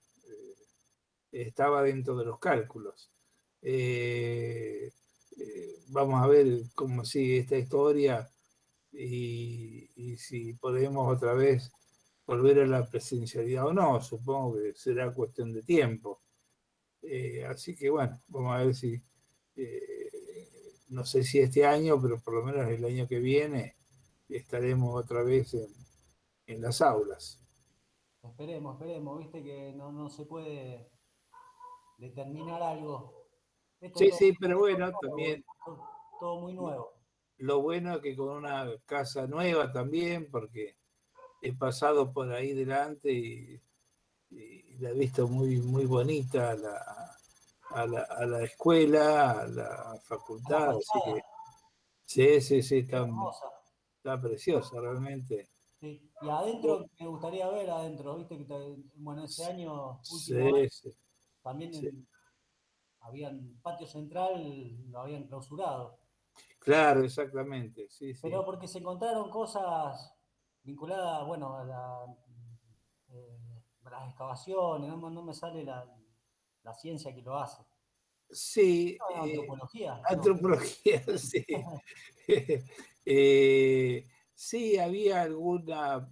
estaba 1.32 1.84
dentro 1.84 2.16
de 2.16 2.26
los 2.26 2.40
cálculos. 2.40 3.12
Eh, 3.62 4.92
eh, 5.38 5.76
vamos 5.88 6.22
a 6.22 6.28
ver 6.28 6.64
cómo 6.76 7.06
sigue 7.06 7.40
esta 7.40 7.58
historia 7.58 8.30
y, 8.92 9.90
si 10.18 10.54
podemos 10.54 11.12
otra 11.12 11.34
vez 11.34 11.72
volver 12.26 12.60
a 12.60 12.68
la 12.68 12.88
presencialidad 12.88 13.68
o 13.68 13.74
no. 13.74 14.02
Supongo 14.02 14.56
que 14.56 14.74
será 14.76 15.14
cuestión 15.14 15.54
de 15.54 15.64
tiempo. 15.64 16.22
Eh, 17.02 17.46
así 17.46 17.76
que 17.76 17.90
bueno, 17.90 18.22
vamos 18.28 18.56
a 18.56 18.64
ver 18.64 18.76
si, 18.76 19.02
no 20.90 21.06
sé 21.06 21.24
si 21.24 21.40
este 21.40 21.66
año, 21.66 22.02
pero 22.02 22.20
por 22.20 22.36
lo 22.36 22.44
menos 22.44 22.68
el 22.70 22.84
año 22.86 23.08
que 23.08 23.20
viene 23.20 23.76
estaremos 24.30 25.04
otra 25.04 25.24
vez 25.24 25.54
en, 25.54 25.68
en 26.48 26.62
las 26.62 26.82
aulas. 26.82 27.40
Esperemos, 28.24 28.80
esperemos, 28.80 29.20
viste 29.20 29.44
que 29.44 29.74
no, 29.74 29.92
no 29.92 30.10
se 30.10 30.26
puede 30.26 30.90
determinar 31.98 32.62
algo. 32.62 33.28
sí, 33.96 34.12
sí, 34.12 34.34
pero 34.40 34.60
bueno, 34.60 34.92
también. 35.02 35.44
Todo, 36.20 36.40
muy 36.40 36.54
nuevo. 36.54 36.94
Lo 37.38 37.62
bueno 37.62 37.96
es 37.96 38.02
que 38.02 38.16
con 38.16 38.30
una 38.30 38.70
casa 38.86 39.28
nueva 39.28 39.72
también, 39.74 40.30
porque 40.32 40.78
he 41.42 41.54
pasado 41.54 42.14
por 42.14 42.32
ahí 42.32 42.54
delante 42.54 43.12
y, 43.12 43.62
la 44.80 44.90
he 44.90 44.94
visto 44.94 45.28
muy, 45.28 45.58
muy 45.62 45.86
bonita 45.86 46.56
la, 46.56 47.03
a 47.74 47.86
la, 47.88 48.02
a 48.02 48.26
la 48.26 48.44
escuela, 48.44 49.32
a 49.32 49.48
la 49.48 50.00
facultad. 50.04 50.70
así 50.70 51.00
que, 51.06 51.22
sí, 52.06 52.42
sí, 52.42 52.62
sí, 52.62 52.78
está, 52.80 53.08
está 53.98 54.22
preciosa 54.22 54.80
realmente. 54.80 55.50
Sí. 55.80 56.12
Y 56.22 56.30
adentro, 56.30 56.86
me 57.00 57.08
gustaría 57.08 57.48
ver 57.50 57.70
adentro, 57.70 58.18
viste 58.18 58.38
que 58.38 58.76
bueno, 58.96 59.26
ese 59.26 59.46
año 59.46 60.00
último, 60.12 60.58
sí, 60.58 60.70
sí. 60.70 60.94
También 61.42 62.08
habían 63.02 63.60
patio 63.62 63.86
central, 63.86 64.90
lo 64.90 65.00
habían 65.00 65.28
clausurado. 65.28 66.00
Claro, 66.60 67.04
exactamente, 67.04 67.90
sí, 67.90 68.14
Pero 68.22 68.46
porque 68.46 68.68
se 68.68 68.80
encontraron 68.80 69.30
cosas 69.30 70.16
vinculadas, 70.64 71.28
bueno, 71.28 71.58
a, 71.58 71.66
la, 71.66 72.06
eh, 73.10 73.62
las 73.84 74.08
excavaciones, 74.08 74.90
no, 74.90 75.22
me 75.22 75.34
sale 75.34 75.66
la, 75.66 75.86
ciencia 76.74 77.14
que 77.14 77.22
lo 77.22 77.38
hace. 77.38 77.64
Sí. 78.30 78.98
Eh, 78.98 79.16
antropología. 79.16 80.02
Antropología, 80.06 81.04
sí. 81.18 81.46
Eh, 83.06 84.08
sí, 84.34 84.78
había 84.78 85.24
alguna 85.24 86.10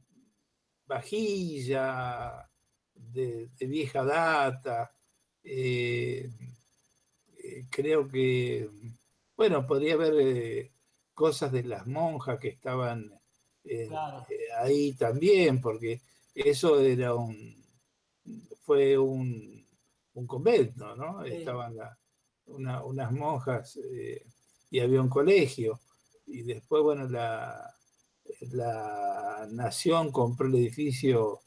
vajilla 0.86 2.50
de 2.94 3.50
vieja 3.62 4.04
data, 4.04 4.94
eh, 5.42 6.30
creo 7.70 8.10
que, 8.10 8.70
bueno, 9.38 9.66
podría 9.66 9.94
haber 9.94 10.70
cosas 11.14 11.54
de 11.54 11.64
las 11.64 11.88
monjas 11.88 12.38
que 12.40 12.50
estaban 12.50 13.18
ahí 14.58 14.96
también, 14.96 15.62
porque 15.62 16.02
eso 16.36 16.78
era 16.82 17.16
un, 17.16 17.56
fue 18.64 18.98
un, 18.98 19.61
un 20.14 20.28
convento, 20.28 20.96
¿no? 20.96 21.24
Estaban 21.24 21.76
unas 22.46 23.12
monjas 23.12 23.80
y 24.70 24.80
había 24.80 25.02
un 25.02 25.10
colegio. 25.10 25.80
Y 26.28 26.44
después, 26.44 26.84
bueno, 26.84 27.08
la, 27.10 27.74
la 28.52 29.48
nación 29.52 30.12
compró 30.12 30.48
el 30.48 30.56
edificio, 30.56 31.42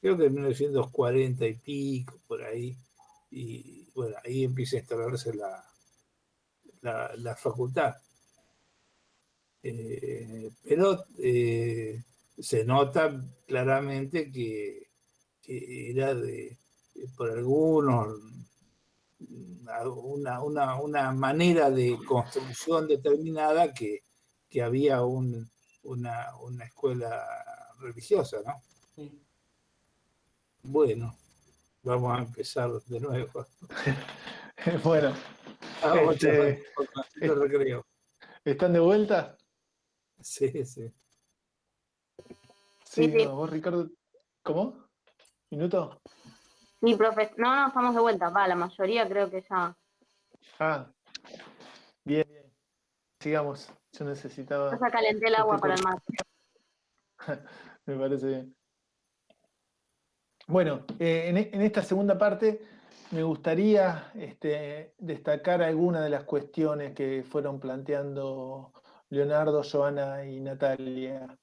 creo 0.00 0.16
que 0.16 0.26
en 0.26 0.34
1940 0.34 1.46
y 1.46 1.54
pico, 1.54 2.20
por 2.26 2.42
ahí 2.42 2.76
y 3.32 3.88
bueno, 3.94 4.16
ahí 4.24 4.44
empieza 4.44 4.76
a 4.76 4.80
instalarse 4.80 5.34
la, 5.34 5.64
la, 7.16 7.34
facultad. 7.34 7.94
Eh, 9.62 10.50
pero 10.62 11.04
eh, 11.18 12.02
se 12.38 12.64
nota 12.64 13.24
claramente 13.46 14.30
que, 14.30 14.88
era 15.44 16.14
de, 16.14 16.58
por 17.16 17.30
algunos, 17.30 18.18
una, 20.42 20.42
una, 20.42 21.12
manera 21.12 21.70
de 21.70 21.98
construcción 22.06 22.86
determinada 22.86 23.72
que, 23.72 24.02
había 24.62 25.02
un, 25.02 25.50
una, 25.84 26.36
una, 26.42 26.64
escuela 26.64 27.24
religiosa, 27.80 28.38
¿no? 28.44 28.62
Bueno, 30.64 31.16
Vamos 31.84 32.16
a 32.16 32.22
empezar 32.22 32.70
de 32.86 33.00
nuevo. 33.00 33.46
bueno. 34.84 35.12
Este, 36.12 36.64
¿Están 38.44 38.72
de 38.72 38.78
vuelta? 38.78 39.36
Sí, 40.20 40.64
sí. 40.64 40.92
Sí, 42.84 43.08
vos, 43.26 43.50
Ricardo. 43.50 43.90
¿Cómo? 44.44 44.88
¿Minuto? 45.50 46.00
Mi 46.82 46.96
profe. 46.96 47.30
No, 47.36 47.54
no, 47.54 47.68
estamos 47.68 47.94
de 47.94 48.00
vuelta. 48.00 48.28
Va, 48.30 48.48
la 48.48 48.56
mayoría 48.56 49.08
creo 49.08 49.30
que 49.30 49.42
ya. 49.48 49.74
Ah. 50.58 50.86
Bien, 52.04 52.26
bien. 52.28 52.52
Sigamos. 53.20 53.72
Yo 53.92 54.04
necesitaba. 54.04 54.72
Ya 54.72 54.90
calenté 54.90 55.28
el 55.28 55.34
agua 55.36 55.58
para 55.58 55.74
el 55.74 55.82
mar. 55.82 56.02
Me 57.86 57.96
parece 57.96 58.26
bien. 58.26 58.56
Bueno, 60.48 60.84
eh, 60.98 61.32
e, 61.32 61.50
en, 61.54 61.62
esta 61.62 61.82
segunda 61.82 62.18
parte 62.18 62.60
me 63.12 63.22
gustaría 63.22 64.10
este, 64.14 64.94
destacar 64.98 65.62
algunas 65.62 66.02
de 66.02 66.10
las 66.10 66.24
cuestiones 66.24 66.94
que 66.94 67.22
fueron 67.22 67.60
planteando 67.60 68.72
Leonardo, 69.08 69.62
Joana 69.62 70.24
y 70.24 70.40
Natalia 70.40 71.38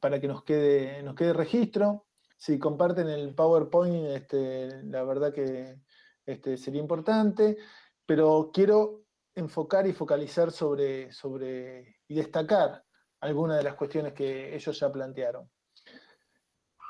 para 0.00 0.20
que 0.20 0.28
nos 0.28 0.44
quede, 0.44 1.02
nos 1.02 1.14
quede 1.14 1.32
registro. 1.32 2.04
Si 2.42 2.58
comparten 2.58 3.08
el 3.08 3.36
PowerPoint, 3.36 4.04
este, 4.06 4.82
la 4.86 5.04
verdad 5.04 5.32
que 5.32 5.78
este, 6.26 6.56
sería 6.56 6.80
importante, 6.80 7.56
pero 8.04 8.50
quiero 8.52 9.04
enfocar 9.32 9.86
y 9.86 9.92
focalizar 9.92 10.50
sobre, 10.50 11.12
sobre 11.12 12.00
y 12.08 12.16
destacar 12.16 12.84
algunas 13.20 13.58
de 13.58 13.62
las 13.62 13.76
cuestiones 13.76 14.12
que 14.12 14.56
ellos 14.56 14.76
ya 14.76 14.90
plantearon. 14.90 15.48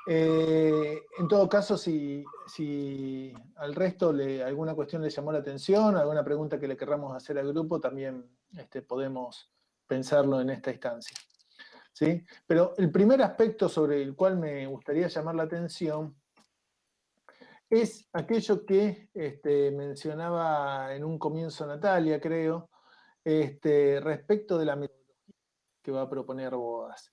Eh, 0.06 1.02
en 1.18 1.28
todo 1.28 1.46
caso, 1.50 1.76
si, 1.76 2.24
al 3.56 3.74
resto 3.74 4.08
alguna 4.46 4.74
cuestión 4.74 5.02
le 5.02 5.10
llamó 5.10 5.32
la 5.32 5.40
atención, 5.40 5.98
alguna 5.98 6.24
pregunta 6.24 6.58
que 6.58 6.66
le 6.66 6.78
querramos 6.78 7.14
hacer 7.14 7.38
al 7.38 7.52
grupo, 7.52 7.78
también 7.78 8.26
este, 8.56 8.80
podemos 8.80 9.52
pensarlo 9.86 10.40
en 10.40 10.48
esta 10.48 10.70
instancia. 10.70 11.14
¿Sí? 11.93 12.24
Pero 12.47 12.74
el 12.77 12.90
primer 12.90 13.23
aspecto 13.23 13.69
sobre 13.69 14.02
el 14.02 14.14
cual 14.14 14.39
me 14.39 14.66
gustaría 14.66 15.09
llamar 15.09 15.35
la 15.35 15.44
atención 15.44 16.16
es 17.69 18.06
aquello 18.12 18.66
que 18.66 19.09
este, 19.14 19.70
mencionaba 19.70 20.94
en 20.94 21.05
un 21.05 21.19
comienzo 21.19 21.66
Natalia, 21.66 22.20
creo, 22.20 22.69
este, 23.24 23.98
respecto 24.01 24.59
de 24.59 24.66
la 24.66 24.77
metodología 24.77 25.02
que 25.82 25.90
va 25.90 26.02
a 26.02 26.09
proponer 26.09 26.55
Bodas. 26.55 27.12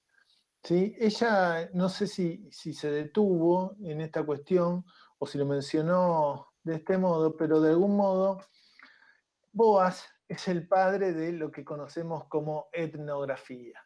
¿sí? 0.63 0.95
Ella 0.99 1.69
no 1.73 1.89
sé 1.89 2.07
si, 2.07 2.49
se 2.51 2.91
detuvo 2.91 3.75
en 3.81 4.01
esta 4.01 4.23
cuestión 4.25 4.85
o 5.17 5.25
si 5.25 5.37
lo 5.37 5.45
mencionó 5.45 6.53
de 6.63 6.75
este 6.75 6.97
modo, 6.97 7.35
pero 7.35 7.59
de 7.61 7.71
algún 7.71 7.95
modo 7.95 8.39
Boas 9.51 10.05
es 10.27 10.47
el 10.47 10.67
padre 10.67 11.13
de 11.13 11.31
lo 11.31 11.51
que 11.51 11.65
conocemos 11.65 12.25
como 12.25 12.69
etnografía. 12.71 13.81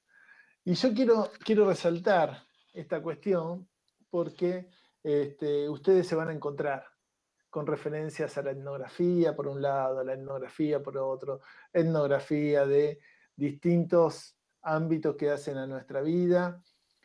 Y 0.66 0.76
yo 0.76 0.94
quiero, 0.94 1.30
quiero 1.44 1.68
resaltar 1.68 2.46
esta 2.74 3.02
cuestión 3.02 3.68
porque 4.10 4.70
este, 5.04 5.68
ustedes 5.70 6.08
se 6.08 6.16
van 6.16 6.30
a 6.30 6.34
encontrar 6.34 6.86
con 7.50 7.68
referencias 7.68 8.38
a 8.38 8.44
la 8.44 8.52
etnografía 8.52 9.36
por 9.36 9.48
un 9.48 9.62
lado, 9.62 10.00
a 10.00 10.04
la 10.04 10.14
etnografía 10.14 10.82
por 10.82 10.98
otro, 10.98 11.42
etnografía 11.72 12.66
de 12.66 13.00
distintos 13.36 14.38
ámbitos 14.62 15.16
que 15.18 15.32
hacen 15.32 15.58
a 15.58 15.68
nuestra 15.68 16.02
vida 16.02 16.64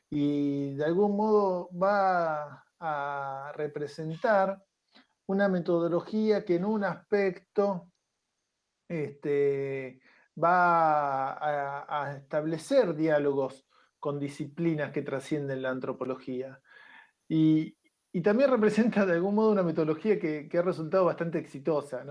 y 0.09 0.75
de 0.75 0.85
algún 0.85 1.17
modo 1.17 1.69
va 1.77 2.65
a 2.79 3.53
representar 3.57 4.65
una 5.27 5.49
metodología 5.49 6.45
que 6.45 6.55
en 6.55 6.65
un 6.65 6.85
aspecto 6.85 7.91
este, 8.89 10.01
va 10.43 11.33
a, 11.33 12.17
establecer 12.17 12.95
diálogos 12.95 13.67
con 13.99 14.19
disciplinas 14.19 14.93
que 14.93 15.03
trascienden 15.03 15.63
la 15.63 15.71
antropología. 15.71 16.61
Y, 17.29 17.77
también 18.23 18.51
representa 18.51 19.07
de 19.07 19.13
algún 19.13 19.37
modo 19.37 19.53
una 19.53 19.63
metodología 19.63 20.19
que, 20.19 20.49
ha 20.53 20.63
resultado 20.63 21.05
bastante 21.05 21.39
exitosa 21.39 22.05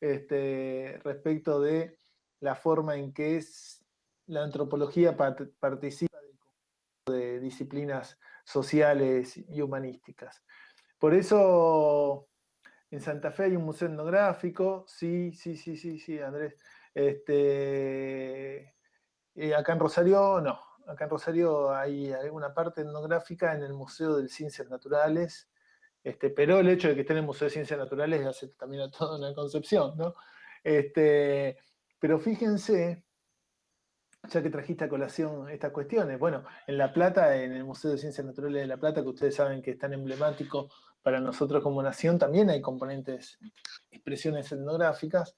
este, 0.00 1.00
respecto 1.04 1.60
de 1.60 1.96
la 2.40 2.56
forma 2.56 2.96
en 2.96 3.12
que 3.12 3.36
es, 3.36 3.84
la 4.26 4.42
antropología 4.42 5.16
participa 5.16 6.18
de 7.06 7.40
disciplinas 7.40 8.18
sociales 8.44 9.36
y 9.48 9.60
humanísticas. 9.60 10.42
Por 10.98 11.14
eso 11.14 12.28
en 12.90 13.00
Santa 13.00 13.30
Fe 13.30 13.44
hay 13.44 13.56
un 13.56 13.64
museo 13.64 13.88
etnográfico, 13.88 14.84
sí, 14.88 15.32
sí, 15.32 15.56
sí, 15.56 15.76
sí, 15.76 15.98
sí, 15.98 16.18
Andrés. 16.18 16.56
Este, 16.98 18.74
eh, 19.36 19.54
acá 19.56 19.72
en 19.72 19.78
Rosario, 19.78 20.40
no. 20.40 20.58
Acá 20.88 21.04
en 21.04 21.10
Rosario 21.10 21.72
hay 21.72 22.10
alguna 22.10 22.52
parte 22.52 22.80
etnográfica 22.80 23.54
en 23.54 23.62
el 23.62 23.72
Museo 23.72 24.16
de 24.16 24.28
Ciencias 24.28 24.68
Naturales, 24.68 25.48
este, 26.02 26.30
pero 26.30 26.58
el 26.58 26.68
hecho 26.68 26.88
de 26.88 26.96
que 26.96 27.02
esté 27.02 27.12
en 27.12 27.20
el 27.20 27.26
Museo 27.26 27.46
de 27.46 27.52
Ciencias 27.52 27.78
Naturales 27.78 28.26
hace 28.26 28.48
también 28.48 28.82
a 28.82 28.90
toda 28.90 29.16
una 29.16 29.32
concepción, 29.32 29.96
¿no? 29.96 30.16
Este, 30.64 31.58
pero 32.00 32.18
fíjense, 32.18 33.04
ya 34.28 34.42
que 34.42 34.50
trajiste 34.50 34.86
a 34.86 34.88
colación 34.88 35.48
estas 35.50 35.70
cuestiones, 35.70 36.18
bueno, 36.18 36.44
en 36.66 36.78
La 36.78 36.92
Plata, 36.92 37.36
en 37.36 37.52
el 37.52 37.62
Museo 37.62 37.92
de 37.92 37.98
Ciencias 37.98 38.26
Naturales 38.26 38.62
de 38.62 38.66
La 38.66 38.76
Plata, 38.76 39.02
que 39.02 39.08
ustedes 39.08 39.36
saben 39.36 39.62
que 39.62 39.70
es 39.70 39.78
tan 39.78 39.92
emblemático 39.92 40.68
para 41.00 41.20
nosotros 41.20 41.62
como 41.62 41.80
nación, 41.80 42.18
también 42.18 42.50
hay 42.50 42.60
componentes, 42.60 43.38
expresiones 43.88 44.50
etnográficas, 44.50 45.36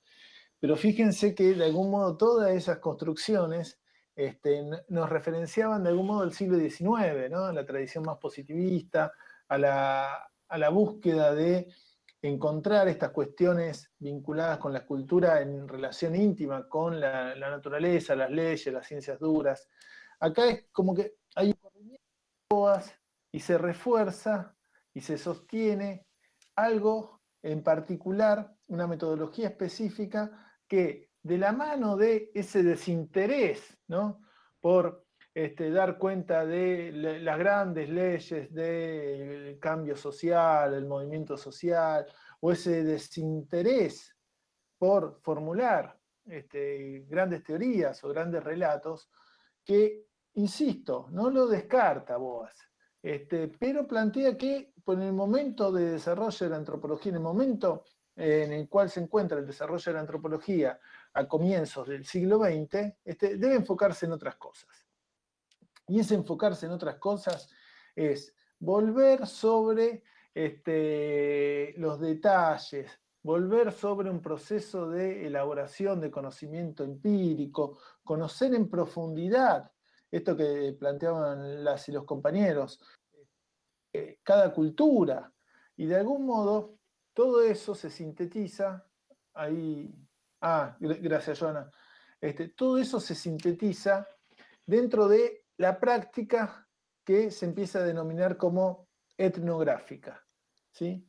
pero 0.60 0.76
fíjense 0.76 1.34
que 1.34 1.54
de 1.54 1.64
algún 1.64 1.90
modo 1.90 2.16
todas 2.16 2.50
esas 2.52 2.78
construcciones 2.78 3.80
este, 4.14 4.62
nos 4.88 5.08
referenciaban 5.08 5.82
de 5.82 5.88
algún 5.88 6.06
modo 6.08 6.22
al 6.22 6.34
siglo 6.34 6.58
XIX, 6.58 7.32
a 7.34 7.52
la 7.52 7.64
tradición 7.64 8.04
más 8.04 8.18
positivista, 8.18 9.12
a 9.48 9.56
la, 9.56 10.68
búsqueda 10.70 11.34
de 11.34 11.72
encontrar 12.20 12.86
estas 12.88 13.10
cuestiones 13.10 13.90
vinculadas 13.98 14.58
con 14.58 14.74
la 14.74 14.84
cultura 14.84 15.40
en 15.40 15.66
relación 15.66 16.14
íntima 16.14 16.68
con 16.68 17.00
la, 17.00 17.34
la, 17.34 17.48
naturaleza, 17.48 18.14
las 18.14 18.30
leyes, 18.30 18.66
las 18.66 18.86
ciencias 18.86 19.18
duras. 19.18 19.66
Acá 20.18 20.46
es 20.46 20.66
como 20.70 20.94
que 20.94 21.14
hay 21.34 21.48
un 21.48 21.54
corrimiento 21.54 22.82
y 23.32 23.40
se 23.40 23.56
refuerza 23.56 24.54
y 24.92 25.00
se 25.00 25.16
sostiene 25.16 26.04
algo 26.56 27.22
en 27.42 27.62
particular, 27.62 28.54
una 28.66 28.86
metodología 28.86 29.48
específica 29.48 30.49
que 30.70 31.10
de 31.20 31.36
la 31.36 31.52
mano 31.52 31.96
de 31.96 32.30
ese 32.32 32.62
desinterés 32.62 33.76
¿no? 33.88 34.22
por 34.60 35.04
este, 35.34 35.68
dar 35.70 35.98
cuenta 35.98 36.46
de 36.46 36.92
las 36.92 37.38
grandes 37.38 37.88
leyes 37.88 38.54
del 38.54 39.58
cambio 39.58 39.96
social, 39.96 40.72
el 40.74 40.86
movimiento 40.86 41.36
social, 41.36 42.06
o 42.38 42.52
ese 42.52 42.84
desinterés 42.84 44.16
por 44.78 45.20
formular 45.22 45.98
este, 46.24 47.04
grandes 47.08 47.42
teorías 47.42 48.02
o 48.04 48.08
grandes 48.08 48.44
relatos, 48.44 49.10
que, 49.64 50.06
insisto, 50.34 51.08
no 51.10 51.30
lo 51.30 51.48
descarta 51.48 52.16
Boas, 52.16 52.56
este, 53.02 53.48
pero 53.48 53.88
plantea 53.88 54.38
que 54.38 54.72
por 54.84 55.02
el 55.02 55.12
momento 55.12 55.72
de 55.72 55.92
desarrollo 55.92 56.46
de 56.46 56.50
la 56.50 56.56
antropología, 56.56 57.10
en 57.10 57.16
el 57.16 57.22
momento 57.22 57.84
en 58.20 58.52
el 58.52 58.68
cual 58.68 58.90
se 58.90 59.00
encuentra 59.00 59.38
el 59.38 59.46
desarrollo 59.46 59.84
de 59.84 59.94
la 59.94 60.00
antropología 60.00 60.78
a 61.14 61.26
comienzos 61.26 61.88
del 61.88 62.04
siglo 62.04 62.38
XX, 62.38 62.94
este, 63.04 63.36
debe 63.36 63.54
enfocarse 63.54 64.06
en 64.06 64.12
otras 64.12 64.36
cosas. 64.36 64.68
Y 65.88 66.00
ese 66.00 66.14
enfocarse 66.14 66.66
en 66.66 66.72
otras 66.72 66.96
cosas 66.96 67.50
es 67.96 68.34
volver 68.58 69.26
sobre 69.26 70.04
este, 70.34 71.74
los 71.78 71.98
detalles, 71.98 72.90
volver 73.22 73.72
sobre 73.72 74.10
un 74.10 74.20
proceso 74.20 74.88
de 74.88 75.26
elaboración 75.26 76.00
de 76.00 76.10
conocimiento 76.10 76.84
empírico, 76.84 77.78
conocer 78.04 78.54
en 78.54 78.68
profundidad 78.68 79.72
esto 80.10 80.36
que 80.36 80.76
planteaban 80.78 81.64
las 81.64 81.88
y 81.88 81.92
los 81.92 82.04
compañeros, 82.04 82.80
eh, 83.92 84.18
cada 84.22 84.52
cultura, 84.52 85.32
y 85.76 85.86
de 85.86 85.96
algún 85.96 86.26
modo 86.26 86.79
todo 87.20 87.42
eso 87.42 87.74
se 87.74 87.90
sintetiza 87.90 88.82
ahí. 89.34 89.94
Ah, 90.40 90.74
gracias, 90.80 91.38
Joana. 91.38 91.70
Este, 92.18 92.48
todo 92.48 92.78
eso 92.78 92.98
se 92.98 93.14
sintetiza 93.14 94.08
dentro 94.64 95.06
de 95.06 95.44
la 95.58 95.78
práctica 95.78 96.66
que 97.04 97.30
se 97.30 97.44
empieza 97.44 97.80
a 97.80 97.82
denominar 97.82 98.38
como 98.38 98.88
etnográfica. 99.18 100.26
¿sí? 100.72 101.06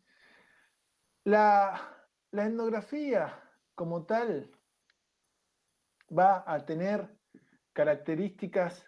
La, 1.24 1.82
etnografía 2.34 3.42
como 3.74 4.06
tal 4.06 4.52
va 6.10 6.44
a 6.46 6.66
tener 6.66 7.08
características 7.72 8.86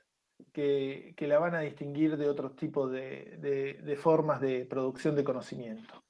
que, 0.52 1.16
la 1.20 1.40
van 1.40 1.56
a 1.56 1.62
distinguir 1.62 2.18
de 2.18 2.28
otros 2.28 2.58
tipos 2.58 2.92
de 2.92 3.98
formas 3.98 4.42
de 4.42 4.66
producción 4.66 5.16
de 5.16 5.24
conocimiento. 5.24 6.03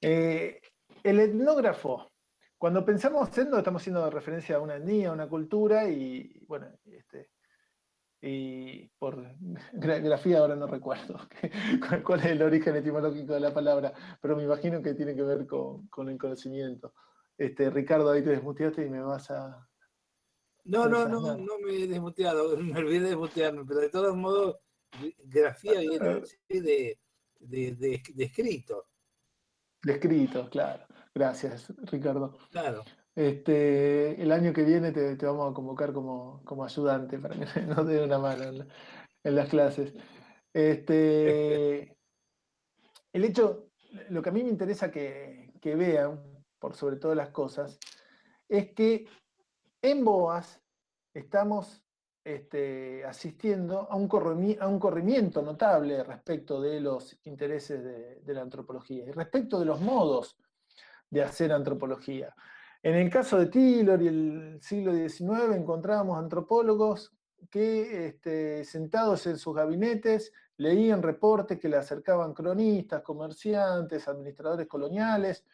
Eh, 0.00 0.60
el 1.02 1.20
etnógrafo, 1.20 2.12
cuando 2.56 2.84
pensamos 2.84 3.36
etno, 3.36 3.58
estamos 3.58 3.82
haciendo 3.82 4.08
referencia 4.10 4.56
a 4.56 4.60
una 4.60 4.76
etnia, 4.76 5.10
a 5.10 5.12
una 5.12 5.28
cultura, 5.28 5.88
y 5.88 6.44
bueno, 6.46 6.68
este, 6.84 7.30
y 8.20 8.88
por 8.98 9.36
grafía 9.72 10.38
ahora 10.38 10.56
no 10.56 10.66
recuerdo 10.66 11.18
cuál 12.04 12.20
es 12.20 12.26
el 12.26 12.42
origen 12.42 12.76
etimológico 12.76 13.34
de 13.34 13.40
la 13.40 13.54
palabra, 13.54 13.92
pero 14.20 14.36
me 14.36 14.44
imagino 14.44 14.82
que 14.82 14.94
tiene 14.94 15.14
que 15.14 15.22
ver 15.22 15.46
con, 15.46 16.08
el 16.08 16.18
conocimiento. 16.18 16.94
Este, 17.36 17.70
Ricardo, 17.70 18.10
ahí 18.10 18.22
te 18.22 18.30
desmuteaste 18.30 18.84
y 18.84 18.90
me 18.90 19.00
vas 19.00 19.30
a... 19.30 19.68
No, 20.64 20.86
no, 20.86 21.08
no, 21.08 21.36
no 21.36 21.58
me 21.60 21.84
he 21.84 21.86
desmuteado, 21.86 22.56
me 22.58 22.78
olvidé 22.78 23.00
de 23.00 23.08
desmutearme, 23.10 23.64
pero 23.64 23.80
de 23.80 23.88
todos 23.88 24.16
modos, 24.16 24.58
grafía 25.24 25.80
viene 25.80 26.22
de, 26.48 26.98
de, 27.38 28.02
de 28.14 28.24
escrito. 28.24 28.86
Descrito, 29.82 30.48
claro. 30.50 30.84
Gracias, 31.14 31.72
Ricardo. 31.90 32.36
Claro. 32.50 32.84
Este, 33.14 34.20
el 34.22 34.30
año 34.30 34.52
que 34.52 34.62
viene 34.62 34.92
te, 34.92 35.16
vamos 35.26 35.50
a 35.50 35.54
convocar 35.54 35.92
como, 35.92 36.42
ayudante 36.64 37.18
para 37.18 37.34
que 37.34 37.60
nos 37.66 37.86
dé 37.86 38.02
una 38.02 38.18
mano 38.18 38.44
en, 39.24 39.34
las 39.34 39.48
clases. 39.48 39.92
Este, 40.52 41.96
el 43.12 43.24
hecho, 43.24 43.70
lo 44.10 44.22
que 44.22 44.28
a 44.28 44.32
mí 44.32 44.44
me 44.44 44.50
interesa 44.50 44.90
que, 44.90 45.52
que 45.60 45.74
vean, 45.74 46.22
por 46.58 46.74
sobre 46.74 46.96
todas 46.96 47.16
las 47.16 47.30
cosas, 47.30 47.78
es 48.48 48.72
que 48.74 49.06
en 49.82 50.04
BOAS 50.04 50.60
estamos 51.14 51.82
este, 52.28 53.06
asistiendo 53.06 53.90
a 53.90 53.96
un, 53.96 54.06
corrimiento 54.06 55.40
notable 55.40 56.04
respecto 56.04 56.60
de 56.60 56.78
los 56.78 57.18
intereses 57.24 57.82
de, 58.22 58.34
la 58.34 58.42
antropología 58.42 59.06
y 59.06 59.12
respecto 59.12 59.58
de 59.58 59.64
los 59.64 59.80
modos 59.80 60.36
de 61.08 61.22
hacer 61.22 61.50
antropología. 61.52 62.34
En 62.82 62.96
el 62.96 63.08
caso 63.08 63.38
de 63.38 63.46
Taylor 63.46 64.02
y 64.02 64.08
el 64.08 64.58
siglo 64.60 64.92
XIX 64.92 65.56
encontrábamos 65.56 66.18
antropólogos 66.18 67.14
que 67.50 68.08
este, 68.08 68.62
sentados 68.62 69.26
en 69.26 69.38
sus 69.38 69.56
gabinetes 69.56 70.30
leían 70.58 71.02
reportes 71.02 71.58
que 71.58 71.70
le 71.70 71.78
acercaban 71.78 72.34
cronistas, 72.34 73.00
comerciantes, 73.00 74.06
administradores 74.06 74.68
coloniales 74.68 75.46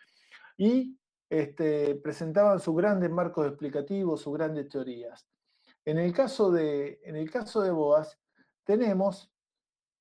y 0.56 0.98
este, 1.30 1.94
presentaban 1.94 2.58
sus 2.58 2.74
grandes 2.74 3.10
marcos 3.10 3.46
explicativos, 3.46 4.22
sus 4.22 4.34
grandes 4.34 4.68
teorías. 4.68 5.24
En 5.84 5.98
el 5.98 6.12
caso 6.12 6.50
de, 6.50 7.00
en 7.04 7.16
el 7.16 7.30
caso 7.30 7.62
de 7.62 7.70
Boas, 7.70 8.18
tenemos 8.64 9.30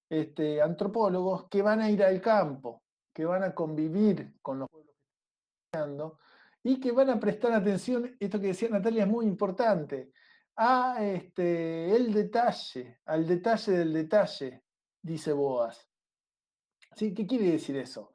este, 0.10 0.62
antropólogos 0.62 1.48
que 1.50 1.62
van 1.62 1.82
a 1.82 1.90
ir 1.90 2.04
al 2.04 2.22
campo, 2.22 2.84
que 3.14 3.26
van 3.26 3.44
a 3.44 3.54
convivir 3.54 4.36
con 4.42 4.60
los 4.60 4.70
pueblos 4.70 4.96
que 4.96 5.80
están 5.80 6.12
y 6.64 6.80
que 6.80 6.92
van 6.92 7.10
a 7.10 7.20
prestar 7.20 7.52
atención, 7.54 8.16
esto 8.20 8.40
que 8.40 8.48
decía 8.48 8.70
Natalia 8.70 9.04
es 9.04 9.10
muy 9.10 9.26
importante, 9.26 10.14
a 10.56 11.04
este, 11.04 11.94
el 11.94 12.14
detalle, 12.14 13.02
al 13.06 13.28
detalle 13.28 13.74
del 13.74 13.92
detalle, 13.94 14.64
dice 15.02 15.34
Boas. 15.34 15.90
¿Sí? 16.96 17.14
¿Qué 17.14 17.26
quiere 17.28 17.52
decir 17.52 17.76
eso? 17.76 18.14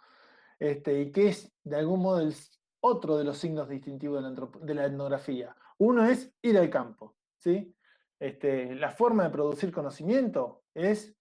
este, 0.59 1.01
y 1.01 1.13
que 1.13 1.29
es 1.29 1.53
de 1.63 1.77
algún 1.77 2.01
modo 2.01 2.21
el, 2.21 2.35
otro 2.81 3.17
de 3.17 3.25
los 3.25 3.39
signos 3.39 3.69
distintivos 3.69 4.23
de 4.61 4.75
la, 4.75 4.87
etnografía. 4.87 5.55
Uno 5.79 6.05
es 6.05 6.33
ir 6.43 6.59
al 6.59 6.71
campo. 6.71 7.17
¿Sí? 7.39 7.75
Este, 8.19 8.75
la 8.75 8.91
forma 8.91 9.25
de 9.25 9.31
producir 9.31 9.73
conocimiento 9.73 10.65
es 10.75 11.15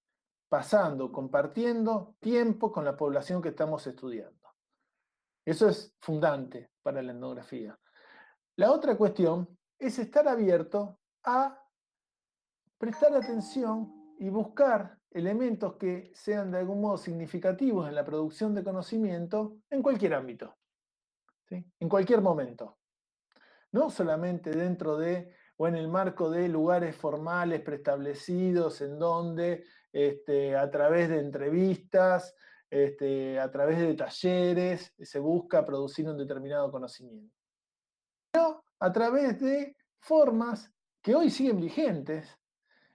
pasando, 0.50 1.12
compartiendo 1.12 2.16
tiempo 2.20 2.72
con 2.72 2.86
la 2.86 2.96
población 2.96 3.42
que 3.42 3.50
estamos 3.50 3.86
estudiando. 3.86 4.38
Eso 5.46 5.70
es 5.70 5.96
fundante 6.00 6.72
para 6.82 7.02
la 7.02 7.12
etnografía. 7.12 7.78
La 8.56 8.72
otra 8.72 8.98
cuestión 8.98 9.58
es 9.78 10.00
estar 10.00 10.28
abierto 10.28 11.00
a 11.24 11.64
prestar 12.78 13.16
atención 13.16 14.16
y 14.20 14.30
buscar 14.30 14.98
elementos 15.12 15.76
que 15.76 16.12
sean 16.14 16.52
de 16.52 16.60
algún 16.60 16.82
modo 16.82 16.98
significativos 16.98 17.88
en 17.88 17.96
la 17.96 18.04
producción 18.04 18.54
de 18.56 18.64
conocimiento 18.64 19.58
en 19.70 19.82
cualquier 19.82 20.16
ámbito, 20.16 20.58
en 21.50 21.90
cualquier 21.90 22.22
momento. 22.22 22.78
No 23.72 23.90
solamente 23.90 24.52
dentro 24.52 24.98
de 24.98 25.34
o 25.58 25.68
en 25.68 25.76
el 25.76 25.88
marco 25.88 26.30
de 26.30 26.48
lugares 26.48 26.96
formales 26.96 27.62
preestablecidos 27.62 28.82
en 28.82 29.00
donde 29.00 29.66
este, 29.92 30.56
a 30.56 30.70
través 30.70 31.10
de 31.10 31.20
entrevistas, 31.20 32.36
este, 32.70 33.40
a 33.40 33.50
través 33.50 33.80
de 33.80 33.96
talleres, 33.96 34.94
se 35.00 35.20
busca 35.20 35.66
producir 35.66 36.08
un 36.08 36.18
determinado 36.18 36.72
conocimiento. 36.72 37.34
Pero 38.32 38.64
a 38.80 38.92
través 38.92 39.40
de 39.40 39.76
formas 40.00 40.72
que 41.02 41.16
hoy 41.16 41.32
siguen 41.32 41.60
vigentes, 41.60 42.38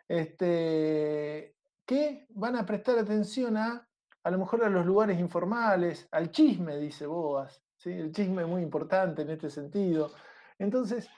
este, 0.06 1.56
que 1.84 2.26
van 2.30 2.56
a 2.56 2.64
prestar 2.64 2.98
atención 2.98 3.56
a, 3.56 3.88
a 4.22 4.30
lo 4.30 4.38
mejor 4.38 4.64
a 4.64 4.70
los 4.70 4.86
lugares 4.86 5.18
informales, 5.18 6.06
al 6.12 6.30
chisme, 6.30 6.76
dice 6.76 7.06
Boas. 7.06 7.60
¿sí? 7.76 7.90
El 7.90 8.12
chisme 8.12 8.42
es 8.42 8.48
muy 8.48 8.62
importante 8.62 9.22
en 9.22 9.30
este 9.30 9.50
sentido. 9.50 10.12
Entonces, 10.58 11.08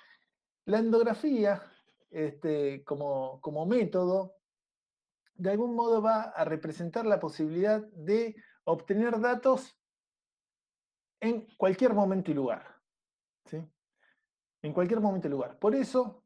la 0.66 0.78
endografía, 0.78 1.62
este, 2.10 2.84
como, 2.84 3.40
como 3.40 3.66
método, 3.66 4.36
de 5.34 5.50
algún 5.50 5.74
modo 5.74 6.00
va 6.00 6.22
a 6.22 6.44
representar 6.44 7.06
la 7.06 7.20
posibilidad 7.20 7.80
de 7.80 8.36
obtener 8.64 9.20
datos 9.20 9.76
en 11.20 11.46
cualquier 11.56 11.92
momento 11.92 12.30
y 12.30 12.34
lugar. 12.34 12.76
¿sí? 13.46 13.62
En 14.62 14.72
cualquier 14.72 15.00
momento 15.00 15.28
y 15.28 15.30
lugar. 15.30 15.58
Por 15.58 15.74
eso, 15.74 16.22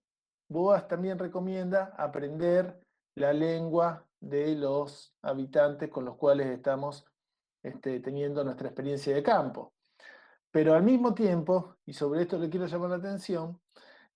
Boas 0.49 0.89
también 0.89 1.19
recomienda 1.19 1.95
aprender 1.97 2.81
la 3.15 3.33
lengua 3.33 4.07
de 4.21 4.55
los 4.55 5.15
habitantes 5.23 5.91
con 5.91 6.05
los 6.05 6.17
cuales 6.17 6.47
estamos 6.49 7.05
este, 7.63 8.01
teniendo 8.01 8.45
nuestra 8.45 8.69
experiencia 8.69 9.15
de 9.15 9.23
campo. 9.23 9.75
Pero 10.51 10.75
al 10.75 10.83
mismo 10.83 11.15
tiempo, 11.15 11.77
y 11.85 11.93
sobre 11.93 12.23
esto 12.23 12.39
le 12.39 12.49
quiero 12.49 12.67
llamar 12.67 12.91
la 12.91 12.97
atención, 12.97 13.61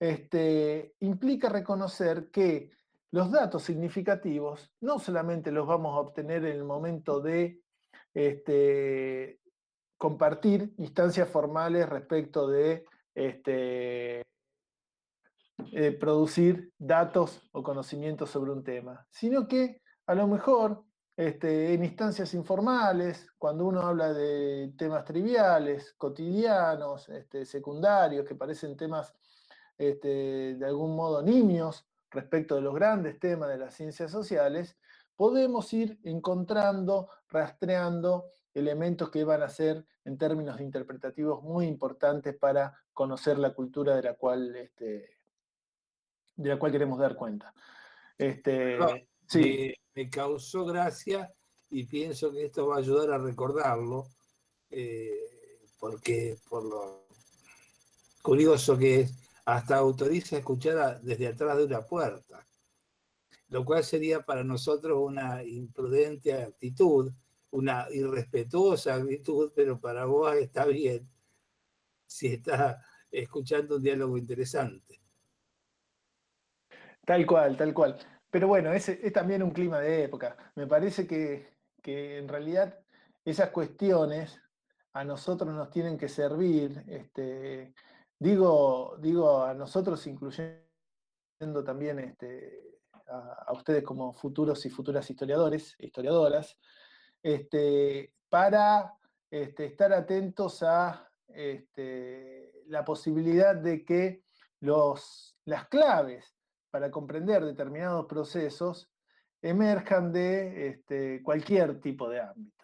este, 0.03 0.97
implica 0.99 1.49
reconocer 1.49 2.29
que 2.33 2.73
los 3.13 3.31
datos 3.31 3.63
significativos 3.63 4.73
no 4.81 4.99
solamente 4.99 5.53
los 5.53 5.65
vamos 5.65 5.95
a 5.95 6.01
obtener 6.01 6.45
en 6.45 6.57
el 6.57 6.65
momento 6.65 7.21
de 7.21 7.61
este, 8.13 9.39
compartir 9.97 10.75
instancias 10.79 11.29
formales 11.29 11.89
respecto 11.89 12.49
de 12.49 12.85
este, 13.15 14.23
eh, 15.73 15.93
producir 16.01 16.73
datos 16.77 17.41
o 17.53 17.63
conocimientos 17.63 18.29
sobre 18.29 18.51
un 18.51 18.65
tema, 18.65 19.07
sino 19.09 19.47
que 19.47 19.83
a 20.07 20.17
lo 20.17 20.27
mejor 20.27 20.83
en 21.17 21.85
instancias 21.85 22.35
informales, 22.35 23.31
cuando 23.39 23.67
uno 23.67 23.83
habla 23.83 24.13
de 24.13 24.73
temas 24.77 25.05
triviales, 25.05 25.95
cotidianos, 25.97 27.09
secundarios, 27.45 28.27
que 28.27 28.35
parecen 28.35 28.77
temas 28.77 29.15
este, 29.91 30.55
de 30.55 30.65
algún 30.65 30.95
modo 30.95 31.23
nimios 31.23 31.85
respecto 32.11 32.55
de 32.55 32.61
los 32.61 32.75
grandes 32.75 33.19
temas 33.19 33.49
de 33.49 33.59
las 33.59 33.75
ciencias 33.75 34.13
sociales, 34.13 34.77
podemos 35.17 35.73
ir 35.73 35.99
encontrando, 36.05 37.09
rastreando 37.29 38.27
elementos 38.55 39.11
que 39.11 39.25
van 39.25 39.43
a 39.43 39.49
ser, 39.49 39.85
en 40.05 40.19
términos 40.19 40.61
interpretativos, 40.61 41.43
muy 41.43 41.67
importantes 41.67 42.37
para 42.37 42.79
conocer 42.93 43.39
la 43.39 43.55
cultura 43.55 43.97
de 43.97 44.03
la 44.03 44.15
cual, 44.15 44.55
este, 44.55 45.17
de 46.37 46.49
la 46.49 46.59
cual 46.59 46.73
queremos 46.73 46.99
dar 46.99 47.17
cuenta. 47.17 47.53
Este, 48.19 48.79
sí. 49.27 49.75
me, 49.95 50.11
causó 50.11 50.65
gracia 50.65 51.33
y 51.71 51.87
pienso 51.87 52.31
que 52.31 52.45
esto 52.45 52.69
va 52.69 52.77
a 52.77 52.79
ayudar 52.79 53.11
a 53.11 53.19
recordarlo, 53.19 54.07
eh, 54.71 55.29
porque 55.81 56.37
por 56.49 56.65
lo 56.65 57.07
curioso 58.23 58.79
que 58.79 59.01
es, 59.01 59.32
hasta 59.45 59.77
autoriza 59.77 60.39
escuchar 60.39 61.01
desde 61.01 61.29
atrás 61.29 61.57
de 61.57 61.65
una 61.65 61.87
puerta, 61.87 62.47
lo 63.49 63.65
cual 63.65 63.85
sería 63.85 64.25
para 64.25 64.45
nosotros 64.45 64.99
una 65.01 65.43
imprudente 65.43 66.35
actitud, 66.35 67.13
una 67.51 67.87
irrespetuosa 67.91 68.95
actitud, 68.95 69.53
pero 69.55 69.81
para 69.81 70.05
vos 70.05 70.35
está 70.37 70.65
bien 70.67 71.09
si 72.07 72.29
está 72.29 72.83
escuchando 73.11 73.77
un 73.77 73.83
diálogo 73.83 74.17
interesante. 74.17 75.01
Tal 77.05 77.27
cual, 77.27 77.57
tal 77.57 77.75
cual. 77.75 77.99
Pero 78.31 78.49
bueno, 78.49 78.73
es, 78.73 78.89
es 78.89 79.13
también 79.13 79.43
un 79.43 79.51
clima 79.51 79.81
de 79.81 80.05
época. 80.05 80.37
Me 80.55 80.67
parece 80.67 81.07
que, 81.07 81.59
que, 81.83 82.19
en 82.19 82.29
realidad 82.29 82.79
esas 83.25 83.51
cuestiones 83.51 84.41
a 84.93 85.05
nosotros 85.05 85.53
nos 85.55 85.71
tienen 85.71 85.99
que 85.99 86.09
servir 86.09 86.85
este, 86.87 87.75
Digo, 88.23 88.97
digo 89.01 89.43
a 89.43 89.53
nosotros, 89.53 90.07
incluyendo 90.07 90.63
también 91.65 91.99
este, 91.99 92.79
a, 93.09 93.53
ustedes 93.53 93.83
como 93.83 94.13
futuros 94.13 94.65
y 94.65 94.71
futuras 94.71 95.11
historiadores, 95.11 95.75
historiadoras, 95.81 96.57
este, 97.21 98.15
para 98.29 98.95
este, 99.29 99.65
estar 99.65 99.93
atentos 99.93 100.63
a 100.63 101.11
la 102.67 102.85
posibilidad 102.85 103.57
de 103.57 103.85
que 103.85 104.23
los, 104.61 105.37
las 105.45 105.67
claves 105.67 106.37
para 106.71 106.93
comprender 106.93 107.45
determinados 107.45 108.07
procesos 108.07 108.89
emerjan 109.43 110.13
de 110.13 111.21
cualquier 111.25 111.81
tipo 111.81 112.09
de 112.09 112.21
ámbito. 112.21 112.62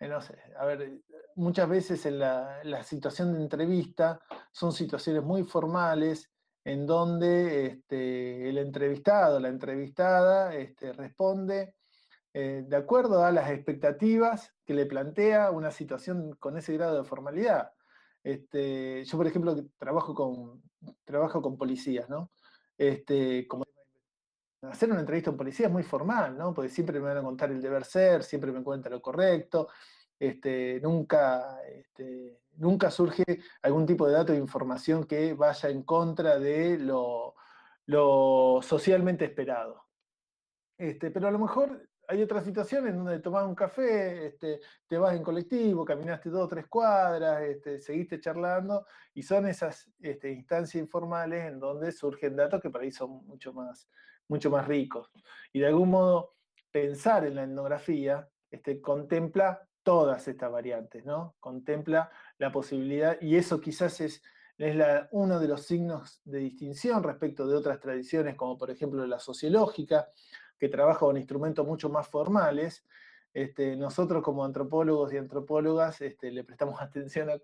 Eh, 0.00 0.08
no 0.08 0.20
sé, 0.20 0.36
a 0.58 0.64
ver, 0.66 1.00
muchas 1.36 1.68
veces 1.68 2.04
en 2.06 2.18
la, 2.18 2.82
situación 2.82 3.32
de 3.32 3.40
entrevista 3.40 4.20
son 4.52 4.72
situaciones 4.72 5.22
muy 5.22 5.44
formales 5.44 6.30
en 6.64 6.86
donde 6.86 7.66
este, 7.66 8.48
el 8.48 8.58
entrevistado, 8.58 9.38
la 9.38 9.48
entrevistada, 9.48 10.54
este, 10.54 10.92
responde 10.92 11.74
eh, 12.32 12.64
de 12.66 12.76
acuerdo 12.76 13.24
a 13.24 13.30
las 13.30 13.50
expectativas 13.50 14.52
que 14.64 14.74
le 14.74 14.86
plantea 14.86 15.50
una 15.50 15.70
situación 15.70 16.34
con 16.40 16.56
ese 16.58 16.72
grado 16.74 16.96
de 16.96 17.08
formalidad. 17.08 17.70
Este, 18.24 19.04
yo, 19.04 19.18
por 19.18 19.26
ejemplo, 19.26 19.54
trabajo 19.78 20.14
con, 20.14 20.62
trabajo 21.04 21.42
con 21.42 21.56
policías, 21.56 22.08
¿no? 22.08 22.32
Este, 22.76 23.46
como 23.46 23.64
hacer 24.70 24.90
una 24.90 25.00
entrevista 25.00 25.30
a 25.30 25.32
un 25.32 25.36
policía 25.38 25.66
es 25.66 25.72
muy 25.72 25.82
formal, 25.82 26.36
¿no? 26.36 26.52
Porque 26.54 26.70
siempre 26.70 27.00
me 27.00 27.08
van 27.08 27.18
a 27.18 27.22
contar 27.22 27.50
el 27.50 27.60
deber 27.60 27.84
ser, 27.84 28.22
siempre 28.22 28.52
me 28.52 28.62
cuentan 28.62 28.92
lo 28.92 29.02
correcto, 29.02 29.68
este, 30.18 30.80
nunca, 30.82 31.60
este, 31.62 32.40
nunca 32.56 32.90
surge 32.90 33.24
algún 33.62 33.86
tipo 33.86 34.06
de 34.06 34.14
dato 34.14 34.32
de 34.32 34.38
información 34.38 35.04
que 35.04 35.34
vaya 35.34 35.68
en 35.68 35.82
contra 35.82 36.38
de 36.38 36.78
lo, 36.78 37.34
socialmente 38.62 39.24
esperado. 39.24 39.84
Este, 40.76 41.10
pero 41.10 41.28
a 41.28 41.30
lo 41.30 41.38
mejor 41.38 41.88
hay 42.08 42.22
otras 42.22 42.44
situaciones 42.44 42.94
donde 42.94 43.18
tomás 43.20 43.46
un 43.46 43.54
café, 43.54 44.36
te 44.86 44.98
vas 44.98 45.14
en 45.14 45.22
colectivo, 45.22 45.84
caminaste 45.84 46.30
dos 46.30 46.44
o 46.44 46.48
tres 46.48 46.66
cuadras, 46.66 47.42
este, 47.42 47.80
seguiste 47.80 48.20
charlando, 48.20 48.86
y 49.14 49.22
son 49.22 49.46
esas 49.46 49.90
instancias 50.00 50.82
informales 50.82 51.44
en 51.46 51.58
donde 51.58 51.92
surgen 51.92 52.36
datos 52.36 52.60
que 52.60 52.70
para 52.70 52.84
ahí 52.84 52.92
son 52.92 53.26
mucho 53.26 53.52
más, 53.52 53.88
mucho 54.28 54.50
más 54.50 54.66
ricos. 54.66 55.10
Y 55.52 55.60
de 55.60 55.66
algún 55.66 55.90
modo, 55.90 56.34
pensar 56.70 57.24
en 57.24 57.36
la 57.36 57.44
etnografía 57.44 58.28
este, 58.50 58.80
contempla 58.80 59.66
todas 59.82 60.26
estas 60.28 60.50
variantes, 60.50 61.04
¿no? 61.04 61.36
Contempla 61.38 62.10
la 62.38 62.50
posibilidad, 62.50 63.20
y 63.20 63.36
eso 63.36 63.60
quizás 63.60 64.00
es, 64.00 64.22
es 64.58 64.76
uno 65.12 65.38
de 65.38 65.48
los 65.48 65.62
signos 65.62 66.20
de 66.24 66.38
distinción 66.38 67.02
respecto 67.02 67.46
de 67.46 67.56
otras 67.56 67.78
tradiciones, 67.80 68.34
como 68.34 68.56
por 68.56 68.70
ejemplo 68.70 69.06
la 69.06 69.18
sociológica, 69.18 70.08
que 70.58 70.68
trabaja 70.68 71.00
con 71.00 71.16
instrumentos 71.16 71.66
mucho 71.66 71.90
más 71.90 72.08
formales, 72.08 72.84
este, 73.34 73.76
nosotros 73.76 74.22
como 74.22 74.44
antropólogos 74.44 75.12
y 75.12 75.16
antropólogas 75.16 76.00
este, 76.00 76.30
le 76.30 76.44
prestamos 76.44 76.80
atención 76.80 77.28
a, 77.30 77.38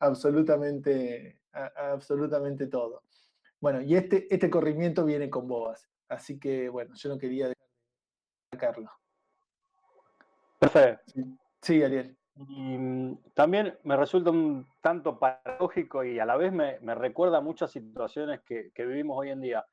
absolutamente, 0.00 1.38
absolutamente 1.52 2.66
todo. 2.66 3.04
Bueno, 3.60 3.82
y 3.82 3.94
este, 3.94 4.26
este 4.34 4.48
corrimiento 4.48 5.04
viene 5.04 5.28
con 5.28 5.46
Boas, 5.46 5.88
así 6.10 6.38
que 6.38 6.68
bueno, 6.68 6.94
yo 6.94 7.08
no 7.08 7.18
quería 7.18 7.48
dejar 7.48 7.66
de 8.50 8.58
sacarlo. 8.58 8.90
Perfecto. 10.58 11.12
Sí, 11.62 11.82
Ariel. 11.82 12.16
Y 12.36 12.78
mm, 12.78 13.32
también 13.34 13.78
me 13.84 13.96
resulta 13.96 14.30
un 14.30 14.66
tanto 14.80 15.18
paradójico 15.18 16.04
y 16.04 16.18
a 16.18 16.26
la 16.26 16.36
vez 16.36 16.52
me, 16.52 16.78
recuerda 16.94 17.40
muchas 17.40 17.70
situaciones 17.70 18.40
que, 18.44 18.72
vivimos 18.76 19.18
hoy 19.18 19.30
en 19.30 19.40
día. 19.40 19.64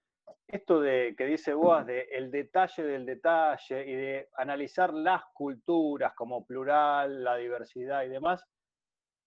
Esto 0.48 0.80
de 0.80 1.14
que 1.18 1.26
dice 1.26 1.54
Boas 1.54 1.86
de 1.86 2.08
el 2.12 2.32
detalle 2.32 2.84
del 2.84 3.06
detalle 3.06 3.86
y 3.86 3.96
de 3.96 4.30
analizar 4.38 4.94
las 4.94 5.24
culturas 5.34 6.14
como 6.16 6.46
plural, 6.46 7.24
la 7.24 7.36
diversidad 7.36 8.04
y 8.04 8.10
demás, 8.10 8.46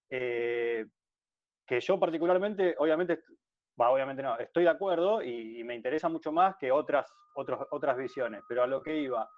eh, 0.09 0.87
que 1.67 1.81
yo 1.81 2.01
particularmente, 2.01 2.75
obviamente, 2.79 3.23
obviamente 3.77 4.23
no, 4.23 4.39
estoy 4.39 4.65
de 4.65 4.71
acuerdo 4.71 5.23
y, 5.23 5.63
me 5.65 5.75
interesa 5.75 6.09
mucho 6.09 6.33
más 6.33 6.57
que 6.57 6.71
otras, 6.73 7.07
otras 7.35 7.97
visiones, 7.97 8.43
pero 8.49 8.63
a 8.63 8.67
lo 8.67 8.83
que 8.83 8.97
iba, 8.97 9.29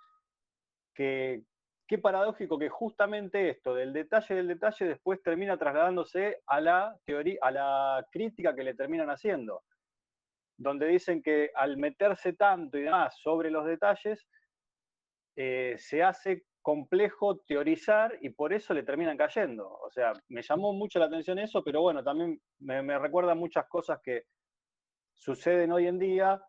que 0.95 1.43
qué 1.87 1.99
paradójico 1.99 2.59
que 2.59 2.69
justamente 2.69 3.51
esto 3.51 3.75
del 3.75 3.93
detalle 3.93 4.35
del 4.35 4.49
detalle 4.49 4.87
después 4.87 5.23
termina 5.23 5.59
trasladándose 5.59 6.41
a 6.47 6.61
la 6.61 6.97
teoría, 7.05 7.39
a 7.43 7.51
la 7.51 8.07
crítica 8.11 8.55
que 8.55 8.65
le 8.65 8.75
terminan 8.75 9.11
haciendo, 9.11 9.63
donde 10.57 10.87
dicen 10.87 11.23
que 11.23 11.51
al 11.55 11.77
meterse 11.77 12.33
tanto 12.33 12.79
y 12.79 12.83
demás 12.83 13.15
sobre 13.21 13.51
los 13.51 13.67
detalles, 13.67 14.27
eh, 15.37 15.77
se 15.79 16.03
hace 16.03 16.45
complejo 16.63 17.41
teorizar 17.41 18.17
y 18.23 18.31
por 18.31 18.53
eso 18.53 18.73
le 18.73 18.85
terminan 18.85 19.17
cayendo. 19.17 19.69
O 19.69 19.91
sea, 19.91 20.13
me 20.29 20.43
llamó 20.43 20.73
mucho 20.73 20.99
la 20.99 21.07
atención 21.07 21.39
eso, 21.39 21.63
pero 21.63 21.83
bueno, 21.83 22.03
también 22.03 22.41
me, 22.61 22.99
recuerda 22.99 23.35
muchas 23.35 23.67
cosas 23.69 24.01
que 24.03 24.25
suceden 25.15 25.73
hoy 25.73 25.87
en 25.89 25.99
día 25.99 26.41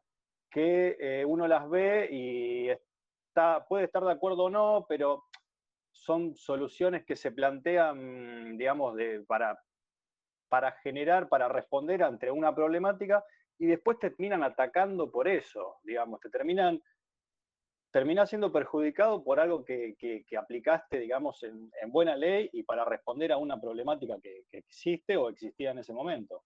que 0.49 0.95
eh, 0.99 1.25
uno 1.25 1.47
las 1.47 1.67
ve 1.69 2.07
y 2.11 2.69
puede 3.67 3.85
estar 3.85 4.03
de 4.03 4.11
acuerdo 4.11 4.43
o 4.43 4.49
no, 4.49 4.85
pero 4.87 5.23
son 5.91 6.35
soluciones 6.35 7.05
que 7.05 7.15
se 7.15 7.31
plantean, 7.31 8.57
digamos, 8.57 8.95
de, 8.95 9.23
para, 9.27 9.59
para 10.49 10.71
generar, 10.83 11.29
para 11.29 11.47
responder 11.47 12.03
ante 12.03 12.29
una 12.29 12.53
problemática 12.53 13.23
y 13.57 13.67
después 13.67 13.99
te 13.99 14.09
terminan 14.09 14.43
atacando 14.43 15.11
por 15.11 15.27
eso, 15.27 15.77
digamos, 15.83 16.19
te 16.19 16.29
terminan, 16.29 16.81
terminas 17.93 18.27
siendo 18.27 18.51
perjudicado 18.51 19.23
por 19.23 19.39
algo 19.39 19.63
que, 19.63 20.25
aplicaste, 20.37 20.97
digamos, 20.99 21.43
en, 21.43 21.71
buena 21.89 22.15
ley 22.15 22.49
y 22.51 22.63
para 22.63 22.83
responder 22.83 23.31
a 23.31 23.37
una 23.37 23.61
problemática 23.61 24.15
que, 24.19 24.45
existe 24.51 25.15
o 25.15 25.29
existía 25.29 25.71
en 25.71 25.77
ese 25.77 25.93
momento. 25.93 26.43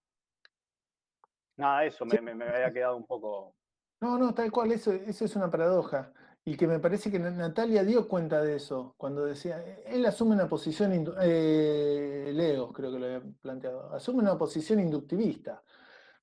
Nada, 1.56 1.86
eso 1.86 2.06
me, 2.06 2.19
me, 2.19 2.44
había 2.44 2.72
quedado 2.72 2.98
un 2.98 3.07
poco... 3.07 3.56
No, 4.02 4.18
no, 4.18 4.34
tal 4.34 4.52
cual, 4.52 4.74
eso, 4.74 4.91
eso 4.91 5.24
es 5.24 5.36
una 5.38 5.49
paradoja. 5.49 6.11
Y 6.44 6.57
que 6.57 6.68
me 6.68 6.80
parece 6.80 7.10
que 7.10 7.18
Natalia 7.18 7.84
dio 7.86 8.10
cuenta 8.10 8.41
de 8.41 8.57
eso, 8.57 8.94
cuando 8.98 9.26
decía, 9.26 9.64
él 9.86 10.06
asume 10.06 10.36
una 10.36 10.49
posición, 10.49 11.14
eh, 11.22 12.30
Leo 12.34 12.74
creo 12.74 12.91
que 12.91 12.99
lo 12.99 13.06
había 13.06 13.22
planteado, 13.41 13.94
asume 13.94 14.19
una 14.19 14.38
posición 14.38 14.82
inductivista. 14.82 15.64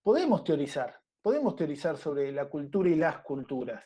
Podemos 0.03 0.45
teorizar, 0.45 1.01
podemos 1.23 1.57
teorizar 1.57 1.97
sobre 1.97 2.31
la 2.31 2.47
cultura 2.51 2.91
y 2.91 2.95
las 2.95 3.21
culturas, 3.23 3.83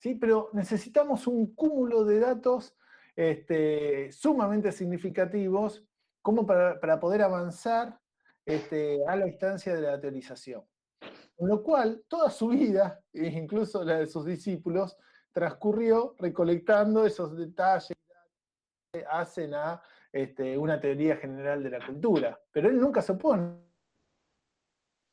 ¿sí? 0.00 0.14
pero 0.14 0.50
necesitamos 0.52 1.26
un 1.26 1.54
cúmulo 1.54 2.04
de 2.04 2.18
datos 2.18 2.74
este, 3.14 4.10
sumamente 4.12 4.72
significativos 4.72 5.84
como 6.22 6.46
para, 6.46 7.00
poder 7.00 7.22
avanzar 7.22 7.98
este, 8.44 8.98
a 9.06 9.16
la 9.16 9.28
instancia 9.28 9.74
de 9.74 9.82
la 9.82 10.00
teorización. 10.00 10.64
Con 11.36 11.48
lo 11.48 11.62
cual, 11.62 12.04
toda 12.08 12.30
su 12.30 12.48
vida, 12.48 13.00
e 13.12 13.28
incluso 13.28 13.84
la 13.84 13.98
de 13.98 14.06
sus 14.06 14.26
discípulos, 14.26 14.96
transcurrió 15.32 16.14
recolectando 16.18 17.06
esos 17.06 17.36
detalles 17.36 17.96
que 18.92 19.04
hacen 19.08 19.54
a 19.54 19.80
este, 20.12 20.58
una 20.58 20.80
teoría 20.80 21.16
general 21.16 21.62
de 21.62 21.70
la 21.70 21.86
cultura. 21.86 22.38
Pero 22.52 22.68
él 22.68 22.78
nunca 22.78 23.00
se 23.00 23.12
opone 23.12 23.56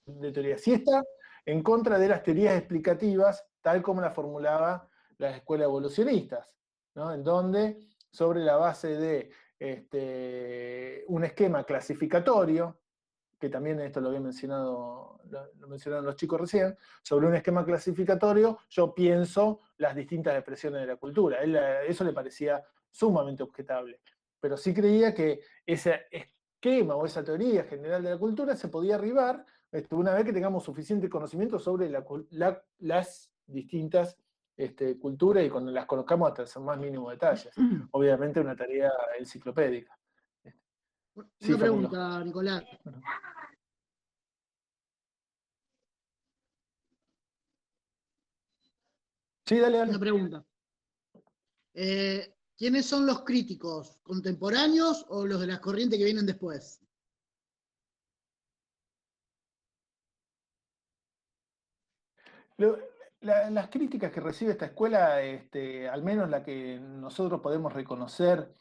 de 0.06 0.32
teoría. 0.32 0.58
Sí 0.58 0.74
está 0.74 1.04
en 1.46 1.64
contra 1.64 1.98
de 1.98 2.10
las 2.10 2.24
teorías 2.24 2.58
explicativas, 2.58 3.46
tal 3.68 3.82
como 3.82 4.00
las 4.00 4.14
formulaba 4.14 4.88
las 5.18 5.36
escuelas 5.36 5.66
evolucionistas, 5.66 6.56
en 6.96 7.22
donde 7.22 7.78
sobre 8.10 8.40
la 8.40 8.56
base 8.56 8.96
de 8.96 9.30
este, 9.60 11.04
un 11.10 11.26
esquema 11.26 11.66
clasificatorio, 11.66 12.80
que 13.38 13.50
también 13.50 13.82
esto 13.82 14.00
lo 14.00 14.08
había 14.08 14.22
mencionado, 14.22 15.20
lo, 15.26 15.68
mencionaron 15.68 16.06
los 16.06 16.16
chicos 16.16 16.40
recién, 16.40 16.78
sobre 17.04 17.28
un 17.28 17.36
esquema 17.36 17.66
clasificatorio, 17.66 18.60
yo 18.70 18.96
pienso 18.96 19.60
las 19.76 19.94
distintas 19.94 20.36
expresiones 20.36 20.80
de 20.80 20.88
la 20.88 20.96
cultura. 20.96 21.44
eso 21.86 22.06
le 22.06 22.14
parecía 22.14 22.64
sumamente 22.90 23.44
objetable. 23.44 24.00
Pero 24.40 24.56
sí 24.56 24.74
creía 24.74 25.14
que 25.14 25.42
ese 25.66 26.06
esquema 26.10 26.96
o 26.96 27.06
esa 27.06 27.22
teoría 27.22 27.66
general 27.66 28.02
de 28.02 28.12
la 28.12 28.18
cultura 28.18 28.56
se 28.56 28.70
podía 28.70 28.96
arribar 28.96 29.46
este, 29.74 29.94
una 29.94 30.14
vez 30.14 30.24
que 30.24 30.32
tengamos 30.32 30.64
suficiente 30.64 31.10
conocimiento 31.10 31.60
sobre 31.60 31.90
las 31.90 33.30
distintas 33.48 34.18
este, 34.56 34.98
culturas 34.98 35.46
y 35.46 35.50
cuando 35.50 35.72
las 35.72 35.86
conozcamos 35.86 36.32
hasta 36.32 36.60
el 36.60 36.66
más 36.66 36.78
mínimo 36.78 37.10
detalles. 37.10 37.52
Obviamente 37.92 38.40
una 38.40 38.56
tarea 38.56 38.92
enciclopédica. 39.18 39.98
Una 41.16 41.58
pregunta, 41.58 42.24
Nicolás. 42.24 42.64
Sí, 49.46 49.58
dale, 49.58 49.78
dale. 49.78 49.92
Una 49.92 50.00
pregunta. 50.00 50.46
Eh, 51.74 52.34
¿Quiénes 52.58 52.86
son 52.86 53.06
los 53.06 53.24
críticos? 53.24 53.98
¿Contemporáneos 54.04 55.06
o 55.10 55.26
los 55.26 55.40
de 55.40 55.48
las 55.48 55.60
corrientes 55.60 55.98
que 55.98 56.06
vienen 56.06 56.26
después? 56.26 56.82
Las 63.22 63.70
críticas 63.70 64.12
que 64.12 64.22
recibe 64.22 64.52
esta 64.52 64.68
escuela, 64.68 65.22
este, 65.22 65.90
al 65.90 66.04
menos 66.04 66.30
la 66.30 66.44
que 66.44 66.80
nosotros 66.80 67.42
podemos 67.42 67.74
reconocer 67.74 68.54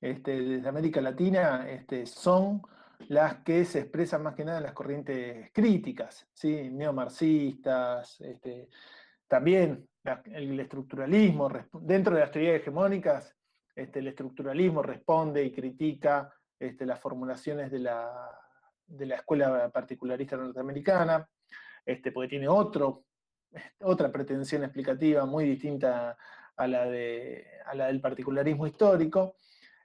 este, 0.00 0.40
desde 0.40 0.68
América 0.68 1.00
Latina 1.00 1.68
este, 1.68 2.06
son 2.06 2.62
las 3.08 3.42
que 3.42 3.64
se 3.64 3.80
expresan 3.80 4.22
más 4.22 4.34
que 4.34 4.44
nada 4.44 4.58
en 4.58 4.64
las 4.64 4.72
corrientes 4.72 5.50
críticas, 5.52 6.26
¿sí? 6.32 6.70
neomarxistas, 6.70 8.18
también 9.28 9.88
el 10.24 10.58
estructuralismo, 10.58 11.50
dentro 11.80 12.14
de 12.14 12.20
las 12.20 12.30
teorías 12.30 12.60
hegemónicas, 12.60 13.34
el 13.76 14.08
estructuralismo 14.08 14.82
responde 14.82 15.44
y 15.44 15.52
critica 15.52 16.32
las 16.58 17.00
formulaciones 17.00 17.70
de 17.70 17.78
la, 17.78 18.30
escuela 19.14 19.70
particularista 19.70 20.36
norteamericana, 20.36 21.28
porque 22.12 22.28
tiene 22.28 22.48
otro, 22.48 23.04
otra 23.80 24.10
pretensión 24.10 24.64
explicativa 24.64 25.24
muy 25.26 25.44
distinta 25.44 26.16
a 26.56 26.66
la, 26.66 26.86
de, 26.86 27.46
a 27.66 27.74
la 27.74 27.86
del 27.86 28.00
particularismo 28.00 28.66
histórico. 28.66 29.36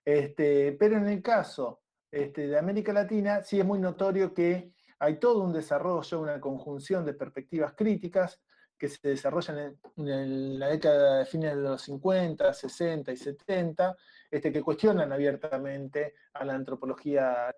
Este, 0.04 0.74
pero 0.74 0.98
en 0.98 1.08
el 1.08 1.22
caso 1.22 1.82
este, 2.12 2.48
de 2.48 2.58
América 2.58 2.92
Latina 2.92 3.44
sí 3.44 3.60
es 3.60 3.66
muy 3.66 3.80
notorio 3.80 4.34
que 4.34 4.74
hay 5.00 5.18
todo 5.18 5.44
un 5.44 5.54
desarrollo, 5.54 6.22
una 6.22 6.40
conjunción 6.40 7.06
de 7.06 7.14
perspectivas 7.14 7.74
críticas 7.74 8.42
que 8.78 8.90
se 8.90 9.08
desarrollan 9.08 9.78
en, 9.98 10.60
la 10.60 10.68
década 10.68 11.20
de 11.20 11.26
fines 11.26 11.56
de 11.56 11.62
los 11.62 11.82
50, 11.84 12.54
60 12.54 13.12
y 13.12 13.18
70, 13.18 13.96
este, 14.30 14.52
que 14.52 14.62
cuestionan 14.62 15.12
abiertamente 15.12 16.16
a 16.34 16.44
la 16.44 16.54
antropología 16.54 17.54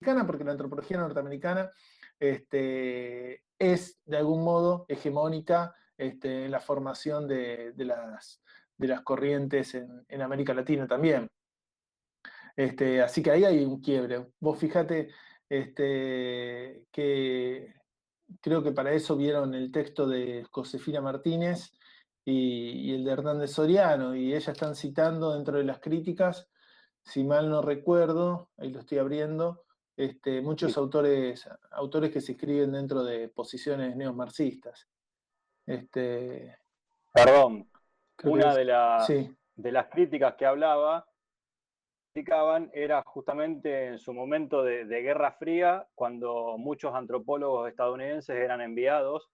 norteamericana, 0.00 0.26
porque 0.26 0.44
la 0.44 0.52
antropología 0.52 0.98
norteamericana 0.98 1.70
este, 2.18 3.43
es 3.58 4.00
de 4.04 4.16
algún 4.16 4.42
modo 4.44 4.86
hegemónica 4.88 5.74
este, 5.96 6.46
en 6.46 6.50
la 6.50 6.60
formación 6.60 7.28
de, 7.28 7.72
las, 7.76 8.42
de 8.76 8.88
las 8.88 9.02
corrientes 9.02 9.74
en, 9.74 10.22
América 10.22 10.54
Latina 10.54 10.86
también. 10.86 11.30
Este, 12.56 13.02
así 13.02 13.22
que 13.22 13.30
ahí 13.30 13.44
hay 13.44 13.64
un 13.64 13.80
quiebre. 13.80 14.26
Vos 14.40 14.58
fíjate 14.58 15.10
este, 15.48 16.84
que 16.90 17.74
creo 18.40 18.62
que 18.62 18.72
para 18.72 18.92
eso 18.92 19.16
vieron 19.16 19.54
el 19.54 19.70
texto 19.70 20.06
de 20.06 20.46
Josefina 20.50 21.00
Martínez 21.00 21.72
y, 22.24 22.94
el 22.94 23.04
de 23.04 23.12
Hernández 23.12 23.52
Soriano, 23.52 24.14
y 24.14 24.32
ellas 24.32 24.48
están 24.48 24.74
citando 24.74 25.34
dentro 25.34 25.58
de 25.58 25.64
las 25.64 25.80
críticas, 25.80 26.48
si 27.02 27.22
mal 27.22 27.50
no 27.50 27.60
recuerdo, 27.60 28.50
ahí 28.56 28.70
lo 28.70 28.80
estoy 28.80 28.98
abriendo, 28.98 29.64
este, 29.96 30.40
muchos 30.40 30.76
autores, 30.76 31.48
autores 31.70 32.10
que 32.10 32.20
se 32.20 32.32
escriben 32.32 32.72
dentro 32.72 33.04
de 33.04 33.28
posiciones 33.28 33.96
neomarxistas. 33.96 34.88
Este, 35.66 36.58
Perdón, 37.12 37.68
una 38.24 38.54
de, 38.54 39.34
de 39.54 39.72
las 39.72 39.86
críticas 39.88 40.34
que 40.34 40.46
hablaba 40.46 41.06
era 42.72 43.02
justamente 43.02 43.86
en 43.86 43.98
su 43.98 44.12
momento 44.12 44.62
de, 44.62 44.84
Guerra 44.84 45.32
Fría, 45.32 45.86
cuando 45.96 46.56
muchos 46.58 46.94
antropólogos 46.94 47.68
estadounidenses 47.68 48.36
eran 48.36 48.60
enviados 48.60 49.28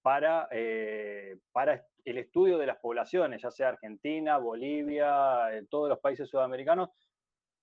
para, 0.00 0.46
eh, 0.52 1.38
para 1.50 1.84
el 2.04 2.18
estudio 2.18 2.56
de 2.56 2.66
las 2.66 2.78
poblaciones, 2.78 3.42
ya 3.42 3.50
sea 3.50 3.70
Argentina, 3.70 4.38
Bolivia, 4.38 5.48
todos 5.68 5.88
los 5.88 5.98
países 5.98 6.28
sudamericanos, 6.28 6.90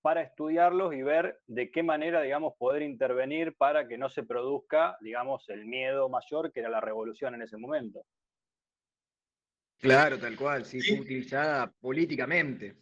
para 0.06 0.22
estudiarlos 0.22 0.94
y 0.94 1.02
ver 1.02 1.40
de 1.48 1.68
qué 1.72 1.82
manera, 1.82 2.22
digamos, 2.22 2.54
poder 2.56 2.82
intervenir 2.82 3.56
para 3.56 3.88
que 3.88 3.98
no 3.98 4.08
se 4.08 4.22
produzca, 4.22 4.96
digamos, 5.00 5.48
el 5.48 5.64
miedo 5.66 6.08
mayor 6.08 6.52
que 6.52 6.60
era 6.60 6.68
la 6.68 6.80
revolución 6.80 7.34
en 7.34 7.42
ese 7.42 7.56
momento. 7.56 8.06
Claro, 9.78 10.16
tal 10.16 10.36
cual, 10.36 10.64
sí, 10.64 10.80
fue 10.80 11.00
utilizada 11.00 11.72
políticamente. 11.80 12.76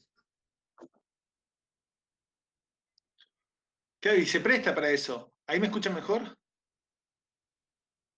Claro, 4.00 4.18
y 4.18 4.26
se 4.26 4.40
presta 4.40 4.74
para 4.74 4.90
eso. 4.90 5.32
¿Ahí 5.46 5.58
me 5.58 5.68
escuchan 5.68 5.94
mejor? 5.94 6.36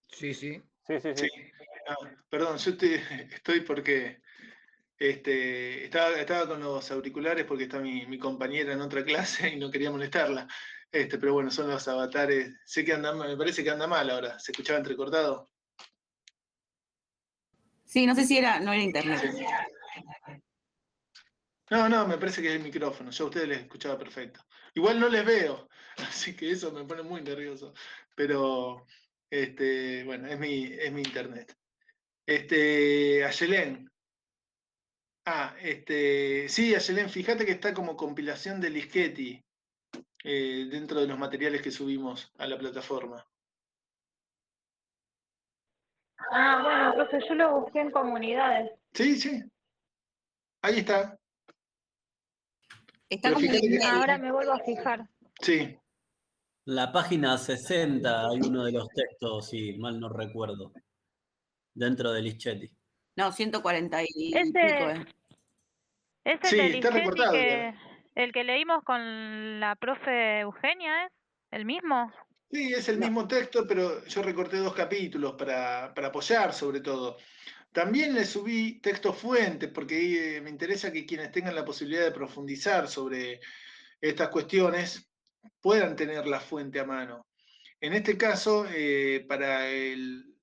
Sí, 0.09 0.35
sí. 0.35 0.61
Sí, 0.85 0.99
sí, 1.01 1.15
sí. 1.15 1.29
Ah, 1.87 2.11
perdón, 2.29 2.59
yo 2.59 2.73
estoy, 2.73 3.61
porque 3.61 4.19
este, 4.99 5.85
estaba, 5.85 6.47
con 6.47 6.61
los 6.61 6.91
auriculares 6.91 7.45
porque 7.45 7.65
está 7.65 7.79
mi, 7.79 8.19
compañera 8.19 8.73
en 8.73 8.81
otra 8.81 9.05
clase 9.05 9.51
y 9.51 9.57
no 9.57 9.71
quería 9.71 9.91
molestarla. 9.91 10.49
Este, 10.91 11.19
pero 11.19 11.35
bueno, 11.35 11.51
son 11.51 11.69
los 11.69 11.87
avatares. 11.89 12.55
Sé 12.65 12.85
que 12.85 12.93
anda, 12.93 13.13
me 13.13 13.37
parece 13.37 13.63
que 13.63 13.71
anda 13.71 13.87
mal 13.87 14.09
ahora. 14.09 14.39
¿Se 14.39 14.53
escuchaba 14.53 14.79
entrecortado? 14.79 15.51
Sí, 17.85 18.07
no 18.07 18.15
sé 18.15 18.25
si 18.25 18.39
era, 18.39 18.61
no 18.61 18.73
era 18.73 18.83
internet. 18.83 19.23
No, 21.71 21.89
no, 21.89 22.07
me 22.07 22.17
parece 22.17 22.41
que 22.41 22.49
es 22.49 22.55
el 22.55 22.63
micrófono. 22.63 23.11
Yo 23.11 23.25
a 23.25 23.29
ustedes 23.29 23.49
les 23.49 23.59
escuchaba 23.61 23.99
perfecto. 23.99 24.41
Igual 24.75 25.01
no 25.01 25.09
les 25.09 25.25
veo, 25.25 25.69
así 25.97 26.37
que 26.37 26.51
eso 26.51 26.73
me 26.73 26.85
pone 26.85 27.03
muy 27.03 27.23
nervioso. 27.23 27.75
Pero, 28.15 28.87
este, 29.29 30.05
bueno, 30.05 30.29
es 30.29 30.39
mi, 30.39 30.65
es 30.65 30.93
mi 30.93 31.03
internet. 31.03 31.57
Este, 32.25 33.25
Ayelén. 33.25 33.91
Ah, 35.29 35.57
este, 35.61 36.49
sí, 36.49 36.73
Ayelén, 36.77 37.11
fíjate 37.11 37.45
que 37.45 37.51
está 37.51 37.75
como 37.75 37.97
compilación 37.97 38.61
de 38.61 38.71
Lischetti 38.71 39.45
eh, 40.23 40.69
dentro 40.71 41.01
de 41.01 41.09
los 41.09 41.19
materiales 41.19 41.63
que 41.63 41.73
subimos 41.73 42.33
a 42.39 42.47
la 42.47 42.57
plataforma. 42.57 43.27
Ah, 46.31 46.61
bueno, 46.63 46.91
entonces 46.93 47.29
yo 47.29 47.35
lo 47.35 47.61
busqué 47.61 47.81
en 47.81 47.91
comunidades. 47.91 48.71
Sí, 48.93 49.17
sí. 49.17 49.43
Ahí 50.63 50.79
está. 50.79 51.19
Está 53.09 53.33
como 53.33 53.47
Ahora 53.91 54.19
me 54.19 54.31
vuelvo 54.31 54.53
a 54.53 54.61
fijar. 54.61 55.09
Sí. 55.41 55.77
La 56.67 56.93
página 56.93 57.37
60 57.37 58.29
hay 58.29 58.41
uno 58.41 58.65
de 58.65 58.73
los 58.73 58.89
textos, 58.91 59.49
si 59.49 59.77
mal 59.79 59.99
no 59.99 60.09
recuerdo, 60.09 60.73
dentro 61.75 62.13
de 62.13 62.23
Lichetti. 62.23 62.77
No, 63.17 63.33
140 63.33 64.03
y 64.03 64.35
ese, 64.37 65.07
Ese 66.25 66.47
sí, 66.47 66.61
está 66.61 66.91
recortado. 66.91 67.33
Que, 67.33 67.75
el 68.15 68.33
que 68.33 68.45
leímos 68.45 68.85
con 68.85 69.59
la 69.59 69.75
profe 69.77 70.41
Eugenia, 70.41 71.07
¿es 71.07 71.13
el 71.51 71.65
mismo? 71.65 72.13
Sí, 72.51 72.73
es 72.73 72.89
el 72.89 72.99
mismo 72.99 73.27
texto, 73.27 73.67
pero 73.67 74.05
yo 74.05 74.23
recorté 74.23 74.59
dos 74.59 74.75
capítulos 74.75 75.35
para, 75.35 75.93
para 75.95 76.09
apoyar 76.09 76.53
sobre 76.53 76.81
todo. 76.81 77.17
También 77.73 78.15
le 78.15 78.25
subí 78.25 78.81
textos 78.81 79.19
fuentes, 79.19 79.71
porque 79.71 80.41
me 80.43 80.51
interesa 80.51 80.93
que 80.93 81.05
quienes 81.05 81.33
tengan 81.33 81.55
la 81.55 81.65
posibilidad 81.65 82.05
de 82.05 82.13
profundizar 82.13 82.89
sobre 82.89 83.41
estas 84.01 84.29
cuestiones 84.29 85.11
puedan 85.61 85.97
tener 85.97 86.27
la 86.27 86.41
fuente 86.41 86.81
a 86.81 86.85
mano. 86.85 87.27
En 87.81 87.93
este 87.93 88.17
caso, 88.17 88.67
eh, 88.71 89.25
para 89.29 89.69
el, 89.69 90.36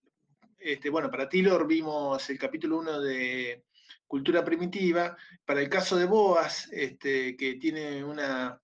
este, 0.63 0.89
bueno, 0.89 1.11
para 1.11 1.27
Tilor 1.27 1.67
vimos 1.67 2.29
el 2.29 2.39
capítulo 2.39 2.79
1 2.79 3.01
de 3.01 3.63
Cultura 4.07 4.43
Primitiva. 4.45 5.17
Para 5.45 5.61
el 5.61 5.69
caso 5.69 5.97
de 5.97 6.05
Boas, 6.05 6.69
este, 6.71 7.35
que 7.35 7.55
tiene 7.55 8.03
una 8.03 8.59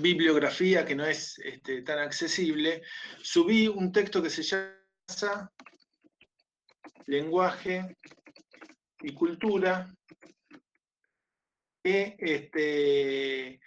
bibliografía 0.00 0.84
que 0.84 0.94
no 0.94 1.04
es 1.04 1.38
este, 1.38 1.82
tan 1.82 1.98
accesible, 1.98 2.82
subí 3.22 3.68
un 3.68 3.92
texto 3.92 4.22
que 4.22 4.30
se 4.30 4.42
llama 4.42 5.50
lenguaje 7.06 7.96
y 9.00 9.14
cultura, 9.14 9.94
que 11.82 13.60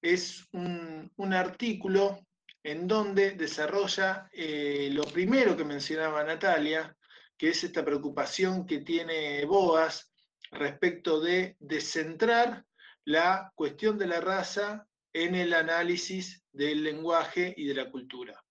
es 0.00 0.48
un, 0.52 1.32
artículo 1.34 2.20
en 2.62 2.88
donde 2.88 3.32
desarrolla 3.32 4.28
eh, 4.32 4.88
lo 4.92 5.04
primero 5.04 5.56
que 5.56 5.64
mencionaba 5.64 6.24
Natalia, 6.24 6.95
que 7.36 7.50
es 7.50 7.64
esta 7.64 7.84
preocupación 7.84 8.66
que 8.66 8.78
tiene 8.78 9.44
Boas 9.44 10.12
respecto 10.50 11.20
de 11.20 11.56
descentrar 11.58 12.64
la 13.04 13.52
cuestión 13.54 13.98
de 13.98 14.06
la 14.06 14.20
raza 14.20 14.86
en 15.12 15.34
el 15.34 15.54
análisis 15.54 16.44
del 16.52 16.82
lenguaje 16.82 17.54
y 17.56 17.66
de 17.66 17.74
la 17.74 17.90
cultura. 17.90 18.42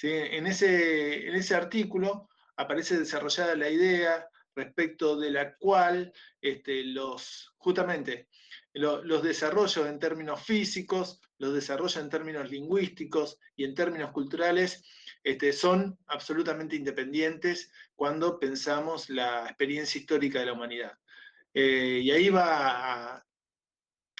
En, 0.00 0.46
ese, 0.46 1.28
en 1.28 1.34
ese 1.34 1.54
artículo 1.54 2.28
aparece 2.56 2.98
desarrollada 2.98 3.56
la 3.56 3.68
idea 3.68 4.28
respecto 4.54 5.18
de 5.18 5.30
la 5.30 5.56
cual 5.56 6.12
este, 6.40 6.84
los, 6.84 7.52
justamente 7.56 8.28
los 8.78 9.22
desarrollos 9.22 9.86
en 9.86 9.98
términos 9.98 10.42
físicos, 10.42 11.20
los 11.38 11.52
desarrollos 11.52 11.96
en 11.96 12.08
términos 12.08 12.50
lingüísticos 12.50 13.38
y 13.56 13.64
en 13.64 13.74
términos 13.74 14.12
culturales 14.12 14.84
este, 15.24 15.52
son 15.52 15.98
absolutamente 16.06 16.76
independientes 16.76 17.72
cuando 17.96 18.38
pensamos 18.38 19.10
la 19.10 19.46
experiencia 19.46 19.98
histórica 19.98 20.40
de 20.40 20.46
la 20.46 20.52
humanidad. 20.52 20.92
Eh, 21.52 22.00
y 22.02 22.10
ahí 22.10 22.28
va 22.28 23.14
a, 23.14 23.26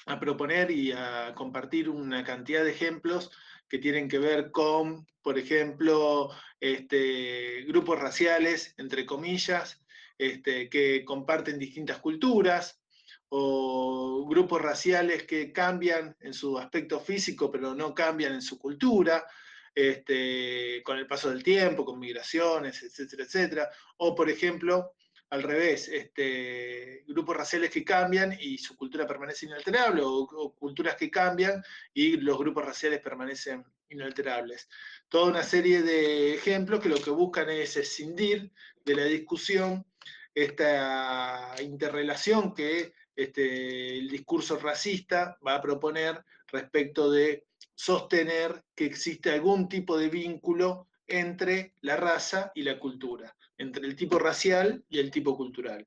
a 0.05 0.19
proponer 0.19 0.71
y 0.71 0.91
a 0.91 1.33
compartir 1.35 1.89
una 1.89 2.23
cantidad 2.23 2.63
de 2.63 2.71
ejemplos 2.71 3.31
que 3.69 3.77
tienen 3.77 4.09
que 4.09 4.19
ver 4.19 4.51
con, 4.51 5.05
por 5.21 5.37
ejemplo, 5.37 6.31
este, 6.59 7.63
grupos 7.67 7.99
raciales, 7.99 8.73
entre 8.77 9.05
comillas, 9.05 9.81
este, 10.17 10.69
que 10.69 11.05
comparten 11.05 11.59
distintas 11.59 11.99
culturas, 11.99 12.81
o 13.29 14.25
grupos 14.27 14.61
raciales 14.61 15.23
que 15.23 15.51
cambian 15.51 16.15
en 16.19 16.33
su 16.33 16.57
aspecto 16.57 16.99
físico, 16.99 17.51
pero 17.51 17.75
no 17.75 17.93
cambian 17.93 18.33
en 18.33 18.41
su 18.41 18.57
cultura, 18.57 19.25
este, 19.73 20.81
con 20.83 20.97
el 20.97 21.07
paso 21.07 21.29
del 21.29 21.43
tiempo, 21.43 21.85
con 21.85 21.99
migraciones, 21.99 22.81
etcétera, 22.83 23.23
etcétera. 23.23 23.69
O, 23.97 24.15
por 24.15 24.29
ejemplo, 24.29 24.93
al 25.29 25.43
revés, 25.43 25.87
este, 25.89 27.03
grupos 27.07 27.37
raciales 27.37 27.69
que 27.69 27.83
cambian 27.83 28.35
y 28.39 28.57
su 28.57 28.75
cultura 28.75 29.05
permanece 29.05 29.45
inalterable, 29.45 30.01
o, 30.03 30.55
culturas 30.57 30.95
que 30.95 31.11
cambian 31.11 31.63
y 31.93 32.17
los 32.17 32.37
grupos 32.37 32.65
raciales 32.65 32.99
permanecen 32.99 33.63
inalterables. 33.89 34.67
Toda 35.07 35.29
una 35.29 35.43
serie 35.43 35.83
de 35.83 36.33
ejemplos 36.33 36.79
que 36.79 36.89
lo 36.89 37.01
que 37.01 37.11
buscan 37.11 37.49
es 37.49 37.77
escindir 37.77 38.51
de 38.83 38.95
la 38.95 39.03
discusión 39.03 39.85
esta 40.33 41.55
interrelación 41.61 42.53
que 42.53 42.93
este, 43.23 43.97
el 43.97 44.09
discurso 44.09 44.57
racista 44.57 45.37
va 45.45 45.55
a 45.55 45.61
proponer 45.61 46.23
respecto 46.47 47.11
de 47.11 47.45
sostener 47.75 48.63
que 48.75 48.85
existe 48.85 49.31
algún 49.31 49.69
tipo 49.69 49.97
de 49.97 50.09
vínculo 50.09 50.87
entre 51.07 51.73
la 51.81 51.95
raza 51.95 52.51
y 52.53 52.63
la 52.63 52.79
cultura 52.79 53.35
entre 53.59 53.85
el 53.85 53.95
tipo 53.95 54.17
racial 54.17 54.83
y 54.89 54.99
el 54.99 55.11
tipo 55.11 55.37
cultural. 55.37 55.85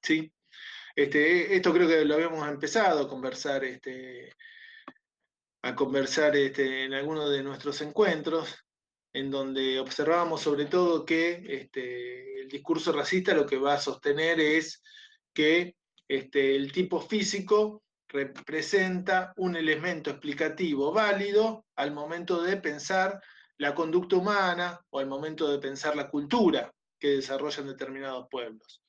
¿Sí? 0.00 0.32
Este, 0.94 1.54
esto 1.54 1.72
creo 1.72 1.86
que 1.86 2.04
lo 2.04 2.14
habíamos 2.14 2.48
empezado 2.48 3.04
a 3.04 3.08
conversar, 3.08 3.64
este, 3.64 4.32
a 5.62 5.74
conversar 5.74 6.36
este, 6.36 6.84
en 6.84 6.94
algunos 6.94 7.30
de 7.30 7.42
nuestros 7.42 7.80
encuentros, 7.82 8.56
en 9.12 9.30
donde 9.30 9.80
observábamos 9.80 10.40
sobre 10.40 10.66
todo 10.66 11.04
que 11.04 11.68
el 11.72 12.48
discurso 12.48 12.92
racista 12.92 13.34
lo 13.34 13.46
que 13.46 13.58
va 13.58 13.74
a 13.74 13.80
sostener 13.80 14.40
es 14.40 14.82
que 15.34 15.76
este, 16.08 16.56
el 16.56 16.72
tipo 16.72 17.00
físico 17.00 17.82
representa 18.08 19.34
un 19.36 19.56
elemento 19.56 20.10
explicativo 20.10 20.92
válido 20.92 21.66
al 21.76 21.92
momento 21.92 22.42
de 22.42 22.56
pensar 22.56 23.20
la 23.58 23.74
conducta 23.74 24.16
humana 24.16 24.80
o 24.90 24.98
al 24.98 25.06
momento 25.06 25.50
de 25.50 25.58
pensar 25.58 25.94
la 25.94 26.08
cultura 26.08 26.72
que 26.98 27.08
desarrollan 27.08 27.66
determinados 27.66 28.26
pueblos. 28.30 28.82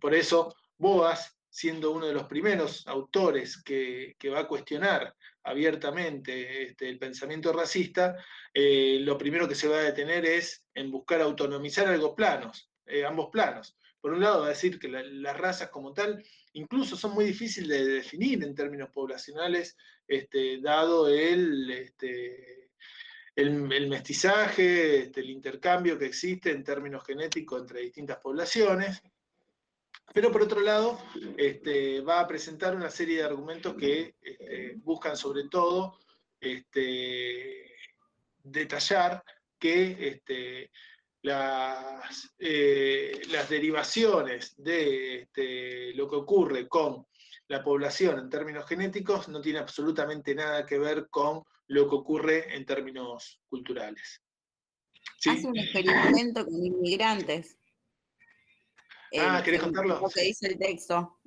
Por 0.00 0.14
eso, 0.14 0.54
Boas, 0.76 1.38
siendo 1.48 1.90
uno 1.90 2.06
de 2.06 2.14
los 2.14 2.24
primeros 2.24 2.86
autores 2.86 3.62
que, 3.62 4.16
va 4.32 4.40
a 4.40 4.48
cuestionar 4.48 5.14
abiertamente 5.42 6.68
este, 6.68 6.88
el 6.88 6.98
pensamiento 6.98 7.52
racista, 7.52 8.16
eh, 8.52 8.98
lo 9.00 9.16
primero 9.16 9.48
que 9.48 9.54
se 9.54 9.68
va 9.68 9.78
a 9.78 9.82
detener 9.82 10.24
es 10.24 10.64
en 10.74 10.90
buscar 10.90 11.20
autonomizar 11.20 11.88
algo 11.88 12.14
planos, 12.14 12.70
eh, 12.86 13.04
ambos 13.04 13.28
planos. 13.30 13.76
Por 14.00 14.12
un 14.12 14.20
lado, 14.20 14.40
va 14.40 14.46
a 14.46 14.50
decir 14.50 14.78
que 14.78 14.88
las 14.88 15.36
razas 15.36 15.68
como 15.68 15.92
tal 15.92 16.24
incluso 16.54 16.96
son 16.96 17.14
muy 17.14 17.24
difíciles 17.24 17.68
de 17.86 17.92
definir 17.94 18.42
en 18.42 18.54
términos 18.54 18.90
poblacionales, 18.90 19.76
este, 20.06 20.60
dado 20.60 21.08
el, 21.08 21.70
este, 21.70 22.70
el, 23.36 23.52
mestizaje, 23.88 25.04
este, 25.04 25.20
el 25.20 25.30
intercambio 25.30 25.98
que 25.98 26.06
existe 26.06 26.50
en 26.50 26.64
términos 26.64 27.04
genéticos 27.04 27.60
entre 27.60 27.80
distintas 27.80 28.18
poblaciones. 28.18 29.02
Pero 30.12 30.32
por 30.32 30.42
otro 30.42 30.60
lado, 30.60 30.98
este, 31.36 32.00
va 32.00 32.20
a 32.20 32.26
presentar 32.26 32.74
una 32.74 32.90
serie 32.90 33.18
de 33.18 33.24
argumentos 33.24 33.74
que 33.74 34.16
este, 34.20 34.74
buscan 34.78 35.16
sobre 35.16 35.44
todo 35.48 35.98
detallar 38.42 39.22
que 39.58 40.20
las, 41.22 42.34
eh, 42.38 43.20
las, 43.30 43.48
derivaciones 43.48 44.54
de 44.56 45.22
este, 45.22 45.94
lo 45.94 46.08
que 46.08 46.16
ocurre 46.16 46.68
con 46.68 47.06
la 47.48 47.62
población 47.62 48.18
en 48.18 48.30
términos 48.30 48.66
genéticos 48.66 49.28
no 49.28 49.40
tiene 49.40 49.58
absolutamente 49.58 50.34
nada 50.34 50.64
que 50.64 50.78
ver 50.78 51.08
con 51.10 51.42
lo 51.66 51.88
que 51.88 51.94
ocurre 51.96 52.56
en 52.56 52.64
términos 52.64 53.40
culturales. 53.48 54.22
Hace 55.28 55.46
un 55.46 55.58
experimento 55.58 56.44
con 56.44 56.54
inmigrantes. 56.54 57.58
Ah, 59.18 59.42
¿querés 59.44 59.60
contarlo? 59.60 60.00
Lo 60.00 60.08
que 60.08 60.22
dice 60.22 60.46
el 60.46 60.58
texto. 60.58 61.18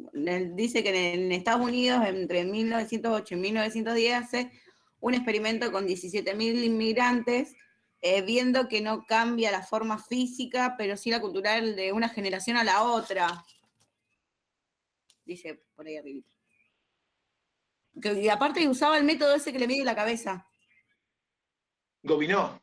Dice 0.53 0.83
que 0.83 1.13
en 1.13 1.31
Estados 1.31 1.65
Unidos, 1.65 2.05
entre 2.07 2.45
1908 2.45 3.35
y 3.35 3.37
1910, 3.37 4.15
hace 4.15 4.51
un 5.01 5.13
experimento 5.13 5.71
con 5.71 5.85
17.000 5.85 6.63
inmigrantes, 6.63 7.55
eh, 8.05 8.21
viendo 8.21 8.67
que 8.67 8.81
no 8.81 9.05
cambia 9.05 9.49
la 9.49 9.61
forma 9.61 9.97
física, 9.97 10.75
pero 10.77 10.97
sí 10.97 11.09
la 11.09 11.21
cultural 11.21 11.73
de 11.77 11.93
una 11.93 12.09
generación 12.09 12.57
a 12.57 12.63
la 12.65 12.83
otra. 12.83 13.45
Dice 15.23 15.63
por 15.73 15.87
ahí 15.87 15.95
arriba. 15.95 16.27
y 17.93 18.27
aparte 18.27 18.67
usaba 18.67 18.97
el 18.97 19.05
método 19.05 19.33
ese 19.35 19.53
que 19.53 19.59
le 19.59 19.67
mide 19.67 19.85
la 19.85 19.95
cabeza. 19.95 20.45
Gobinó. 22.01 22.61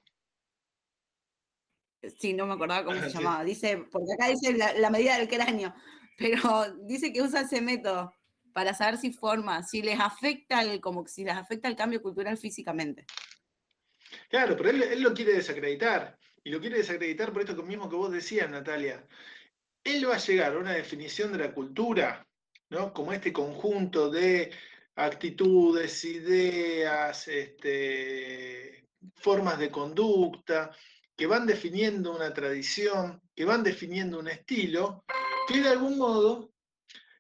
Sí, 2.19 2.35
no 2.35 2.45
me 2.47 2.53
acordaba 2.53 2.85
cómo 2.85 3.01
se 3.01 3.09
llamaba. 3.19 3.43
Dice, 3.43 3.79
porque 3.91 4.13
acá 4.13 4.29
dice 4.29 4.53
la, 4.53 4.91
medida 4.91 5.17
del 5.17 5.27
cráneo, 5.27 5.75
pero 6.19 6.39
dice 6.83 7.15
que 7.15 7.23
usa 7.23 7.41
ese 7.41 7.63
método 7.63 8.15
para 8.53 8.75
saber 8.75 8.99
si 8.99 9.11
forma, 9.11 9.63
si 9.63 9.81
les 9.81 9.99
afecta 9.99 10.61
el, 10.61 10.83
como 10.83 11.07
si 11.07 11.25
les 11.25 11.35
afecta 11.35 11.67
el 11.67 11.77
cambio 11.77 12.03
cultural 12.03 12.37
físicamente. 12.37 13.07
Claro, 14.29 14.57
pero 14.57 14.71
él, 14.71 15.03
lo 15.03 15.15
quiere 15.15 15.35
desacreditar. 15.35 16.19
Y 16.43 16.51
lo 16.51 16.61
quiere 16.61 16.79
desacreditar 16.79 17.33
por 17.33 17.43
esto 17.43 17.63
mismo 17.63 17.89
que 17.89 17.97
vos 17.97 18.11
decías, 18.11 18.51
Natalia. 18.51 19.07
Él 19.85 20.09
va 20.09 20.15
a 20.15 20.19
llegar 20.19 20.55
a 20.55 20.59
una 20.59 20.73
definición 20.73 21.33
de 21.33 21.39
la 21.39 21.53
cultura, 21.53 22.27
¿no? 22.71 22.93
Como 22.93 23.13
este 23.13 23.33
conjunto 23.33 24.11
de 24.11 24.51
actitudes, 24.97 26.05
ideas, 26.05 27.29
este, 27.29 28.87
formas 29.17 29.59
de 29.59 29.71
conducta, 29.71 30.71
que 31.17 31.27
van 31.27 31.47
definiendo 31.47 32.15
una 32.15 32.33
tradición, 32.33 33.21
que 33.35 33.45
van 33.45 33.63
definiendo 33.63 34.19
un 34.19 34.29
estilo, 34.29 35.05
que 35.47 35.61
de 35.61 35.69
algún 35.69 35.99
modo 35.99 36.51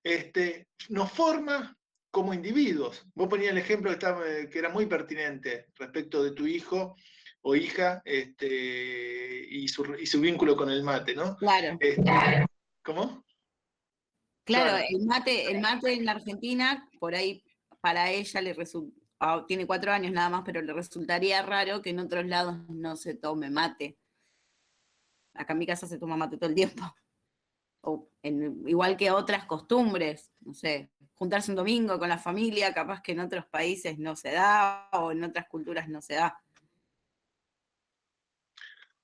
este, 0.03 0.69
nos 0.89 1.11
forma 1.12 1.77
como 2.11 2.35
individuos. 2.35 3.07
Vos 3.15 3.28
ponías 3.28 3.53
el 3.53 3.59
ejemplo 3.59 3.97
que, 3.99 4.59
era 4.59 4.69
muy 4.69 4.87
pertinente 4.87 5.66
respecto 5.77 6.23
de 6.23 6.32
tu 6.32 6.47
hijo 6.47 6.97
o 7.43 7.55
hija 7.55 8.03
este, 8.05 9.47
y, 9.49 9.69
su, 9.69 9.85
vínculo 10.20 10.57
con 10.57 10.70
el 10.70 10.82
mate, 10.82 11.15
¿no? 11.15 11.37
Claro. 11.37 11.77
Este, 11.81 12.47
¿Cómo? 12.82 13.24
Claro, 14.45 14.85
el 14.89 15.07
mate, 15.07 15.51
el 15.51 15.61
mate 15.61 15.93
en 15.93 16.05
la 16.05 16.12
Argentina, 16.12 16.89
por 16.99 17.15
ahí 17.15 17.45
para 17.81 18.11
ella 18.11 18.41
le 18.41 18.53
resulta, 18.53 18.97
tiene 19.47 19.66
cuatro 19.66 19.93
años 19.93 20.12
nada 20.12 20.28
más, 20.28 20.43
pero 20.45 20.61
le 20.61 20.73
resultaría 20.73 21.43
raro 21.43 21.82
que 21.82 21.91
en 21.91 22.01
otros 22.01 22.27
lados 22.27 22.57
no 22.69 22.97
se 22.97 23.15
tome 23.15 23.49
mate. 23.49 23.97
Acá 25.35 25.53
en 25.53 25.59
mi 25.61 25.66
casa 25.66 25.87
se 25.87 25.99
toma 25.99 26.16
mate 26.16 26.37
todo 26.37 26.49
el 26.49 26.57
tiempo 26.57 26.82
o 27.82 28.09
igual 28.23 28.97
que 28.97 29.11
otras 29.11 29.45
costumbres, 29.47 30.31
no 30.41 30.55
sé, 30.55 30.91
juntarse 31.21 31.51
un 31.51 31.57
domingo 31.57 31.99
con 31.99 32.09
la 32.09 32.17
familia, 32.17 32.73
capaz 32.73 33.03
que 33.03 33.13
en 33.13 33.21
otros 33.21 33.45
países 33.45 33.99
no 33.99 34.17
se 34.17 34.33
da 34.33 34.89
o 34.93 35.13
en 35.13 35.23
otras 35.23 35.47
culturas 35.49 35.87
no 35.87 36.01
se 36.01 36.15
da. 36.15 36.43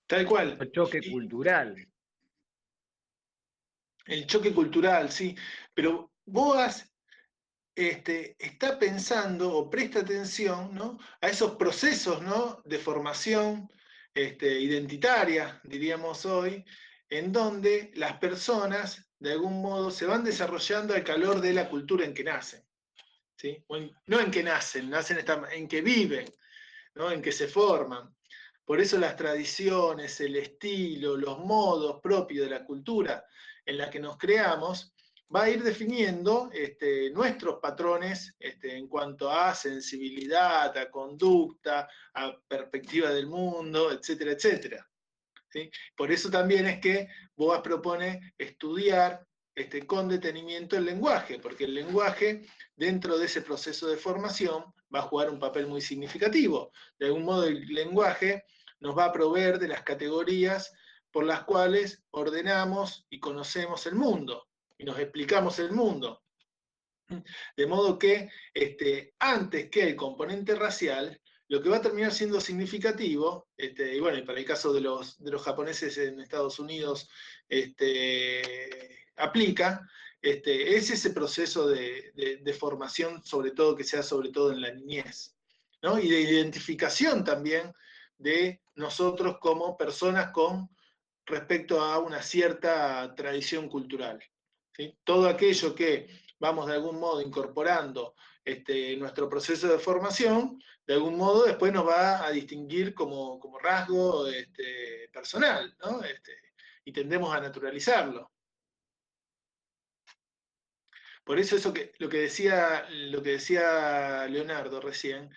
Tal 0.07 0.25
cual. 0.25 0.57
El 0.59 0.73
choque 0.73 1.11
cultural. 1.11 1.77
El 4.07 4.27
choque 4.27 4.55
cultural, 4.55 5.11
sí. 5.11 5.37
Pero 5.75 6.11
Boas 6.25 6.91
este, 7.75 8.35
está 8.39 8.79
pensando 8.79 9.53
o 9.55 9.69
presta 9.69 10.01
atención 10.01 10.75
¿no? 10.75 10.99
a 11.21 11.29
esos 11.29 11.57
procesos 11.57 12.23
¿no? 12.23 12.63
de 12.65 12.79
formación 12.79 13.71
este, 14.15 14.59
identitaria, 14.59 15.61
diríamos 15.65 16.25
hoy, 16.25 16.65
en 17.11 17.31
donde 17.31 17.91
las 17.95 18.15
personas, 18.15 19.07
de 19.19 19.33
algún 19.33 19.63
modo, 19.63 19.91
se 19.91 20.07
van 20.07 20.25
desarrollando 20.25 20.95
al 20.95 21.05
calor 21.05 21.41
de 21.41 21.53
la 21.53 21.69
cultura 21.69 22.05
en 22.05 22.15
que 22.15 22.25
nacen. 22.25 22.63
¿sí? 23.37 23.65
no 24.07 24.21
en 24.21 24.31
que 24.31 24.43
nacen, 24.43 24.91
nacen 24.91 25.25
en 25.53 25.69
que 25.69 25.83
viven, 25.83 26.27
¿no? 26.95 27.11
en 27.11 27.23
que 27.23 27.33
se 27.33 27.49
forman. 27.49 28.15
Por 28.65 28.81
eso 28.81 28.99
las 28.99 29.17
tradiciones, 29.17 30.21
el 30.21 30.37
estilo, 30.37 31.17
los 31.17 31.39
modos 31.39 32.01
propios 32.01 32.45
de 32.45 32.51
la 32.51 32.65
cultura 32.65 33.25
en 33.65 33.79
la 33.79 33.91
que 33.91 34.01
nos 34.01 34.17
creamos, 34.17 34.93
va 35.35 35.45
a 35.45 35.51
ir 35.51 35.63
definiendo 35.63 36.51
este, 36.53 37.11
nuestros 37.11 37.59
patrones 37.61 38.35
este, 38.39 38.77
en 38.77 38.89
cuanto 38.89 39.31
a 39.31 39.55
sensibilidad, 39.55 40.77
a 40.77 40.91
conducta, 40.91 41.89
a 42.15 42.37
perspectiva 42.47 43.11
del 43.11 43.27
mundo, 43.27 43.93
etcétera, 43.93 44.33
etcétera. 44.33 44.89
Por 45.97 46.13
eso 46.13 46.31
también 46.31 46.67
es 46.67 46.81
que 46.81 47.09
Boas 47.37 47.61
propone 47.61 48.35
estudiar 48.39 49.27
este, 49.55 49.87
con 49.87 50.09
detenimiento 50.09 50.77
el 50.77 50.85
lenguaje, 50.85 51.39
porque 51.39 51.65
el 51.65 51.75
lenguaje, 51.75 52.47
dentro 52.77 53.19
de 53.19 53.27
ese 53.27 53.43
proceso 53.43 53.89
de 53.89 53.97
formación, 53.97 54.65
va 54.95 55.01
a 55.01 55.09
jugar 55.09 55.31
un 55.31 55.39
papel 55.39 55.67
muy 55.67 55.81
significativo. 55.81 56.73
De 56.99 57.07
algún 57.07 57.25
modo, 57.25 57.45
el 57.45 57.67
lenguaje 57.67 58.45
nos 58.81 58.97
va 58.97 59.07
a 59.07 59.13
proveer 59.13 59.59
de 59.59 59.69
las 59.69 59.83
categorías 59.83 60.73
por 61.11 61.25
las 61.25 61.45
cuales 61.45 62.05
ordenamos 62.11 63.07
y 63.09 63.19
conocemos 63.19 63.87
el 63.87 63.95
mundo, 63.95 64.49
y 64.77 64.85
nos 64.85 64.99
explicamos 64.99 65.59
el 65.59 65.73
mundo. 65.73 66.23
De 67.57 67.67
modo 67.67 67.99
que, 67.99 68.29
este, 68.53 69.15
antes 69.19 69.71
que 69.71 69.85
el 69.85 69.97
componente 69.97 70.55
racial, 70.55 71.19
lo 71.49 71.63
que 71.63 71.69
va 71.69 71.77
a 71.77 71.83
terminar 71.83 72.13
siendo 72.13 72.41
significativo, 72.41 73.49
este, 73.57 73.97
y 73.97 74.01
bueno, 74.01 74.25
para 74.25 74.39
el 74.39 74.45
caso 74.45 74.73
de 74.73 74.81
los, 74.81 75.23
de 75.23 75.31
los 75.31 75.43
japoneses 75.43 75.97
en 75.99 76.21
Estados 76.21 76.59
Unidos 76.59 77.09
este, 77.49 79.07
aplica, 79.17 79.89
este, 80.21 80.77
es 80.77 80.91
ese 80.91 81.11
proceso 81.11 81.69
de, 81.69 82.57
formación, 82.59 83.23
sobre 83.23 83.53
todo 83.53 83.77
que 83.77 83.85
sea 83.85 84.03
sobre 84.03 84.31
todo 84.31 84.51
en 84.51 84.61
la 84.61 84.73
niñez, 84.73 85.37
¿no? 85.83 86.01
y 86.01 86.09
de 86.09 86.21
identificación 86.21 87.23
también 87.23 87.73
de 88.19 88.61
nosotros 88.75 89.39
como 89.39 89.77
personas 89.77 90.33
con 90.33 90.69
respecto 91.27 91.81
a 91.81 91.99
una 91.99 92.23
cierta 92.23 93.15
tradición 93.15 93.69
cultural. 93.69 94.19
Todo 95.05 95.29
aquello 95.29 95.75
que 95.75 96.09
vamos 96.39 96.67
de 96.67 96.75
algún 96.75 96.99
modo 96.99 97.21
incorporando 97.21 98.15
este, 98.47 98.97
nuestro 98.97 99.29
proceso 99.29 99.67
de 99.67 99.81
formación, 99.81 100.63
de 100.87 100.95
algún 100.95 101.17
modo 101.17 101.45
después 101.45 101.73
nos 101.73 101.85
va 101.85 102.25
a 102.25 102.31
distinguir 102.31 102.95
como, 102.95 103.41
rasgo 103.61 104.29
este, 104.29 105.11
personal, 105.13 105.77
¿no? 105.81 106.03
Este, 106.05 106.33
y 106.85 106.93
tendemos 106.93 107.35
a 107.35 107.41
naturalizarlo. 107.41 108.31
Por 111.25 111.41
eso 111.41 111.57
eso 111.57 111.75
que, 111.75 111.93
lo, 111.99 112.09
que 112.09 112.19
decía, 112.19 112.87
lo 112.89 113.21
que 113.21 113.33
decía 113.33 114.29
Leonardo 114.29 114.81
recién, 114.81 115.29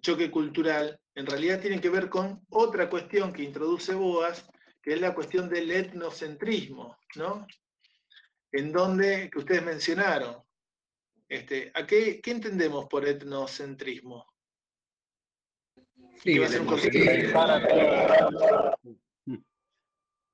choque 0.00 0.28
cultural, 0.28 1.00
en 1.14 1.26
realidad 1.26 1.60
tiene 1.60 1.80
que 1.80 1.88
ver 1.88 2.10
con 2.10 2.44
otra 2.48 2.90
cuestión 2.90 3.32
que 3.32 3.44
introduce 3.44 3.94
Boas, 3.94 4.44
que 4.82 4.94
es 4.94 5.00
la 5.00 5.14
cuestión 5.14 5.48
del 5.48 5.70
etnocentrismo, 5.70 6.98
¿no? 7.14 7.46
En 8.50 8.72
donde, 8.72 9.30
que 9.30 9.38
ustedes 9.38 9.62
mencionaron, 9.62 10.42
este, 11.30 11.70
¿a 11.74 11.86
qué, 11.86 12.20
entendemos 12.24 12.86
por 12.86 13.06
etnocentrismo? 13.06 14.26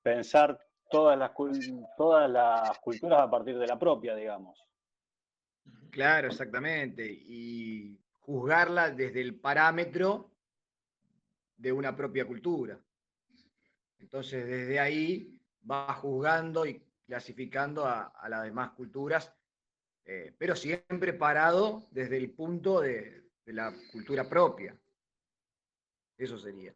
pensar, 0.03 0.59
todas, 0.91 1.19
las, 1.19 1.33
todas 1.99 2.31
las 2.31 2.79
culturas 2.79 3.21
a 3.21 3.31
partir 3.31 3.59
de 3.59 3.67
la 3.67 3.79
propia, 3.79 4.15
digamos. 4.15 4.65
Claro, 5.91 6.29
exactamente. 6.29 7.07
Y 7.07 8.01
juzgarla 8.21 8.91
desde 8.91 9.21
el 9.21 9.39
parámetro 9.39 10.33
de 11.59 11.73
una 11.73 11.95
propia 11.95 12.27
cultura. 12.27 12.81
Entonces, 13.99 14.47
desde 14.47 14.81
ahí 14.81 15.39
va 15.71 15.93
juzgando 15.93 16.65
y 16.65 16.83
clasificando 17.05 17.85
a 17.85 18.29
las 18.31 18.45
demás 18.45 18.71
culturas 18.71 19.37
eh, 20.07 20.33
pero 20.39 20.55
siempre 20.55 21.13
parado 21.13 21.89
desde 21.91 22.17
el 22.17 22.31
punto 22.31 22.81
de, 22.81 23.25
la 23.47 23.73
cultura 23.93 24.29
propia. 24.29 24.77
Eso 26.17 26.39
sería. 26.39 26.75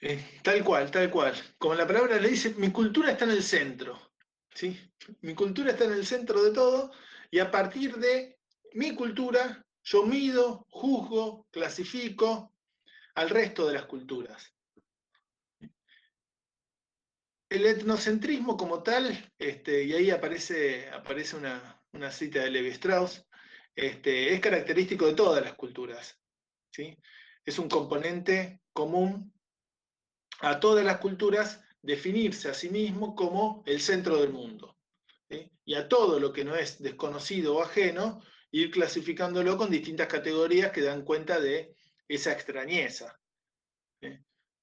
Eh, 0.00 0.40
tal 0.42 0.64
cual, 0.64 0.90
tal 0.90 1.10
cual. 1.10 1.34
Como 1.58 1.74
la 1.74 1.86
palabra 1.86 2.18
le 2.18 2.28
dice, 2.28 2.54
mi 2.54 2.70
cultura 2.70 3.10
está 3.10 3.24
en 3.24 3.32
el 3.32 3.42
centro. 3.42 4.12
¿sí? 4.54 4.78
Mi 5.22 5.34
cultura 5.34 5.72
está 5.72 5.84
en 5.84 5.92
el 5.92 6.06
centro 6.06 6.42
de 6.42 6.52
todo 6.52 6.92
y 7.30 7.38
a 7.38 7.50
partir 7.50 7.96
de 7.96 8.38
mi 8.74 8.94
cultura 8.94 9.64
yo 9.82 10.04
mido, 10.04 10.66
juzgo, 10.70 11.46
clasifico 11.50 12.52
al 13.14 13.30
resto 13.30 13.66
de 13.66 13.74
las 13.74 13.86
culturas. 13.86 14.54
El 17.50 17.66
etnocentrismo 17.66 18.56
como 18.56 18.80
tal, 18.84 19.32
este, 19.36 19.82
y 19.82 19.92
ahí 19.92 20.10
aparece, 20.10 20.88
aparece 20.90 21.36
una, 21.36 21.82
cita 22.12 22.44
de 22.44 22.50
Levi 22.50 22.68
Strauss, 22.68 23.26
este, 23.74 24.32
es 24.32 24.40
característico 24.40 25.06
de 25.06 25.14
todas 25.14 25.42
las 25.42 25.54
culturas. 25.54 26.16
¿sí? 26.70 26.96
Es 27.44 27.58
un 27.58 27.68
componente 27.68 28.60
común 28.72 29.34
a 30.38 30.60
todas 30.60 30.84
las 30.84 30.98
culturas 30.98 31.60
definirse 31.82 32.48
a 32.48 32.54
sí 32.54 32.68
mismo 32.68 33.16
como 33.16 33.64
el 33.66 33.80
centro 33.80 34.20
del 34.20 34.30
mundo. 34.30 34.76
Y 35.64 35.74
a 35.74 35.88
todo 35.88 36.20
lo 36.20 36.32
que 36.32 36.44
no 36.44 36.54
es 36.54 36.80
desconocido 36.80 37.56
o 37.56 37.62
ajeno, 37.62 38.22
ir 38.52 38.70
clasificándolo 38.70 39.56
con 39.56 39.70
distintas 39.70 40.06
categorías 40.06 40.70
que 40.70 40.82
dan 40.82 41.04
cuenta 41.04 41.40
de 41.40 41.74
esa 42.06 42.32
extrañeza. 42.32 43.20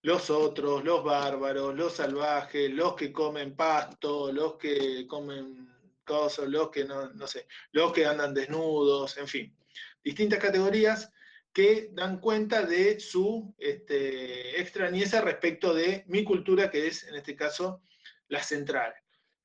Los 0.07 0.29
otros, 0.29 0.85
los 0.85 1.03
bárbaros, 1.03 1.75
los 1.75 1.97
salvajes, 1.97 2.71
los 2.71 2.95
que 2.95 3.11
comen 3.11 3.57
pasto, 3.57 4.31
los 4.31 4.55
que 4.55 5.05
comen 5.05 5.67
cosas, 6.05 6.47
los 6.47 6.69
que 6.69 6.85
no, 6.85 7.09
no 7.09 7.27
sé, 7.27 7.45
los 7.73 7.91
que 7.91 8.05
andan 8.05 8.33
desnudos, 8.33 9.17
en 9.17 9.27
fin. 9.27 9.53
Distintas 10.01 10.39
categorías 10.39 11.11
que 11.51 11.89
dan 11.91 12.21
cuenta 12.21 12.61
de 12.61 13.01
su 13.01 13.53
este, 13.57 14.61
extrañeza 14.61 15.19
respecto 15.19 15.73
de 15.73 16.05
mi 16.07 16.23
cultura, 16.23 16.71
que 16.71 16.87
es 16.87 17.03
en 17.03 17.15
este 17.15 17.35
caso 17.35 17.81
la 18.29 18.41
central. 18.41 18.93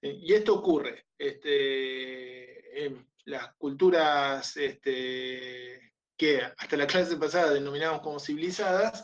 Y 0.01 0.33
esto 0.33 0.55
ocurre 0.55 1.07
este, 1.19 2.85
en 2.87 3.05
las 3.25 3.53
culturas 3.55 4.57
este, 4.57 5.93
que 6.17 6.41
hasta 6.41 6.77
la 6.77 6.87
clase 6.87 7.17
pasada 7.17 7.53
denominamos 7.53 8.01
como 8.01 8.21
civilizadas, 8.21 9.03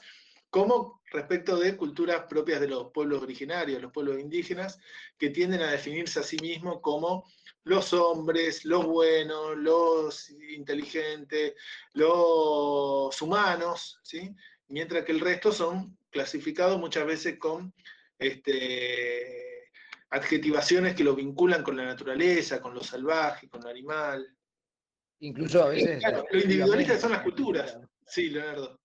como 0.51 0.98
respecto 1.11 1.57
de 1.57 1.77
culturas 1.77 2.25
propias 2.29 2.61
de 2.61 2.69
los 2.69 2.91
pueblos 2.93 3.23
originarios, 3.23 3.81
los 3.81 3.93
pueblos 3.93 4.19
indígenas, 4.19 4.79
que 5.17 5.31
tienden 5.31 5.63
a 5.63 5.71
definirse 5.71 6.21
a 6.21 6.23
sí 6.23 6.37
mismos 6.41 6.81
como 6.81 7.25
los 7.65 7.93
hombres, 7.93 8.65
los 8.65 8.85
buenos, 8.87 9.57
los 9.57 10.31
inteligentes, 10.31 11.55
los 11.93 13.21
humanos, 13.23 13.99
¿sí? 14.03 14.35
mientras 14.69 15.05
que 15.05 15.13
el 15.13 15.21
resto 15.21 15.53
son 15.53 15.99
clasificados 16.11 16.79
muchas 16.79 17.07
veces 17.07 17.39
con 17.39 17.73
este, 18.19 19.69
adjetivaciones 20.11 20.95
que 20.95 21.05
lo 21.05 21.15
vinculan 21.15 21.63
con 21.63 21.77
la 21.77 21.85
naturaleza, 21.85 22.61
con 22.61 22.75
lo 22.75 22.83
salvaje, 22.83 23.49
con 23.49 23.63
lo 23.63 23.69
animal. 23.69 24.27
Incluso 25.21 25.63
a 25.63 25.69
veces... 25.69 25.99
Claro, 25.99 26.25
lo 26.31 26.39
individualista 26.39 26.99
son 26.99 27.13
las 27.13 27.23
culturas. 27.23 27.79
Sí, 28.07 28.31
Leonardo. 28.31 28.81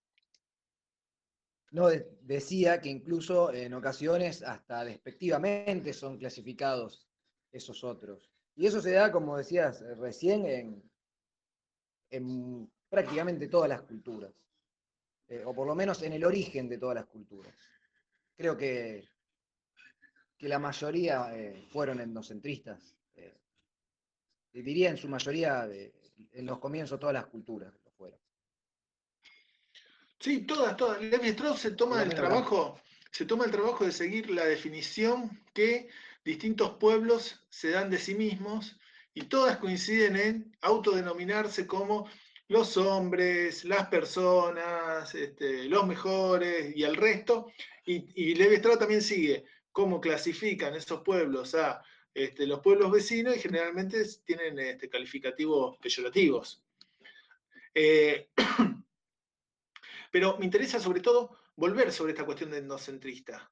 No, 1.74 1.90
decía 2.22 2.80
que 2.80 2.90
incluso 2.90 3.52
en 3.52 3.74
ocasiones 3.74 4.44
hasta 4.44 4.86
despectivamente 4.86 5.92
son 5.92 6.20
clasificados 6.20 7.08
esos 7.52 7.84
otros. 7.84 8.30
Y 8.56 8.68
eso 8.68 8.80
se 8.80 8.92
da, 8.92 9.12
como 9.12 9.38
decías 9.38 9.82
eh, 9.82 9.96
recién, 9.96 10.84
en, 12.12 12.72
prácticamente 12.88 13.48
todas 13.48 13.70
las 13.70 13.82
culturas, 13.82 14.32
eh, 15.28 15.42
o 15.44 15.56
por 15.56 15.66
lo 15.66 15.74
menos 15.74 16.04
en 16.04 16.14
el 16.14 16.24
origen 16.24 16.70
de 16.70 16.78
todas 16.78 16.94
las 16.94 17.08
culturas. 17.08 17.56
Creo 18.38 18.56
que, 18.56 19.10
que 20.38 20.48
la 20.48 20.60
mayoría 20.60 21.36
eh, 21.36 21.66
fueron 21.72 22.00
etnocentristas. 22.00 22.96
diría 24.54 24.92
en 24.92 24.98
su 24.98 25.10
mayoría, 25.10 25.68
en 25.68 26.46
los 26.46 26.60
comienzos, 26.60 27.00
todas 27.00 27.16
las 27.16 27.26
culturas. 27.26 27.83
Sí, 30.24 30.46
todas, 30.46 30.78
todas. 30.78 31.02
Levi 31.02 31.28
Strauss 31.32 31.60
se 31.60 31.72
toma 31.72 32.02
el 32.02 32.16
trabajo, 32.16 32.80
se 33.12 33.26
toma 33.26 33.44
el 33.44 33.52
trabajo 33.52 33.84
de 33.84 33.92
seguir 33.92 34.30
la 34.30 34.46
definición 34.46 35.44
que 35.54 35.90
distintos 36.24 36.78
pueblos 36.78 37.44
se 37.50 37.72
dan 37.72 37.90
de 37.90 37.98
sí 37.98 38.16
mismos 38.16 38.80
y 39.14 39.24
todas 39.24 39.58
coinciden 39.58 40.16
en 40.16 40.56
autodenominarse 40.62 41.68
como 41.68 42.10
los 42.48 42.78
hombres, 42.78 43.66
las 43.66 43.90
personas, 43.90 45.14
este, 45.14 45.66
los 45.66 45.86
mejores 45.86 46.74
y 46.74 46.84
el 46.84 46.96
resto. 46.96 47.52
Y, 47.86 48.06
y 48.16 48.36
Levi 48.36 48.56
Strauss 48.56 48.80
también 48.80 49.02
sigue 49.02 49.44
cómo 49.74 50.00
clasifican 50.00 50.74
esos 50.74 51.02
pueblos 51.02 51.54
a 51.54 51.84
este, 52.14 52.48
los 52.48 52.62
pueblos 52.62 52.94
vecinos 52.94 53.36
y 53.36 53.40
generalmente 53.40 54.02
tienen 54.24 54.58
este, 54.58 54.88
calificativos 54.88 55.78
peyorativos. 55.80 56.64
Eh, 57.76 58.30
pero 60.14 60.38
me 60.38 60.46
interesa 60.46 60.80
sobre 60.80 61.00
todo 61.00 61.40
volver 61.56 61.92
sobre 61.92 62.12
esta 62.12 62.24
cuestión 62.24 62.52
de 62.52 62.60
etnocentrista. 62.60 63.52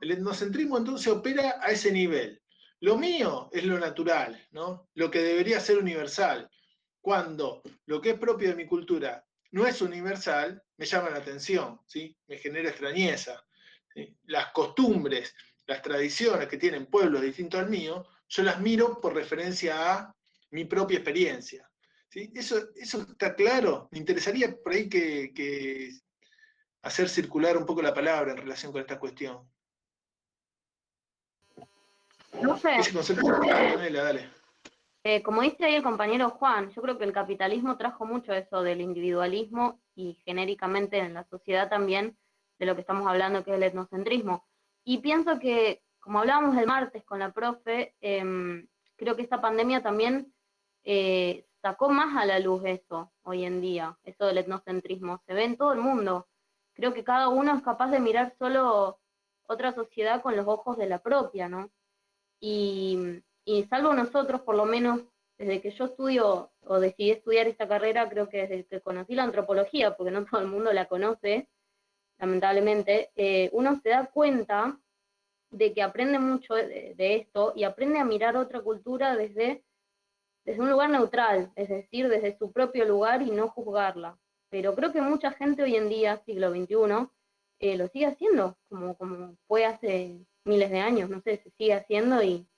El 0.00 0.12
etnocentrismo 0.12 0.78
entonces 0.78 1.08
opera 1.08 1.56
a 1.60 1.72
ese 1.72 1.90
nivel. 1.90 2.40
Lo 2.78 2.96
mío 2.96 3.50
es 3.52 3.64
lo 3.64 3.80
natural, 3.80 4.46
¿no? 4.52 4.88
lo 4.94 5.10
que 5.10 5.18
debería 5.18 5.58
ser 5.58 5.76
universal. 5.76 6.48
Cuando 7.00 7.62
lo 7.86 8.00
que 8.00 8.10
es 8.10 8.18
propio 8.18 8.50
de 8.50 8.54
mi 8.54 8.64
cultura 8.64 9.26
no 9.50 9.66
es 9.66 9.82
universal, 9.82 10.62
me 10.76 10.86
llama 10.86 11.10
la 11.10 11.18
atención, 11.18 11.80
¿sí? 11.84 12.16
me 12.28 12.38
genera 12.38 12.68
extrañeza. 12.68 13.44
Las 14.26 14.52
costumbres, 14.52 15.34
las 15.66 15.82
tradiciones 15.82 16.46
que 16.46 16.58
tienen 16.58 16.86
pueblos 16.86 17.22
distintos 17.22 17.58
al 17.58 17.70
mío, 17.70 18.06
yo 18.28 18.44
las 18.44 18.60
miro 18.60 19.00
por 19.00 19.16
referencia 19.16 19.94
a 19.94 20.16
mi 20.52 20.64
propia 20.64 20.98
experiencia. 20.98 21.68
¿Sí? 22.08 22.30
Eso, 22.34 22.56
eso 22.76 23.02
está 23.02 23.34
claro. 23.34 23.88
Me 23.90 23.98
interesaría 23.98 24.56
por 24.56 24.72
ahí 24.72 24.88
que 24.88 25.92
hacer 26.82 27.08
circular 27.08 27.56
un 27.56 27.66
poco 27.66 27.82
la 27.82 27.94
palabra 27.94 28.32
en 28.32 28.38
relación 28.38 28.72
con 28.72 28.80
esta 28.80 28.98
cuestión. 28.98 29.48
No 32.42 32.56
sé. 32.56 32.76
Eh, 35.04 35.22
como 35.22 35.42
dice 35.42 35.64
ahí 35.64 35.74
el 35.74 35.82
compañero 35.82 36.30
Juan, 36.30 36.70
yo 36.70 36.82
creo 36.82 36.98
que 36.98 37.04
el 37.04 37.12
capitalismo 37.12 37.76
trajo 37.76 38.04
mucho 38.04 38.32
eso 38.32 38.62
del 38.62 38.80
individualismo 38.80 39.80
y 39.94 40.14
genéricamente 40.24 40.98
en 40.98 41.14
la 41.14 41.24
sociedad 41.24 41.68
también 41.68 42.16
de 42.58 42.66
lo 42.66 42.74
que 42.74 42.82
estamos 42.82 43.06
hablando 43.06 43.44
que 43.44 43.52
es 43.52 43.56
el 43.56 43.62
etnocentrismo. 43.62 44.46
Y 44.84 44.98
pienso 44.98 45.38
que, 45.38 45.82
como 46.00 46.20
hablábamos 46.20 46.56
el 46.56 46.66
martes 46.66 47.04
con 47.04 47.20
la 47.20 47.32
profe, 47.32 47.94
em, 48.00 48.66
creo 48.96 49.16
que 49.16 49.22
esta 49.22 49.40
pandemia 49.40 49.82
también 49.82 50.32
eh, 50.84 51.46
sacó 51.68 51.90
más 51.90 52.16
a 52.16 52.24
la 52.24 52.38
luz 52.38 52.62
eso 52.64 53.12
hoy 53.24 53.44
en 53.44 53.60
día, 53.60 53.98
eso 54.02 54.24
del 54.24 54.38
etnocentrismo. 54.38 55.20
Se 55.26 55.34
ve 55.34 55.44
en 55.44 55.58
todo 55.58 55.74
el 55.74 55.80
mundo. 55.80 56.26
Creo 56.72 56.94
que 56.94 57.04
cada 57.04 57.28
uno 57.28 57.54
es 57.54 57.62
capaz 57.62 57.90
de 57.90 58.00
mirar 58.00 58.34
solo 58.38 58.98
otra 59.46 59.74
sociedad 59.74 60.22
con 60.22 60.34
los 60.34 60.46
ojos 60.46 60.78
de 60.78 60.86
la 60.86 61.00
propia, 61.00 61.48
¿no? 61.48 61.70
Y, 62.40 63.22
salvo 63.68 63.92
nosotros, 63.92 64.40
por 64.42 64.54
lo 64.54 64.64
menos 64.64 65.02
desde 65.36 65.60
que 65.60 65.70
yo 65.70 65.86
estudio 65.86 66.50
o 66.62 66.80
decidí 66.80 67.10
estudiar 67.10 67.46
esta 67.46 67.68
carrera, 67.68 68.08
creo 68.08 68.28
que 68.30 68.46
desde 68.46 68.64
que 68.64 68.80
conocí 68.80 69.14
la 69.14 69.24
antropología, 69.24 69.94
porque 69.94 70.10
no 70.10 70.24
todo 70.30 70.40
el 70.40 70.48
mundo 70.48 70.72
la 70.72 70.86
conoce, 70.86 71.48
lamentablemente, 72.18 73.10
eh, 73.14 73.50
uno 73.52 73.78
se 73.82 73.90
da 73.90 74.06
cuenta 74.06 74.78
de 75.50 75.74
que 75.74 75.82
aprende 75.82 76.18
mucho 76.18 76.54
de, 76.54 76.94
esto 77.16 77.52
y 77.54 77.64
aprende 77.64 77.98
a 77.98 78.04
mirar 78.04 78.36
otra 78.38 78.62
cultura 78.62 79.16
desde, 79.16 79.64
desde 80.48 80.62
un 80.62 80.70
lugar 80.70 80.88
neutral, 80.88 81.52
es 81.56 81.68
decir, 81.68 82.08
desde 82.08 82.38
su 82.38 82.50
propio 82.52 82.86
lugar 82.86 83.20
y 83.20 83.30
no 83.30 83.50
juzgarla. 83.50 84.18
Pero 84.48 84.74
creo 84.74 84.94
que 84.94 85.02
mucha 85.02 85.30
gente 85.32 85.62
hoy 85.62 85.76
en 85.76 85.90
día, 85.90 86.22
siglo 86.24 86.48
XXI, 86.48 87.10
eh, 87.58 87.76
lo 87.76 87.86
sigue 87.88 88.06
haciendo, 88.06 88.56
como, 88.70 88.96
como 88.96 89.36
fue 89.46 89.66
hace 89.66 90.24
miles 90.44 90.70
de 90.70 90.80
años, 90.80 91.10
no 91.10 91.20
sé, 91.20 91.36
se 91.36 91.50
sigue 91.50 91.74
haciendo 91.74 92.22
y, 92.22 92.48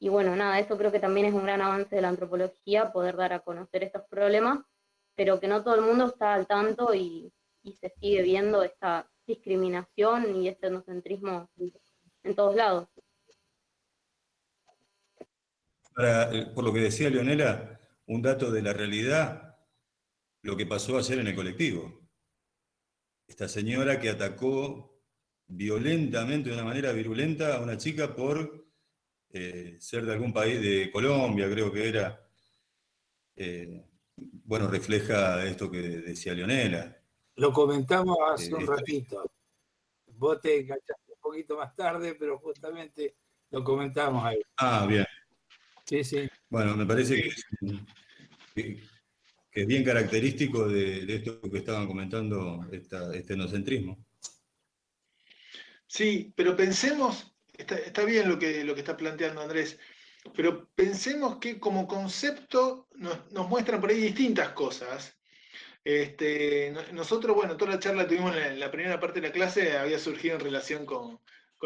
y 0.00 0.08
bueno, 0.08 0.34
nada, 0.34 0.58
eso 0.58 0.76
creo 0.76 0.90
que 0.90 0.98
también 0.98 1.26
es 1.26 1.34
un 1.34 1.44
gran 1.44 1.62
avance 1.62 1.94
de 1.94 2.02
la 2.02 2.08
antropología, 2.08 2.92
poder 2.92 3.14
dar 3.14 3.32
a 3.32 3.44
conocer 3.44 3.84
estos 3.84 4.02
problemas, 4.08 4.64
pero 5.14 5.38
que 5.38 5.46
no 5.46 5.62
todo 5.62 5.76
el 5.76 5.82
mundo 5.82 6.06
está 6.06 6.34
al 6.34 6.48
tanto 6.48 6.94
y, 6.94 7.32
se 7.80 7.90
sigue 8.00 8.22
viendo 8.22 8.64
esta 8.64 9.08
discriminación 9.24 10.34
y 10.34 10.48
este 10.48 10.66
etnocentrismo 10.66 11.48
en 12.24 12.34
todos 12.34 12.56
lados. 12.56 12.88
Eh, 15.96 16.46
por 16.54 16.64
lo 16.64 16.72
que 16.72 16.80
decía 16.80 17.10
Leonela, 17.10 17.80
un 18.06 18.22
dato 18.22 18.50
de 18.50 18.62
la 18.62 18.72
realidad, 18.72 19.56
lo 20.42 20.56
que 20.56 20.66
pasó 20.66 20.98
ayer 20.98 21.18
en 21.18 21.28
el 21.28 21.34
colectivo. 21.34 22.08
Esta 23.26 23.48
señora 23.48 24.00
que 24.00 24.10
atacó 24.10 25.02
violentamente, 25.46 26.50
de 26.50 26.56
una 26.56 26.64
manera 26.64 26.92
virulenta, 26.92 27.56
a 27.56 27.60
una 27.60 27.76
chica 27.76 28.14
por 28.14 28.66
eh, 29.30 29.76
ser 29.80 30.04
de 30.04 30.12
algún 30.12 30.32
país 30.32 30.60
de 30.60 30.90
Colombia, 30.90 31.50
creo 31.50 31.72
que 31.72 31.88
era. 31.88 32.20
Eh, 33.36 33.84
bueno, 34.16 34.68
refleja 34.68 35.44
esto 35.44 35.70
que 35.70 35.78
decía 35.78 36.34
Leonela. 36.34 36.96
Lo 37.36 37.52
comentamos 37.52 38.16
hace 38.32 38.54
un 38.54 38.66
ratito. 38.66 39.24
Vos 40.06 40.40
te 40.40 40.60
enganchaste 40.60 41.12
un 41.12 41.20
poquito 41.20 41.56
más 41.56 41.74
tarde, 41.74 42.14
pero 42.14 42.38
justamente 42.38 43.16
Lo 43.50 43.62
comentamos 43.62 44.24
ahí. 44.24 44.40
Ah, 44.56 44.86
bien. 44.88 45.06
Sí, 45.84 46.02
sí. 46.04 46.28
Bueno, 46.48 46.76
me 46.76 46.86
parece 46.86 47.30
que 48.54 48.80
es, 49.52 49.66
bien 49.66 49.84
característico 49.84 50.68
de, 50.68 51.04
esto 51.14 51.40
que 51.42 51.58
estaban 51.58 51.86
comentando, 51.86 52.66
este 52.72 53.34
enocentrismo. 53.34 54.04
Sí, 55.86 56.32
pero 56.34 56.56
pensemos, 56.56 57.36
está, 57.56 58.04
bien 58.04 58.28
lo 58.28 58.38
que, 58.38 58.64
lo 58.64 58.74
que 58.74 58.80
está 58.80 58.96
planteando 58.96 59.42
Andrés, 59.42 59.78
pero 60.34 60.68
pensemos 60.74 61.36
que 61.36 61.60
como 61.60 61.86
concepto 61.86 62.88
nos, 62.96 63.30
nos 63.32 63.48
muestran 63.48 63.80
por 63.80 63.90
ahí 63.90 64.00
distintas 64.00 64.50
cosas. 64.50 65.16
Este, 65.84 66.72
nosotros, 66.92 67.36
bueno, 67.36 67.58
toda 67.58 67.72
la 67.72 67.78
charla 67.78 68.08
tuvimos 68.08 68.34
en 68.34 68.58
la, 68.58 68.70
primera 68.70 68.98
parte 68.98 69.20
de 69.20 69.28
la 69.28 69.32
clase, 69.32 69.76
había 69.76 69.98
surgido 69.98 70.36
en 70.36 70.40
relación 70.40 70.86
con, 70.86 71.20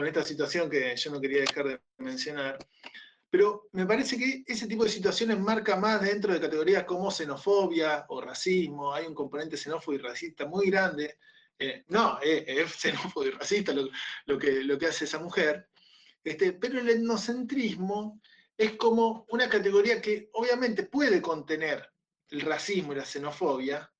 esta 0.05 0.23
situación 0.23 0.71
que 0.71 0.95
yo 0.95 1.11
no 1.11 1.21
quería 1.21 1.41
dejar 1.41 1.67
de 1.67 1.81
mencionar. 1.99 2.59
Pero 3.31 3.69
me 3.73 3.85
parece 3.85 4.17
que 4.17 4.43
ese 4.47 4.67
tipo 4.67 4.85
de 4.85 4.91
situaciones 4.91 5.39
marca 5.39 5.77
más 5.77 6.01
dentro 6.01 6.33
de 6.33 6.41
categorías 6.41 6.85
como 6.85 7.11
xenofobia 7.11 8.07
o 8.09 8.21
racismo. 8.21 8.95
Hay 8.95 9.07
un 9.07 9.15
componente 9.15 9.57
xenófobo 9.57 9.95
y 9.95 9.99
racista 9.99 10.47
muy 10.47 10.71
grande. 10.71 11.19
Eh, 11.59 11.85
no, 11.89 12.19
eh, 12.23 12.45
es 12.47 12.73
xenófobo 12.81 13.27
y 13.27 13.31
racista 13.31 13.73
lo, 13.73 14.39
que, 14.39 14.65
lo 14.65 14.79
que 14.79 14.87
hace 14.87 15.05
esa 15.05 15.19
mujer. 15.19 15.69
Este, 16.25 16.53
pero 16.53 16.81
el 16.81 16.89
etnocentrismo 16.89 18.21
es 18.57 18.73
como 18.73 19.27
una 19.29 19.49
categoría 19.49 20.01
que 20.01 20.31
obviamente 20.33 20.85
puede 20.85 21.21
contener 21.21 21.89
el 22.31 22.41
racismo 22.41 22.93
y 22.93 22.97
la 22.97 23.05
xenofobia, 23.05 23.91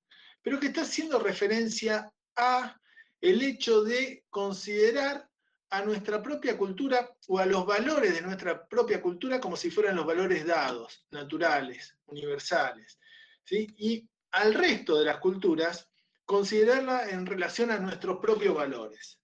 pero 0.41 0.59
que 0.59 0.67
está 0.67 0.81
haciendo 0.81 1.19
referencia 1.19 2.11
a 2.35 2.79
el 3.21 3.41
hecho 3.41 3.83
de 3.83 4.25
considerar 4.29 5.28
a 5.71 5.81
nuestra 5.81 6.21
propia 6.21 6.57
cultura 6.57 7.15
o 7.27 7.39
a 7.39 7.45
los 7.45 7.65
valores 7.65 8.13
de 8.13 8.21
nuestra 8.21 8.67
propia 8.67 9.01
cultura 9.01 9.39
como 9.39 9.55
si 9.55 9.69
fueran 9.69 9.95
los 9.95 10.05
valores 10.05 10.45
dados, 10.45 11.05
naturales, 11.11 11.95
universales. 12.07 12.99
¿sí? 13.43 13.67
Y 13.77 14.09
al 14.31 14.53
resto 14.53 14.97
de 14.97 15.05
las 15.05 15.17
culturas, 15.17 15.87
considerarla 16.25 17.09
en 17.09 17.25
relación 17.25 17.71
a 17.71 17.79
nuestros 17.79 18.17
propios 18.19 18.55
valores. 18.55 19.19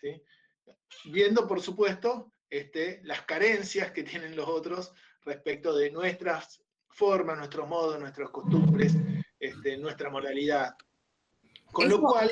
¿sí? 0.00 0.22
Viendo, 1.06 1.46
por 1.46 1.60
supuesto, 1.60 2.32
este, 2.48 3.00
las 3.04 3.22
carencias 3.22 3.92
que 3.92 4.02
tienen 4.02 4.36
los 4.36 4.48
otros 4.48 4.92
respecto 5.22 5.74
de 5.74 5.90
nuestras 5.90 6.62
formas, 6.88 7.38
nuestros 7.38 7.68
modos, 7.68 7.98
nuestras 7.98 8.30
costumbres, 8.30 8.94
este, 9.38 9.76
nuestra 9.78 10.10
moralidad. 10.10 10.74
Con 11.72 11.88
lo 11.88 12.00
cual, 12.00 12.30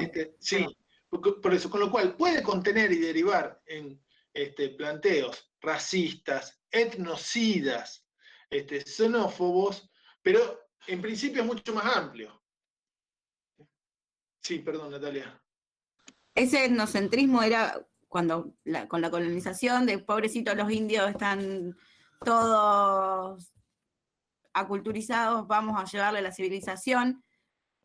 este, 0.00 0.34
sí, 0.38 0.66
por 1.20 1.54
eso, 1.54 1.70
con 1.70 1.80
lo 1.80 1.90
cual 1.90 2.16
puede 2.16 2.42
contener 2.42 2.92
y 2.92 2.98
derivar 2.98 3.60
en 3.66 4.00
este, 4.32 4.70
planteos 4.70 5.52
racistas, 5.60 6.60
etnocidas, 6.70 8.06
este, 8.50 8.80
xenófobos, 8.80 9.90
pero 10.22 10.60
en 10.86 11.00
principio 11.00 11.42
es 11.42 11.46
mucho 11.46 11.74
más 11.74 11.96
amplio. 11.96 12.42
Sí, 14.42 14.58
perdón, 14.58 14.90
Natalia. 14.90 15.40
Ese 16.34 16.66
etnocentrismo 16.66 17.42
era 17.42 17.86
cuando 18.08 18.54
con 18.88 19.00
la 19.00 19.10
colonización 19.10 19.86
de 19.86 19.98
pobrecitos 19.98 20.56
los 20.56 20.70
indios 20.70 21.10
están 21.10 21.76
todos 22.24 23.52
aculturizados, 24.52 25.48
vamos 25.48 25.80
a 25.80 25.84
llevarle 25.84 26.22
la 26.22 26.32
civilización, 26.32 27.23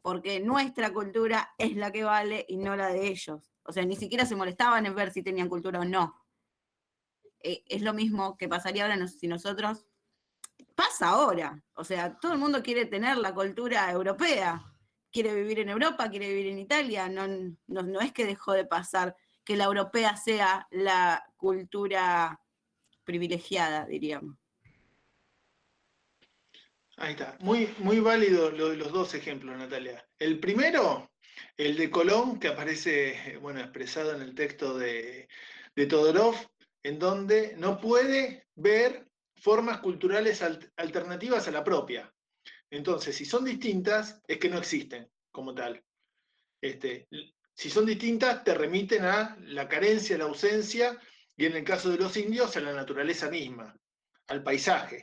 porque 0.10 0.40
nuestra 0.40 0.92
cultura 0.92 1.54
es 1.56 1.76
la 1.76 1.92
que 1.92 2.04
vale 2.04 2.44
y 2.50 2.58
no 2.58 2.76
la 2.76 2.88
de 2.88 3.10
ellos. 3.10 3.52
O 3.62 3.72
sea, 3.72 3.86
ni 3.86 3.96
siquiera 3.96 4.26
se 4.26 4.36
molestaban 4.36 4.84
en 4.88 4.96
ver 4.96 5.12
si 5.12 5.22
tenían 5.22 5.48
cultura 5.48 5.82
o 5.82 5.86
no. 5.86 6.16
Eh, 7.44 7.64
es 7.68 7.84
lo 7.84 7.94
mismo 7.94 8.36
que 8.36 8.50
pasaría 8.50 8.86
ahora 8.86 9.08
si 9.08 9.28
nosotros... 9.28 9.86
Pasa 10.74 11.10
ahora. 11.10 11.64
O 11.76 11.84
sea, 11.84 12.18
todo 12.18 12.34
el 12.34 12.40
mundo 12.40 12.64
quiere 12.64 12.88
tener 12.88 13.18
la 13.18 13.36
cultura 13.36 13.92
europea. 13.92 14.66
Quiere 15.12 15.36
vivir 15.36 15.60
en 15.60 15.70
Europa, 15.70 16.10
quiere 16.10 16.28
vivir 16.30 16.48
en 16.48 16.58
Italia. 16.58 17.08
No, 17.08 18.00
es 18.02 18.12
que 18.12 18.26
dejó 18.26 18.54
de 18.54 18.66
pasar 18.66 19.16
que 19.44 19.58
la 19.58 19.66
europea 19.66 20.18
sea 20.18 20.68
la 20.72 21.24
cultura 21.38 22.42
privilegiada, 23.04 23.86
diríamos. 23.86 24.38
Ahí 27.02 27.12
está. 27.12 27.38
Muy, 27.40 27.74
muy 27.78 28.02
válido 28.02 28.52
los 28.52 28.92
dos 28.92 29.14
ejemplos, 29.14 29.58
Natalia. 29.58 30.06
El 30.20 30.38
primero, 30.38 31.10
el 31.56 31.78
de 31.78 31.90
Colón, 31.90 32.40
que 32.42 32.50
aparece 32.50 33.38
bueno, 33.42 33.62
expresado 33.62 34.14
en 34.14 34.22
el 34.22 34.36
texto 34.36 34.78
de, 34.78 35.30
Todorov, 35.88 36.36
en 36.84 37.00
donde 37.00 37.56
no 37.56 37.80
puede 37.80 38.48
ver 38.56 39.08
formas 39.38 39.80
culturales 39.80 40.44
alternativas 40.76 41.48
a 41.48 41.52
la 41.52 41.64
propia. 41.64 42.14
Entonces, 42.70 43.16
si 43.16 43.24
son 43.24 43.46
distintas, 43.46 44.22
es 44.28 44.38
que 44.38 44.50
no 44.50 44.58
existen 44.58 45.10
como 45.32 45.56
tal. 45.56 45.82
Este, 46.62 47.08
si 47.54 47.70
son 47.70 47.86
distintas, 47.86 48.44
te 48.44 48.54
remiten 48.54 49.06
a 49.06 49.38
la 49.40 49.70
carencia, 49.70 50.18
la 50.18 50.26
ausencia, 50.26 51.00
y 51.38 51.46
en 51.46 51.56
el 51.56 51.64
caso 51.64 51.90
de 51.90 51.98
los 51.98 52.18
indios, 52.18 52.58
a 52.58 52.60
la 52.60 52.74
naturaleza 52.74 53.30
misma, 53.30 53.74
al 54.28 54.44
paisaje. 54.44 55.02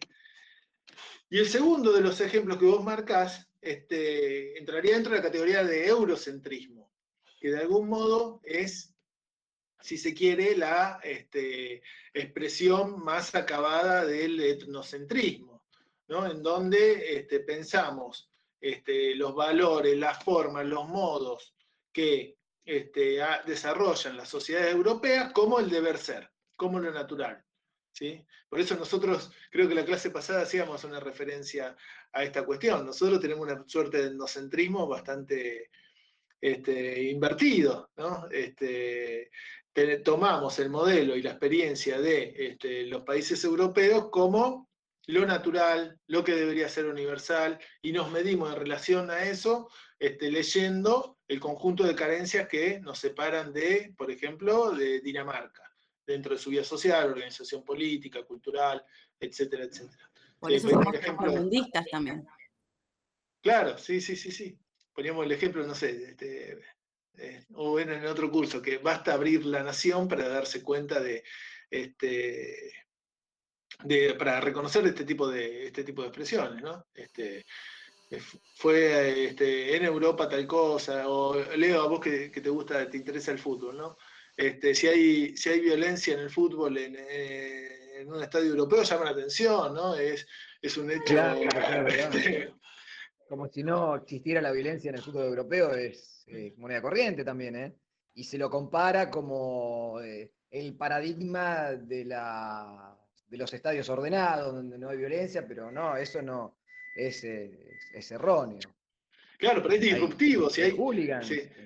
Y 1.28 1.38
el 1.38 1.48
segundo 1.48 1.92
de 1.92 2.00
los 2.00 2.20
ejemplos 2.20 2.58
que 2.58 2.66
vos 2.66 2.84
marcás 2.84 3.48
este, 3.60 4.56
entraría 4.58 4.94
dentro 4.94 5.12
de 5.12 5.18
la 5.18 5.24
categoría 5.24 5.64
de 5.64 5.86
eurocentrismo, 5.86 6.92
que 7.40 7.50
de 7.50 7.58
algún 7.58 7.88
modo 7.88 8.40
es, 8.44 8.94
si 9.80 9.98
se 9.98 10.14
quiere, 10.14 10.56
la 10.56 11.00
este, 11.02 11.82
expresión 12.14 13.02
más 13.02 13.34
acabada 13.34 14.06
del 14.06 14.38
etnocentrismo, 14.40 15.64
¿no? 16.08 16.30
en 16.30 16.42
donde 16.42 17.18
este, 17.18 17.40
pensamos 17.40 18.30
los 19.16 19.34
valores, 19.34 19.96
las 19.96 20.24
formas, 20.24 20.66
los 20.66 20.88
modos 20.88 21.54
que 21.92 22.36
desarrollan 22.64 24.16
las 24.16 24.28
sociedades 24.28 24.74
europeas 24.74 25.32
como 25.32 25.60
el 25.60 25.70
deber 25.70 25.98
ser, 25.98 26.28
como 26.56 26.80
lo 26.80 26.90
natural. 26.90 27.45
Por 28.48 28.60
eso 28.60 28.76
nosotros, 28.76 29.30
creo 29.50 29.68
que 29.68 29.74
la 29.74 29.84
clase 29.84 30.10
pasada 30.10 30.42
hacíamos 30.42 30.84
una 30.84 31.00
referencia 31.00 31.76
a 32.12 32.24
esta 32.24 32.44
cuestión. 32.44 32.84
Nosotros 32.84 33.20
tenemos 33.20 33.46
una 33.46 33.64
suerte 33.66 33.98
de 33.98 34.08
endocentrismo 34.08 34.86
bastante 34.86 35.70
este, 36.40 37.02
invertido, 37.04 37.90
este, 38.30 39.30
tomamos 40.04 40.58
el 40.58 40.70
modelo 40.70 41.16
y 41.16 41.22
la 41.22 41.30
experiencia 41.30 42.00
de 42.00 42.34
este, 42.36 42.86
los 42.86 43.02
países 43.02 43.42
europeos 43.44 44.08
como 44.10 44.68
lo 45.08 45.24
natural, 45.24 45.98
lo 46.08 46.24
que 46.24 46.34
debería 46.34 46.68
ser 46.68 46.86
universal, 46.86 47.58
y 47.80 47.92
nos 47.92 48.10
medimos 48.10 48.52
en 48.52 48.58
relación 48.58 49.10
a 49.10 49.24
eso 49.24 49.68
leyendo 49.98 51.18
el 51.28 51.40
conjunto 51.40 51.84
de 51.84 51.94
carencias 51.94 52.48
que 52.48 52.80
nos 52.80 52.98
separan 52.98 53.52
de, 53.52 53.94
por 53.96 54.10
ejemplo, 54.10 54.72
de 54.72 55.00
Dinamarca 55.00 55.65
dentro 56.06 56.34
de 56.34 56.40
su 56.40 56.50
vida 56.50 56.64
social, 56.64 57.10
organización 57.10 57.64
política, 57.64 58.22
cultural, 58.24 58.84
etcétera, 59.18 59.64
etcétera. 59.64 60.10
Por 60.38 60.52
eso 60.52 60.68
somos 60.68 61.34
mundistas 61.34 61.84
también. 61.90 62.26
Claro, 63.42 63.78
sí, 63.78 64.00
sí, 64.00 64.16
sí, 64.16 64.30
sí. 64.30 64.58
Poníamos 64.92 65.24
el 65.26 65.32
ejemplo, 65.32 65.66
no 65.66 65.74
sé, 65.74 66.10
este, 66.10 66.58
eh, 67.18 67.44
o 67.54 67.78
en 67.80 67.90
el 67.90 68.06
otro 68.06 68.30
curso, 68.30 68.62
que 68.62 68.78
basta 68.78 69.12
abrir 69.12 69.44
la 69.46 69.62
nación 69.62 70.08
para 70.08 70.28
darse 70.28 70.62
cuenta 70.62 71.00
de, 71.00 71.24
este, 71.70 72.72
de 73.84 74.14
para 74.14 74.40
reconocer 74.40 74.86
este 74.86 75.04
tipo 75.04 75.28
de, 75.28 75.66
este 75.66 75.84
tipo 75.84 76.02
de 76.02 76.08
expresiones, 76.08 76.62
¿no? 76.62 76.86
Este, 76.94 77.44
eh, 78.10 78.20
fue 78.56 79.26
este, 79.26 79.76
en 79.76 79.84
Europa 79.84 80.28
tal 80.28 80.46
cosa, 80.46 81.08
o 81.08 81.34
Leo, 81.56 81.82
a 81.82 81.88
vos 81.88 82.00
que, 82.00 82.30
que 82.30 82.40
te 82.40 82.50
gusta, 82.50 82.88
te 82.88 82.96
interesa 82.96 83.32
el 83.32 83.38
fútbol, 83.38 83.76
¿no? 83.76 83.96
Este, 84.36 84.74
si, 84.74 84.86
hay, 84.86 85.36
si 85.36 85.48
hay 85.48 85.60
violencia 85.60 86.12
en 86.12 86.20
el 86.20 86.30
fútbol 86.30 86.76
eh, 86.76 88.00
en, 88.00 88.12
un 88.12 88.22
estadio 88.22 88.50
europeo, 88.50 88.82
llama 88.82 89.06
la 89.06 89.10
atención, 89.12 89.74
¿no? 89.74 89.94
Es, 89.94 90.26
es 90.60 90.76
un 90.76 90.90
hecho. 90.90 91.16
Este, 91.86 92.52
como 93.28 93.48
si 93.48 93.62
no 93.62 93.96
existiera 93.96 94.42
la 94.42 94.52
violencia 94.52 94.90
en 94.90 94.96
el 94.96 95.02
fútbol 95.02 95.24
europeo, 95.24 95.74
es 95.74 96.24
eh, 96.26 96.54
moneda 96.58 96.82
corriente 96.82 97.24
también, 97.24 97.56
¿eh? 97.56 97.76
Y 98.14 98.24
se 98.24 98.36
lo 98.36 98.50
compara 98.50 99.10
como 99.10 100.00
eh, 100.02 100.32
el 100.50 100.76
paradigma 100.76 101.72
de, 101.72 102.04
la, 102.04 102.94
de 103.28 103.36
los 103.38 103.52
estadios 103.54 103.88
ordenados, 103.88 104.54
donde 104.54 104.78
no 104.78 104.90
hay 104.90 104.98
violencia, 104.98 105.46
pero 105.48 105.70
no, 105.70 105.96
eso 105.96 106.20
no 106.20 106.58
es, 106.94 107.24
es 107.24 108.10
erróneo. 108.10 108.75
Claro, 109.38 109.62
pero 109.62 109.74
es 109.74 109.80
disruptivo. 109.80 110.48
Si 110.50 110.62
hay, 110.62 110.76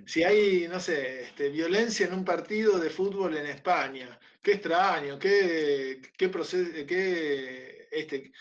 si, 0.07 0.25
hay, 0.25 0.69
no 0.69 0.81
sé, 0.81 1.23
este, 1.23 1.49
violencia 1.51 2.07
en 2.07 2.15
un 2.15 2.25
partido 2.25 2.79
de 2.79 2.91
fútbol 2.91 3.37
en 3.37 3.47
España, 3.47 4.19
qué 4.43 4.53
extraño, 4.53 5.19
qué, 5.19 6.01
qué 6.17 6.29
proceso, 6.29 6.71
qué, 6.87 7.89
este, 7.91 8.33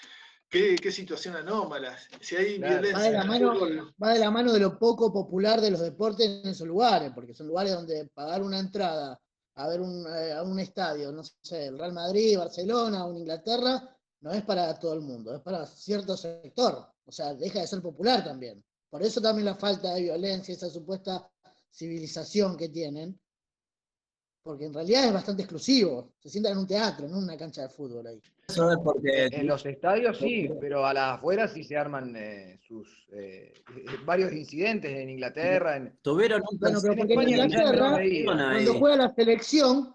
qué, 0.50 0.92
situación 0.92 1.36
anómala. 1.36 1.98
Si 2.20 2.36
hay 2.36 2.58
violencia. 2.58 2.98
Va 2.98 3.04
de, 3.04 3.12
la 3.12 3.24
mano, 3.24 3.54
va 4.02 4.14
de 4.14 4.20
la 4.20 4.32
mano 4.32 4.52
de 4.52 4.60
lo 4.60 4.80
poco 4.80 5.14
popular 5.14 5.62
de 5.62 5.72
los 5.72 5.82
deportes 5.82 6.26
en 6.26 6.50
esos 6.50 6.68
lugares, 6.68 7.12
porque 7.14 7.34
son 7.34 7.48
lugares 7.48 7.74
donde 7.74 8.06
pagar 8.14 8.42
una 8.42 8.60
entrada 8.60 9.20
a 9.56 9.68
ver 9.68 9.82
un, 9.82 10.08
a 10.08 10.42
un 10.42 10.58
estadio, 10.60 11.12
no 11.12 11.22
sé, 11.24 11.68
el 11.68 11.78
Real 11.78 11.92
Madrid, 11.92 12.38
Barcelona, 12.38 13.06
o 13.06 13.14
Inglaterra, 13.14 13.94
no 14.22 14.32
es 14.32 14.42
para 14.44 14.78
todo 14.80 14.94
el 14.94 15.02
mundo, 15.02 15.36
es 15.36 15.42
para 15.42 15.66
cierto 15.66 16.16
sector. 16.16 16.88
O 17.06 17.12
sea, 17.12 17.34
deja 17.34 17.60
de 17.60 17.68
ser 17.68 17.82
popular 17.82 18.24
también. 18.24 18.64
Por 18.90 19.04
eso 19.04 19.22
también 19.22 19.46
la 19.46 19.56
falta 19.56 19.94
de 19.94 20.04
violencia, 20.04 20.54
esa 20.54 20.70
supuesta 20.70 21.30
civilización 21.72 22.58
que 22.58 22.70
tienen, 22.70 23.20
porque 24.42 24.66
en 24.66 24.74
realidad 24.74 25.06
es 25.06 25.14
bastante 25.14 25.44
exclusivo. 25.44 26.14
Se 26.20 26.30
sientan 26.30 26.54
en 26.54 26.60
un 26.60 26.68
teatro, 26.68 27.08
no 27.08 27.18
en 27.18 27.24
una 27.26 27.38
cancha 27.38 27.62
de 27.62 27.70
fútbol 27.70 28.08
ahí. 28.08 28.22
Eso 28.48 28.72
es 28.72 28.78
porque... 28.84 29.28
En 29.32 29.46
los 29.46 29.64
estadios 29.66 30.18
sí, 30.18 30.50
pero 30.60 30.86
a 30.86 30.94
las 30.94 31.18
afueras 31.18 31.54
sí 31.54 31.64
se 31.64 31.78
arman 31.78 32.16
eh, 32.16 32.60
sus 32.68 32.88
eh, 33.12 33.54
varios 34.06 34.34
incidentes 34.34 34.92
en 34.92 35.10
Inglaterra. 35.12 35.78
En... 35.78 36.00
Tuvieron 36.02 36.42
un 36.50 36.58
bueno, 36.58 36.80
pero 36.82 36.96
porque 36.96 37.14
en 37.14 37.30
Inglaterra, 37.30 38.00
cuando 38.26 38.74
juega 38.80 38.96
la 38.96 39.14
selección, 39.14 39.94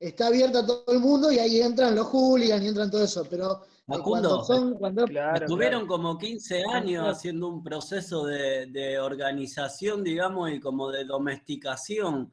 está 0.00 0.26
abierta 0.26 0.60
a 0.60 0.66
todo 0.66 0.92
el 0.92 0.98
mundo 0.98 1.30
y 1.30 1.38
ahí 1.38 1.60
entran 1.60 1.94
los 1.94 2.08
hooligans 2.08 2.64
y 2.64 2.68
entran 2.68 2.90
todo 2.90 3.04
eso, 3.04 3.24
pero 3.30 3.62
cuando 3.86 4.42
son, 4.44 4.74
cuando... 4.74 5.04
estuvieron 5.06 5.86
como 5.86 6.16
15 6.16 6.64
años 6.72 7.06
haciendo 7.06 7.48
un 7.48 7.62
proceso 7.62 8.24
de, 8.24 8.66
de, 8.66 8.98
organización, 8.98 10.02
digamos, 10.02 10.50
y 10.50 10.60
como 10.60 10.90
de 10.90 11.04
domesticación 11.04 12.32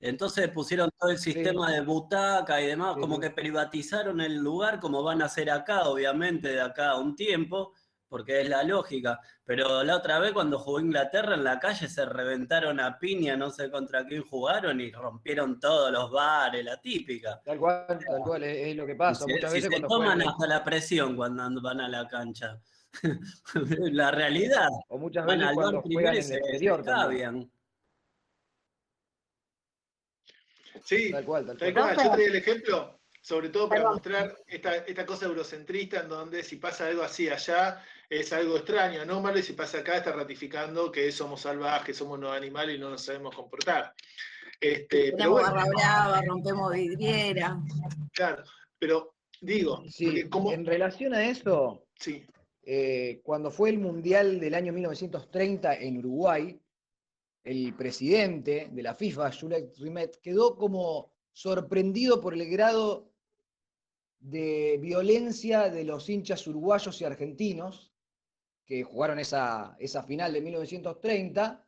entonces 0.00 0.48
pusieron 0.50 0.90
todo 0.96 1.10
el 1.10 1.18
sistema 1.18 1.72
de 1.72 1.80
butaca 1.80 2.60
y 2.60 2.66
demás, 2.66 2.96
como 2.96 3.18
que 3.18 3.30
privatizaron 3.30 4.20
el 4.20 4.36
lugar, 4.36 4.78
como 4.78 5.02
van 5.02 5.22
a 5.22 5.24
hacer 5.24 5.50
acá, 5.50 5.88
obviamente, 5.88 6.48
de 6.48 6.60
acá 6.60 6.90
a 6.90 6.98
un 6.98 7.16
tiempo, 7.16 7.72
porque 8.08 8.40
es 8.40 8.48
la 8.48 8.62
lógica. 8.62 9.20
Pero 9.44 9.82
la 9.84 9.96
otra 9.96 10.18
vez 10.18 10.32
cuando 10.32 10.58
jugó 10.58 10.80
Inglaterra 10.80 11.34
en 11.34 11.44
la 11.44 11.58
calle 11.58 11.88
se 11.88 12.04
reventaron 12.06 12.80
a 12.80 12.98
piña, 12.98 13.36
no 13.36 13.50
sé 13.50 13.70
contra 13.70 14.06
quién 14.06 14.22
jugaron 14.22 14.80
y 14.80 14.90
rompieron 14.90 15.60
todos 15.60 15.92
los 15.92 16.10
bares, 16.10 16.64
la 16.64 16.80
típica. 16.80 17.40
Tal 17.44 17.58
cual, 17.58 17.86
tal 17.86 18.20
cual, 18.24 18.42
es, 18.44 18.76
lo 18.76 18.86
que 18.86 18.94
pasa. 18.94 19.26
Muchas 19.26 19.52
veces 19.52 19.70
se 19.72 19.80
toman 19.80 20.22
hasta 20.22 20.46
la 20.46 20.64
presión 20.64 21.16
cuando 21.16 21.60
van 21.60 21.80
a 21.80 21.88
la 21.88 22.06
cancha. 22.08 22.58
la 23.92 24.10
realidad. 24.10 24.68
O 24.88 24.98
muchas 24.98 25.26
veces 25.26 25.48
cuando 25.54 25.82
juegan 25.82 26.16
en 26.16 26.24
el 26.24 26.32
exterior 26.32 26.84
Sí, 30.84 31.10
tal 31.10 31.24
cual, 31.24 31.46
tal 31.46 31.74
cual. 31.74 31.96
Yo 31.96 32.10
traía 32.12 32.26
el 32.28 32.36
ejemplo, 32.36 32.98
sobre 33.20 33.50
todo 33.50 33.68
para 33.68 33.90
mostrar 33.90 34.38
esta, 34.46 34.76
esta, 34.76 35.04
cosa 35.04 35.26
eurocentrista 35.26 36.00
en 36.00 36.08
donde 36.08 36.42
si 36.42 36.56
pasa 36.56 36.86
algo 36.86 37.02
así 37.02 37.28
allá 37.28 37.84
es 38.10 38.32
algo 38.32 38.56
extraño, 38.56 39.02
anómalo, 39.02 39.38
y 39.38 39.42
si 39.42 39.52
pasa 39.52 39.78
acá 39.78 39.98
está 39.98 40.12
ratificando 40.12 40.90
que 40.90 41.12
somos 41.12 41.42
salvajes, 41.42 41.96
somos 41.96 42.18
no 42.18 42.32
animales 42.32 42.76
y 42.76 42.78
no 42.78 42.90
nos 42.90 43.02
sabemos 43.02 43.34
comportar. 43.34 43.94
Este, 44.60 45.12
pero 45.16 45.34
barra 45.34 45.64
brava, 45.66 46.22
rompemos 46.22 46.72
vidriera. 46.72 47.58
Claro, 48.12 48.44
pero 48.78 49.14
digo, 49.40 49.82
como... 50.30 50.52
en 50.52 50.64
relación 50.64 51.14
a 51.14 51.28
eso, 51.28 51.86
sí. 51.96 52.24
Eh, 52.62 53.20
cuando 53.22 53.50
fue 53.50 53.70
el 53.70 53.78
Mundial 53.78 54.40
del 54.40 54.54
año 54.54 54.72
1930 54.72 55.74
en 55.74 55.98
Uruguay, 55.98 56.60
el 57.44 57.74
presidente 57.74 58.68
de 58.70 58.82
la 58.82 58.94
FIFA, 58.94 59.32
Jules 59.32 59.78
Rimet, 59.78 60.20
quedó 60.20 60.56
como 60.56 61.12
sorprendido 61.32 62.20
por 62.20 62.34
el 62.34 62.48
grado 62.50 63.10
de 64.18 64.78
violencia 64.80 65.70
de 65.70 65.84
los 65.84 66.10
hinchas 66.10 66.46
uruguayos 66.46 67.00
y 67.00 67.04
argentinos 67.04 67.92
que 68.68 68.84
jugaron 68.84 69.18
esa, 69.18 69.74
esa 69.80 70.02
final 70.02 70.34
de 70.34 70.42
1930 70.42 71.64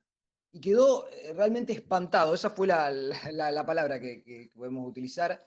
y 0.52 0.60
quedó 0.60 1.08
eh, 1.08 1.32
realmente 1.32 1.72
espantado, 1.72 2.34
esa 2.34 2.50
fue 2.50 2.66
la, 2.66 3.64
palabra 3.66 3.98
que, 3.98 4.50
podemos 4.54 4.86
utilizar, 4.86 5.42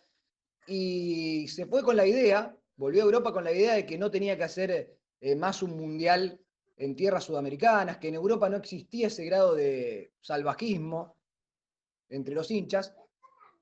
y 0.66 1.48
se 1.48 1.68
fue 1.68 1.84
con 1.84 1.96
la 1.96 2.08
idea, 2.08 2.58
volvió 2.76 3.04
a 3.04 3.06
Europa 3.06 3.32
con 3.32 3.44
la 3.44 3.52
idea 3.52 3.76
de 3.76 3.86
que 3.86 3.98
no 3.98 4.10
tenía 4.10 4.36
que 4.36 4.46
hacer 4.46 4.98
eh, 5.22 5.36
más 5.36 5.62
un 5.62 5.78
mundial 5.78 6.40
en 6.78 6.96
tierras 6.96 7.26
sudamericanas, 7.26 7.98
que 7.98 8.08
en 8.08 8.16
Europa 8.16 8.50
no 8.50 8.58
existía 8.58 9.08
ese 9.08 9.26
grado 9.26 9.54
de 9.54 10.14
salvajismo 10.22 11.18
entre 12.10 12.34
los 12.34 12.50
hinchas. 12.50 12.96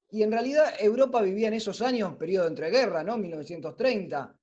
Y 0.09 0.23
en 0.23 0.31
realidad 0.31 0.73
Europa 0.79 1.21
vivía 1.21 1.49
en 1.49 1.55
esos 1.55 1.81
años, 1.81 2.15
periodo 2.15 2.45
de 2.45 2.51
entreguerra, 2.51 3.03
¿no? 3.03 3.17
1930, 3.17 4.35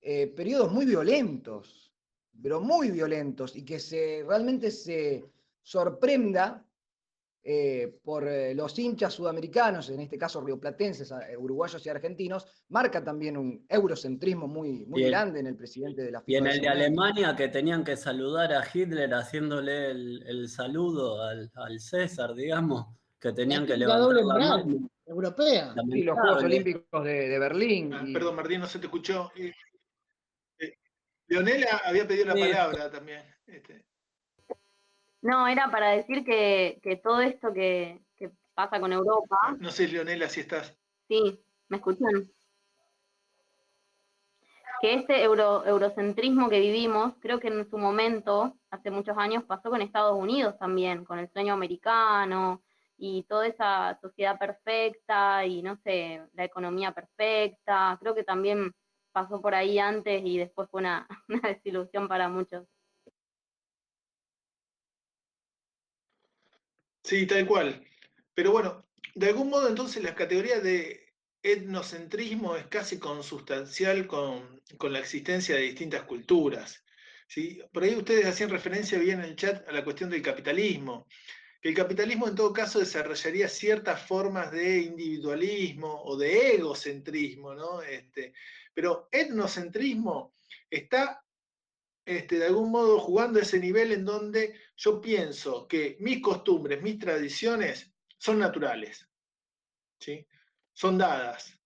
eh, 0.00 0.26
periodos 0.28 0.72
muy 0.72 0.86
violentos, 0.86 1.91
pero 2.40 2.60
muy 2.60 2.90
violentos, 2.90 3.56
y 3.56 3.64
que 3.64 3.78
se, 3.78 4.24
realmente 4.26 4.70
se 4.70 5.24
sorprenda 5.62 6.64
eh, 7.44 7.98
por 8.04 8.28
eh, 8.28 8.54
los 8.54 8.78
hinchas 8.78 9.14
sudamericanos, 9.14 9.90
en 9.90 10.00
este 10.00 10.16
caso 10.16 10.40
rioplatenses, 10.40 11.10
eh, 11.10 11.36
uruguayos 11.36 11.84
y 11.84 11.88
argentinos, 11.88 12.46
marca 12.68 13.02
también 13.02 13.36
un 13.36 13.66
eurocentrismo 13.68 14.46
muy, 14.46 14.86
muy 14.86 15.02
grande 15.02 15.40
en 15.40 15.48
el 15.48 15.56
presidente 15.56 16.02
de 16.02 16.12
la 16.12 16.20
FIFA. 16.20 16.30
Y 16.30 16.36
en 16.36 16.46
el 16.46 16.60
de 16.60 16.68
Alemania, 16.68 17.34
que 17.34 17.48
tenían 17.48 17.82
que 17.82 17.96
saludar 17.96 18.52
a 18.52 18.62
Hitler 18.72 19.12
haciéndole 19.12 19.90
el, 19.90 20.48
saludo 20.48 21.20
al, 21.20 21.80
César, 21.80 22.32
digamos, 22.34 22.86
que 23.18 23.32
tenían 23.32 23.66
que 23.66 23.76
levantar 23.76 24.24
la 24.24 24.34
mano. 24.38 24.88
Europea. 25.04 25.74
Y 25.88 26.04
los 26.04 26.16
Juegos 26.16 26.44
Olímpicos 26.44 27.04
de, 27.04 27.38
Berlín. 27.40 27.92
Ah, 27.92 28.04
perdón, 28.12 28.36
Martín, 28.36 28.60
no 28.60 28.66
se 28.66 28.78
te 28.78 28.86
escuchó. 28.86 29.32
Leonela 31.32 31.80
había 31.86 32.06
pedido 32.06 32.26
la 32.26 32.34
palabra 32.34 32.90
también. 32.90 33.22
Este. 33.46 33.82
No, 35.22 35.48
era 35.48 35.70
para 35.70 35.92
decir 35.92 36.24
que, 36.24 37.00
todo 37.02 37.22
esto 37.22 37.54
que, 37.54 38.02
pasa 38.54 38.78
con 38.78 38.92
Europa. 38.92 39.38
No 39.58 39.70
sé, 39.70 39.88
Leonela, 39.88 40.28
si 40.28 40.40
estás. 40.40 40.76
Sí, 41.08 41.42
¿me 41.68 41.78
escuchan? 41.78 42.30
Que 44.82 44.94
este 44.94 45.22
euro, 45.22 45.64
eurocentrismo 45.64 46.50
que 46.50 46.60
vivimos, 46.60 47.14
creo 47.20 47.40
que 47.40 47.48
en 47.48 47.70
su 47.70 47.78
momento, 47.78 48.58
hace 48.70 48.90
muchos 48.90 49.16
años, 49.16 49.44
pasó 49.44 49.70
con 49.70 49.80
Estados 49.80 50.18
Unidos 50.18 50.58
también, 50.58 51.04
con 51.06 51.18
el 51.18 51.30
sueño 51.32 51.54
americano 51.54 52.62
y 52.98 53.22
toda 53.22 53.46
esa 53.46 53.98
sociedad 54.02 54.38
perfecta 54.38 55.46
y 55.46 55.62
no 55.62 55.76
sé, 55.76 56.20
la 56.34 56.44
economía 56.44 56.92
perfecta. 56.92 57.96
Creo 58.00 58.14
que 58.14 58.24
también 58.24 58.74
pasó 59.12 59.40
por 59.40 59.54
ahí 59.54 59.78
antes 59.78 60.22
y 60.24 60.38
después 60.38 60.68
fue 60.70 60.80
una 60.80 61.06
desilusión 61.42 62.08
para 62.08 62.28
muchos. 62.28 62.66
Sí, 67.04 67.26
tal 67.26 67.46
cual. 67.46 67.84
Pero 68.34 68.52
bueno, 68.52 68.86
de 69.14 69.28
algún 69.28 69.50
modo 69.50 69.68
entonces 69.68 70.02
la 70.02 70.14
categoría 70.14 70.60
de 70.60 71.12
etnocentrismo 71.42 72.56
es 72.56 72.66
casi 72.66 72.98
consustancial 72.98 74.06
con, 74.06 74.62
con 74.78 74.92
la 74.92 75.00
existencia 75.00 75.56
de 75.56 75.62
distintas 75.62 76.04
culturas. 76.04 76.84
¿sí? 77.26 77.60
Por 77.72 77.82
ahí 77.82 77.96
ustedes 77.96 78.26
hacían 78.26 78.50
referencia 78.50 78.98
bien 78.98 79.20
en 79.20 79.26
el 79.26 79.36
chat 79.36 79.68
a 79.68 79.72
la 79.72 79.84
cuestión 79.84 80.10
del 80.10 80.22
capitalismo, 80.22 81.08
que 81.60 81.70
el 81.70 81.74
capitalismo 81.74 82.28
en 82.28 82.34
todo 82.34 82.52
caso 82.52 82.78
desarrollaría 82.78 83.48
ciertas 83.48 84.02
formas 84.06 84.50
de 84.52 84.80
individualismo 84.80 86.02
o 86.04 86.16
de 86.16 86.54
egocentrismo, 86.54 87.54
¿no? 87.54 87.82
Este, 87.82 88.32
pero 88.74 89.08
etnocentrismo 89.10 90.34
está 90.70 91.22
este, 92.04 92.38
de 92.38 92.46
algún 92.46 92.70
modo 92.70 92.98
jugando 92.98 93.38
ese 93.38 93.58
nivel 93.58 93.92
en 93.92 94.04
donde 94.04 94.58
yo 94.76 95.00
pienso 95.00 95.68
que 95.68 95.96
mis 96.00 96.20
costumbres, 96.20 96.82
mis 96.82 96.98
tradiciones 96.98 97.92
son 98.18 98.38
naturales, 98.40 99.08
¿sí? 100.00 100.26
son 100.72 100.98
dadas, 100.98 101.56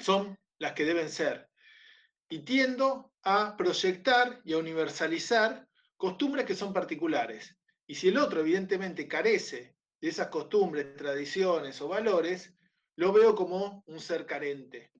son 0.00 0.38
las 0.58 0.72
que 0.72 0.84
deben 0.84 1.08
ser. 1.08 1.48
Y 2.28 2.40
tiendo 2.40 3.14
a 3.22 3.56
proyectar 3.56 4.40
y 4.44 4.52
a 4.52 4.58
universalizar 4.58 5.66
costumbres 5.96 6.44
que 6.44 6.54
son 6.54 6.72
particulares. 6.72 7.56
Y 7.86 7.94
si 7.94 8.08
el 8.08 8.18
otro 8.18 8.40
evidentemente 8.40 9.08
carece 9.08 9.76
de 10.00 10.08
esas 10.08 10.28
costumbres, 10.28 10.94
tradiciones 10.96 11.80
o 11.80 11.88
valores, 11.88 12.52
lo 12.96 13.12
veo 13.12 13.34
como 13.34 13.82
un 13.86 14.00
ser 14.00 14.26
carente. 14.26 14.90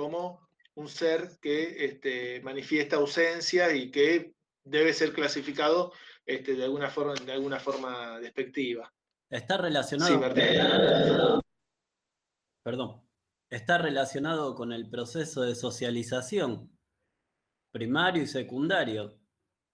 Como 0.00 0.48
un 0.76 0.88
ser 0.88 1.38
que 1.42 1.84
este, 1.84 2.40
manifiesta 2.40 2.96
ausencia 2.96 3.74
y 3.74 3.90
que 3.90 4.34
debe 4.64 4.94
ser 4.94 5.12
clasificado 5.12 5.92
este, 6.24 6.54
de, 6.54 6.64
alguna 6.64 6.88
forma, 6.88 7.14
de 7.14 7.32
alguna 7.32 7.60
forma 7.60 8.18
despectiva. 8.18 8.90
Está 9.28 9.58
relacionado. 9.58 11.42
Perdón. 12.62 13.02
Está 13.50 13.78
relacionado 13.78 14.54
con 14.54 14.72
el 14.72 14.88
proceso 14.88 15.42
de 15.42 15.54
socialización 15.54 16.70
primario 17.72 18.22
y 18.22 18.26
secundario, 18.26 19.18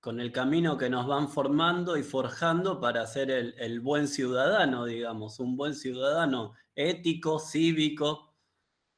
con 0.00 0.20
el 0.20 0.32
camino 0.32 0.76
que 0.76 0.90
nos 0.90 1.06
van 1.06 1.28
formando 1.28 1.96
y 1.96 2.02
forjando 2.02 2.80
para 2.80 3.06
ser 3.06 3.30
el, 3.30 3.54
el 3.58 3.80
buen 3.80 4.08
ciudadano, 4.08 4.86
digamos, 4.86 5.38
un 5.40 5.56
buen 5.56 5.74
ciudadano 5.74 6.54
ético, 6.74 7.38
cívico, 7.38 8.34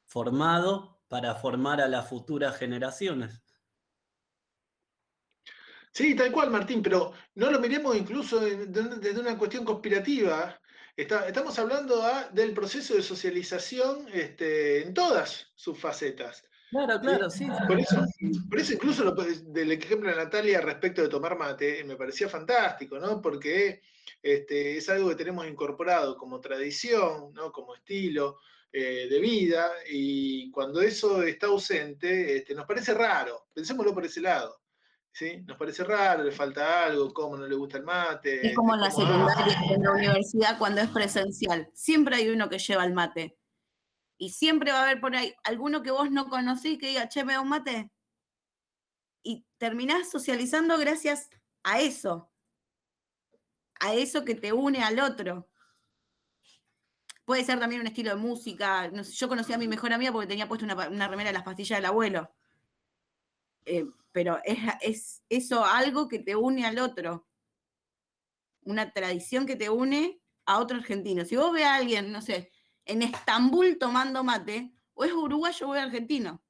formado 0.07 0.98
para 1.09 1.35
formar 1.35 1.81
a 1.81 1.89
las 1.89 2.07
futuras 2.07 2.55
generaciones. 2.55 3.41
Sí, 5.91 6.15
tal 6.15 6.31
cual, 6.31 6.51
Martín, 6.51 6.81
pero 6.83 7.11
no 7.35 7.51
lo 7.51 7.59
miremos 7.59 7.97
incluso 7.97 8.39
desde 8.39 9.19
una 9.19 9.37
cuestión 9.37 9.65
conspirativa. 9.65 10.57
estamos 10.95 11.57
hablando 11.57 12.03
ah, 12.03 12.29
del 12.31 12.53
proceso 12.53 12.93
de 12.93 13.01
socialización 13.01 14.07
este, 14.13 14.83
en 14.83 14.93
todas 14.93 15.47
sus 15.55 15.77
facetas. 15.77 16.43
Claro, 16.69 17.01
claro, 17.01 17.29
sí. 17.31 17.47
Por 17.67 17.79
eso, 17.79 18.05
por 18.47 18.59
eso 18.59 18.73
incluso 18.73 19.11
del 19.11 19.71
ejemplo 19.71 20.11
de 20.11 20.17
Natalia 20.17 20.61
respecto 20.61 21.01
de 21.01 21.09
tomar 21.09 21.35
mate, 21.35 21.83
me 21.83 21.95
parecía 21.95 22.29
fantástico, 22.29 22.99
¿no? 22.99 23.19
Porque 23.19 23.81
este, 24.21 24.77
es 24.77 24.87
algo 24.89 25.09
que 25.09 25.15
tenemos 25.15 25.47
incorporado 25.47 26.15
como 26.15 26.39
tradición, 26.39 27.33
¿no? 27.33 27.51
Como 27.51 27.73
estilo 27.73 28.37
eh, 28.71 29.07
de 29.09 29.19
vida, 29.19 29.71
y 29.89 30.51
cuando 30.51 30.81
eso 30.81 31.23
está 31.23 31.47
ausente, 31.47 32.37
este, 32.37 32.53
nos 32.53 32.67
parece 32.67 32.93
raro. 32.93 33.47
Pensémoslo 33.53 33.93
por 33.93 34.05
ese 34.05 34.21
lado. 34.21 34.61
¿Sí? 35.11 35.41
Nos 35.47 35.57
parece 35.57 35.83
raro, 35.83 36.23
le 36.23 36.31
falta 36.31 36.85
algo, 36.85 37.11
cómo 37.11 37.35
no 37.35 37.47
le 37.47 37.55
gusta 37.55 37.79
el 37.79 37.83
mate. 37.83 38.47
Es 38.47 38.55
como 38.55 38.75
en 38.75 38.81
la 38.81 38.91
secundaria, 38.91 39.57
en 39.71 39.81
la 39.81 39.91
universidad, 39.91 40.57
cuando 40.59 40.81
es 40.81 40.89
presencial. 40.89 41.67
Siempre 41.73 42.17
hay 42.17 42.29
uno 42.29 42.47
que 42.47 42.59
lleva 42.59 42.85
el 42.85 42.93
mate. 42.93 43.35
Y 44.19 44.29
siempre 44.29 44.71
va 44.71 44.81
a 44.81 44.83
haber 44.83 45.01
por 45.01 45.15
ahí 45.15 45.33
alguno 45.43 45.81
que 45.81 45.91
vos 45.91 46.11
no 46.11 46.29
conocís 46.29 46.77
que 46.77 46.89
diga, 46.89 47.09
che, 47.09 47.23
me 47.23 47.33
da 47.33 47.41
un 47.41 47.49
mate. 47.49 47.89
Y 49.23 49.47
terminás 49.57 50.11
socializando 50.11 50.77
gracias 50.77 51.29
a 51.63 51.81
eso. 51.81 52.31
A 53.79 53.95
eso 53.95 54.23
que 54.23 54.35
te 54.35 54.53
une 54.53 54.83
al 54.83 54.99
otro. 54.99 55.48
Puede 57.29 57.43
ser 57.43 57.59
también 57.59 57.81
un 57.81 57.85
estilo 57.85 58.09
de 58.09 58.15
música. 58.15 58.91
yo 58.91 59.29
conocí 59.29 59.53
a 59.53 59.59
mi 59.59 59.67
mejor 59.67 59.93
amiga 59.93 60.11
porque 60.11 60.25
tenía 60.25 60.47
puesto 60.47 60.65
una, 60.65 61.07
remera 61.07 61.29
de 61.29 61.33
las 61.33 61.43
pastillas 61.43 61.77
del 61.77 61.85
abuelo. 61.85 62.33
Eh, 63.65 63.85
pero 64.11 64.39
es, 64.43 64.57
es 64.81 65.23
eso 65.29 65.63
algo 65.63 66.07
que 66.07 66.17
te 66.17 66.35
une 66.35 66.65
al 66.65 66.79
otro. 66.79 67.27
Una 68.63 68.91
tradición 68.91 69.45
que 69.45 69.55
te 69.55 69.69
une 69.69 70.19
a 70.47 70.57
otro 70.57 70.77
argentino. 70.77 71.23
Si 71.23 71.35
vos 71.35 71.53
ves 71.53 71.65
a 71.65 71.75
alguien, 71.75 72.11
no 72.11 72.23
sé, 72.23 72.51
en 72.83 73.03
Estambul 73.03 73.77
tomando 73.77 74.23
mate, 74.23 74.73
o 74.95 75.05
es 75.05 75.13
uruguayo 75.13 75.69
o 75.69 75.75
es 75.75 75.83
argentino. 75.83 76.43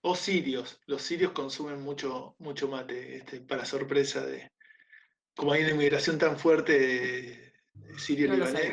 O 0.00 0.16
sirios. 0.16 0.80
Los 0.86 1.02
sirios 1.02 1.32
consumen 1.32 1.82
mucho, 1.82 2.34
mucho 2.38 2.66
mate, 2.66 3.18
este, 3.18 3.42
para 3.42 3.66
sorpresa 3.66 4.24
de. 4.24 4.50
Como 5.38 5.52
hay 5.52 5.62
una 5.62 5.70
inmigración 5.70 6.18
tan 6.18 6.36
fuerte 6.36 6.76
de, 6.76 7.52
sirio-libanés, 7.96 8.72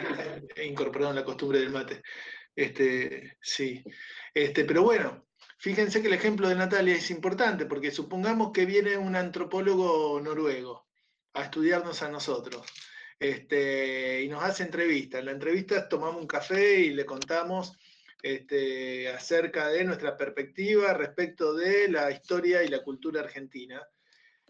he 0.56 0.66
incorporado 0.66 1.14
la 1.14 1.24
costumbre 1.24 1.60
del 1.60 1.70
mate. 1.70 2.02
Este, 2.56 3.38
sí. 3.40 3.84
Este, 4.34 4.66
pero 4.66 4.82
bueno, 4.82 5.28
fíjense 5.60 6.02
que 6.02 6.08
el 6.08 6.16
ejemplo 6.16 6.50
de 6.50 6.56
Natalia 6.56 6.96
es 6.96 7.12
importante, 7.12 7.68
porque 7.68 7.92
supongamos 7.92 8.52
que 8.52 8.66
viene 8.66 8.98
un 8.98 9.16
antropólogo 9.16 10.20
noruego 10.20 10.88
a 11.36 11.44
estudiarnos 11.44 12.02
a 12.02 12.10
nosotros 12.10 12.66
este, 13.20 14.24
y 14.24 14.28
nos 14.28 14.44
hace 14.44 14.64
entrevistas. 14.64 15.20
En 15.20 15.28
la 15.28 15.34
entrevista 15.34 15.88
tomamos 15.88 16.20
un 16.20 16.28
café 16.28 16.80
y 16.80 16.96
le 16.96 17.06
contamos 17.06 17.78
este, 18.24 19.08
acerca 19.10 19.68
de 19.68 19.84
nuestra 19.84 20.18
perspectiva 20.18 20.96
respecto 20.96 21.54
de 21.54 21.90
la 21.90 22.10
historia 22.10 22.64
y 22.64 22.70
la 22.70 22.82
cultura 22.82 23.22
argentina. 23.22 23.88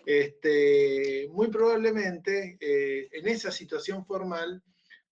Este, 0.05 1.27
muy 1.31 1.47
probablemente 1.47 2.57
eh, 2.59 3.09
en 3.11 3.27
esa 3.27 3.51
situación 3.51 4.05
formal 4.05 4.61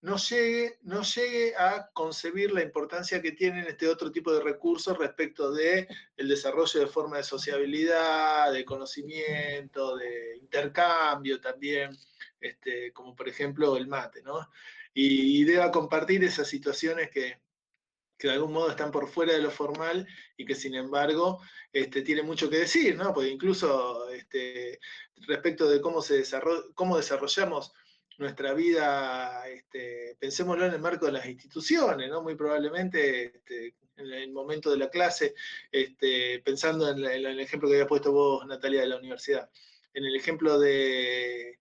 no 0.03 0.17
llegue, 0.17 0.79
no 0.81 1.01
llegue 1.01 1.55
a 1.55 1.89
concebir 1.93 2.51
la 2.51 2.61
importancia 2.61 3.21
que 3.21 3.31
tienen 3.31 3.65
este 3.65 3.87
otro 3.87 4.11
tipo 4.11 4.33
de 4.33 4.41
recursos 4.41 4.97
respecto 4.97 5.53
de 5.53 5.87
desarrollo 6.17 6.81
de 6.81 6.87
formas 6.87 7.19
de 7.19 7.23
sociabilidad, 7.23 8.51
de 8.51 8.65
conocimiento, 8.65 9.95
de 9.95 10.37
intercambio 10.41 11.39
también, 11.39 11.97
este, 12.41 12.91
como 12.91 13.15
por 13.15 13.29
ejemplo 13.29 13.77
el 13.77 13.87
mate, 13.87 14.21
¿no? 14.21 14.49
Y, 14.93 15.43
deba 15.45 15.71
compartir 15.71 16.23
esas 16.23 16.47
situaciones 16.47 17.09
que, 17.09 17.39
de 18.27 18.33
algún 18.33 18.53
modo 18.53 18.69
están 18.69 18.91
por 18.91 19.07
fuera 19.07 19.33
de 19.33 19.41
lo 19.41 19.51
formal 19.51 20.07
y 20.37 20.45
que 20.45 20.55
sin 20.55 20.75
embargo 20.75 21.41
este, 21.71 22.01
tiene 22.01 22.23
mucho 22.23 22.49
que 22.49 22.59
decir, 22.59 22.95
¿no? 22.95 23.13
Porque 23.13 23.29
incluso 23.29 24.09
este, 24.09 24.79
respecto 25.27 25.67
de 25.67 25.81
cómo, 25.81 26.01
se 26.01 26.23
cómo 26.73 26.97
desarrollamos 26.97 27.73
nuestra 28.17 28.53
vida, 28.53 29.47
este, 29.49 30.15
pensémoslo 30.19 30.65
en 30.65 30.73
el 30.73 30.79
marco 30.79 31.05
de 31.05 31.13
las 31.13 31.25
instituciones, 31.25 32.09
¿no? 32.09 32.21
Muy 32.21 32.35
probablemente 32.35 33.25
este, 33.35 33.75
en 33.97 34.11
el 34.11 34.31
momento 34.31 34.71
de 34.71 34.77
la 34.77 34.89
clase, 34.89 35.33
este, 35.71 36.39
pensando 36.39 36.89
en, 36.89 37.03
el 37.03 37.39
ejemplo 37.39 37.69
que 37.69 37.75
había 37.75 37.87
puesto 37.87 38.11
vos, 38.11 38.45
Natalia, 38.45 38.81
de 38.81 38.87
la 38.87 38.97
universidad, 38.97 39.49
en 39.93 40.05
el 40.05 40.15
ejemplo 40.15 40.59
de, 40.59 41.59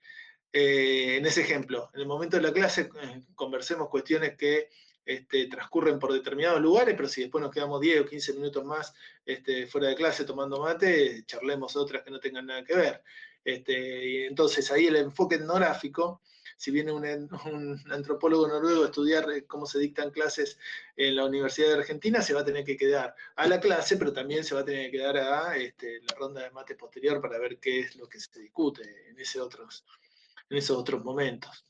eh, 0.53 1.17
en 1.17 1.27
ese 1.27 1.43
ejemplo, 1.43 1.91
en 1.95 2.01
el 2.01 2.07
momento 2.07 2.37
de 2.37 2.43
la 2.43 2.53
clase 2.53 2.83
eh, 2.83 3.23
conversemos 3.35 3.89
cuestiones 3.89 4.37
que 4.37 4.69
este, 5.05 5.47
transcurren 5.47 5.99
por 5.99 6.13
determinados 6.13 6.61
lugares, 6.61 6.95
pero 6.97 7.09
si 7.09 7.23
después 7.23 7.43
nos 7.43 7.53
quedamos 7.53 7.81
10 7.81 8.03
o 8.03 8.07
15 8.07 8.33
minutos 8.35 8.65
más 8.65 8.95
este, 9.25 9.67
fuera 9.67 9.89
de 9.89 9.95
clase 9.95 10.25
tomando 10.25 10.61
mate, 10.61 11.25
charlemos 11.27 11.77
otras 11.77 12.03
que 12.03 12.11
no 12.11 12.21
tengan 12.21 12.47
nada 12.47 12.65
que 12.65 12.77
ver. 12.77 13.03
Este, 13.45 14.27
entonces 14.27 14.71
ahí 14.71 14.87
el 14.87 14.97
enfoque 14.97 15.37
etnográfico 15.37 16.23
si 16.63 16.71
viene 16.71 16.93
un, 16.93 17.83
antropólogo 17.91 18.47
noruego 18.47 18.85
a 18.85 18.87
estudiar 18.87 19.29
eh, 19.33 19.45
cómo 19.47 19.67
se 19.67 19.81
dictan 19.81 20.13
clases 20.13 20.59
en 20.97 21.17
la 21.17 21.25
Universidad 21.25 21.67
de 21.69 21.75
Argentina, 21.75 22.23
se 22.23 22.35
va 22.35 22.43
a 22.43 22.45
tener 22.45 22.65
que 22.65 22.77
quedar 22.77 23.17
a 23.35 23.49
la 23.49 23.59
clase, 23.59 23.97
pero 23.97 24.13
también 24.13 24.45
se 24.45 24.55
va 24.55 24.61
a 24.61 24.65
tener 24.65 24.89
que 24.89 24.99
quedar 24.99 25.17
a 25.17 25.57
la 25.57 26.15
ronda 26.17 26.43
de 26.43 26.53
mate 26.53 26.77
posterior 26.77 27.21
para 27.21 27.41
ver 27.41 27.59
qué 27.59 27.81
es 27.81 27.97
lo 27.97 28.09
que 28.09 28.21
se 28.21 28.39
discute 28.39 29.09
en 29.11 29.19
esos 29.19 30.79
otros 30.79 31.05
momentos. 31.05 31.67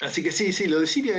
Así 0.00 0.22
que 0.22 0.32
sí, 0.32 0.52
sí, 0.52 0.66
lo 0.66 0.80
de 0.80 0.86
Siria, 0.86 1.14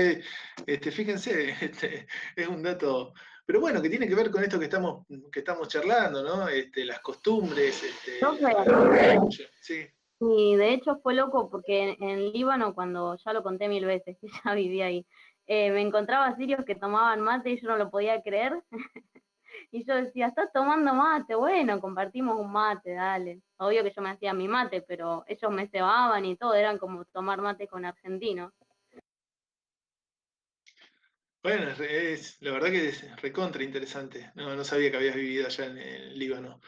este, 0.65 0.91
fíjense, 0.91 1.49
este, 1.61 2.07
es 2.35 2.47
un 2.47 2.61
dato, 2.64 3.14
pero 3.45 3.60
bueno, 3.60 3.81
que 3.81 3.89
tiene 3.89 4.07
que 4.07 4.15
ver 4.15 4.31
con 4.31 4.43
esto 4.43 4.60
que 4.60 4.65
estamos, 4.65 5.06
que 5.31 5.39
estamos 5.39 5.68
charlando, 5.68 6.23
¿no? 6.23 6.47
Este, 6.47 6.84
las 6.85 6.99
costumbres. 6.99 7.84
Este, 7.84 8.19
sí. 9.61 9.88
Y 10.19 10.56
de 10.56 10.73
hecho 10.73 10.97
fue 11.03 11.14
loco 11.14 11.49
porque 11.49 11.97
en, 11.99 12.31
Líbano, 12.31 12.73
cuando 12.73 13.18
ya 13.18 13.34
lo 13.34 13.43
conté 13.43 13.68
mil 13.68 13.85
veces, 13.85 14.18
que 14.22 14.27
ya 14.43 14.53
vivía 14.53 14.85
ahí, 14.85 15.06
eh, 15.47 15.72
me 15.72 15.81
encontraba 15.81 16.35
sirios 16.35 16.65
que 16.65 16.76
tomaban 16.76 17.22
mate 17.22 17.52
y 17.52 17.61
yo 17.61 17.68
no 17.69 17.77
lo 17.77 17.89
podía 17.89 18.22
creer. 18.22 18.64
y 19.72 19.85
yo 19.85 19.95
decía, 19.95 20.27
estás 20.27 20.52
tomando 20.53 20.93
mate, 20.93 21.35
bueno, 21.35 21.80
compartimos 21.80 22.39
un 22.39 22.52
mate, 22.52 22.93
dale. 22.93 23.41
Obvio 23.57 23.84
que 23.84 23.93
yo 23.95 24.02
me 24.02 24.10
hacía 24.10 24.34
mi 24.34 24.47
mate, 24.47 24.81
pero 24.81 25.23
ellos 25.27 25.52
me 25.52 25.68
cebaban 25.68 26.26
y 26.26 26.35
todo, 26.35 26.53
eran 26.56 26.77
como 26.77 27.06
tomar 27.06 27.41
mate 27.41 27.68
con 27.68 27.85
argentinos. 27.85 28.53
Bueno, 31.46 31.70
es, 31.88 32.38
la 32.42 32.54
verdad 32.54 32.72
que 32.72 32.88
es 32.88 33.22
recontra 33.22 33.64
interesante. 33.64 34.32
No, 34.34 34.56
no 34.56 34.64
sabía 34.64 34.90
que 34.90 34.98
habías 34.98 35.14
vivido 35.14 35.46
allá 35.46 35.68
en 35.68 35.78
el 35.78 36.18
Líbano. 36.18 36.60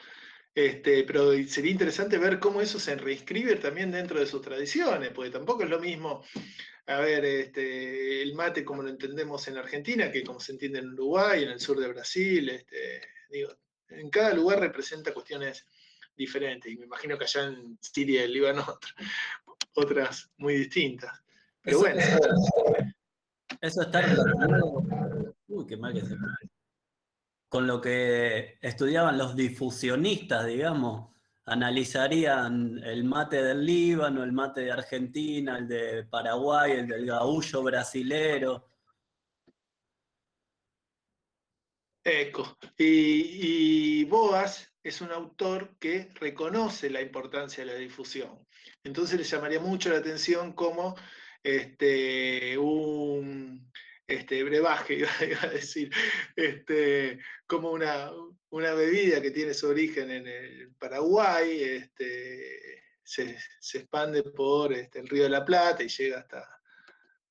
Este, 0.53 1.03
pero 1.03 1.33
sería 1.47 1.71
interesante 1.71 2.19
ver 2.19 2.37
cómo 2.37 2.61
eso 2.61 2.79
se 2.79 2.95
reinscribe 2.95 3.55
también 3.55 3.89
dentro 3.89 4.19
de 4.19 4.27
sus 4.27 4.39
tradiciones, 4.43 5.09
porque 5.15 5.31
tampoco 5.31 5.63
es 5.63 5.71
lo 5.71 5.79
mismo, 5.79 6.23
a 6.85 6.99
ver, 6.99 7.25
este, 7.25 8.21
el 8.21 8.35
mate 8.35 8.63
como 8.63 8.83
lo 8.83 8.89
entendemos 8.89 9.47
en 9.47 9.57
Argentina, 9.57 10.11
que 10.11 10.23
como 10.23 10.39
se 10.39 10.51
entiende 10.51 10.77
en 10.77 10.93
Uruguay, 10.93 11.41
en 11.41 11.49
el 11.49 11.59
sur 11.59 11.79
de 11.79 11.87
Brasil, 11.87 12.47
este, 12.47 13.01
digo, 13.31 13.57
en 13.89 14.11
cada 14.11 14.31
lugar 14.31 14.59
representa 14.59 15.11
cuestiones 15.11 15.65
diferentes, 16.15 16.71
y 16.71 16.77
me 16.77 16.85
imagino 16.85 17.17
que 17.17 17.23
allá 17.23 17.45
en 17.45 17.79
Siria 17.81 18.21
y 18.21 18.25
el 18.25 18.33
Líbano 18.33 18.63
otras 19.73 20.29
muy 20.37 20.55
distintas. 20.55 21.19
Pero 21.63 21.79
bueno. 21.79 21.99
Eso 21.99 22.19
está 23.61 24.01
relacionado. 24.01 24.83
Uy, 25.47 25.65
qué 25.65 25.77
mal 25.77 25.93
que 25.93 26.01
se 26.01 26.15
con 27.49 27.65
lo 27.65 27.79
que 27.79 28.57
estudiaban 28.61 29.17
los 29.17 29.35
difusionistas, 29.35 30.45
digamos, 30.45 31.09
analizarían 31.45 32.79
el 32.83 33.05
mate 33.05 33.41
del 33.41 33.65
Líbano, 33.65 34.23
el 34.23 34.33
mate 34.33 34.61
de 34.61 34.71
Argentina, 34.71 35.57
el 35.57 35.67
de 35.67 36.03
Paraguay, 36.03 36.73
el 36.73 36.87
del 36.87 37.05
gaullo 37.05 37.63
brasilero. 37.63 38.69
Eco. 42.03 42.57
Y, 42.77 44.03
Boas 44.05 44.73
es 44.83 45.01
un 45.01 45.11
autor 45.11 45.77
que 45.79 46.09
reconoce 46.15 46.89
la 46.89 47.01
importancia 47.01 47.65
de 47.65 47.73
la 47.73 47.77
difusión. 47.77 48.45
Entonces 48.83 49.17
le 49.17 49.25
llamaría 49.25 49.59
mucho 49.59 49.89
la 49.89 49.97
atención 49.97 50.53
como 50.53 50.95
este, 51.47 52.57
un 52.57 53.71
este, 54.05 54.43
brebaje, 54.43 54.95
iba, 55.21 55.41
a 55.41 55.47
decir, 55.47 55.89
este, 56.35 57.19
como 57.45 57.71
una, 57.71 58.11
bebida 58.51 59.21
que 59.21 59.31
tiene 59.31 59.53
su 59.53 59.69
origen 59.69 60.11
en 60.11 60.27
el 60.27 60.73
Paraguay, 60.77 61.63
este, 61.63 62.83
se, 63.01 63.37
expande 63.73 64.23
por 64.23 64.73
este, 64.73 64.99
el 64.99 65.07
río 65.07 65.23
de 65.23 65.29
la 65.29 65.45
Plata 65.45 65.83
y 65.83 65.87
llega 65.87 66.19
hasta, 66.19 66.61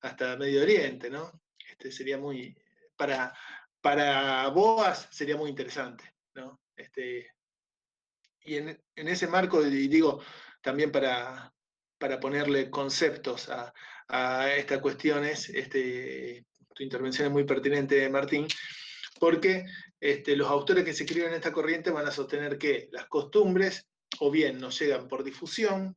hasta 0.01 0.35
Medio 0.35 0.63
Oriente, 0.63 1.11
¿no? 1.11 1.43
Este, 1.69 1.91
sería 1.91 2.17
muy, 2.17 2.57
para, 2.95 3.31
para 3.81 4.47
Boas 4.47 5.07
sería 5.11 5.37
muy 5.37 5.51
interesante, 5.51 6.15
¿no? 6.33 6.59
Este, 6.75 7.35
y 8.45 8.55
en, 8.55 8.79
ese 8.95 9.27
marco, 9.27 9.61
digo, 9.61 10.23
también 10.61 10.91
para, 10.91 11.53
para 11.99 12.19
ponerle 12.19 12.71
conceptos 12.71 13.49
a, 13.49 13.71
estas 14.09 14.79
cuestiones. 14.79 15.49
Este, 15.49 16.45
tu 16.73 16.83
intervención 16.83 17.27
es 17.27 17.33
muy 17.33 17.43
pertinente, 17.43 18.07
Martín, 18.09 18.47
porque 19.19 19.65
este, 19.99 20.35
los 20.35 20.47
autores 20.47 20.85
que 20.85 20.93
se 20.93 21.03
escriben 21.03 21.29
en 21.29 21.35
esta 21.35 21.51
corriente 21.51 21.91
van 21.91 22.07
a 22.07 22.11
sostener 22.11 22.57
que 22.57 22.87
las 22.91 23.07
costumbres 23.07 23.87
o 24.19 24.31
bien 24.31 24.59
nos 24.59 24.79
llegan 24.79 25.07
por 25.07 25.23
difusión, 25.23 25.95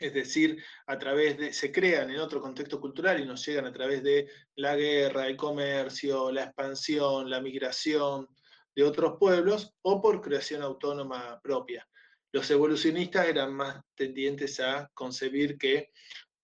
es 0.00 0.12
decir, 0.12 0.62
a 0.86 0.98
través 0.98 1.38
de, 1.38 1.52
se 1.52 1.70
crean 1.70 2.10
en 2.10 2.18
otro 2.18 2.40
contexto 2.40 2.80
cultural 2.80 3.20
y 3.20 3.26
nos 3.26 3.46
llegan 3.46 3.66
a 3.66 3.72
través 3.72 4.02
de 4.02 4.28
la 4.56 4.74
guerra, 4.74 5.26
el 5.26 5.36
comercio, 5.36 6.32
la 6.32 6.44
expansión, 6.44 7.30
la 7.30 7.40
migración 7.40 8.28
de 8.74 8.82
otros 8.82 9.18
pueblos, 9.20 9.72
o 9.82 10.02
por 10.02 10.20
creación 10.20 10.62
autónoma 10.62 11.40
propia. 11.40 11.86
Los 12.32 12.50
evolucionistas 12.50 13.28
eran 13.28 13.54
más 13.54 13.80
tendientes 13.94 14.58
a 14.58 14.90
concebir 14.94 15.56
que 15.56 15.92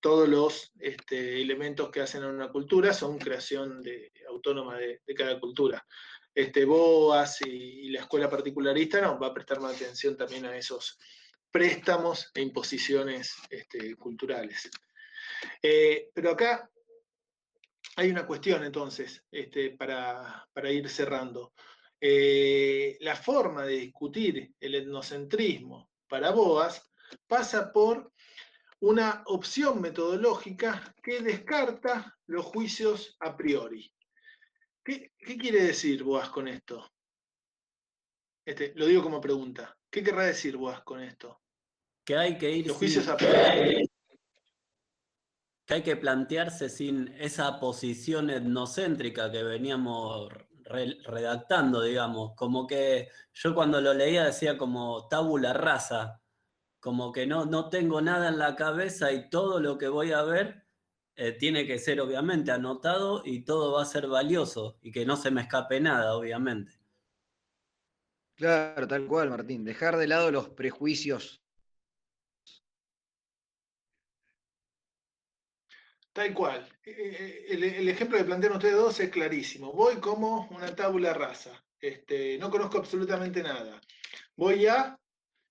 todos 0.01 0.29
los 0.29 0.73
este, 0.79 1.41
elementos 1.41 1.91
que 1.91 2.01
hacen 2.01 2.23
a 2.23 2.29
una 2.29 2.51
cultura 2.51 2.93
son 2.93 3.19
creación 3.19 3.83
autónoma 4.29 4.77
de, 4.79 5.01
cada 5.17 5.39
cultura. 5.39 5.87
Este, 6.35 6.65
Boas 6.65 7.41
y, 7.43 7.91
la 7.91 8.01
escuela 8.01 8.31
particularista 8.31 9.01
no, 9.01 9.19
va 9.19 9.29
a 9.29 9.35
prestar 9.35 9.61
más 9.61 9.77
atención 9.77 10.17
también 10.17 10.47
a 10.47 10.57
esos 10.57 10.99
préstamos 11.51 12.31
e 12.35 12.41
imposiciones 12.41 13.35
este, 13.51 13.97
culturales. 13.97 14.71
Eh, 15.63 16.11
pero 16.15 16.31
acá 16.31 16.71
hay 17.97 18.11
una 18.11 18.27
cuestión 18.27 18.65
entonces 18.65 19.25
para, 19.77 20.73
ir 20.73 20.89
cerrando. 20.89 21.53
Eh, 22.01 22.97
la 23.01 23.15
forma 23.15 23.67
de 23.67 23.77
discutir 23.77 24.55
el 24.59 24.75
etnocentrismo 24.75 25.91
para 26.09 26.31
Boas 26.31 26.91
pasa 27.27 27.73
por 27.73 28.13
una 28.81 29.23
opción 29.27 29.81
metodológica 29.81 30.95
que 31.03 31.21
descarta 31.21 32.17
los 32.27 32.47
juicios 32.47 33.17
a 33.21 33.37
priori. 33.37 33.93
¿Qué, 34.83 35.13
quiere 35.19 35.63
decir 35.63 36.03
Boas 36.03 36.31
con 36.31 36.49
esto? 36.49 36.91
Este, 38.45 38.73
lo 38.75 38.87
digo 38.87 39.03
como 39.03 39.21
pregunta. 39.21 39.77
¿Qué 39.91 40.03
querrá 40.03 40.25
decir 40.25 40.57
Boas 40.57 40.83
con 40.83 41.01
esto? 41.01 41.41
Que 42.05 42.17
hay 42.17 42.39
que 42.39 42.51
ir. 42.51 42.67
Los 42.67 42.79
juicios 42.79 43.07
a 43.09 43.17
priori. 43.17 43.87
Que 45.67 45.75
hay 45.75 45.83
que 45.83 45.97
plantearse 45.97 46.69
sin 46.71 47.09
esa 47.19 47.61
posición 47.61 48.31
etnocéntrica 48.31 49.31
que 49.31 49.43
veníamos 49.43 50.33
redactando, 50.65 51.83
digamos. 51.83 52.35
Como 52.35 52.67
que 52.67 53.09
yo 53.35 53.55
cuando 53.55 53.81
lo 53.81 53.93
leía 53.93 54.25
decía 54.25 54.57
como 54.57 55.07
tabula 55.09 55.53
rasa, 55.53 56.21
como 56.81 57.13
que 57.13 57.27
no, 57.27 57.47
no 57.47 57.69
tengo 57.69 58.01
nada 58.01 58.29
en 58.29 58.39
la 58.39 58.57
cabeza 58.57 59.13
y 59.13 59.29
todo 59.31 59.61
lo 59.61 59.79
que 59.79 59.89
voy 59.89 60.13
a 60.13 60.23
ver 60.23 60.65
eh, 61.17 61.33
tiene 61.33 61.67
que 61.67 61.79
ser 61.79 62.01
obviamente 62.01 62.51
anotado 62.51 63.23
y 63.25 63.45
todo 63.45 63.75
va 63.75 63.83
a 63.83 63.87
ser 63.87 64.07
valioso 64.07 64.79
y 64.83 64.91
que 64.91 65.05
no 65.05 65.17
se 65.17 65.31
me 65.31 65.43
escape 65.43 65.79
nada, 65.79 66.15
obviamente. 66.15 66.73
Claro, 68.37 68.89
tal 68.89 69.07
cual, 69.07 69.29
Martín. 69.29 69.65
Dejar 69.65 69.99
de 69.99 70.07
lado 70.07 70.31
los 70.31 70.49
prejuicios. 70.49 71.43
Tal 76.15 76.33
cual. 76.33 76.67
Eh, 76.85 76.95
eh, 76.97 77.47
el, 77.51 77.89
ejemplo 77.89 78.17
que 78.17 78.25
plantean 78.25 78.55
ustedes 78.55 78.77
dos 78.77 78.99
es 79.01 79.11
clarísimo. 79.11 79.73
Voy 79.75 79.97
como 79.97 80.49
una 80.49 80.75
tabula 80.75 81.13
rasa. 81.13 81.63
Este, 81.79 82.39
no 82.39 82.51
conozco 82.51 82.79
absolutamente 82.79 83.43
nada. 83.43 83.79
Voy 84.37 84.67
a 84.67 84.99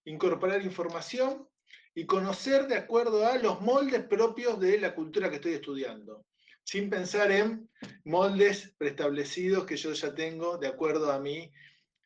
incorporar 0.06 0.62
información 0.64 1.48
y 1.94 2.06
conocer 2.06 2.68
de 2.68 2.78
acuerdo 2.78 3.26
a 3.28 3.38
los 3.38 3.62
moldes 3.62 4.04
propios 4.04 4.60
de 4.60 4.80
la 4.80 4.96
cultura 4.96 5.30
que 5.30 5.36
estoy 5.36 5.54
estudiando, 5.54 6.26
sin 6.64 6.90
pensar 6.90 7.32
en 7.32 7.70
moldes 8.06 8.74
preestablecidos 8.78 9.66
que 9.66 9.78
yo 9.78 9.94
ya 9.94 10.14
tengo 10.14 10.58
de 10.58 10.68
acuerdo 10.68 11.12
a 11.12 11.20
mi 11.20 11.52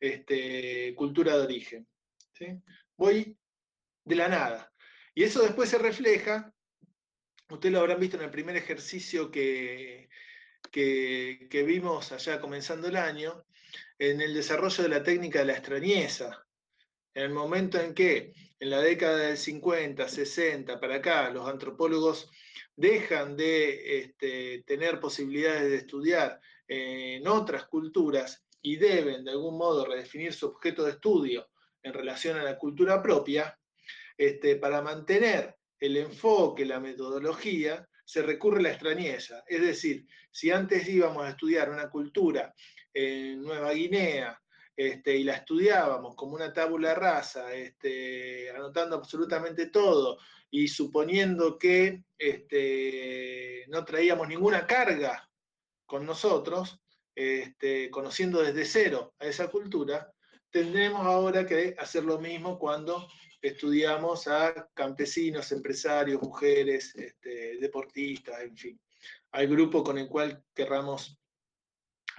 este, 0.00 0.94
cultura 0.96 1.36
de 1.36 1.42
origen. 1.42 1.86
Voy 2.96 3.38
de 4.04 4.16
la 4.16 4.28
nada. 4.28 4.72
Y 5.14 5.22
eso 5.22 5.42
después 5.42 5.70
se 5.70 5.78
refleja, 5.78 6.52
ustedes 7.48 7.72
lo 7.72 7.80
habrán 7.80 8.00
visto 8.00 8.16
en 8.16 8.24
el 8.24 8.30
primer 8.30 8.56
ejercicio 8.56 9.30
que, 9.30 10.08
que, 10.70 11.46
que 11.48 11.62
vimos 11.62 12.10
allá 12.10 12.40
comenzando 12.40 12.88
el 12.88 12.96
año, 12.96 13.44
en 13.98 14.20
el 14.20 14.34
desarrollo 14.34 14.82
de 14.82 14.88
la 14.88 15.02
técnica 15.02 15.40
de 15.40 15.44
la 15.46 15.52
extrañeza, 15.52 16.43
en 17.14 17.22
el 17.22 17.30
momento 17.30 17.80
en 17.80 17.94
que 17.94 18.32
en 18.58 18.70
la 18.70 18.80
década 18.80 19.18
del 19.18 19.36
50, 19.36 20.08
60, 20.08 20.80
para 20.80 20.96
acá, 20.96 21.30
los 21.30 21.48
antropólogos 21.48 22.30
dejan 22.76 23.36
de 23.36 24.00
este, 24.00 24.64
tener 24.66 25.00
posibilidades 25.00 25.70
de 25.70 25.76
estudiar 25.76 26.40
en 26.66 27.26
otras 27.28 27.66
culturas 27.66 28.44
y 28.62 28.76
deben 28.76 29.24
de 29.24 29.32
algún 29.32 29.56
modo 29.56 29.84
redefinir 29.84 30.32
su 30.32 30.46
objeto 30.46 30.84
de 30.84 30.92
estudio 30.92 31.48
en 31.82 31.92
relación 31.92 32.38
a 32.38 32.42
la 32.42 32.56
cultura 32.56 33.02
propia, 33.02 33.58
este, 34.16 34.56
para 34.56 34.80
mantener 34.80 35.54
el 35.78 35.98
enfoque, 35.98 36.64
la 36.64 36.80
metodología, 36.80 37.86
se 38.04 38.22
recurre 38.22 38.60
a 38.60 38.62
la 38.62 38.70
extrañeza. 38.70 39.44
Es 39.46 39.60
decir, 39.60 40.06
si 40.30 40.50
antes 40.50 40.88
íbamos 40.88 41.24
a 41.24 41.30
estudiar 41.30 41.70
una 41.70 41.90
cultura 41.90 42.54
en 42.92 43.42
Nueva 43.42 43.72
Guinea, 43.72 44.40
este, 44.76 45.16
y 45.16 45.24
la 45.24 45.34
estudiábamos 45.34 46.16
como 46.16 46.34
una 46.34 46.52
tabula 46.52 46.94
rasa, 46.94 47.54
este, 47.54 48.50
anotando 48.50 48.96
absolutamente 48.96 49.66
todo 49.66 50.18
y 50.50 50.66
suponiendo 50.68 51.58
que 51.58 52.02
este, 52.18 53.64
no 53.68 53.84
traíamos 53.84 54.28
ninguna 54.28 54.66
carga 54.66 55.28
con 55.86 56.04
nosotros, 56.04 56.80
conociendo 57.92 58.42
desde 58.42 58.64
cero 58.64 59.14
a 59.20 59.26
esa 59.26 59.48
cultura, 59.48 60.12
tendremos 60.50 61.06
ahora 61.06 61.46
que 61.46 61.76
hacer 61.78 62.04
lo 62.04 62.18
mismo 62.18 62.58
cuando 62.58 63.06
estudiamos 63.40 64.26
a 64.26 64.68
campesinos, 64.74 65.52
empresarios, 65.52 66.20
mujeres, 66.20 66.92
deportistas, 67.60 68.40
en 68.40 68.56
fin, 68.56 68.80
al 69.30 69.46
grupo 69.46 69.84
con 69.84 69.98
el 69.98 70.08
cual 70.08 70.42
querramos 70.52 71.16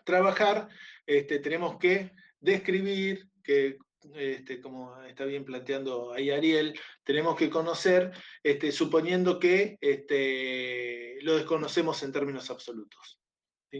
trabajar, 0.06 0.70
tenemos 1.06 1.78
que 1.78 2.12
describir, 2.46 3.28
que 3.44 3.78
este, 4.14 4.62
como 4.62 5.02
está 5.04 5.26
bien 5.26 5.44
planteando 5.44 6.14
ahí 6.14 6.30
Ariel, 6.30 6.80
tenemos 7.04 7.36
que 7.36 7.50
conocer, 7.50 8.12
este, 8.44 8.72
suponiendo 8.72 9.40
que 9.40 9.78
este, 9.82 11.18
lo 11.22 11.36
desconocemos 11.36 12.02
en 12.04 12.12
términos 12.12 12.50
absolutos. 12.50 13.20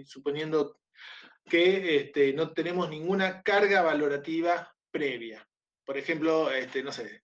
Suponiendo 0.06 0.80
que 1.46 2.12
no 2.36 2.52
tenemos 2.52 2.90
ninguna 2.90 3.44
carga 3.44 3.82
valorativa 3.82 4.76
previa. 4.92 5.48
Por 5.86 5.98
ejemplo, 5.98 6.50
no 6.84 6.92
sé, 6.92 7.22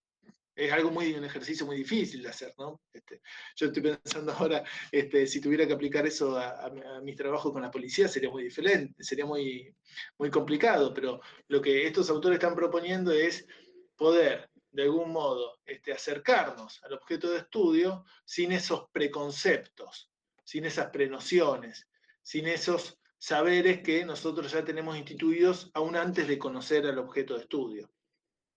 es 0.56 0.72
algo 0.72 0.92
muy, 0.92 1.14
un 1.14 1.24
ejercicio 1.24 1.66
muy 1.66 1.78
difícil 1.78 2.22
de 2.24 2.30
hacer, 2.30 2.54
¿no? 2.58 2.82
Este, 2.92 3.22
yo 3.56 3.68
estoy 3.68 3.82
pensando 3.82 4.32
ahora, 4.34 4.64
este, 4.92 5.26
si 5.26 5.40
tuviera 5.40 5.66
que 5.66 5.74
aplicar 5.74 6.06
eso 6.06 6.38
a, 6.38 6.72
mis 7.02 7.16
trabajos 7.16 7.52
con 7.52 7.62
la 7.62 7.72
policía, 7.72 8.08
sería 8.08 8.30
muy 8.30 8.44
diferente, 8.44 9.04
sería 9.04 9.26
muy, 9.26 9.74
muy 10.18 10.30
complicado, 10.30 10.94
pero 10.94 11.22
lo 11.48 11.62
que 11.62 11.88
estos 11.88 12.10
autores 12.10 12.36
están 12.36 12.56
proponiendo 12.56 13.12
es 13.12 13.48
poder, 13.96 14.50
de 14.72 14.84
algún 14.84 15.12
modo, 15.12 15.60
este, 15.66 15.94
acercarnos 15.94 16.84
al 16.84 16.94
objeto 16.94 17.30
de 17.30 17.40
estudio 17.40 18.06
sin 18.26 18.52
esos 18.52 18.90
preconceptos, 18.92 20.10
sin 20.44 20.66
esas 20.66 20.90
prenociones, 20.90 21.88
sin 22.22 22.48
esos 22.48 23.00
saberes 23.18 23.82
que 23.82 24.04
nosotros 24.04 24.52
ya 24.52 24.66
tenemos 24.66 24.98
instituidos 24.98 25.70
aún 25.74 25.96
antes 25.96 26.28
de 26.28 26.40
conocer 26.40 26.88
al 26.88 26.98
objeto 26.98 27.36
de 27.36 27.42
estudio. 27.42 27.92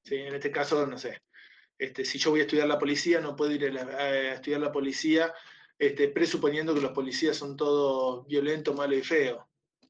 ¿Sí? 0.05 0.17
En 0.17 0.35
este 0.35 0.51
caso, 0.51 0.87
no 0.87 0.99
sé, 0.99 1.23
este, 1.79 2.05
si 2.05 2.19
yo 2.19 2.31
voy 2.31 2.41
a 2.41 2.45
estudiar 2.45 2.69
la 2.69 2.79
policía, 2.79 3.21
no 3.21 3.35
puedo 3.35 3.53
ir 3.53 3.65
a, 3.79 4.35
estudiar 4.35 4.61
la 4.61 4.73
policía 4.73 5.33
este, 5.79 6.09
presuponiendo 6.09 6.75
que 6.75 6.81
los 6.81 6.93
policías 6.93 7.37
son 7.37 7.57
todos 7.57 8.27
violentos, 8.27 8.75
malos 8.75 8.99
y 8.99 9.03
feos. 9.03 9.45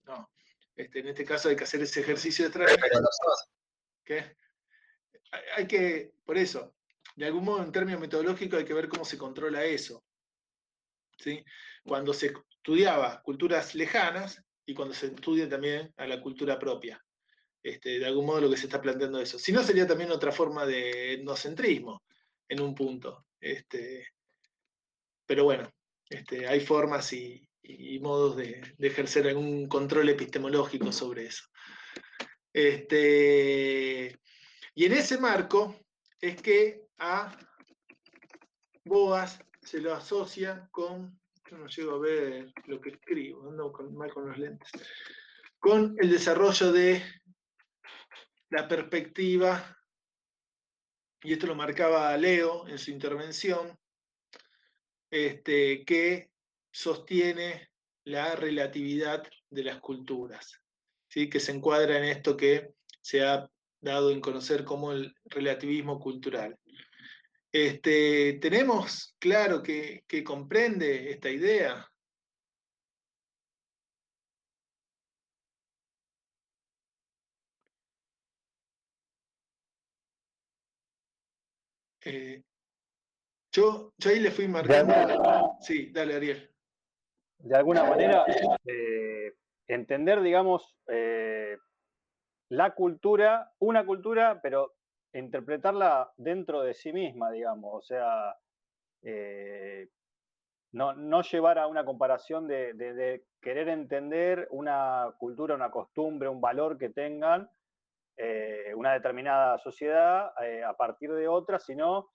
No. 0.07 0.31
Este, 0.77 1.01
en 1.01 1.09
este 1.09 1.25
caso 1.25 1.49
hay 1.49 1.57
que 1.57 1.65
hacer 1.65 1.83
ese 1.83 2.01
ejercicio 2.01 2.47
de 2.47 2.51
traje. 2.51 2.77
¿Qué? 4.05 4.37
Hay 5.57 5.67
que, 5.67 6.13
por 6.25 6.39
eso, 6.39 6.75
de 7.17 7.27
algún 7.27 7.45
modo 7.45 7.63
en 7.63 7.73
términos 7.73 8.01
metodológicos 8.01 8.59
hay 8.59 8.65
que 8.65 8.75
ver 8.75 8.89
cómo 8.89 9.05
se 9.05 9.19
controla 9.19 9.65
eso. 9.65 10.05
¿sí? 11.19 11.45
Cuando 11.85 12.13
se 12.13 12.33
estudiaba 12.51 13.21
culturas 13.23 13.75
lejanas 13.75 14.43
y 14.65 14.75
cuando 14.75 14.95
se 14.95 15.07
estudia 15.07 15.49
también 15.49 15.93
a 15.97 16.07
la 16.07 16.21
cultura 16.21 16.59
propia. 16.59 17.04
Este, 17.65 17.99
de 17.99 18.05
algún 18.05 18.27
modo 18.27 18.43
lo 18.43 18.51
que 18.51 18.59
se 18.59 18.67
está 18.67 18.79
planteando 18.79 19.19
eso. 19.19 19.39
Si 19.39 19.51
no, 19.51 19.63
sería 19.63 19.87
también 19.87 20.11
otra 20.11 20.31
forma 20.31 20.67
de 20.67 21.15
etnocentrismo 21.15 22.05
en 22.47 22.61
un 22.61 22.75
punto. 22.75 23.25
Este, 23.41 24.07
pero 25.25 25.45
bueno, 25.45 25.73
este, 26.11 26.47
hay 26.47 26.61
formas 26.61 27.11
y, 27.15 27.49
modos 28.03 28.37
de, 28.37 28.61
ejercer 28.79 29.29
algún 29.29 29.67
control 29.67 30.11
epistemológico 30.11 30.93
sobre 30.93 31.25
eso. 31.25 31.45
y 32.53 34.85
en 34.85 34.93
ese 34.93 35.17
marco 35.17 35.75
es 36.21 36.43
que 36.43 36.83
a 36.99 37.35
Boas 38.85 39.39
se 39.63 39.81
lo 39.81 39.95
asocia 39.95 40.69
con, 40.71 41.19
yo 41.51 41.57
no 41.57 41.67
llego 41.67 41.95
a 41.95 41.99
ver 41.99 42.53
lo 42.67 42.79
que 42.79 42.91
escribo, 42.91 43.49
ando 43.49 43.73
mal 43.93 44.13
con 44.13 44.29
los 44.29 44.37
lentes, 44.37 44.71
con 45.59 45.97
el 45.99 46.11
desarrollo 46.11 46.71
de 46.71 47.03
la 48.55 48.69
perspectiva, 48.69 49.77
y 51.25 51.33
esto 51.33 51.49
lo 51.49 51.57
marcaba 51.57 52.17
Leo 52.17 52.69
en 52.69 52.79
su 52.79 52.93
intervención, 52.93 53.77
este, 55.11 55.85
que 55.85 56.31
sostiene 56.71 57.73
la 58.05 58.37
relatividad 58.37 59.25
de 59.51 59.65
las 59.65 59.81
culturas, 59.81 60.61
¿sí? 61.09 61.29
que 61.29 61.41
se 61.41 61.51
encuadra 61.51 61.99
en 61.99 62.05
esto 62.05 62.37
que 62.37 62.75
se 63.01 63.25
ha 63.25 63.51
dado 63.81 64.13
en 64.13 64.21
conocer 64.21 64.65
como 64.65 64.93
el 64.93 65.13
relativismo 65.25 65.99
cultural. 65.99 66.57
Este, 67.51 68.35
¿Tenemos 68.35 69.17
claro 69.19 69.65
que, 69.65 70.05
comprende 70.25 71.11
esta 71.11 71.29
idea? 71.29 71.91
Eh, 82.05 82.43
yo, 83.53 83.93
ahí 84.05 84.21
le 84.21 84.31
fui 84.31 84.49
marcando. 84.49 84.95
Sí, 85.61 85.91
dale, 85.93 86.17
Ariel. 86.17 86.51
De 87.39 87.57
alguna 87.57 87.85
manera, 87.85 88.25
eh, 88.65 89.35
entender, 89.69 90.21
digamos, 90.23 90.77
eh, 90.89 91.57
la 92.49 92.75
cultura, 92.75 93.53
una 93.59 93.85
cultura, 93.85 94.41
pero 94.43 94.75
interpretarla 95.13 96.13
dentro 96.17 96.63
de 96.63 96.75
sí 96.75 96.93
misma, 96.93 97.31
digamos, 97.31 97.75
o 97.75 97.83
sea, 97.83 98.37
eh, 99.03 99.89
no, 100.73 101.23
llevar 101.23 101.59
a 101.59 101.67
una 101.67 101.85
comparación 101.85 102.49
de, 102.49 103.25
querer 103.41 103.69
entender 103.69 104.49
una 104.51 105.15
cultura, 105.19 105.55
una 105.55 105.71
costumbre, 105.71 106.29
un 106.29 106.41
valor 106.41 106.79
que 106.79 106.89
tengan 106.89 107.49
eh, 108.17 108.73
una 108.77 108.93
determinada 108.93 109.59
sociedad 109.59 110.33
eh, 110.43 110.63
a 110.63 110.75
partir 110.75 111.13
de 111.13 111.29
otra, 111.29 111.59
sino 111.59 112.11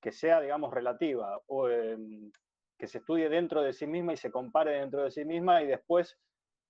que 0.00 0.12
sea, 0.12 0.40
digamos, 0.40 0.72
relativa, 0.72 1.40
o, 1.46 1.68
em, 1.68 2.30
que 2.78 2.86
se 2.86 2.98
estudie 2.98 3.28
dentro 3.28 3.62
de 3.62 3.72
sí 3.72 3.86
misma 3.86 4.12
y 4.12 4.16
se 4.16 4.30
compare 4.30 4.80
dentro 4.80 5.04
de 5.04 5.10
sí 5.10 5.24
misma 5.24 5.62
y 5.62 5.66
después 5.66 6.18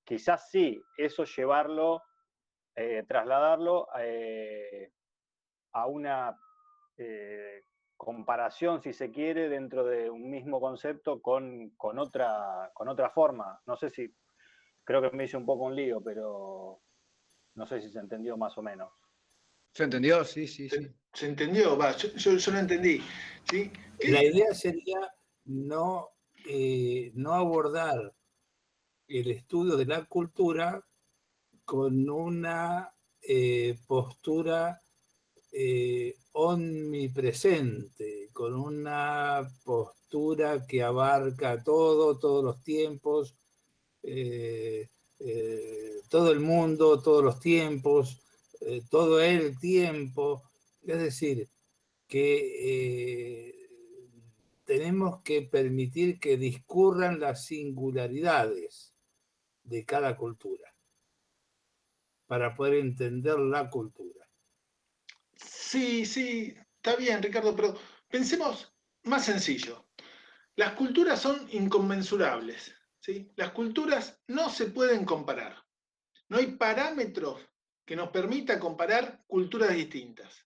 quizás 0.04 0.50
sí, 0.50 0.80
eso 0.98 1.24
llevarlo, 1.24 2.02
trasladarlo 3.06 3.86
a 5.74 5.86
una 5.86 6.36
eh, 6.96 7.64
comparación, 7.96 8.82
si 8.82 8.92
se 8.92 9.10
quiere, 9.10 9.48
dentro 9.48 9.84
de 9.84 10.10
un 10.10 10.30
mismo 10.30 10.60
concepto 10.60 11.20
con, 11.20 11.72
otra, 11.98 12.70
con 12.74 12.88
otra 12.88 13.10
forma. 13.10 13.60
No 13.66 13.76
sé 13.76 13.90
si, 13.90 14.14
creo 14.84 15.02
que 15.02 15.16
me 15.16 15.24
hice 15.24 15.36
un 15.36 15.46
poco 15.46 15.64
un 15.64 15.74
lío, 15.74 16.02
pero 16.02 16.82
no 17.54 17.66
sé 17.66 17.80
si 17.80 17.90
se 17.90 17.98
entendió 17.98 18.36
más 18.36 18.56
o 18.58 18.62
menos. 18.62 18.90
¿Se 19.72 19.84
entendió? 19.84 20.24
Sí, 20.24 20.46
sí, 20.46 20.68
sí. 20.68 20.88
Se, 21.12 21.26
entendió, 21.26 21.76
va, 21.76 21.96
yo, 21.96 22.08
yo, 22.14 22.52
lo 22.52 22.58
entendí. 22.58 23.02
¿sí? 23.50 23.70
La 24.08 24.22
idea 24.22 24.54
sería 24.54 25.12
no, 25.44 26.10
eh, 26.46 27.10
no 27.14 27.32
abordar 27.34 28.14
el 29.08 29.30
estudio 29.30 29.76
de 29.76 29.86
la 29.86 30.04
cultura 30.04 30.84
con 31.64 32.08
una 32.08 32.94
eh, 33.20 33.78
postura 33.86 34.80
eh, 35.52 36.16
omnipresente, 36.32 38.28
con 38.32 38.54
una 38.54 39.48
postura 39.64 40.66
que 40.66 40.82
abarca 40.82 41.62
todo, 41.62 42.18
todos 42.18 42.44
los 42.44 42.62
tiempos, 42.62 43.36
eh, 44.02 44.88
eh, 45.24 46.00
todo 46.08 46.30
el 46.30 46.40
mundo, 46.40 47.00
todos 47.02 47.24
los 47.24 47.40
tiempos, 47.40 48.20
todo 48.88 49.20
el 49.20 49.58
tiempo. 49.58 50.42
Es 50.82 50.98
decir, 50.98 51.48
que 52.06 53.54
tenemos 54.64 55.22
que 55.22 55.42
permitir 55.42 56.18
que 56.18 56.36
discurran 56.36 57.20
las 57.20 57.46
singularidades 57.46 58.94
de 59.64 59.84
cada 59.84 60.16
cultura 60.16 60.74
para 62.26 62.54
poder 62.54 62.74
entender 62.74 63.38
la 63.38 63.68
cultura. 63.68 64.26
Sí, 65.36 66.06
sí, 66.06 66.54
está 66.76 66.96
bien, 66.96 67.22
Ricardo, 67.22 67.54
pero 67.54 67.76
pensemos 68.08 68.72
más 69.02 69.26
sencillo. 69.26 69.86
Las 70.56 70.74
culturas 70.74 71.20
son 71.20 71.46
inconmensurables. 71.50 72.73
Las 73.36 73.50
culturas 73.52 74.20
no 74.28 74.48
se 74.50 74.66
pueden 74.66 75.04
comparar. 75.04 75.62
No 76.28 76.38
hay 76.38 76.46
parámetros 76.52 77.40
que 77.84 77.96
nos 77.96 78.10
permita 78.10 78.58
comparar 78.58 79.22
culturas 79.26 79.74
distintas. 79.74 80.44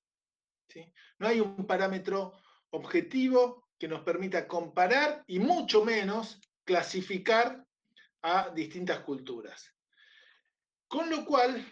No 1.18 1.26
hay 1.26 1.40
un 1.40 1.66
parámetro 1.66 2.34
objetivo 2.70 3.68
que 3.78 3.88
nos 3.88 4.02
permita 4.02 4.46
comparar 4.46 5.24
y 5.26 5.38
mucho 5.38 5.84
menos 5.84 6.40
clasificar 6.64 7.64
a 8.22 8.50
distintas 8.50 9.00
culturas. 9.00 9.74
Con 10.86 11.10
lo 11.10 11.24
cual, 11.24 11.64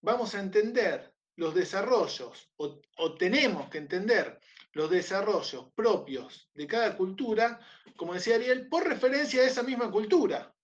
vamos 0.00 0.34
a 0.34 0.40
entender 0.40 1.14
los 1.36 1.54
desarrollos, 1.54 2.50
o, 2.56 2.80
tenemos 3.16 3.68
que 3.68 3.78
entender 3.78 4.39
los 4.72 4.90
desarrollos 4.90 5.72
propios 5.74 6.50
de 6.54 6.66
cada 6.66 6.96
cultura, 6.96 7.60
como 7.96 8.14
decía 8.14 8.36
Ariel, 8.36 8.68
por 8.68 8.86
referencia 8.86 9.42
a 9.42 9.46
esa 9.46 9.62
misma 9.62 9.90
cultura. 9.90 10.54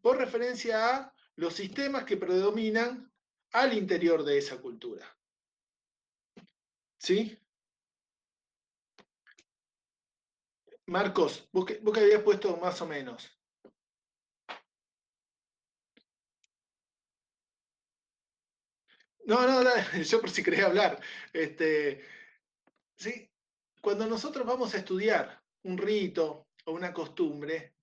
Por 0.00 0.16
referencia 0.18 0.96
a 0.96 1.14
los 1.36 1.54
sistemas 1.54 2.04
que 2.04 2.16
predominan 2.16 3.12
al 3.52 3.72
interior 3.74 4.24
de 4.24 4.38
esa 4.38 4.60
cultura. 4.60 5.16
¿Sí? 6.98 7.38
Marcos, 10.86 11.48
vos 11.52 11.64
que, 11.64 11.78
vos 11.78 11.94
que 11.94 12.00
habías 12.00 12.22
puesto 12.22 12.56
más 12.56 12.80
o 12.80 12.86
menos. 12.86 13.37
No, 19.28 19.46
no, 19.46 19.62
yo 20.02 20.20
por 20.22 20.30
si 20.30 20.42
quería 20.42 20.64
hablar. 20.64 20.98
Este, 21.34 22.02
¿sí? 22.96 23.30
Cuando 23.82 24.06
nosotros 24.06 24.46
vamos 24.46 24.74
a 24.74 24.78
estudiar 24.78 25.42
un 25.64 25.76
rito 25.76 26.48
o 26.64 26.72
una 26.72 26.94
costumbre, 26.94 27.74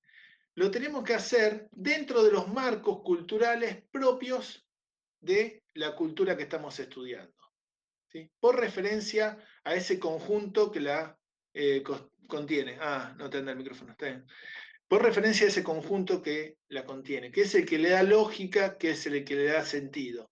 lo 0.56 0.72
tenemos 0.72 1.04
que 1.04 1.14
hacer 1.14 1.70
dentro 1.72 2.24
de 2.24 2.32
los 2.32 2.48
marcos 2.48 3.04
culturales 3.04 3.84
propios 3.92 4.68
de 5.20 5.62
la 5.76 5.96
cultura 5.96 6.36
que 6.36 6.44
estamos 6.44 6.80
estudiando. 6.80 7.36
¿sí? 8.08 8.28
Por 8.40 8.60
referencia 8.60 9.38
a 9.64 9.76
ese 9.76 10.00
conjunto 10.00 10.72
que 10.72 10.80
la 10.80 11.16
eh, 11.54 11.84
contiene. 12.28 12.80
Ah, 12.82 13.14
no 13.20 13.30
te 13.30 13.38
anda 13.38 13.52
el 13.52 13.60
micrófono, 13.60 13.92
está 13.92 14.08
bien. 14.08 14.26
Por 14.88 15.04
referencia 15.04 15.46
a 15.46 15.50
ese 15.50 15.64
conjunto 15.64 16.24
que 16.24 16.58
la 16.70 16.86
contiene, 16.86 17.32
que 17.32 17.42
es 17.42 17.54
el 17.54 17.68
que 17.68 17.78
le 17.78 17.90
da 17.90 18.02
lógica, 18.02 18.80
que 18.80 18.92
es 18.92 19.06
el 19.06 19.24
que 19.24 19.36
le 19.36 19.46
da 19.46 19.64
sentido. 19.64 20.32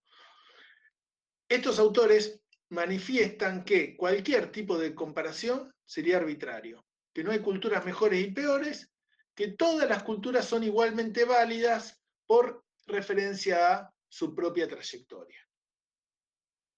Estos 1.53 1.77
autores 1.77 2.41
manifiestan 2.69 3.63
que 3.63 3.95
cualquier 3.95 4.51
tipo 4.51 4.75
de 4.75 4.95
comparación 4.95 5.71
sería 5.85 6.17
arbitrario, 6.17 6.83
que 7.13 7.23
no 7.23 7.29
hay 7.29 7.41
culturas 7.41 7.85
mejores 7.85 8.25
y 8.25 8.31
peores, 8.31 8.91
que 9.35 9.49
todas 9.49 9.87
las 9.87 10.01
culturas 10.01 10.47
son 10.47 10.63
igualmente 10.63 11.25
válidas 11.25 12.01
por 12.25 12.65
referencia 12.87 13.71
a 13.71 13.93
su 14.09 14.33
propia 14.33 14.67
trayectoria. 14.67 15.47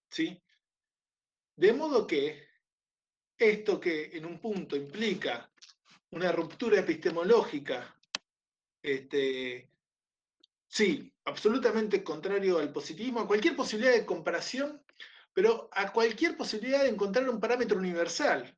¿Sí? 0.10 0.44
De 1.56 1.72
modo 1.72 2.06
que 2.06 2.46
esto 3.38 3.80
que 3.80 4.18
en 4.18 4.26
un 4.26 4.42
punto 4.42 4.76
implica 4.76 5.50
una 6.12 6.34
ruptura 6.34 6.82
epistemológica 6.82 7.98
este, 8.82 9.70
Sí, 10.76 11.10
absolutamente 11.24 12.04
contrario 12.04 12.60
al 12.60 12.74
positivismo, 12.74 13.22
a 13.22 13.28
cualquier 13.28 13.56
posibilidad 13.56 13.94
de 13.94 14.06
comparación, 14.06 14.84
pero 15.32 15.70
a 15.72 15.94
cualquier 15.94 16.36
posibilidad 16.36 16.84
de 16.84 16.90
encontrar 16.90 17.30
un 17.30 17.40
parámetro 17.40 17.78
universal 17.78 18.54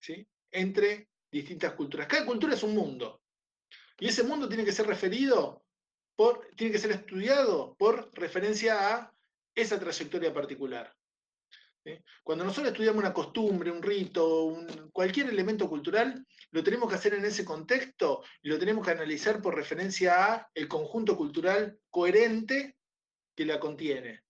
¿sí? 0.00 0.26
entre 0.50 1.08
distintas 1.30 1.74
culturas. 1.74 2.08
Cada 2.08 2.26
cultura 2.26 2.54
es 2.54 2.64
un 2.64 2.74
mundo. 2.74 3.22
Y 4.00 4.08
ese 4.08 4.24
mundo 4.24 4.48
tiene 4.48 4.64
que 4.64 4.72
ser 4.72 4.88
referido, 4.88 5.64
por, 6.16 6.50
tiene 6.56 6.72
que 6.72 6.80
ser 6.80 6.90
estudiado 6.90 7.76
por 7.78 8.10
referencia 8.12 8.92
a 8.92 9.14
esa 9.54 9.78
trayectoria 9.78 10.34
particular. 10.34 10.92
Cuando 12.22 12.44
nosotros 12.44 12.72
estudiamos 12.72 13.00
una 13.00 13.12
costumbre, 13.12 13.70
un 13.70 13.82
rito, 13.82 14.56
cualquier 14.92 15.28
elemento 15.28 15.68
cultural, 15.68 16.26
lo 16.50 16.62
tenemos 16.62 16.88
que 16.88 16.96
hacer 16.96 17.14
en 17.14 17.24
ese 17.24 17.44
contexto 17.44 18.22
y 18.42 18.48
lo 18.48 18.58
tenemos 18.58 18.84
que 18.84 18.92
analizar 18.92 19.40
por 19.40 19.54
referencia 19.54 20.34
a 20.34 20.50
el 20.54 20.68
conjunto 20.68 21.16
cultural 21.16 21.78
coherente 21.90 22.76
que 23.34 23.44
la 23.44 23.60
contiene. 23.60 24.22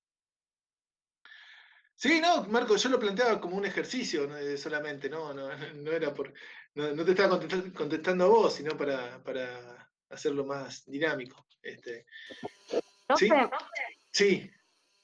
Sí, 1.94 2.20
no, 2.20 2.44
Marco, 2.44 2.76
yo 2.76 2.90
lo 2.90 3.00
planteaba 3.00 3.40
como 3.40 3.56
un 3.56 3.64
ejercicio 3.64 4.28
solamente, 4.58 5.08
no, 5.08 5.32
no, 5.32 5.48
no 5.74 5.92
era 5.92 6.12
por, 6.12 6.32
no, 6.74 7.04
te 7.04 7.12
estaba 7.12 7.40
contestando, 7.74 8.24
a 8.24 8.28
vos, 8.28 8.54
sino 8.54 8.76
para, 8.76 9.22
para 9.22 9.88
hacerlo 10.10 10.44
más 10.44 10.84
dinámico. 10.84 11.46
Este. 11.62 12.06
¿Sí? 13.16 13.28
sí. 14.10 14.50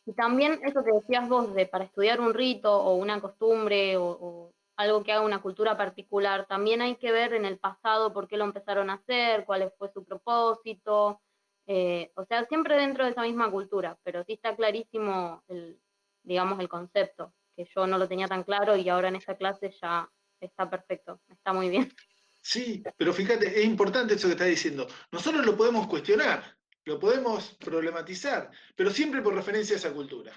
Y 0.05 0.13
también 0.15 0.61
eso 0.65 0.83
que 0.85 0.93
decías 0.93 1.29
vos, 1.29 1.55
de 1.55 1.67
para 1.67 1.85
estudiar 1.85 2.21
un 2.21 2.35
rito 2.35 2.73
o 2.73 2.95
una 2.97 3.21
costumbre 3.21 3.97
o, 3.97 4.53
algo 4.77 5.05
que 5.05 5.13
haga 5.13 5.21
una 5.21 5.43
cultura 5.43 5.77
particular, 5.77 6.47
también 6.47 6.81
hay 6.81 6.97
que 6.97 7.13
ver 7.13 7.35
en 7.35 7.45
el 7.45 7.59
pasado 7.59 8.13
por 8.13 8.27
qué 8.27 8.37
lo 8.37 8.45
empezaron 8.45 8.91
a 8.91 8.95
hacer, 8.95 9.45
cuál 9.45 9.71
fue 9.79 9.93
su 9.93 10.03
propósito, 10.03 11.21
eh, 11.67 12.11
o 12.17 12.25
sea, 12.25 12.47
siempre 12.47 12.77
dentro 12.77 13.05
de 13.05 13.13
esa 13.13 13.23
misma 13.23 13.51
cultura, 13.51 13.99
pero 14.03 14.25
sí 14.25 14.33
está 14.33 14.57
clarísimo 14.57 15.45
el, 15.49 15.79
digamos, 16.23 16.59
el 16.59 16.69
concepto, 16.69 17.35
que 17.55 17.65
yo 17.65 17.87
no 17.87 17.99
lo 17.99 18.09
tenía 18.09 18.27
tan 18.27 18.45
claro 18.45 18.77
y 18.77 18.89
ahora 18.89 19.09
en 19.09 19.17
esta 19.17 19.37
clase 19.37 19.71
ya 19.81 20.11
está 20.41 20.69
perfecto, 20.69 21.21
está 21.29 21.53
muy 21.53 21.69
bien. 21.69 21.93
Sí, 22.41 22.83
pero 22.97 23.13
fíjate, 23.13 23.61
es 23.61 23.65
importante 23.65 24.15
eso 24.15 24.27
que 24.27 24.33
está 24.33 24.47
diciendo. 24.47 24.89
Nosotros 25.13 25.47
lo 25.47 25.57
podemos 25.57 25.87
cuestionar, 25.87 26.43
lo 26.85 26.99
podemos 26.99 27.55
problematizar, 27.55 28.51
pero 28.75 28.91
siempre 28.91 29.23
por 29.23 29.35
referencia 29.35 29.77
a 29.77 29.79
esa 29.79 29.93
cultura. 29.93 30.33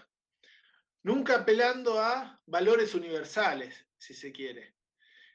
Nunca 1.04 1.36
apelando 1.36 2.00
a 2.00 2.40
valores 2.46 2.94
universales, 2.96 3.76
si 3.98 4.14
se 4.14 4.32
quiere. 4.32 4.76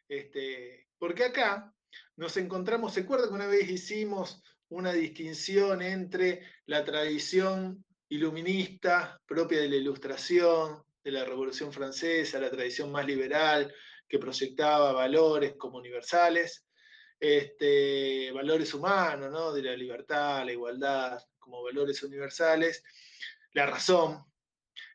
Este, 0.09 0.89
porque 0.99 1.24
acá 1.24 1.73
nos 2.16 2.37
encontramos, 2.37 2.95
¿se 2.95 3.01
acuerda 3.01 3.28
que 3.28 3.35
una 3.35 3.47
vez 3.47 3.69
hicimos 3.69 4.43
una 4.69 4.93
distinción 4.93 5.82
entre 5.82 6.47
la 6.66 6.85
tradición 6.85 7.85
iluminista 8.09 9.20
propia 9.27 9.61
de 9.61 9.69
la 9.69 9.77
Ilustración, 9.77 10.82
de 11.03 11.12
la 11.12 11.24
Revolución 11.24 11.73
Francesa, 11.73 12.41
la 12.41 12.51
tradición 12.51 12.91
más 12.91 13.07
liberal, 13.07 13.73
que 14.09 14.19
proyectaba 14.19 14.93
valores 14.93 15.55
como 15.57 15.78
universales, 15.78 16.65
este, 17.21 18.33
valores 18.33 18.73
humanos, 18.75 19.31
¿no? 19.31 19.53
de 19.53 19.63
la 19.63 19.77
libertad, 19.77 20.45
la 20.45 20.53
igualdad, 20.53 21.23
como 21.39 21.63
valores 21.63 22.03
universales, 22.03 22.83
la 23.53 23.67
razón, 23.67 24.25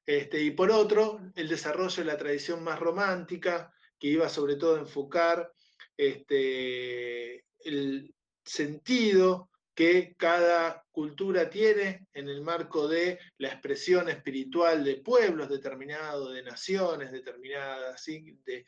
este, 0.06 0.41
y 0.41 0.52
por 0.52 0.72
otro, 0.72 1.19
el 1.35 1.47
desarrollo 1.47 2.03
de 2.03 2.06
la 2.06 2.18
tradición 2.18 2.64
más 2.64 2.80
romántica, 2.80 3.73
que 3.97 4.07
iba 4.07 4.30
sobre 4.30 4.56
todo 4.56 4.76
a 4.76 4.80
enfocar 4.80 5.52
este, 5.97 7.45
el 7.60 8.14
sentido 8.43 9.49
que 9.73 10.15
cada 10.18 10.85
cultura 10.91 11.49
tiene 11.49 12.07
en 12.14 12.30
el 12.30 12.41
marco 12.41 12.88
de 12.88 13.19
la 13.38 13.49
expresión 13.49 14.07
espiritual 14.10 14.84
de 14.84 14.97
pueblos 14.97 15.49
determinados, 15.49 16.34
de 16.34 16.43
naciones 16.43 17.11
determinadas, 17.11 18.06
de 18.06 18.65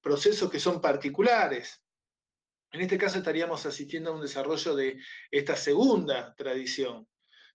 procesos 0.00 0.50
que 0.50 0.60
son 0.60 0.80
particulares. 0.80 1.82
En 2.74 2.80
este 2.80 2.98
caso 2.98 3.18
estaríamos 3.18 3.64
asistiendo 3.66 4.10
a 4.10 4.14
un 4.14 4.20
desarrollo 4.20 4.74
de 4.74 4.98
esta 5.30 5.54
segunda 5.54 6.34
tradición, 6.34 7.06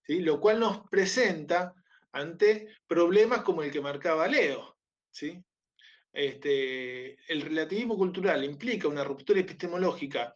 lo 0.08 0.40
cual 0.40 0.62
nos 0.62 0.88
presenta 0.88 1.74
ante 2.14 2.70
problemas 2.88 3.41
como 3.41 3.62
el 3.62 3.70
que 3.70 3.82
marcaba 3.82 4.30
Leo. 4.30 4.78
Este, 6.14 7.18
el 7.28 7.41
relativismo 7.41 7.98
cultural 7.98 8.46
implica 8.46 8.88
una 8.88 9.04
ruptura 9.04 9.41
epistemológica 9.41 10.34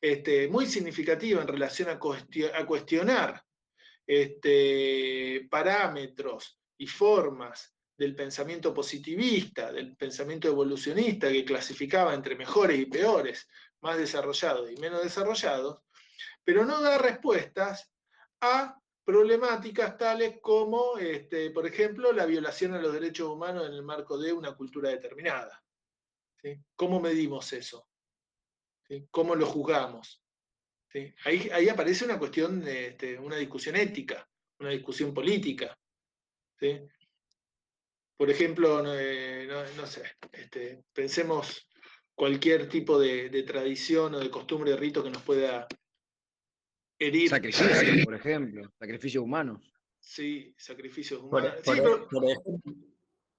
este, 0.00 0.46
muy 0.46 0.66
significativa 0.66 1.42
en 1.42 1.48
relación 1.48 1.88
a, 1.88 1.98
cuestionar 1.98 3.42
este, 4.06 5.48
parámetros 5.50 6.60
y 6.78 6.86
formas 6.86 7.74
del 7.98 8.14
pensamiento 8.14 8.72
positivista, 8.72 9.72
del 9.72 9.96
pensamiento 9.96 10.46
evolucionista 10.46 11.28
que 11.28 11.44
clasificaba 11.44 12.14
entre 12.14 12.36
mejores 12.36 12.78
y 12.78 12.86
peores, 12.86 13.48
más 13.82 13.98
desarrollados 13.98 14.70
y 14.70 14.76
menos 14.76 15.02
desarrollados, 15.02 15.80
pero 16.44 16.64
no 16.64 16.80
da 16.80 16.98
respuestas 16.98 17.90
a 18.40 18.78
problemáticas 19.04 19.96
tales 19.98 20.38
como, 20.40 20.96
este, 20.98 21.50
por 21.50 21.66
ejemplo, 21.66 22.12
la 22.12 22.24
violación 22.24 22.74
a 22.74 22.80
los 22.80 22.92
derechos 22.92 23.28
humanos 23.28 23.66
en 23.66 23.74
el 23.74 23.82
marco 23.82 24.16
de 24.16 24.32
una 24.32 24.54
cultura 24.54 24.90
determinada. 24.90 25.62
¿Cómo 26.74 27.00
medimos 27.00 27.52
eso? 27.52 27.88
¿Cómo 29.10 29.34
lo 29.34 29.46
juzgamos? 29.46 30.22
Ahí, 31.24 31.68
aparece 31.68 32.04
una 32.04 32.18
cuestión, 32.18 32.66
este, 32.66 33.18
una 33.18 33.36
discusión 33.36 33.76
ética, 33.76 34.28
una 34.58 34.70
discusión 34.70 35.14
política. 35.14 35.76
Por 38.16 38.30
ejemplo, 38.30 38.82
no, 38.82 38.94
eh, 38.94 39.86
sé, 39.86 40.16
este, 40.30 40.84
pensemos 40.92 41.66
cualquier 42.14 42.68
tipo 42.68 42.98
de, 42.98 43.28
de, 43.28 43.42
tradición 43.42 44.14
o 44.14 44.20
de 44.20 44.30
costumbre 44.30 44.72
de 44.72 44.76
rito 44.76 45.02
que 45.02 45.10
nos 45.10 45.22
pueda 45.22 45.66
Sacrificios, 47.28 48.04
por 48.04 48.14
ejemplo, 48.14 48.70
sacrificios 48.78 49.24
humanos. 49.24 49.60
Sí, 49.98 50.54
sacrificios 50.56 51.20
humanos. 51.20 51.54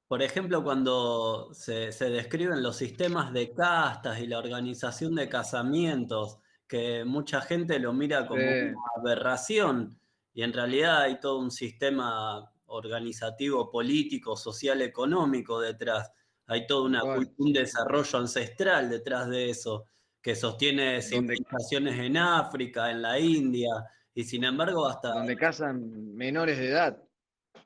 Por, 0.07 0.21
ejemplo, 0.21 0.63
cuando 0.63 1.53
se, 1.53 1.89
describen 2.09 2.61
los 2.61 2.75
sistemas 2.75 3.31
de 3.33 3.53
castas 3.53 4.19
y 4.19 4.27
la 4.27 4.37
organización 4.39 5.15
de 5.15 5.29
casamientos, 5.29 6.39
que 6.67 7.05
mucha 7.05 7.41
gente 7.41 7.79
lo 7.79 7.93
mira 7.93 8.27
como 8.27 8.43
una 8.43 8.75
aberración, 8.97 9.97
y 10.33 10.43
en 10.43 10.51
realidad 10.51 11.03
hay 11.03 11.19
todo 11.19 11.39
un 11.39 11.51
sistema 11.51 12.51
organizativo, 12.65 13.71
político, 13.71 14.35
social, 14.35 14.81
económico 14.81 15.59
detrás. 15.61 16.11
Hay 16.47 16.67
todo 16.67 16.83
una, 16.85 17.03
un 17.03 17.53
desarrollo 17.53 18.19
ancestral 18.19 18.89
detrás 18.89 19.29
de 19.29 19.49
eso 19.49 19.87
que 20.23 20.35
sostiene 20.35 21.01
civilizaciones 21.01 21.99
en 21.99 22.15
África, 22.15 22.89
en 22.89 23.01
la 23.01 23.19
India, 23.19 23.71
y 24.13 24.23
sin 24.23 24.45
embargo 24.45 24.87
hasta... 24.87 25.09
Donde 25.09 25.35
casan 25.35 26.15
menores 26.15 26.57
de 26.57 26.69
edad. 26.69 27.03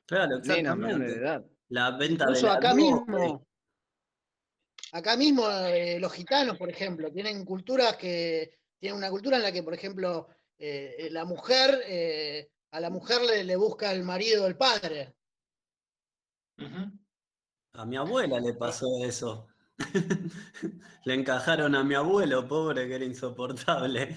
Claro, 0.04 0.38
exactamente. 0.38 1.04
de 1.04 1.14
edad. 1.14 1.44
La 1.68 1.92
venta 1.96 2.26
de 2.26 2.42
la 2.42 2.54
acá 2.54 2.74
mismo, 2.74 3.46
acá 4.92 5.16
mismo 5.16 5.48
eh, 5.50 6.00
los 6.00 6.12
gitanos, 6.12 6.58
por 6.58 6.68
ejemplo, 6.68 7.12
tienen 7.12 7.44
culturas 7.44 7.96
que... 7.96 8.58
Tienen 8.80 8.98
una 8.98 9.10
cultura 9.10 9.36
en 9.36 9.42
la 9.42 9.50
que, 9.50 9.64
por 9.64 9.74
ejemplo, 9.74 10.28
eh, 10.56 11.08
la 11.10 11.24
mujer, 11.24 11.82
eh, 11.86 12.48
a 12.70 12.78
la 12.78 12.90
mujer 12.90 13.22
le, 13.44 13.56
busca 13.56 13.92
el 13.92 14.04
marido 14.04 14.46
el 14.46 14.56
padre. 14.56 15.14
A 17.78 17.84
mi 17.84 17.96
abuela 17.96 18.40
le 18.40 18.54
pasó 18.54 19.04
eso. 19.04 19.46
Le 21.04 21.14
encajaron 21.14 21.76
a 21.76 21.84
mi 21.84 21.94
abuelo, 21.94 22.48
pobre, 22.48 22.88
que 22.88 22.96
era 22.96 23.04
insoportable. 23.04 24.16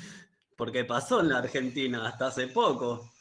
Porque 0.58 0.84
pasó 0.84 1.20
en 1.20 1.30
la 1.30 1.38
Argentina 1.38 2.08
hasta 2.08 2.28
hace 2.28 2.48
poco. 2.48 3.14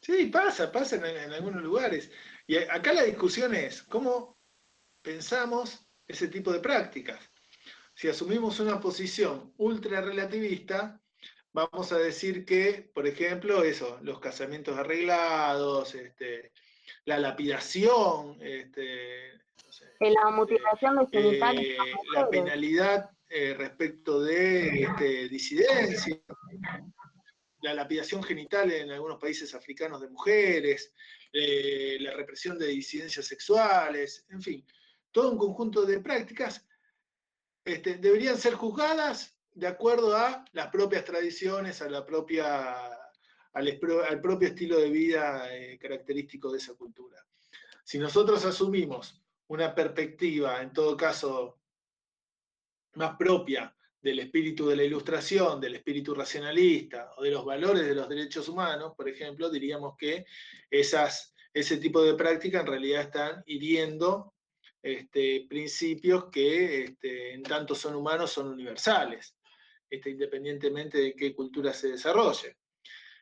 Sí, 0.00 0.26
pasa, 0.32 0.72
pasa 0.72 0.96
en, 0.96 1.32
algunos 1.34 1.62
lugares. 1.62 2.10
Y 2.46 2.56
acá 2.56 2.94
la 2.94 3.02
discusión 3.02 3.54
es 3.54 3.82
cómo 3.82 4.38
pensamos 5.02 5.86
ese 6.06 6.28
tipo 6.28 6.50
de 6.50 6.60
prácticas. 6.60 7.20
Si 7.92 8.08
asumimos 8.08 8.60
una 8.60 8.80
posición 8.80 9.52
ultra 9.58 10.00
relativista, 10.00 10.98
vamos 11.52 11.92
a 11.92 11.98
decir 11.98 12.46
que, 12.46 12.90
por 12.94 13.06
ejemplo, 13.06 13.62
eso, 13.62 13.98
los 14.00 14.18
casamientos 14.18 14.78
arreglados, 14.78 15.94
este, 15.94 16.52
la 17.04 17.18
lapidación, 17.18 18.38
este, 18.40 19.38
la 20.00 20.30
mutilación 20.30 21.08
de 21.10 21.38
eh, 21.38 21.76
la 22.14 22.30
penalidad 22.30 23.10
eh, 23.28 23.54
respecto 23.54 24.22
de 24.22 24.82
este, 24.82 25.28
disidencia, 25.28 26.18
la 27.62 27.74
lapidación 27.74 28.22
genital 28.22 28.70
en 28.70 28.90
algunos 28.90 29.18
países 29.18 29.54
africanos 29.54 30.00
de 30.00 30.08
mujeres, 30.08 30.92
eh, 31.32 31.98
la 32.00 32.14
represión 32.14 32.58
de 32.58 32.68
disidencias 32.68 33.26
sexuales, 33.26 34.24
en 34.30 34.40
fin, 34.40 34.66
todo 35.10 35.32
un 35.32 35.38
conjunto 35.38 35.84
de 35.84 36.00
prácticas 36.00 36.64
este, 37.64 37.96
deberían 37.96 38.38
ser 38.38 38.54
juzgadas 38.54 39.36
de 39.52 39.66
acuerdo 39.66 40.16
a 40.16 40.44
las 40.52 40.68
propias 40.68 41.04
tradiciones, 41.04 41.82
a 41.82 41.90
la 41.90 42.06
propia, 42.06 42.86
al, 43.52 43.80
al 44.08 44.20
propio 44.20 44.48
estilo 44.48 44.78
de 44.78 44.90
vida 44.90 45.48
característico 45.80 46.52
de 46.52 46.58
esa 46.58 46.74
cultura. 46.74 47.26
Si 47.82 47.98
nosotros 47.98 48.44
asumimos 48.44 49.20
una 49.48 49.74
perspectiva, 49.74 50.62
en 50.62 50.72
todo 50.72 50.96
caso, 50.96 51.58
más 52.94 53.16
propia 53.16 53.74
del 54.00 54.20
espíritu 54.20 54.68
de 54.68 54.76
la 54.76 54.84
ilustración, 54.84 55.60
del 55.60 55.76
espíritu 55.76 56.14
racionalista 56.14 57.12
o 57.16 57.22
de 57.22 57.30
los 57.30 57.44
valores 57.44 57.86
de 57.86 57.94
los 57.94 58.08
derechos 58.08 58.48
humanos, 58.48 58.92
por 58.96 59.08
ejemplo, 59.08 59.50
diríamos 59.50 59.96
que 59.98 60.24
esas, 60.70 61.34
ese 61.52 61.78
tipo 61.78 62.02
de 62.02 62.14
prácticas 62.14 62.62
en 62.62 62.68
realidad 62.68 63.02
están 63.02 63.42
hiriendo 63.46 64.34
este, 64.82 65.46
principios 65.48 66.26
que 66.30 66.84
este, 66.84 67.34
en 67.34 67.42
tanto 67.42 67.74
son 67.74 67.96
humanos 67.96 68.30
son 68.30 68.48
universales, 68.48 69.34
este, 69.90 70.10
independientemente 70.10 70.98
de 70.98 71.14
qué 71.14 71.34
cultura 71.34 71.72
se 71.72 71.88
desarrolle. 71.88 72.56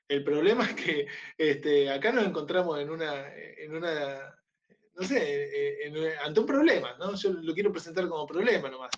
El 0.08 0.22
problema 0.22 0.64
es 0.64 0.74
que 0.74 1.06
este, 1.38 1.90
acá 1.90 2.12
nos 2.12 2.26
encontramos 2.26 2.78
en 2.78 2.90
una 2.90 4.36
no 4.97 5.07
sé, 5.07 5.91
ante 6.25 6.41
un 6.41 6.47
problema, 6.47 6.97
¿no? 6.99 7.15
Yo 7.15 7.31
lo 7.33 7.55
quiero 7.55 7.70
presentar 7.70 8.08
como 8.08 8.26
problema 8.26 8.70
nomás, 8.70 8.91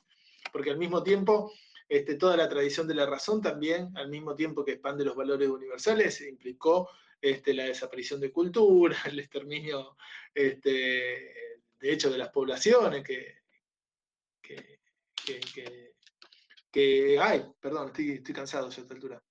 porque 0.52 0.70
al 0.70 0.78
mismo 0.78 1.02
tiempo 1.02 1.52
este, 1.88 2.16
toda 2.16 2.36
la 2.36 2.48
tradición 2.48 2.86
de 2.86 2.94
la 2.94 3.06
razón 3.06 3.40
también, 3.40 3.96
al 3.96 4.10
mismo 4.10 4.34
tiempo 4.34 4.64
que 4.64 4.72
expande 4.72 5.04
los 5.04 5.16
valores 5.16 5.48
universales, 5.48 6.20
implicó 6.20 6.90
este, 7.20 7.54
la 7.54 7.64
desaparición 7.64 8.20
de 8.20 8.30
cultura, 8.30 8.96
el 9.06 9.18
exterminio, 9.18 9.96
este, 10.34 11.62
de 11.80 11.92
hecho, 11.92 12.10
de 12.10 12.18
las 12.18 12.28
poblaciones 12.28 13.02
que, 13.02 13.38
que, 16.70 17.18
ay, 17.20 17.44
perdón, 17.60 17.88
estoy, 17.88 18.22
cansado 18.34 18.66
a 18.66 18.70
esta 18.70 18.94
altura. 18.94 19.22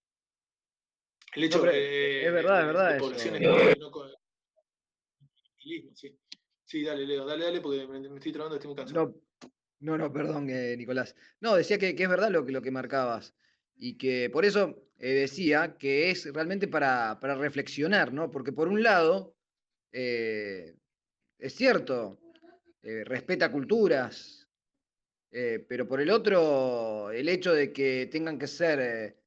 El 1.35 1.43
hecho 1.43 1.61
de, 1.61 2.25
es 2.25 2.33
verdad, 2.33 2.61
es 2.61 2.67
verdad. 2.67 2.97
poblaciones 2.97 3.39
que 3.39 3.75
no, 3.79 3.91
con, 3.91 4.09
sí. 5.93 6.17
Sí, 6.67 6.83
dale, 6.83 7.07
Leo, 7.07 7.25
dale, 7.25 7.45
dale, 7.45 7.61
porque 7.61 7.87
me, 7.87 8.15
estoy 8.15 8.31
trabando, 8.31 8.55
estoy 8.55 8.67
muy 8.67 8.75
cansado. 8.75 9.15
No, 9.79 9.97
no, 9.97 10.11
perdón, 10.11 10.49
eh, 10.49 10.75
Nicolás. 10.77 11.15
No, 11.39 11.55
decía 11.55 11.77
que, 11.77 11.89
es 11.89 12.09
verdad 12.09 12.29
lo 12.29 12.45
que, 12.45 12.51
lo 12.51 12.61
que 12.61 12.71
marcabas. 12.71 13.35
Y 13.75 13.97
que 13.97 14.29
por 14.29 14.43
eso 14.43 14.89
eh, 14.97 15.13
decía 15.13 15.77
que 15.77 16.09
es 16.09 16.31
realmente 16.33 16.67
para, 16.67 17.15
reflexionar, 17.21 18.11
¿no? 18.11 18.31
Porque 18.31 18.51
por 18.51 18.67
un 18.67 18.83
lado, 18.83 19.35
eh, 19.91 20.75
es 21.39 21.55
cierto, 21.55 22.19
respeta 22.81 23.51
culturas, 23.51 24.47
pero 25.29 25.87
por 25.87 26.01
el 26.01 26.09
otro, 26.09 27.11
el 27.11 27.27
hecho 27.29 27.53
de 27.53 27.71
que 27.73 28.07
tengan 28.09 28.39
que 28.39 28.47
ser, 28.47 29.17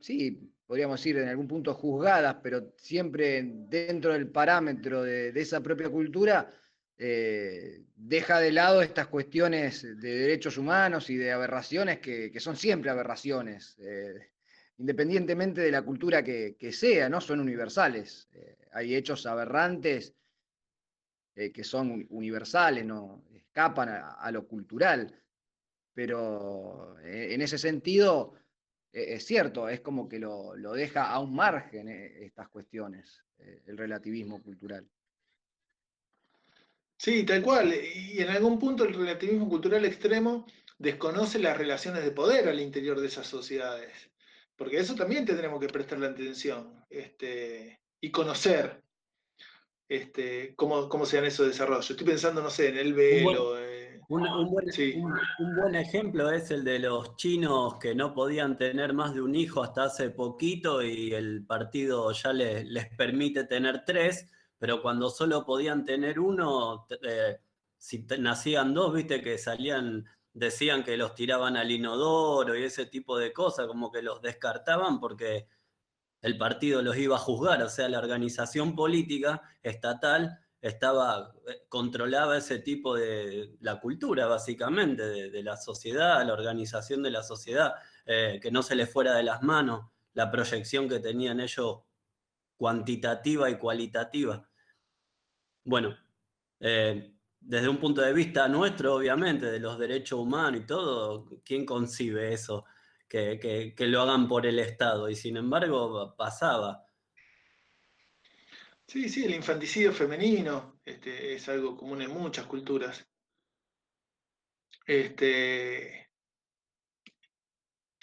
sí, 0.00 0.53
podríamos 0.66 1.00
decir 1.00 1.18
en 1.18 1.28
algún 1.28 1.48
punto 1.48 1.74
juzgadas, 1.74 2.36
pero 2.42 2.72
siempre 2.76 3.42
dentro 3.44 4.12
del 4.12 4.28
parámetro 4.28 5.02
de 5.02 5.32
esa 5.40 5.60
propia 5.60 5.88
cultura, 5.88 6.48
eh, 6.96 7.82
deja 7.96 8.38
de 8.38 8.52
lado 8.52 8.80
estas 8.80 9.08
cuestiones 9.08 9.82
de 9.82 10.16
derechos 10.16 10.58
humanos 10.58 11.10
y 11.10 11.16
de 11.16 11.32
aberraciones 11.32 11.98
que, 11.98 12.32
son 12.38 12.56
siempre 12.56 12.90
aberraciones, 12.90 13.76
eh, 13.80 14.30
independientemente 14.78 15.60
de 15.60 15.72
la 15.72 15.82
cultura 15.82 16.22
que, 16.22 16.72
sea, 16.72 17.08
¿no? 17.08 17.20
Son 17.20 17.40
universales. 17.40 18.28
Eh, 18.32 18.56
hay 18.72 18.94
hechos 18.94 19.26
aberrantes 19.26 20.14
que 21.34 21.64
son 21.64 22.06
universales, 22.10 22.84
¿no? 22.84 23.24
Escapan 23.34 23.88
a, 23.88 24.30
lo 24.30 24.46
cultural. 24.46 25.20
Pero 25.92 26.96
en 27.02 27.42
ese 27.42 27.58
sentido, 27.58 28.34
es 28.94 29.26
cierto, 29.26 29.68
es 29.68 29.80
como 29.80 30.08
que 30.08 30.18
lo, 30.18 30.56
lo 30.56 30.72
deja 30.72 31.10
a 31.10 31.18
un 31.18 31.34
margen 31.34 31.88
estas 31.88 32.48
cuestiones, 32.48 33.24
el 33.66 33.76
relativismo 33.76 34.42
cultural. 34.42 34.88
Sí, 36.96 37.24
tal 37.24 37.42
cual. 37.42 37.74
Y 37.74 38.20
en 38.20 38.30
algún 38.30 38.58
punto 38.58 38.84
el 38.84 38.94
relativismo 38.94 39.48
cultural 39.48 39.84
extremo 39.84 40.46
desconoce 40.78 41.38
las 41.38 41.56
relaciones 41.58 42.04
de 42.04 42.10
poder 42.10 42.48
al 42.48 42.60
interior 42.60 43.00
de 43.00 43.08
esas 43.08 43.26
sociedades. 43.26 44.10
Porque 44.56 44.78
eso 44.78 44.94
también 44.94 45.24
tendremos 45.24 45.60
que 45.60 45.66
prestarle 45.66 46.06
atención 46.06 46.84
este, 46.88 47.80
y 48.00 48.10
conocer 48.10 48.82
este, 49.88 50.54
cómo, 50.54 50.88
cómo 50.88 51.04
se 51.06 51.16
dan 51.16 51.26
esos 51.26 51.48
desarrollos. 51.48 51.90
Estoy 51.90 52.06
pensando, 52.06 52.40
no 52.40 52.50
sé, 52.50 52.68
en 52.68 52.78
el 52.78 52.94
velo. 52.94 53.58
Un 54.08 54.50
buen, 54.50 54.68
un, 54.96 55.56
buen, 55.56 55.74
ejemplo 55.74 56.30
es 56.30 56.50
el 56.50 56.64
de 56.64 56.78
los 56.78 57.16
chinos 57.16 57.78
que 57.78 57.94
no 57.94 58.12
podían 58.14 58.56
tener 58.56 58.92
más 58.92 59.14
de 59.14 59.22
un 59.22 59.34
hijo 59.34 59.62
hasta 59.62 59.84
hace 59.84 60.10
poquito 60.10 60.82
y 60.82 61.14
el 61.14 61.44
partido 61.46 62.12
ya 62.12 62.32
les, 62.32 62.64
les 62.66 62.88
permite 62.96 63.44
tener 63.44 63.84
tres 63.84 64.28
pero 64.64 64.80
cuando 64.80 65.10
solo 65.10 65.44
podían 65.44 65.84
tener 65.84 66.18
uno, 66.18 66.86
eh, 67.02 67.38
si 67.76 68.06
nacían 68.18 68.72
dos, 68.72 68.94
viste 68.94 69.20
que 69.20 69.36
salían, 69.36 70.06
decían 70.32 70.82
que 70.82 70.96
los 70.96 71.14
tiraban 71.14 71.58
al 71.58 71.70
inodoro 71.70 72.56
y 72.56 72.62
ese 72.62 72.86
tipo 72.86 73.18
de 73.18 73.30
cosas, 73.30 73.66
como 73.66 73.92
que 73.92 74.00
los 74.00 74.22
descartaban 74.22 75.00
porque 75.00 75.48
el 76.22 76.38
partido 76.38 76.80
los 76.80 76.96
iba 76.96 77.16
a 77.16 77.18
juzgar, 77.18 77.62
o 77.62 77.68
sea, 77.68 77.90
la 77.90 77.98
organización 77.98 78.74
política 78.74 79.42
estatal 79.62 80.38
estaba, 80.64 81.34
eh, 81.46 81.66
controlaba 81.68 82.38
ese 82.38 82.58
tipo 82.58 82.96
de, 82.96 83.54
la 83.60 83.78
cultura, 83.80 84.26
básicamente, 84.26 85.02
de, 85.30 85.42
la 85.42 85.58
sociedad, 85.58 86.26
la 86.26 86.32
organización 86.32 87.02
de 87.02 87.10
la 87.10 87.22
sociedad, 87.22 87.74
eh, 88.06 88.40
que 88.42 88.50
no 88.50 88.62
se 88.62 88.74
les 88.74 88.90
fuera 88.90 89.14
de 89.14 89.24
las 89.24 89.42
manos 89.42 89.90
la 90.14 90.30
proyección 90.30 90.88
que 90.88 91.00
tenían 91.00 91.40
ellos 91.40 91.80
cuantitativa 92.56 93.50
y 93.50 93.58
cualitativa. 93.58 94.48
Bueno, 95.64 95.94
eh, 96.60 97.14
desde 97.40 97.68
un 97.68 97.76
punto 97.76 98.00
de 98.00 98.14
vista 98.14 98.48
nuestro, 98.48 98.94
obviamente, 98.94 99.50
de 99.50 99.60
los 99.60 99.78
derechos 99.78 100.18
humanos 100.18 100.62
y 100.62 100.66
todo, 100.66 101.26
¿quién 101.44 101.66
concibe 101.66 102.32
eso? 102.32 102.64
Que, 103.06 103.74
lo 103.80 104.00
hagan 104.00 104.26
por 104.28 104.46
el 104.46 104.58
Estado. 104.58 105.10
Y 105.10 105.14
sin 105.14 105.36
embargo, 105.36 106.14
pasaba. 106.16 106.83
Sí, 108.86 109.08
sí, 109.08 109.24
el 109.24 109.34
infanticidio 109.34 109.92
femenino 109.92 110.80
este, 110.84 111.34
es 111.34 111.48
algo 111.48 111.76
común 111.76 112.02
en 112.02 112.10
muchas 112.10 112.46
culturas. 112.46 113.06
Este, 114.86 116.04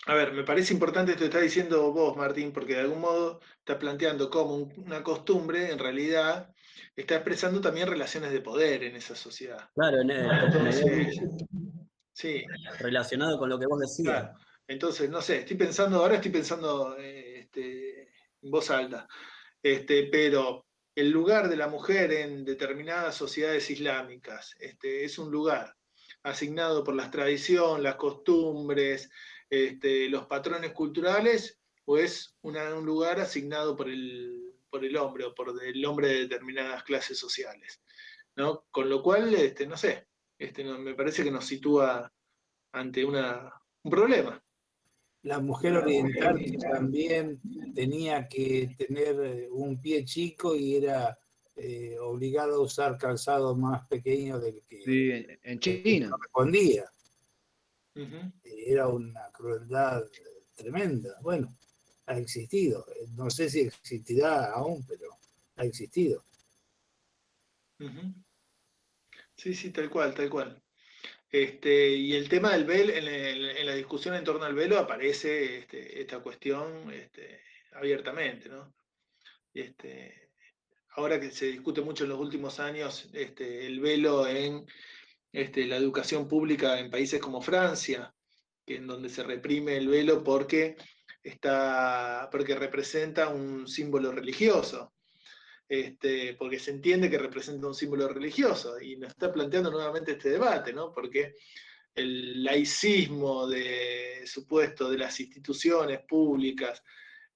a 0.07 0.15
ver, 0.15 0.33
me 0.33 0.43
parece 0.43 0.73
importante 0.73 1.11
esto 1.11 1.21
que 1.21 1.27
estás 1.27 1.43
diciendo 1.43 1.91
vos, 1.91 2.17
Martín, 2.17 2.51
porque 2.51 2.73
de 2.73 2.81
algún 2.81 3.01
modo 3.01 3.39
está 3.59 3.77
planteando 3.77 4.31
como 4.31 4.55
una 4.55 5.03
costumbre, 5.03 5.71
en 5.71 5.77
realidad 5.77 6.51
está 6.95 7.15
expresando 7.15 7.61
también 7.61 7.87
relaciones 7.87 8.31
de 8.31 8.41
poder 8.41 8.83
en 8.83 8.95
esa 8.95 9.15
sociedad. 9.15 9.69
Claro, 9.75 9.97
sí. 12.13 12.43
Relacionado 12.79 13.37
con 13.37 13.49
lo 13.49 13.59
que 13.59 13.67
vos 13.67 13.79
decías. 13.79 14.31
Entonces, 14.67 15.09
no 15.09 15.21
sé, 15.21 15.39
estoy 15.39 15.57
pensando, 15.57 15.99
ahora 15.99 16.15
estoy 16.15 16.31
pensando 16.31 16.97
eh, 16.97 17.41
este, 17.41 18.09
en 18.41 18.49
voz 18.49 18.71
alta, 18.71 19.07
este, 19.61 20.09
pero 20.11 20.65
el 20.95 21.09
lugar 21.09 21.49
de 21.49 21.55
la 21.55 21.67
mujer 21.67 22.11
en 22.11 22.43
determinadas 22.43 23.15
sociedades 23.15 23.69
islámicas 23.69 24.55
este, 24.59 25.05
es 25.05 25.17
un 25.17 25.31
lugar 25.31 25.75
asignado 26.23 26.83
por 26.83 26.95
la 26.95 27.09
tradición, 27.09 27.81
las 27.81 27.95
costumbres, 27.95 29.09
este, 29.49 30.09
los 30.09 30.27
patrones 30.27 30.73
culturales 30.73 31.59
o 31.85 31.97
es 31.97 32.35
un 32.41 32.85
lugar 32.85 33.19
asignado 33.19 33.75
por 33.75 33.89
el, 33.89 34.53
por 34.69 34.85
el 34.85 34.95
hombre 34.97 35.25
o 35.25 35.33
por 35.33 35.53
el 35.63 35.85
hombre 35.85 36.07
de 36.07 36.19
determinadas 36.21 36.83
clases 36.83 37.17
sociales. 37.17 37.81
¿no? 38.35 38.65
Con 38.71 38.89
lo 38.89 39.01
cual, 39.01 39.33
este, 39.33 39.65
no 39.65 39.77
sé, 39.77 40.07
este, 40.37 40.63
me 40.63 40.93
parece 40.93 41.23
que 41.23 41.31
nos 41.31 41.45
sitúa 41.45 42.11
ante 42.71 43.03
un 43.03 43.17
problema. 43.89 44.43
La 45.23 45.39
mujer 45.39 45.77
oriental 45.77 46.43
también 46.59 47.39
tenía 47.75 48.27
que 48.27 48.75
tener 48.77 49.19
eh, 49.23 49.47
un 49.51 49.79
pie 49.79 50.03
chico 50.03 50.55
y 50.55 50.75
era 50.77 51.17
eh, 51.55 51.95
obligado 51.99 52.55
a 52.55 52.61
usar 52.61 52.97
calzado 52.97 53.55
más 53.55 53.87
pequeño 53.87 54.39
del 54.39 54.63
que 54.67 54.81
sí, 54.81 55.37
en 55.43 55.59
China 55.59 56.09
correspondía. 56.09 56.85
Era 58.43 58.87
una 58.87 59.29
crueldad 59.31 60.03
tremenda. 60.55 61.19
Bueno, 61.21 61.55
ha 62.07 62.17
existido. 62.17 62.85
No 63.15 63.29
sé 63.29 63.49
si 63.49 63.61
existirá 63.61 64.51
aún, 64.51 64.83
pero 64.87 65.07
ha 65.55 65.65
existido. 65.65 66.23
Sí, 69.35 69.53
sí, 69.53 69.71
tal 69.71 69.89
cual, 69.89 70.13
tal 70.13 70.29
cual. 70.29 70.61
Este, 71.31 71.89
y 71.89 72.13
el 72.13 72.27
tema 72.27 72.51
del 72.51 72.65
velo, 72.65 72.91
en, 72.93 73.65
la 73.65 73.73
discusión 73.73 74.15
en 74.15 74.23
torno 74.25 74.43
al 74.43 74.53
velo 74.53 74.77
aparece 74.77 75.59
este, 75.59 76.01
esta 76.01 76.19
cuestión 76.19 76.91
este, 76.91 77.41
abiertamente, 77.71 78.49
ahora 80.89 81.21
que 81.21 81.31
se 81.31 81.45
discute 81.45 81.79
mucho 81.81 82.03
en 82.03 82.09
los 82.09 82.19
últimos 82.19 82.59
años 82.59 83.09
el 83.13 83.79
velo 83.79 84.27
en 84.27 84.65
la 85.31 85.77
educación 85.77 86.27
pública 86.27 86.77
en 86.79 86.91
países 86.91 87.21
como 87.21 87.41
Francia, 87.41 88.13
en 88.65 88.85
donde 88.87 89.07
se 89.07 89.23
reprime 89.23 89.77
el 89.77 89.87
velo 89.87 90.23
porque, 90.23 90.75
está, 91.23 92.27
porque 92.29 92.55
representa 92.55 93.29
un 93.29 93.69
símbolo 93.69 94.11
religioso. 94.11 94.93
Este, 95.71 96.33
porque 96.33 96.59
se 96.59 96.71
entiende 96.71 97.09
que 97.09 97.17
representa 97.17 97.65
un 97.65 97.73
símbolo 97.73 98.09
religioso 98.09 98.77
y 98.81 98.97
nos 98.97 99.11
está 99.11 99.31
planteando 99.31 99.71
nuevamente 99.71 100.11
este 100.11 100.31
debate, 100.31 100.73
¿no? 100.73 100.91
Porque 100.91 101.35
el 101.95 102.43
laicismo 102.43 103.47
de 103.47 104.21
supuesto 104.25 104.89
de 104.89 104.97
las 104.97 105.17
instituciones 105.21 106.01
públicas 106.01 106.83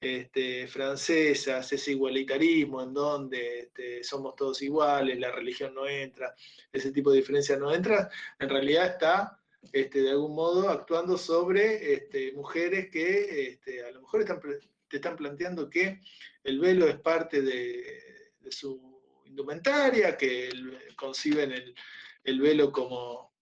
este, 0.02 0.68
francesas, 0.68 1.72
ese 1.72 1.92
igualitarismo 1.92 2.84
en 2.84 2.94
donde 2.94 3.60
este, 3.60 4.04
somos 4.04 4.36
todos 4.36 4.62
iguales, 4.62 5.18
la 5.18 5.32
religión 5.32 5.74
no 5.74 5.88
entra, 5.88 6.36
ese 6.74 6.92
tipo 6.92 7.12
de 7.12 7.20
diferencia 7.20 7.56
no 7.56 7.74
entra, 7.74 8.10
en 8.38 8.50
realidad 8.50 8.88
está 8.88 9.40
de 9.72 10.10
algún 10.10 10.36
modo 10.36 10.70
actuando 10.70 11.18
sobre 11.18 12.10
mujeres 12.36 12.90
que 12.92 13.58
a 13.88 13.92
lo 13.92 14.02
mejor 14.02 14.26
te 14.90 14.98
están 14.98 15.16
planteando 15.16 15.70
que 15.70 16.02
el 16.44 16.60
velo 16.60 16.86
es 16.88 17.00
parte 17.00 17.42
de, 17.42 18.05
su 18.52 19.22
indumentaria, 19.26 20.18
que 20.18 20.50
conciben 20.96 21.52
el, 22.24 22.40
velo 22.40 22.72
como, 22.72 23.34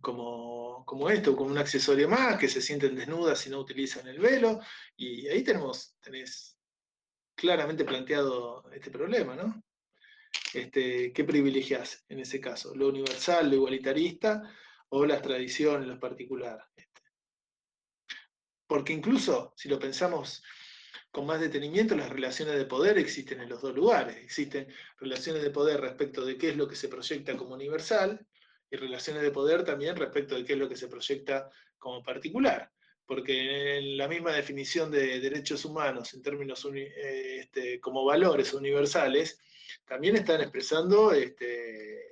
como, 0.00 0.84
como, 0.84 1.10
esto, 1.10 1.36
como 1.36 1.50
un 1.50 1.58
accesorio 1.58 2.08
más, 2.08 2.38
que 2.38 2.48
se 2.48 2.60
sienten 2.60 2.96
desnudas 2.96 3.38
si 3.40 3.50
no 3.50 3.58
utilizan 3.58 4.06
el 4.08 4.18
velo, 4.18 4.60
y 4.96 5.26
ahí 5.28 5.42
tenemos, 5.42 5.96
tenés 6.00 6.56
claramente 7.34 7.84
planteado 7.84 8.64
este 8.72 8.90
problema, 8.90 9.36
¿no? 9.36 9.62
Este, 10.54 11.12
¿Qué 11.12 11.24
privilegias 11.24 12.04
en 12.08 12.20
ese 12.20 12.40
caso? 12.40 12.74
¿Lo 12.74 12.88
universal, 12.88 13.48
lo 13.48 13.56
igualitarista 13.56 14.42
o 14.88 15.04
las 15.04 15.22
tradiciones, 15.22 15.86
lo 15.86 16.00
particular? 16.00 16.66
Este. 16.74 17.02
Porque 18.66 18.92
incluso, 18.92 19.52
si 19.56 19.68
lo 19.68 19.78
pensamos 19.78 20.42
con 21.16 21.24
más 21.24 21.40
detenimiento, 21.40 21.96
las 21.96 22.10
relaciones 22.10 22.58
de 22.58 22.66
poder 22.66 22.98
existen 22.98 23.40
en 23.40 23.48
los 23.48 23.62
dos 23.62 23.74
lugares. 23.74 24.18
Existen 24.18 24.68
relaciones 25.00 25.42
de 25.42 25.48
poder 25.48 25.80
respecto 25.80 26.26
de 26.26 26.36
qué 26.36 26.50
es 26.50 26.58
lo 26.58 26.68
que 26.68 26.76
se 26.76 26.88
proyecta 26.88 27.34
como 27.38 27.54
universal 27.54 28.26
y 28.70 28.76
relaciones 28.76 29.22
de 29.22 29.30
poder 29.30 29.64
también 29.64 29.96
respecto 29.96 30.34
de 30.34 30.44
qué 30.44 30.52
es 30.52 30.58
lo 30.58 30.68
que 30.68 30.76
se 30.76 30.88
proyecta 30.88 31.48
como 31.78 32.02
particular. 32.02 32.70
Porque 33.06 33.78
en 33.78 33.96
la 33.96 34.08
misma 34.08 34.32
definición 34.32 34.90
de 34.90 35.18
derechos 35.18 35.64
humanos 35.64 36.12
en 36.12 36.20
términos 36.20 36.68
eh, 36.74 37.38
este, 37.40 37.80
como 37.80 38.04
valores 38.04 38.52
universales, 38.52 39.40
también 39.86 40.16
están 40.16 40.42
expresando 40.42 41.12
este, 41.14 42.10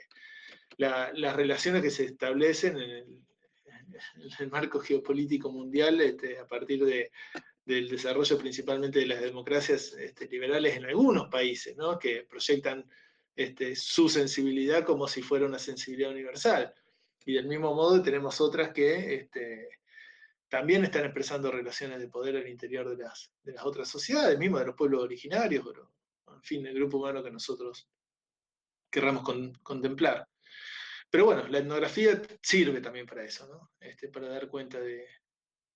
las 0.78 1.36
relaciones 1.36 1.83
que 1.83 1.91
se 1.91 2.05
establecen 2.05 2.78
en 2.78 3.23
el, 4.39 4.50
marco 4.50 4.81
geopolítico 4.81 5.52
mundial 5.52 6.00
este, 6.00 6.39
a 6.39 6.47
partir 6.47 6.83
del 7.64 7.88
desarrollo 7.88 8.38
principalmente 8.38 8.98
de 9.00 9.06
las 9.06 9.20
democracias 9.20 9.92
este, 9.94 10.28
liberales 10.28 10.76
en 10.76 10.84
algunos 10.84 11.28
países, 11.28 11.76
que 12.00 12.26
proyectan 12.28 12.88
su 13.74 14.08
sensibilidad 14.08 14.84
como 14.84 15.08
si 15.08 15.22
fuera 15.22 15.46
una 15.46 15.58
sensibilidad 15.58 16.10
universal. 16.10 16.74
Y 17.24 17.34
del 17.34 17.48
mismo 17.48 17.74
modo 17.74 18.02
tenemos 18.02 18.40
otras 18.40 18.72
que 18.72 19.28
también 20.48 20.84
están 20.84 21.04
expresando 21.04 21.50
relaciones 21.50 21.98
de 21.98 22.08
poder 22.08 22.36
al 22.36 22.48
interior 22.48 22.88
de 22.88 23.02
las, 23.02 23.32
otras 23.64 23.88
sociedades, 23.88 24.38
mismo 24.38 24.58
de 24.58 24.66
los 24.66 24.76
pueblos 24.76 25.02
originarios, 25.02 25.64
pero 25.66 25.90
en 26.32 26.42
fin, 26.42 26.66
el 26.66 26.74
grupo 26.74 26.98
humano 26.98 27.24
que 27.24 27.30
nosotros 27.30 27.88
querramos 28.90 29.24
contemplar. 29.62 30.28
Pero 31.10 31.24
bueno, 31.24 31.48
la 31.48 31.58
etnografía 31.58 32.22
sirve 32.42 32.80
también 32.80 33.06
para 33.06 33.24
eso, 33.24 33.48
¿no? 33.48 33.72
Este, 33.80 34.08
para 34.08 34.28
dar 34.28 34.48
cuenta 34.48 34.80
de, 34.80 35.06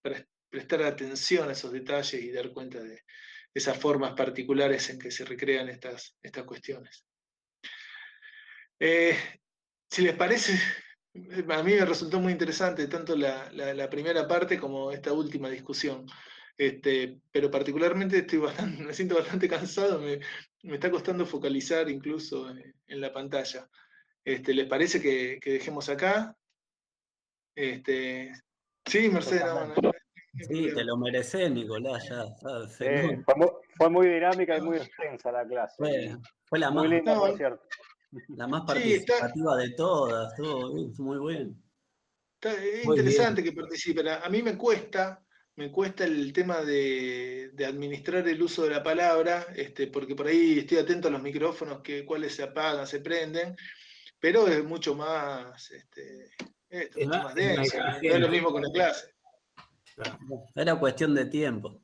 para 0.03 0.25
prestar 0.51 0.83
atención 0.83 1.49
a 1.49 1.53
esos 1.53 1.73
detalles 1.73 2.23
y 2.23 2.33
dar 2.33 2.53
cuenta 2.53 2.81
de 2.81 3.03
esas 3.53 3.79
formas 3.79 4.13
particulares 4.13 4.89
en 4.91 4.99
que 4.99 5.11
se 5.11 5.25
recrean 5.25 5.69
estas, 5.69 6.17
estas 6.23 6.45
cuestiones. 6.45 7.05
Eh, 8.81 9.17
si 9.91 10.03
les 10.03 10.15
parece, 10.15 10.59
a 11.49 11.63
mí 11.63 11.75
me 11.75 11.85
resultó 11.85 12.21
muy 12.21 12.33
interesante 12.33 12.87
tanto 12.87 13.17
la, 13.17 13.89
primera 13.91 14.27
parte 14.29 14.59
como 14.59 14.93
esta 14.93 15.13
última 15.13 15.49
discusión. 15.49 16.07
Este, 16.57 17.21
pero 17.31 17.51
particularmente 17.51 18.19
estoy 18.19 18.41
bastante, 18.41 18.83
me 18.85 18.93
siento 18.93 19.15
bastante 19.15 19.49
cansado, 19.49 20.01
me, 20.01 20.19
está 20.75 20.91
costando 20.91 21.25
focalizar 21.25 21.89
incluso 21.89 22.51
en, 22.51 23.01
la 23.01 23.13
pantalla. 23.13 23.69
Este, 24.25 24.53
¿Les 24.53 24.67
parece 24.67 25.01
que, 25.01 25.39
dejemos 25.45 25.89
acá? 25.89 26.37
Este, 27.55 28.33
sí, 28.85 29.09
Mercedes. 29.09 29.45
sí, 30.49 30.75
te 30.75 30.85
lo 30.85 30.97
mereces, 30.97 31.51
Nicolás. 31.51 32.09
Ya, 32.09 32.25
fue, 32.69 33.91
muy, 33.91 34.09
dinámica 34.09 34.57
y 34.57 34.61
muy 34.61 34.77
extensa 34.77 35.33
la 35.33 35.47
clase. 35.47 36.19
Fue, 36.45 36.59
la 36.59 36.71
más, 36.71 36.89
linda, 36.89 37.15
por 37.15 37.37
cierto. 37.37 37.63
La 38.29 38.47
más 38.47 38.63
participativa 38.63 39.57
de 39.57 39.71
todas, 39.71 40.35
todo 40.37 40.73
muy 40.99 41.35
bien. 41.35 41.63
es 42.41 42.85
interesante 42.85 43.43
que 43.43 43.53
participen. 43.53 44.09
A 44.09 44.29
mí 44.31 44.43
me 44.43 44.57
cuesta, 44.57 45.23
me 45.57 45.71
cuesta 45.71 46.05
el 46.05 46.33
tema 46.33 46.63
de, 46.63 47.53
administrar 47.67 48.27
el 48.27 48.43
uso 48.43 48.65
de 48.65 48.71
la 48.71 48.83
palabra, 48.83 49.47
este, 49.55 49.89
porque 49.89 50.15
por 50.15 50.27
ahí 50.27 50.61
estoy 50.61 50.79
atento 50.79 51.09
a 51.09 51.11
los 51.11 51.23
micrófonos, 51.23 51.83
que, 51.83 52.07
cuáles 52.07 52.35
se 52.35 52.45
apagan, 52.45 52.87
se 52.87 53.01
prenden, 53.01 53.55
pero 54.19 54.49
es 54.49 54.65
mucho 54.65 54.95
más, 54.95 55.71
este, 55.71 56.31
mucho 57.05 57.23
más 57.23 57.35
denso, 57.35 57.77
es 58.01 58.21
lo 58.21 58.29
mismo 58.29 58.51
con 58.53 58.63
la 58.63 58.71
clase. 58.73 59.18
Era 60.55 60.79
cuestión 60.79 61.15
de 61.15 61.27
tiempo. 61.27 61.81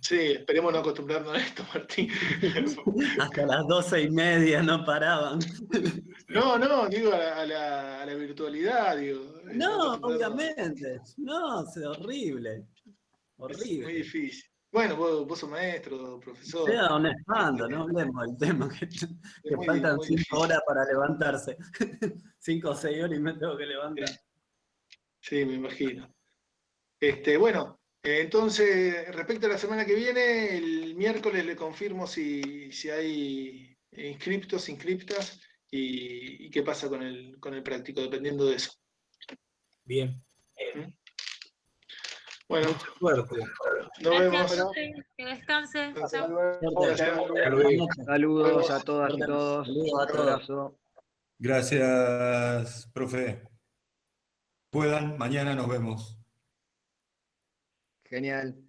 Sí, 0.00 0.18
esperemos 0.32 0.72
no 0.72 0.78
acostumbrarnos 0.80 1.34
a 1.34 1.38
esto, 1.38 1.64
Martín. 1.72 2.10
Hasta 3.20 3.46
las 3.46 3.66
doce 3.66 4.02
y 4.02 4.10
media 4.10 4.62
no 4.62 4.84
paraban. 4.84 5.38
No, 6.28 6.58
no, 6.58 6.88
digo 6.88 7.12
a 7.12 7.44
la, 7.46 8.14
virtualidad, 8.14 8.96
digo. 8.96 9.20
No, 9.52 9.94
obviamente. 9.94 11.00
No, 11.18 11.62
es 11.62 11.76
horrible. 11.86 12.66
Horrible. 13.36 13.84
muy 13.84 13.94
difícil. 13.94 14.44
Bueno, 14.72 14.96
vos, 14.96 15.38
sos 15.38 15.48
maestro, 15.48 16.20
profesor. 16.20 16.68
Sea 16.68 16.94
un 16.94 17.06
espanto, 17.06 17.68
no 17.68 17.84
hablemos 17.84 18.26
del 18.26 18.36
tema, 18.36 18.68
que, 18.68 19.56
faltan 19.64 19.98
cinco 20.00 20.40
horas 20.40 20.60
para 20.66 20.84
levantarse. 20.84 21.56
cinco 22.38 22.70
o 22.70 22.74
seis 22.74 23.02
horas 23.02 23.16
y 23.16 23.20
me 23.22 23.32
tengo 23.34 23.56
que 23.56 23.66
levantar. 23.66 24.08
Sí, 25.28 25.44
me 25.44 25.54
imagino. 25.54 26.08
Este, 27.00 27.36
bueno, 27.36 27.80
entonces, 28.00 29.12
respecto 29.12 29.46
a 29.46 29.50
la 29.50 29.58
semana 29.58 29.84
que 29.84 29.96
viene, 29.96 30.56
el 30.56 30.94
miércoles 30.94 31.44
le 31.44 31.56
confirmo 31.56 32.06
si, 32.06 32.70
hay 32.92 33.76
inscriptos, 33.90 34.68
inscriptas 34.68 35.40
y, 35.68 36.48
qué 36.50 36.62
pasa 36.62 36.88
con 36.88 37.02
el, 37.02 37.40
con 37.40 37.54
el 37.54 37.64
práctico, 37.64 38.02
dependiendo 38.02 38.46
de 38.46 38.54
eso. 38.54 38.70
Bien. 39.84 40.22
¿Mm? 40.76 40.92
Bueno, 42.48 42.68
suerte. 43.00 43.36
Nos 44.02 44.18
vemos. 44.20 44.72
Que 45.16 45.24
descanse. 45.24 45.92
Saludos 48.06 48.70
a 48.70 48.80
todas 48.80 49.12
y 49.12 49.18
todos. 49.18 49.66
Saludos 49.66 50.50
a 50.50 50.70
Gracias, 51.38 52.88
profe. 52.94 53.42
Puedan, 54.76 55.16
mañana 55.16 55.54
nos 55.54 55.68
vemos. 55.68 56.18
Genial. 58.04 58.65